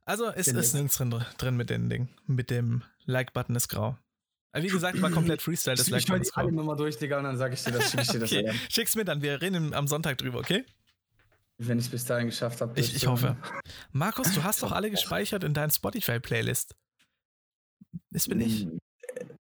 Also 0.04 0.30
es 0.30 0.48
ist 0.48 0.74
nichts 0.74 0.96
drin, 0.96 1.24
drin 1.38 1.56
mit 1.56 1.70
den 1.70 1.88
Dingen. 1.88 2.08
Mit 2.26 2.50
dem 2.50 2.82
Like-Button 3.04 3.56
ist 3.56 3.68
grau. 3.68 3.96
wie 4.54 4.68
gesagt, 4.68 5.00
war 5.00 5.10
komplett 5.10 5.42
Freestyle. 5.42 5.76
Das 5.76 5.86
ich 5.86 6.08
like 6.08 6.22
die 6.22 6.30
alle 6.34 6.52
nochmal 6.52 6.76
durch, 6.76 6.98
Digga, 6.98 7.18
und 7.18 7.24
dann 7.24 7.38
sag 7.38 7.52
ich 7.52 7.62
dir 7.62 7.72
das, 7.72 7.90
schick 7.90 8.00
ich 8.00 8.08
dir 8.08 8.18
das 8.18 8.32
okay. 8.32 8.52
Schick's 8.68 8.96
mir 8.96 9.04
dann, 9.04 9.22
wir 9.22 9.40
reden 9.40 9.72
am 9.74 9.86
Sonntag 9.86 10.18
drüber, 10.18 10.38
okay? 10.38 10.64
Wenn 11.58 11.78
ich 11.78 11.86
es 11.86 11.90
bis 11.90 12.04
dahin 12.04 12.26
geschafft 12.26 12.60
habe. 12.60 12.78
Ich, 12.78 12.94
ich 12.94 13.06
hoffe. 13.06 13.36
Markus, 13.92 14.32
du 14.34 14.42
hast 14.42 14.62
doch 14.62 14.72
alle 14.72 14.90
gespeichert 14.90 15.44
in 15.44 15.54
deinen 15.54 15.70
Spotify-Playlist. 15.70 16.74
Das 18.10 18.28
bin 18.28 18.40
ich. 18.40 18.66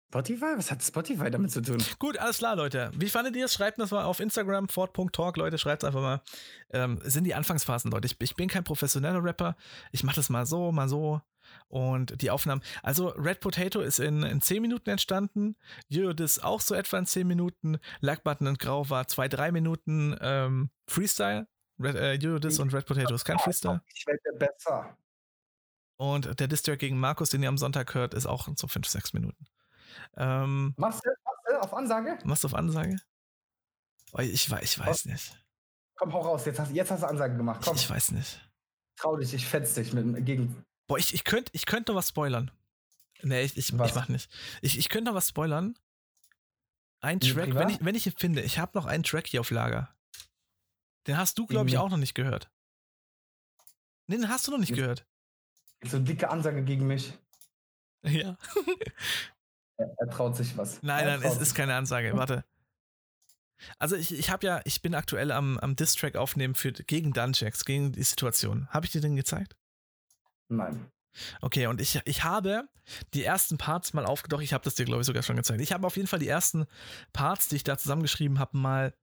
Spotify? 0.09 0.55
Was 0.57 0.71
hat 0.71 0.83
Spotify 0.83 1.31
damit 1.31 1.51
zu 1.51 1.61
tun? 1.61 1.79
Gut, 1.99 2.19
alles 2.19 2.39
klar, 2.39 2.57
Leute. 2.57 2.91
Wie 2.95 3.09
fandet 3.09 3.35
ihr 3.37 3.47
es? 3.47 3.55
Schreibt 3.55 3.79
das 3.79 3.91
mal 3.91 4.05
auf 4.05 4.21
Instagram, 4.21 4.69
fort.talk, 4.69 5.37
Leute. 5.37 5.59
Schreibt 5.59 5.83
es 5.83 5.87
einfach 5.87 6.01
mal. 6.01 6.23
Ähm, 6.71 7.01
sind 7.03 7.25
die 7.25 7.35
Anfangsphasen, 7.35 7.91
Leute. 7.91 8.07
Ich, 8.07 8.17
ich 8.21 8.37
bin 8.37 8.49
kein 8.49 8.65
professioneller 8.65 9.23
Rapper. 9.23 9.57
Ich 9.91 10.05
mache 10.05 10.17
das 10.17 10.31
mal 10.31 10.47
so, 10.47 10.71
mal 10.71 10.89
so. 10.89 11.21
Und 11.69 12.21
die 12.23 12.31
Aufnahmen. 12.31 12.63
Also, 12.83 13.09
Red 13.09 13.41
Potato 13.41 13.81
ist 13.81 13.99
in, 13.99 14.23
in 14.23 14.41
10 14.41 14.63
Minuten 14.63 14.91
entstanden. 14.91 15.57
Eurodis 15.93 16.39
auch 16.39 16.61
so 16.61 16.75
etwa 16.75 16.99
in 16.99 17.07
10 17.07 17.27
Minuten. 17.27 17.79
Lackbutton 18.01 18.47
und 18.47 18.59
Grau 18.59 18.89
war 18.89 19.09
2, 19.09 19.29
3 19.29 19.53
Minuten 19.53 20.17
ähm, 20.21 20.71
Freestyle. 20.87 21.49
Red, 21.81 21.97
äh, 21.97 22.19
Eurodis 22.27 22.59
und 22.59 22.73
Red 22.73 22.87
Potato 22.87 23.15
ist 23.15 23.25
kein 23.25 23.39
Freestyle. 23.39 23.83
Ich 23.95 24.07
werde 24.07 24.39
besser. 24.39 24.97
Und 25.99 26.39
der 26.39 26.49
District 26.49 26.79
gegen 26.79 26.99
Markus, 26.99 27.31
den 27.31 27.43
ihr 27.43 27.49
am 27.49 27.59
Sonntag 27.59 27.95
hört, 27.95 28.15
ist 28.15 28.27
auch 28.27 28.49
so 28.55 28.67
5, 28.67 28.87
6 28.87 29.13
Minuten. 29.13 29.47
Ähm, 30.17 30.75
machst, 30.77 31.05
du, 31.05 31.11
machst 31.25 31.41
du 31.49 31.61
auf 31.61 31.75
Ansage? 31.75 32.19
Machst 32.25 32.45
du 32.45 32.49
auf 32.49 32.55
Ansage? 32.55 32.97
Oh, 34.13 34.21
ich, 34.21 34.33
ich 34.33 34.79
weiß 34.79 35.07
nicht. 35.07 35.37
Komm, 35.97 36.13
hau 36.13 36.21
raus. 36.21 36.45
Jetzt 36.45 36.61
hast, 36.61 36.73
jetzt 36.73 36.91
hast 36.91 37.03
du 37.03 37.09
Ansage 37.09 37.37
gemacht. 37.37 37.63
Komm. 37.65 37.77
Ich, 37.77 37.89
weiß 37.89 38.13
nicht. 38.13 38.41
Trau 38.97 39.17
dich, 39.17 39.33
ich 39.35 39.47
fetz 39.47 39.75
dich 39.75 39.93
mit, 39.93 40.25
gegen. 40.25 40.65
Boah, 40.87 40.99
ich, 40.99 41.15
ich 41.15 41.25
könnte 41.25 41.51
ich 41.55 41.67
könnt 41.67 41.89
noch 41.89 41.95
was 41.95 42.09
spoilern. 42.09 42.51
Nee, 43.23 43.43
ich, 43.43 43.57
ich, 43.57 43.71
ich 43.71 43.75
mach 43.75 44.09
nicht. 44.09 44.31
Ich, 44.63 44.79
ich 44.79 44.89
könnte 44.89 45.11
noch 45.11 45.17
was 45.17 45.29
spoilern. 45.29 45.79
Ein 47.01 47.21
Track, 47.21 47.55
wenn 47.55 47.69
ich, 47.69 47.85
wenn 47.85 47.95
ich 47.95 48.07
ihn 48.07 48.15
finde, 48.17 48.43
ich 48.43 48.59
habe 48.59 48.73
noch 48.75 48.87
einen 48.87 49.05
Track 49.05 49.27
hier 49.27 49.41
auf 49.41 49.51
Lager. 49.51 49.95
Den 51.07 51.17
hast 51.17 51.39
du, 51.39 51.47
glaube 51.47 51.69
ich, 51.69 51.79
auch 51.79 51.89
noch 51.89 51.99
nicht 51.99 52.15
gehört. 52.15 52.51
Nee, 54.07 54.17
den 54.17 54.29
hast 54.29 54.47
du 54.47 54.51
noch 54.51 54.59
nicht 54.59 54.75
gehört. 54.75 55.07
So 55.83 55.99
dicke 55.99 56.31
Ansage 56.31 56.63
gegen 56.65 56.87
mich. 56.87 57.13
Ja. 58.03 58.37
Er, 59.77 59.95
er 59.99 60.09
traut 60.09 60.37
sich 60.37 60.57
was. 60.57 60.83
Nein, 60.83 61.07
nein, 61.07 61.23
es 61.23 61.39
ist 61.39 61.55
keine 61.55 61.75
Ansage. 61.75 62.17
Warte. 62.17 62.45
Also 63.79 63.97
ich, 63.97 64.17
ich 64.17 64.31
habe 64.31 64.47
ja, 64.47 64.61
ich 64.65 64.83
bin 64.83 64.95
aktuell 64.95 65.33
am, 65.33 65.59
am 65.59 65.77
Distrack 65.77 66.17
aufnehmen 66.17 66.55
für, 66.55 66.73
gegen 66.73 67.13
Dungeons, 67.13 67.65
gegen 67.65 67.93
die 67.93 68.03
Situation. 68.03 68.69
Habe 68.71 68.87
ich 68.87 68.93
dir 68.93 69.01
den 69.01 69.17
gezeigt? 69.17 69.57
Nein. 70.49 70.91
Okay, 71.41 71.67
und 71.67 71.81
ich, 71.81 72.01
ich 72.05 72.25
habe 72.25 72.69
die 73.15 73.25
ersten 73.25 73.57
Parts 73.57 73.95
mal 73.95 74.05
aufgedacht. 74.05 74.43
Ich 74.43 74.53
habe 74.53 74.65
das 74.65 74.75
dir, 74.75 74.85
glaube 74.85 75.01
ich, 75.01 75.07
sogar 75.07 75.23
schon 75.23 75.37
gezeigt. 75.37 75.61
Ich 75.63 75.73
habe 75.73 75.87
auf 75.87 75.97
jeden 75.97 76.09
Fall 76.09 76.19
die 76.19 76.29
ersten 76.29 76.67
Parts, 77.13 77.49
die 77.49 77.57
ich 77.57 77.65
da 77.65 77.79
zusammengeschrieben 77.79 78.39
habe, 78.39 78.57
mal 78.59 78.95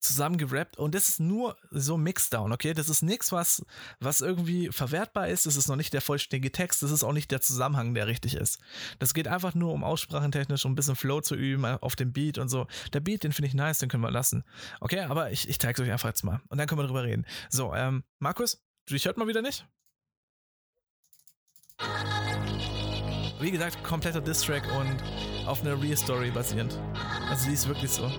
zusammengerappt 0.00 0.78
und 0.78 0.94
das 0.94 1.08
ist 1.08 1.20
nur 1.20 1.56
so 1.70 1.96
Mixdown, 1.96 2.52
okay? 2.52 2.74
Das 2.74 2.88
ist 2.88 3.02
nichts, 3.02 3.32
was, 3.32 3.64
was 4.00 4.20
irgendwie 4.20 4.70
verwertbar 4.70 5.28
ist. 5.28 5.46
Das 5.46 5.56
ist 5.56 5.68
noch 5.68 5.76
nicht 5.76 5.92
der 5.92 6.00
vollständige 6.00 6.50
Text. 6.52 6.82
Das 6.82 6.90
ist 6.90 7.04
auch 7.04 7.12
nicht 7.12 7.30
der 7.30 7.40
Zusammenhang, 7.40 7.94
der 7.94 8.06
richtig 8.06 8.34
ist. 8.34 8.58
Das 8.98 9.14
geht 9.14 9.28
einfach 9.28 9.54
nur 9.54 9.72
um 9.72 9.84
aussprachentechnisch, 9.84 10.64
um 10.64 10.72
ein 10.72 10.74
bisschen 10.74 10.96
Flow 10.96 11.20
zu 11.20 11.34
üben 11.34 11.64
auf 11.64 11.96
dem 11.96 12.12
Beat 12.12 12.38
und 12.38 12.48
so. 12.48 12.66
Der 12.92 13.00
Beat, 13.00 13.24
den 13.24 13.32
finde 13.32 13.48
ich 13.48 13.54
nice, 13.54 13.78
den 13.78 13.88
können 13.88 14.02
wir 14.02 14.10
lassen. 14.10 14.44
Okay, 14.80 15.00
aber 15.00 15.30
ich, 15.30 15.48
ich 15.48 15.58
zeige 15.58 15.80
es 15.80 15.86
euch 15.86 15.92
einfach 15.92 16.08
jetzt 16.08 16.24
mal 16.24 16.40
und 16.48 16.58
dann 16.58 16.66
können 16.66 16.80
wir 16.80 16.86
drüber 16.86 17.04
reden. 17.04 17.26
So, 17.48 17.74
ähm, 17.74 18.04
Markus, 18.18 18.62
du 18.86 18.94
dich 18.94 19.04
hört 19.04 19.16
mal 19.16 19.28
wieder 19.28 19.42
nicht? 19.42 19.66
Wie 23.40 23.50
gesagt, 23.50 23.82
kompletter 23.82 24.20
Distrack 24.20 24.64
und 24.76 25.02
auf 25.46 25.62
einer 25.62 25.80
Real 25.80 25.96
Story 25.96 26.30
basierend. 26.30 26.78
Also 27.30 27.48
die 27.48 27.54
ist 27.54 27.66
wirklich 27.66 27.90
so. 27.90 28.10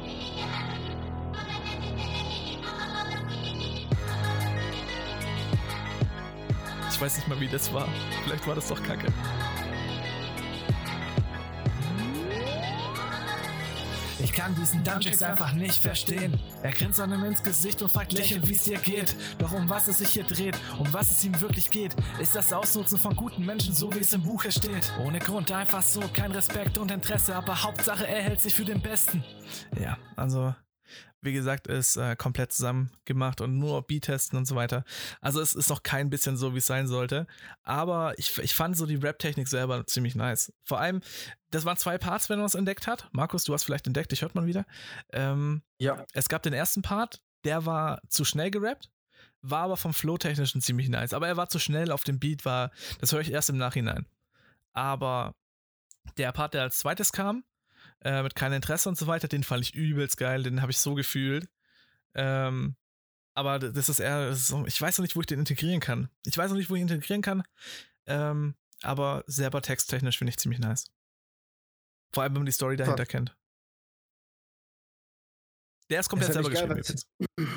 Weiß 7.01 7.17
nicht 7.17 7.27
mal, 7.27 7.39
wie 7.39 7.47
das 7.47 7.73
war. 7.73 7.87
Vielleicht 8.23 8.45
war 8.47 8.55
das 8.55 8.67
doch 8.67 8.81
kacke. 8.83 9.11
Ich 14.23 14.33
kann 14.33 14.53
diesen 14.53 14.83
Dungeons 14.83 15.23
einfach 15.23 15.53
nicht 15.53 15.81
verstehen. 15.81 16.39
Er 16.61 16.71
grinst 16.71 16.99
einem 16.99 17.23
ins 17.23 17.41
Gesicht 17.41 17.81
und 17.81 17.91
fragt 17.91 18.13
lächelnd, 18.13 18.47
wie 18.47 18.53
es 18.53 18.65
dir 18.65 18.77
geht. 18.77 19.15
Doch 19.39 19.51
um 19.51 19.67
was 19.67 19.87
es 19.87 19.97
sich 19.97 20.09
hier 20.09 20.23
dreht, 20.23 20.55
um 20.77 20.93
was 20.93 21.09
es 21.09 21.25
ihm 21.25 21.41
wirklich 21.41 21.71
geht, 21.71 21.95
ist 22.19 22.35
das 22.35 22.53
Ausnutzen 22.53 22.99
von 22.99 23.15
guten 23.15 23.43
Menschen, 23.43 23.73
so 23.73 23.91
wie 23.95 23.99
es 23.99 24.13
im 24.13 24.21
Buche 24.21 24.51
steht. 24.51 24.93
Ohne 25.03 25.17
Grund, 25.17 25.51
einfach 25.51 25.81
so, 25.81 26.01
kein 26.13 26.31
Respekt 26.31 26.77
und 26.77 26.91
Interesse, 26.91 27.35
aber 27.35 27.63
Hauptsache 27.63 28.07
er 28.07 28.21
hält 28.21 28.41
sich 28.41 28.53
für 28.53 28.65
den 28.65 28.79
Besten. 28.79 29.23
Ja, 29.81 29.97
also 30.15 30.53
wie 31.21 31.33
gesagt, 31.33 31.67
ist 31.67 31.97
äh, 31.97 32.15
komplett 32.15 32.51
zusammen 32.51 32.91
gemacht 33.05 33.41
und 33.41 33.57
nur 33.57 33.85
Beat-Testen 33.85 34.37
und 34.37 34.45
so 34.45 34.55
weiter. 34.55 34.83
Also 35.21 35.39
es 35.39 35.53
ist 35.53 35.69
noch 35.69 35.83
kein 35.83 36.09
bisschen 36.09 36.35
so, 36.35 36.53
wie 36.53 36.57
es 36.57 36.65
sein 36.65 36.87
sollte. 36.87 37.27
Aber 37.63 38.17
ich, 38.17 38.37
ich 38.39 38.55
fand 38.55 38.75
so 38.75 38.85
die 38.85 38.95
Rap-Technik 38.95 39.47
selber 39.47 39.85
ziemlich 39.85 40.15
nice. 40.15 40.51
Vor 40.63 40.79
allem, 40.79 41.01
das 41.51 41.65
waren 41.65 41.77
zwei 41.77 41.97
Parts, 41.97 42.29
wenn 42.29 42.39
man 42.39 42.47
es 42.47 42.55
entdeckt 42.55 42.87
hat. 42.87 43.07
Markus, 43.11 43.43
du 43.43 43.53
hast 43.53 43.63
vielleicht 43.63 43.87
entdeckt, 43.87 44.13
ich 44.13 44.23
hört 44.23 44.35
man 44.35 44.47
wieder. 44.47 44.65
Ähm, 45.11 45.61
ja. 45.77 46.05
Es 46.13 46.27
gab 46.27 46.41
den 46.41 46.53
ersten 46.53 46.81
Part, 46.81 47.21
der 47.43 47.65
war 47.65 48.01
zu 48.07 48.25
schnell 48.25 48.49
gerappt, 48.49 48.89
war 49.41 49.63
aber 49.63 49.77
vom 49.77 49.93
Flow-Technischen 49.93 50.61
ziemlich 50.61 50.89
nice. 50.89 51.13
Aber 51.13 51.27
er 51.27 51.37
war 51.37 51.49
zu 51.49 51.59
schnell 51.59 51.91
auf 51.91 52.03
dem 52.03 52.19
Beat, 52.19 52.45
war, 52.45 52.71
das 52.99 53.13
höre 53.13 53.21
ich 53.21 53.31
erst 53.31 53.49
im 53.49 53.57
Nachhinein. 53.57 54.07
Aber 54.73 55.35
der 56.17 56.31
Part, 56.31 56.53
der 56.53 56.63
als 56.63 56.79
zweites 56.79 57.11
kam, 57.11 57.43
äh, 58.03 58.23
mit 58.23 58.35
kein 58.35 58.53
Interesse 58.53 58.89
und 58.89 58.97
so 58.97 59.07
weiter. 59.07 59.27
Den 59.27 59.43
fand 59.43 59.63
ich 59.63 59.75
übelst 59.75 60.17
geil, 60.17 60.43
den 60.43 60.61
habe 60.61 60.71
ich 60.71 60.79
so 60.79 60.95
gefühlt. 60.95 61.49
Ähm, 62.13 62.75
aber 63.33 63.59
das 63.59 63.89
ist 63.89 63.99
eher, 63.99 64.29
das 64.29 64.39
ist 64.39 64.47
so, 64.47 64.65
ich 64.65 64.81
weiß 64.81 64.97
noch 64.97 65.03
nicht, 65.03 65.15
wo 65.15 65.21
ich 65.21 65.27
den 65.27 65.39
integrieren 65.39 65.79
kann. 65.79 66.09
Ich 66.25 66.37
weiß 66.37 66.49
noch 66.51 66.57
nicht, 66.57 66.69
wo 66.69 66.75
ich 66.75 66.81
ihn 66.81 66.87
integrieren 66.87 67.21
kann. 67.21 67.43
Ähm, 68.05 68.55
aber 68.81 69.23
selber 69.27 69.61
texttechnisch 69.61 70.17
finde 70.17 70.31
ich 70.31 70.37
ziemlich 70.37 70.59
nice. 70.59 70.91
Vor 72.11 72.23
allem, 72.23 72.33
wenn 72.33 72.41
man 72.41 72.47
die 72.47 72.51
Story 72.51 72.75
dahinter 72.75 73.03
Fuck. 73.03 73.09
kennt. 73.09 73.37
Der 75.89 75.99
ist 75.99 76.09
komplett 76.09 76.33
selber 76.33 76.49
geil, 76.49 76.67
geschrieben. 76.67 77.01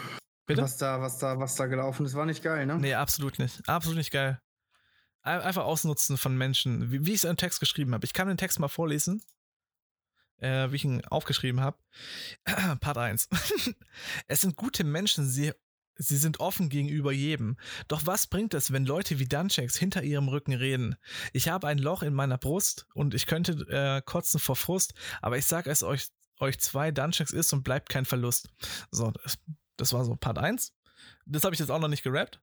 Was, 0.47 0.47
Bitte? 0.47 0.63
Was 0.63 0.77
da, 0.77 1.01
was 1.01 1.19
da, 1.19 1.39
was 1.39 1.55
da 1.55 1.65
gelaufen 1.65 2.05
ist, 2.05 2.13
war 2.13 2.27
nicht 2.27 2.43
geil, 2.43 2.67
ne? 2.67 2.77
Nee, 2.77 2.93
absolut 2.93 3.39
nicht. 3.39 3.67
Absolut 3.67 3.97
nicht 3.97 4.11
geil. 4.11 4.39
Einfach 5.23 5.65
ausnutzen 5.65 6.19
von 6.19 6.37
Menschen, 6.37 6.93
wie, 6.93 7.07
wie 7.07 7.13
ich 7.13 7.17
es 7.17 7.25
im 7.25 7.39
Text 7.39 7.61
geschrieben 7.61 7.95
habe. 7.95 8.05
Ich 8.05 8.13
kann 8.13 8.29
den 8.29 8.37
Text 8.37 8.61
mal 8.61 8.69
vorlesen 8.69 9.23
äh, 10.39 10.71
wie 10.71 10.77
ich 10.77 10.85
ihn 10.85 11.05
aufgeschrieben 11.05 11.61
habe. 11.61 11.79
Part 12.81 12.99
1. 12.99 13.29
es 14.29 14.41
sind 14.41 14.57
gute 14.57 14.85
Menschen, 14.85 15.27
sie, 15.27 15.53
sie 15.97 16.17
sind 16.17 16.41
offen 16.41 16.69
gegenüber 16.69 17.13
jedem. 17.13 17.57
Doch 17.89 18.07
was 18.07 18.27
bringt 18.27 18.55
es, 18.55 18.73
wenn 18.73 18.87
Leute 18.87 19.19
wie 19.19 19.27
Dunchecks 19.27 19.77
hinter 19.77 20.03
ihrem 20.03 20.29
Rücken 20.29 20.53
reden? 20.53 20.97
Ich 21.33 21.49
habe 21.49 21.69
ein 21.69 21.79
Loch 21.79 22.03
in 22.03 22.15
meiner 22.15 22.39
Brust 22.39 22.87
und 22.95 23.15
ich 23.15 23.27
könnte 23.27 23.53
äh, 23.69 24.03
kotzen 24.03 24.41
vor 24.41 24.57
Frust, 24.57 24.95
aber 25.23 25.39
ich 25.39 25.47
sage 25.47 25.71
es 25.71 25.83
euch, 25.83 26.09
euch 26.39 26.59
zwei, 26.59 26.91
Dunchecks 26.91 27.33
ist 27.33 27.53
und 27.53 27.63
bleibt 27.63 27.89
kein 27.89 28.05
Verlust. 28.05 28.49
So, 28.91 29.11
das, 29.11 29.39
das 29.77 29.93
war 29.93 30.05
so 30.05 30.17
Part 30.17 30.39
1. 30.39 30.75
Das 31.27 31.45
habe 31.45 31.55
ich 31.55 31.61
jetzt 31.61 31.71
auch 31.71 31.79
noch 31.79 31.89
nicht 31.89 32.03
gerappt. 32.03 32.41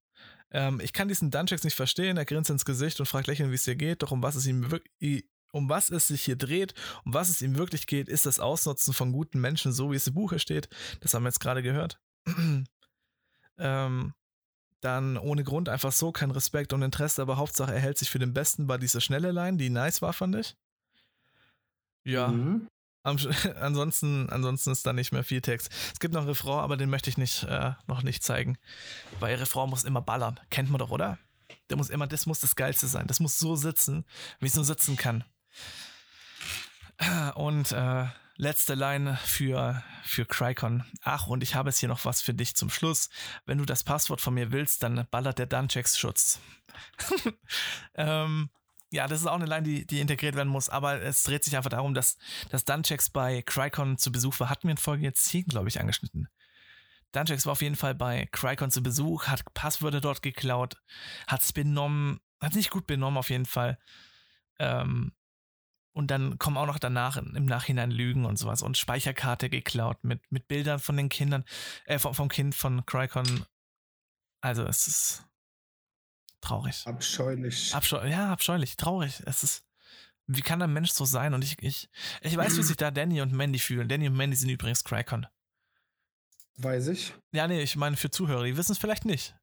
Ähm, 0.51 0.79
ich 0.81 0.93
kann 0.93 1.07
diesen 1.07 1.31
Dunchecks 1.31 1.63
nicht 1.63 1.75
verstehen. 1.75 2.17
Er 2.17 2.25
grinst 2.25 2.49
ins 2.49 2.65
Gesicht 2.65 2.99
und 2.99 3.05
fragt 3.05 3.27
lächelnd, 3.27 3.51
wie 3.51 3.55
es 3.55 3.63
dir 3.63 3.75
geht. 3.75 4.01
Doch 4.03 4.11
um 4.11 4.23
was 4.23 4.35
es 4.35 4.45
ihm 4.45 4.69
wirklich, 4.71 5.25
um 5.52 5.70
was 5.70 5.89
es 5.89 6.08
sich 6.08 6.24
hier 6.24 6.36
dreht, 6.36 6.74
um 7.06 7.14
was 7.14 7.30
es 7.30 7.41
ihm 7.41 7.58
wirklich 7.58 7.88
geht, 7.88 8.10
ist 8.10 8.26
das 8.26 8.39
Ausnutzen 8.39 8.93
von 8.93 9.12
guten 9.12 9.39
Menschen, 9.39 9.72
so 9.72 9.91
wie 9.91 9.95
es 9.95 10.08
im 10.08 10.14
Buche 10.14 10.39
steht. 10.39 10.70
Das 11.02 11.14
haben 11.14 11.24
wir 11.24 11.30
jetzt 11.30 11.39
gerade 11.39 11.64
gehört. 11.64 11.99
ähm, 13.58 14.14
dann 14.82 15.18
ohne 15.18 15.43
Grund 15.43 15.70
einfach 15.70 15.91
so, 15.91 16.12
kein 16.12 16.32
Respekt 16.32 16.74
und 16.74 16.82
Interesse, 16.82 17.22
aber 17.22 17.38
Hauptsache 17.38 17.74
er 17.74 17.80
hält 17.80 17.97
sich 17.97 18.10
für 18.10 18.20
den 18.20 18.34
Besten, 18.34 18.68
war 18.68 18.80
diese 18.80 18.99
schnelle 18.99 19.32
Line, 19.32 19.58
die 19.58 19.70
nice 19.70 20.02
war, 20.02 20.14
fand 20.14 20.36
ich. 20.36 20.56
Ja. 22.04 22.30
Mhm. 22.30 22.68
Am, 23.04 23.18
ansonsten, 23.60 24.30
ansonsten 24.30 24.72
ist 24.72 24.86
da 24.86 24.93
nicht 24.93 25.12
mehr 25.12 25.24
viel 25.24 25.41
Text. 25.41 25.72
Es 25.93 25.99
gibt 25.99 26.14
noch 26.14 26.28
Refrain, 26.28 26.60
aber 26.60 26.78
den 26.78 26.89
möchte 26.89 27.10
ich 27.10 27.18
nicht, 27.18 27.43
äh, 27.43 27.74
noch 27.88 28.04
nicht 28.04 28.24
zeigen. 28.24 28.58
Weil 29.20 29.36
Refrain 29.36 29.70
muss 29.70 29.84
immer 29.84 30.02
ballern. 30.02 30.39
Kennt 30.49 30.70
man 30.70 30.80
doch, 30.80 30.91
oder? 30.91 31.18
Der 31.70 31.78
muss 31.78 31.89
immer, 31.89 32.08
das 32.08 32.26
muss 32.26 32.39
das 32.39 32.56
Geilste 32.56 32.88
sein. 32.88 33.08
Das 33.08 33.20
muss 33.20 33.39
so 33.39 33.56
sitzen, 33.56 34.06
wie 34.39 34.47
es 34.47 34.56
nur 34.56 34.66
sitzen 34.66 34.97
kann. 34.97 35.24
Und 37.36 37.72
äh, 37.72 38.06
letzte 38.41 38.74
Line 38.74 39.18
für, 39.24 39.84
für 40.04 40.26
Cricon. 40.26 40.84
Ach, 41.04 41.28
und 41.28 41.43
ich 41.43 41.56
habe 41.56 41.70
jetzt 41.70 41.80
hier 41.80 41.89
noch 41.89 42.06
was 42.06 42.22
für 42.22 42.34
dich 42.34 42.56
zum 42.56 42.70
Schluss. 42.70 43.10
Wenn 43.45 43.60
du 43.60 43.66
das 43.66 43.84
Passwort 43.84 44.20
von 44.20 44.34
mir 44.34 44.52
willst, 44.52 44.84
dann 44.84 45.08
ballert 45.12 45.39
der 45.39 45.45
Dunchecks 45.45 45.97
Schutz. 45.97 46.39
ähm, 47.95 48.49
ja, 48.89 49.08
das 49.08 49.22
ist 49.22 49.28
auch 49.28 49.36
eine 49.36 49.45
Line, 49.45 49.64
die, 49.64 49.86
die 49.86 50.02
integriert 50.02 50.36
werden 50.36 50.49
muss, 50.49 50.70
aber 50.70 51.02
es 51.02 51.24
dreht 51.24 51.43
sich 51.43 51.56
einfach 51.56 51.70
darum, 51.70 51.93
dass, 51.93 52.18
dass 52.49 52.66
Dunchecks 52.66 53.10
bei 53.10 53.41
Cricon 53.41 53.97
zu 53.97 54.12
Besuch 54.12 54.39
war. 54.39 54.49
Hatten 54.49 54.68
wir 54.68 54.72
in 54.72 54.78
Folge 54.78 55.04
jetzt 55.04 55.26
10, 55.26 55.45
glaube 55.45 55.70
ich, 55.70 55.80
angeschnitten. 55.80 56.28
Dunchecks 57.12 57.45
war 57.45 57.54
auf 57.54 57.62
jeden 57.62 57.76
Fall 57.76 57.93
bei 57.93 58.28
Cricon 58.32 58.72
zu 58.72 58.82
Besuch, 58.82 59.28
hat 59.28 59.43
Passwörter 59.54 60.02
dort 60.02 60.22
geklaut, 60.22 60.82
hat 61.28 61.41
es 61.41 61.54
benommen, 61.54 62.22
hat 62.41 62.56
nicht 62.56 62.70
gut 62.70 62.88
benommen 62.88 63.18
auf 63.18 63.30
jeden 63.30 63.45
Fall. 63.45 63.78
Ähm, 64.60 65.14
und 65.93 66.09
dann 66.09 66.37
kommen 66.39 66.57
auch 66.57 66.65
noch 66.65 66.79
danach 66.79 67.17
im 67.17 67.45
Nachhinein 67.45 67.91
Lügen 67.91 68.25
und 68.25 68.37
sowas 68.37 68.61
und 68.61 68.77
Speicherkarte 68.77 69.49
geklaut 69.49 70.03
mit, 70.03 70.21
mit 70.31 70.47
Bildern 70.47 70.80
von 70.80 70.95
den 70.97 71.09
Kindern, 71.09 71.43
äh, 71.85 71.99
vom, 71.99 72.13
vom 72.13 72.30
Kind 72.30 72.55
von 72.55 72.85
Crycon. 72.85 73.45
Also 74.41 74.63
es 74.63 74.88
ist 74.88 75.26
traurig. 76.39 76.85
Abscheulich. 76.85 77.76
Abscheu 77.76 78.05
ja, 78.07 78.31
abscheulich, 78.31 78.77
traurig. 78.77 79.22
Es 79.26 79.43
ist, 79.43 79.65
wie 80.27 80.41
kann 80.41 80.61
ein 80.61 80.72
Mensch 80.72 80.91
so 80.91 81.05
sein? 81.05 81.34
Und 81.34 81.43
ich, 81.43 81.61
ich, 81.61 81.89
ich 82.22 82.38
weiß, 82.38 82.57
wie 82.57 82.63
sich 82.63 82.77
da 82.77 82.89
Danny 82.89 83.22
und 83.22 83.34
Mandy 83.34 83.59
fühlen. 83.59 83.89
Danny 83.89 84.07
und 84.07 84.15
Mandy 84.15 84.38
sind 84.38 84.49
übrigens 84.49 84.84
Crycon. 84.84 85.27
Weiß 86.57 86.88
ich. 86.88 87.13
Ja, 87.34 87.47
nee, 87.47 87.61
ich 87.61 87.76
meine 87.76 87.97
für 87.97 88.11
Zuhörer, 88.11 88.43
die 88.43 88.55
wissen 88.55 88.72
es 88.72 88.77
vielleicht 88.77 89.05
nicht. 89.05 89.35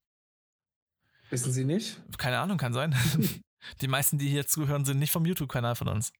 Wissen 1.30 1.52
sie 1.52 1.64
nicht? 1.64 2.00
Keine 2.16 2.38
Ahnung, 2.38 2.56
kann 2.56 2.72
sein. 2.72 2.94
die 3.80 3.88
meisten, 3.88 4.18
die 4.18 4.28
hier 4.28 4.46
zuhören, 4.46 4.84
sind 4.84 4.98
nicht 4.98 5.12
vom 5.12 5.26
YouTube-Kanal 5.26 5.74
von 5.74 5.88
uns. 5.88 6.12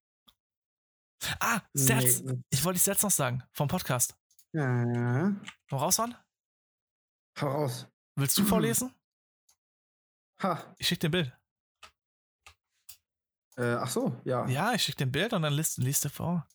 Ah, 1.41 1.61
Stats. 1.77 2.23
Nee. 2.23 2.43
Ich 2.51 2.65
wollte 2.65 2.79
die 2.79 2.83
Stats 2.83 3.03
noch 3.03 3.11
sagen, 3.11 3.43
vom 3.53 3.69
Podcast. 3.69 4.17
Ja. 4.53 5.33
Woraus 5.69 5.99
waren? 5.99 6.15
Hau 7.41 7.49
raus. 7.49 7.87
Willst 8.17 8.39
du 8.39 8.45
vorlesen? 8.45 8.95
Ha. 10.41 10.73
Ich 10.79 10.87
schick 10.87 11.01
dir 11.01 11.09
ein 11.09 11.11
Bild. 11.11 11.37
Äh, 13.57 13.75
ach 13.75 13.91
so, 13.91 14.21
ja. 14.23 14.47
Ja, 14.47 14.73
ich 14.73 14.85
schick 14.85 14.97
dir 14.97 15.07
ein 15.07 15.11
Bild 15.11 15.33
und 15.33 15.43
dann 15.43 15.53
liest, 15.53 15.79
liest 15.79 16.05
du 16.05 16.11
vor. 16.11 16.47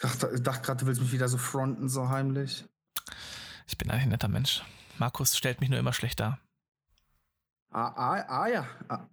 Ich 0.00 0.42
dachte, 0.42 0.62
gerade, 0.62 0.76
du 0.76 0.86
willst 0.86 1.00
mich 1.00 1.10
wieder 1.10 1.28
so 1.28 1.36
fronten, 1.36 1.88
so 1.88 2.08
heimlich. 2.08 2.64
Ich 3.66 3.76
bin 3.76 3.90
eigentlich 3.90 4.04
ein 4.04 4.10
netter 4.10 4.28
Mensch. 4.28 4.62
Markus 4.98 5.36
stellt 5.36 5.60
mich 5.60 5.68
nur 5.68 5.80
immer 5.80 5.92
schlecht 5.92 6.20
dar. 6.20 6.38
Ah, 7.70 7.88
ah, 7.88 8.24
ah 8.28 8.46
ja. 8.46 8.68
Ah. 8.88 9.08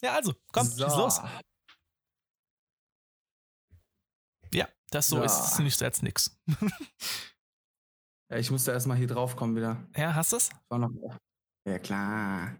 Ja, 0.00 0.14
also, 0.14 0.34
komm, 0.52 0.66
so. 0.66 0.86
los. 0.86 1.20
Das 4.90 5.08
so, 5.08 5.16
so. 5.16 5.22
ist 5.22 5.52
es 5.52 5.58
nicht 5.58 5.80
jetzt 5.80 6.02
nix. 6.02 6.38
ja, 8.30 8.38
ich 8.38 8.50
musste 8.50 8.72
erstmal 8.72 8.96
hier 8.96 9.08
drauf 9.08 9.36
kommen 9.36 9.56
wieder. 9.56 9.86
Ja, 9.96 10.14
hast 10.14 10.32
du 10.32 10.36
es? 10.36 10.50
Ja, 11.66 11.78
klar. 11.78 12.56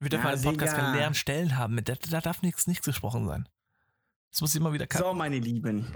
Wir 0.00 0.10
dürfen 0.10 0.26
ja, 0.26 0.32
einen 0.32 0.42
Podcast 0.42 0.76
keine 0.76 0.96
leeren 0.96 1.14
Stellen 1.14 1.56
haben. 1.56 1.82
Da, 1.84 1.94
da 1.94 2.20
darf 2.20 2.42
nichts 2.42 2.66
nichts 2.66 2.84
gesprochen 2.84 3.26
sein. 3.26 3.48
Es 4.32 4.40
muss 4.40 4.54
immer 4.54 4.72
wieder 4.72 4.86
So, 4.92 5.12
meine 5.14 5.38
Lieben. 5.38 5.92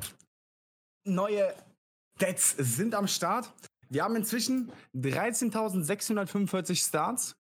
Neue 1.05 1.55
Stats 2.16 2.55
sind 2.59 2.95
am 2.95 3.09
Start. 3.09 3.53
Wir 3.89 4.05
haben 4.05 4.15
inzwischen 4.16 4.70
13.645 4.95 6.89
Starts, 6.89 7.37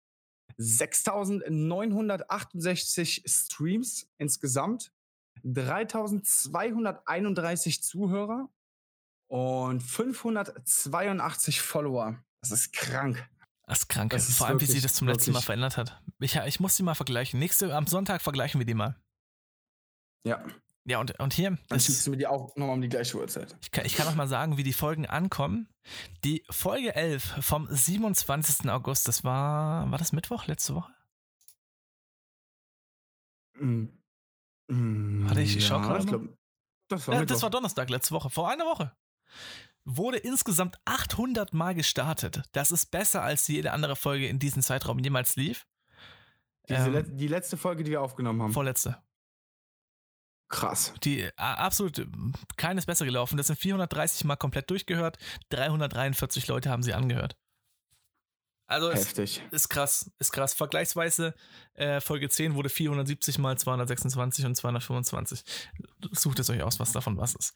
6.968 0.58 3.22
Streams 3.26 4.06
insgesamt, 4.18 4.92
3.231 5.44 7.82
Zuhörer 7.82 8.48
und 9.28 9.82
582 9.82 11.60
Follower. 11.60 12.18
Das 12.40 12.50
ist 12.50 12.72
krank. 12.72 13.28
Das 13.66 13.80
ist 13.80 13.88
krank. 13.88 14.10
Das 14.10 14.28
ist 14.28 14.38
Vor 14.38 14.48
allem, 14.48 14.56
wirklich, 14.56 14.70
wie 14.70 14.74
sich 14.74 14.82
das 14.82 14.94
zum 14.94 15.08
letzten 15.08 15.32
Mal 15.32 15.40
verändert 15.40 15.76
hat. 15.76 16.00
Ich, 16.18 16.36
ich 16.36 16.60
muss 16.60 16.76
die 16.76 16.82
mal 16.82 16.94
vergleichen. 16.94 17.38
Nächste, 17.38 17.74
am 17.74 17.86
Sonntag 17.86 18.20
vergleichen 18.20 18.60
wir 18.60 18.66
die 18.66 18.74
mal. 18.74 18.96
Ja. 20.24 20.44
Ja, 20.84 20.98
und, 20.98 21.18
und 21.20 21.32
hier. 21.32 21.56
Dann 21.68 21.80
schickst 21.80 22.06
du 22.06 22.10
mir 22.10 22.16
die 22.16 22.26
auch 22.26 22.56
nochmal 22.56 22.74
um 22.74 22.82
die 22.82 22.88
gleiche 22.88 23.16
Uhrzeit. 23.16 23.56
Ich 23.62 23.70
kann, 23.70 23.86
ich 23.86 23.94
kann 23.94 24.06
noch 24.06 24.16
mal 24.16 24.26
sagen, 24.26 24.56
wie 24.56 24.64
die 24.64 24.72
Folgen 24.72 25.06
ankommen. 25.06 25.68
Die 26.24 26.44
Folge 26.50 26.94
11 26.94 27.36
vom 27.40 27.68
27. 27.70 28.68
August, 28.68 29.06
das 29.06 29.22
war. 29.22 29.88
War 29.90 29.98
das 29.98 30.12
Mittwoch 30.12 30.46
letzte 30.46 30.74
Woche? 30.74 30.92
Mm. 33.54 33.86
Mm, 34.72 35.28
Hatte 35.28 35.42
ich 35.42 35.54
ja, 35.54 35.60
Schock? 35.60 35.98
Ich 35.98 36.06
glaub, 36.06 36.22
das, 36.88 37.06
war 37.06 37.14
ja, 37.14 37.24
das 37.24 37.42
war 37.42 37.50
Donnerstag 37.50 37.90
letzte 37.90 38.14
Woche, 38.14 38.30
vor 38.30 38.50
einer 38.50 38.64
Woche. 38.64 38.92
Wurde 39.84 40.16
insgesamt 40.16 40.78
800 40.86 41.52
Mal 41.52 41.74
gestartet. 41.74 42.42
Das 42.52 42.70
ist 42.70 42.86
besser 42.86 43.22
als 43.22 43.46
jede 43.48 43.72
andere 43.72 43.96
Folge 43.96 44.28
in 44.28 44.38
diesem 44.38 44.62
Zeitraum 44.62 44.98
jemals 44.98 45.36
lief. 45.36 45.66
Ähm, 46.68 46.92
le 46.92 47.04
die 47.04 47.28
letzte 47.28 47.56
Folge, 47.56 47.84
die 47.84 47.90
wir 47.90 48.00
aufgenommen 48.00 48.40
haben. 48.40 48.52
Vorletzte. 48.52 49.02
Krass. 50.48 50.94
Die 51.02 51.28
absolut 51.36 52.06
keines 52.56 52.86
besser 52.86 53.04
gelaufen. 53.04 53.36
Das 53.36 53.48
sind 53.48 53.58
430 53.58 54.24
Mal 54.24 54.36
komplett 54.36 54.70
durchgehört. 54.70 55.18
343 55.48 56.46
Leute 56.46 56.70
haben 56.70 56.82
sie 56.82 56.94
angehört. 56.94 57.36
Also 58.72 58.90
Heftig. 58.90 59.42
Ist, 59.44 59.52
ist 59.52 59.68
krass, 59.68 60.10
ist 60.18 60.32
krass. 60.32 60.54
Vergleichsweise 60.54 61.34
äh, 61.74 62.00
Folge 62.00 62.30
10 62.30 62.54
wurde 62.54 62.70
470 62.70 63.36
mal 63.36 63.58
226 63.58 64.46
und 64.46 64.54
225. 64.54 65.44
Sucht 66.12 66.38
es 66.38 66.48
euch 66.48 66.62
aus, 66.62 66.80
was 66.80 66.92
davon 66.92 67.18
was 67.18 67.34
ist. 67.34 67.54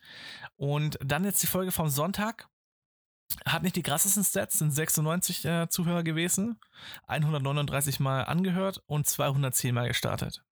Und 0.57 0.99
dann 1.03 1.25
jetzt 1.25 1.43
die 1.43 1.47
Folge 1.47 1.73
vom 1.73 1.89
Sonntag. 1.89 2.49
Hat 3.45 3.63
nicht 3.63 3.77
die 3.77 3.83
krassesten 3.83 4.25
Stats, 4.25 4.59
sind 4.59 4.71
96 4.71 5.45
äh, 5.47 5.69
Zuhörer 5.69 6.05
gewesen, 6.05 6.61
139 7.09 7.99
mal 7.99 8.23
angehört 8.23 8.83
und 8.87 9.07
210 9.07 9.75
mal 9.75 9.89
gestartet. 9.89 10.45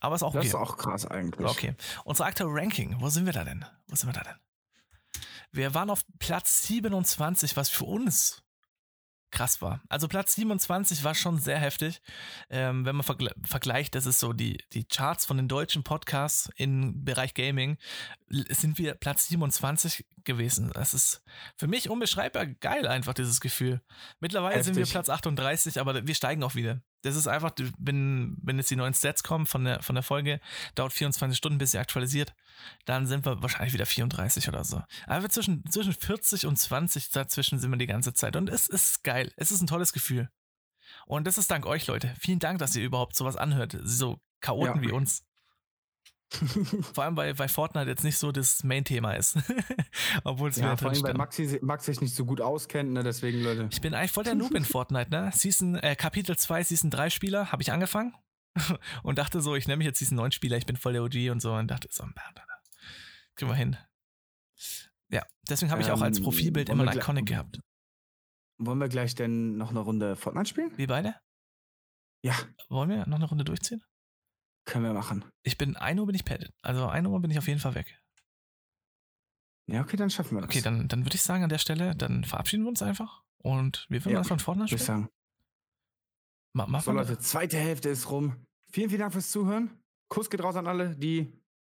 Aber 0.00 0.14
ist 0.14 0.22
auch 0.22 0.34
okay. 0.34 0.38
Das 0.38 0.46
ist 0.46 0.54
auch 0.54 0.76
krass 0.76 1.06
eigentlich. 1.06 1.48
Okay. 1.48 1.74
Unser 2.04 2.26
aktuelle 2.26 2.54
Ranking, 2.54 2.96
wo 3.00 3.08
sind 3.08 3.26
wir 3.26 3.32
da 3.32 3.44
denn? 3.44 3.64
Wo 3.88 3.96
sind 3.96 4.08
wir 4.08 4.12
da 4.12 4.22
denn? 4.22 5.22
Wir 5.52 5.74
waren 5.74 5.90
auf 5.90 6.04
Platz 6.20 6.66
27, 6.68 7.56
was 7.56 7.70
für 7.70 7.86
uns 7.86 8.44
krass 9.30 9.62
war. 9.62 9.80
Also 9.88 10.08
Platz 10.08 10.34
27 10.34 11.04
war 11.04 11.14
schon 11.14 11.38
sehr 11.38 11.58
heftig. 11.58 12.00
Ähm, 12.48 12.84
wenn 12.84 12.96
man 12.96 13.04
vergle 13.04 13.34
vergleicht, 13.44 13.94
das 13.94 14.06
ist 14.06 14.18
so 14.18 14.32
die, 14.32 14.58
die 14.72 14.84
Charts 14.84 15.24
von 15.24 15.36
den 15.36 15.48
deutschen 15.48 15.82
Podcasts 15.82 16.50
im 16.56 17.04
Bereich 17.04 17.34
Gaming, 17.34 17.78
sind 18.28 18.78
wir 18.78 18.94
Platz 18.94 19.28
27 19.28 20.04
gewesen. 20.24 20.70
Das 20.74 20.94
ist 20.94 21.22
für 21.56 21.66
mich 21.66 21.90
unbeschreibbar 21.90 22.46
geil, 22.46 22.86
einfach 22.86 23.14
dieses 23.14 23.40
Gefühl. 23.40 23.80
Mittlerweile 24.20 24.56
heftig. 24.56 24.74
sind 24.74 24.86
wir 24.86 24.90
Platz 24.90 25.08
38, 25.08 25.80
aber 25.80 26.06
wir 26.06 26.14
steigen 26.14 26.42
auch 26.42 26.54
wieder. 26.54 26.80
Das 27.02 27.16
ist 27.16 27.26
einfach, 27.26 27.52
wenn, 27.78 28.36
wenn 28.42 28.58
jetzt 28.58 28.70
die 28.70 28.76
neuen 28.76 28.94
Stats 28.94 29.22
kommen 29.22 29.46
von 29.46 29.64
der, 29.64 29.82
von 29.82 29.94
der 29.94 30.02
Folge, 30.02 30.40
dauert 30.74 30.92
24 30.92 31.36
Stunden, 31.36 31.58
bis 31.58 31.70
sie 31.70 31.78
aktualisiert, 31.78 32.34
dann 32.84 33.06
sind 33.06 33.24
wir 33.24 33.42
wahrscheinlich 33.42 33.72
wieder 33.72 33.86
34 33.86 34.48
oder 34.48 34.64
so. 34.64 34.82
Aber 35.06 35.28
zwischen, 35.30 35.64
zwischen 35.70 35.94
40 35.94 36.46
und 36.46 36.58
20 36.58 37.10
dazwischen 37.10 37.58
sind 37.58 37.70
wir 37.70 37.78
die 37.78 37.86
ganze 37.86 38.12
Zeit. 38.12 38.36
Und 38.36 38.50
es 38.50 38.66
ist 38.66 39.02
geil. 39.02 39.32
Es 39.36 39.50
ist 39.50 39.62
ein 39.62 39.66
tolles 39.66 39.92
Gefühl. 39.92 40.28
Und 41.06 41.26
das 41.26 41.38
ist 41.38 41.50
dank 41.50 41.66
euch, 41.66 41.86
Leute. 41.86 42.14
Vielen 42.18 42.38
Dank, 42.38 42.58
dass 42.58 42.76
ihr 42.76 42.84
überhaupt 42.84 43.16
sowas 43.16 43.36
anhört. 43.36 43.76
So 43.82 44.20
Chaoten 44.40 44.82
ja. 44.82 44.88
wie 44.88 44.92
uns. 44.92 45.24
vor 46.94 47.04
allem, 47.04 47.16
weil, 47.16 47.38
weil 47.38 47.48
Fortnite 47.48 47.88
jetzt 47.88 48.04
nicht 48.04 48.16
so 48.16 48.30
das 48.30 48.62
Main-Thema 48.62 49.14
ist. 49.14 49.36
Obwohl 50.24 50.50
es 50.50 50.56
ja, 50.56 50.76
vor 50.76 50.90
allem, 50.90 51.02
weil 51.02 51.14
Maxi, 51.14 51.58
Max 51.60 51.86
sich 51.86 52.00
nicht 52.00 52.14
so 52.14 52.24
gut 52.24 52.40
auskennt, 52.40 52.92
ne? 52.92 53.02
deswegen, 53.02 53.42
Leute. 53.42 53.68
Ich 53.70 53.80
bin 53.80 53.94
eigentlich 53.94 54.12
voll 54.12 54.24
der 54.24 54.36
Noob 54.36 54.54
in 54.54 54.64
Fortnite, 54.64 55.10
ne? 55.10 55.30
Season, 55.34 55.74
äh, 55.76 55.96
Kapitel 55.96 56.36
2, 56.36 56.64
Season 56.64 56.90
3 56.90 57.10
Spieler, 57.10 57.50
habe 57.50 57.62
ich 57.62 57.72
angefangen 57.72 58.14
und 59.02 59.18
dachte 59.18 59.40
so, 59.40 59.56
ich 59.56 59.66
nehme 59.66 59.78
mich 59.78 59.86
jetzt 59.86 59.98
Season 59.98 60.16
9 60.16 60.32
Spieler, 60.32 60.56
ich 60.56 60.66
bin 60.66 60.76
voll 60.76 60.92
der 60.92 61.02
OG 61.02 61.30
und 61.30 61.40
so 61.40 61.52
und 61.54 61.68
dachte 61.68 61.88
so, 61.90 62.04
kriegen 63.34 63.50
wir 63.50 63.56
hin. 63.56 63.76
Ja, 65.10 65.24
deswegen 65.48 65.72
habe 65.72 65.82
ich 65.82 65.90
auch 65.90 66.00
als 66.00 66.18
ähm, 66.18 66.24
Profilbild 66.24 66.68
immer 66.68 66.88
ein 66.88 66.96
Iconic 66.96 67.26
gehabt. 67.26 67.60
Wollen 68.58 68.78
wir 68.78 68.88
gleich 68.88 69.14
denn 69.14 69.56
noch 69.56 69.70
eine 69.70 69.80
Runde 69.80 70.14
Fortnite 70.14 70.48
spielen? 70.48 70.70
Wie 70.76 70.86
beide? 70.86 71.16
Ja. 72.22 72.34
Wollen 72.68 72.90
wir 72.90 73.06
noch 73.06 73.16
eine 73.16 73.24
Runde 73.24 73.44
durchziehen? 73.44 73.82
Können 74.64 74.84
wir 74.84 74.92
machen. 74.92 75.24
Ich 75.42 75.58
bin, 75.58 75.76
1 75.76 75.98
Uhr 75.98 76.06
bin 76.06 76.14
ich 76.14 76.24
padded. 76.24 76.52
Also 76.62 76.86
1 76.86 77.06
Uhr 77.06 77.20
bin 77.20 77.30
ich 77.30 77.38
auf 77.38 77.48
jeden 77.48 77.60
Fall 77.60 77.74
weg. 77.74 78.00
Ja, 79.66 79.82
okay, 79.82 79.96
dann 79.96 80.10
schaffen 80.10 80.36
wir 80.36 80.42
das. 80.42 80.50
Okay, 80.50 80.60
dann, 80.62 80.88
dann 80.88 81.04
würde 81.04 81.14
ich 81.14 81.22
sagen 81.22 81.44
an 81.44 81.48
der 81.48 81.58
Stelle, 81.58 81.94
dann 81.94 82.24
verabschieden 82.24 82.64
wir 82.64 82.70
uns 82.70 82.82
einfach 82.82 83.22
und 83.38 83.86
wir 83.88 84.04
würden 84.04 84.14
ja, 84.14 84.18
das 84.18 84.28
von 84.28 84.40
vorne 84.40 84.66
spielen. 84.66 84.80
Ich 84.80 84.86
sagen. 84.86 85.08
Ma 86.52 86.66
mach 86.66 86.82
so, 86.82 86.90
Leute, 86.90 87.18
zweite 87.18 87.56
Hälfte 87.56 87.88
ist 87.88 88.10
rum. 88.10 88.46
Vielen, 88.72 88.88
vielen 88.88 89.00
Dank 89.00 89.12
fürs 89.12 89.30
Zuhören. 89.30 89.70
Kuss 90.08 90.28
geht 90.28 90.42
raus 90.42 90.56
an 90.56 90.66
alle, 90.66 90.96
die 90.96 91.32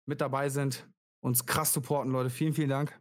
mit 0.06 0.20
dabei 0.20 0.48
sind, 0.48 0.88
uns 1.20 1.46
krass 1.46 1.72
supporten, 1.72 2.12
Leute. 2.12 2.30
Vielen, 2.30 2.54
vielen 2.54 2.68
Dank. 2.68 3.00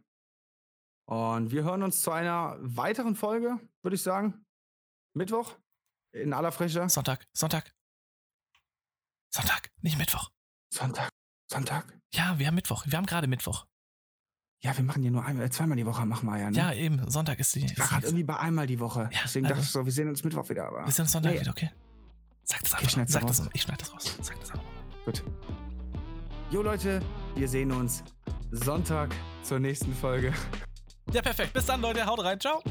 Und 1.06 1.50
wir 1.50 1.64
hören 1.64 1.82
uns 1.82 2.02
zu 2.02 2.10
einer 2.10 2.56
weiteren 2.60 3.14
Folge, 3.14 3.58
würde 3.82 3.94
ich 3.94 4.02
sagen. 4.02 4.44
Mittwoch 5.14 5.56
in 6.12 6.32
aller 6.32 6.52
Frische. 6.52 6.88
Sonntag, 6.88 7.26
Sonntag. 7.32 7.72
Sonntag, 9.30 9.70
nicht 9.80 9.96
Mittwoch. 9.96 10.30
Sonntag, 10.72 11.10
Sonntag. 11.48 11.84
Ja, 12.12 12.38
wir 12.38 12.48
haben 12.48 12.56
Mittwoch. 12.56 12.84
Wir 12.86 12.98
haben 12.98 13.06
gerade 13.06 13.28
Mittwoch. 13.28 13.66
Ja, 14.62 14.76
wir 14.76 14.84
machen 14.84 15.02
ja 15.02 15.10
nur 15.10 15.24
einmal, 15.24 15.50
zweimal 15.50 15.76
die 15.76 15.86
Woche 15.86 16.04
machen 16.04 16.26
wir 16.28 16.36
ja. 16.36 16.50
Ne? 16.50 16.56
Ja, 16.56 16.72
eben. 16.72 17.08
Sonntag 17.08 17.38
ist 17.38 17.54
die. 17.54 17.64
Ich 17.64 17.78
war 17.78 17.86
gerade 17.86 18.06
irgendwie 18.06 18.24
bei 18.24 18.36
einmal 18.38 18.66
die 18.66 18.78
Woche. 18.78 19.08
Ja, 19.12 19.20
Deswegen 19.24 19.46
also, 19.46 19.54
dachte 19.54 19.66
ich 19.66 19.72
so, 19.72 19.84
wir 19.84 19.92
sehen 19.92 20.08
uns 20.08 20.22
Mittwoch 20.24 20.48
wieder. 20.48 20.66
Aber 20.66 20.84
wir 20.84 20.92
sehen 20.92 21.04
uns 21.04 21.12
Sonntag 21.12 21.32
nee. 21.32 21.40
wieder, 21.40 21.50
okay? 21.52 21.70
Sag 22.42 22.60
das 22.62 22.74
einfach. 22.74 22.86
Ich, 22.86 23.12
Sag 23.12 23.26
das, 23.26 23.48
ich 23.52 23.62
schneide 23.62 23.78
das 23.78 23.92
raus. 23.92 24.16
Sag 24.20 24.40
das 24.40 24.50
einfach. 24.50 24.64
Gut. 25.04 25.22
Jo 26.50 26.62
Leute, 26.62 27.00
wir 27.36 27.48
sehen 27.48 27.70
uns 27.70 28.02
Sonntag 28.50 29.14
zur 29.44 29.60
nächsten 29.60 29.94
Folge. 29.94 30.34
Ja, 31.12 31.22
perfekt. 31.22 31.52
Bis 31.52 31.64
dann, 31.64 31.80
Leute. 31.80 32.04
Haut 32.04 32.22
rein. 32.22 32.38
Ciao. 32.40 32.62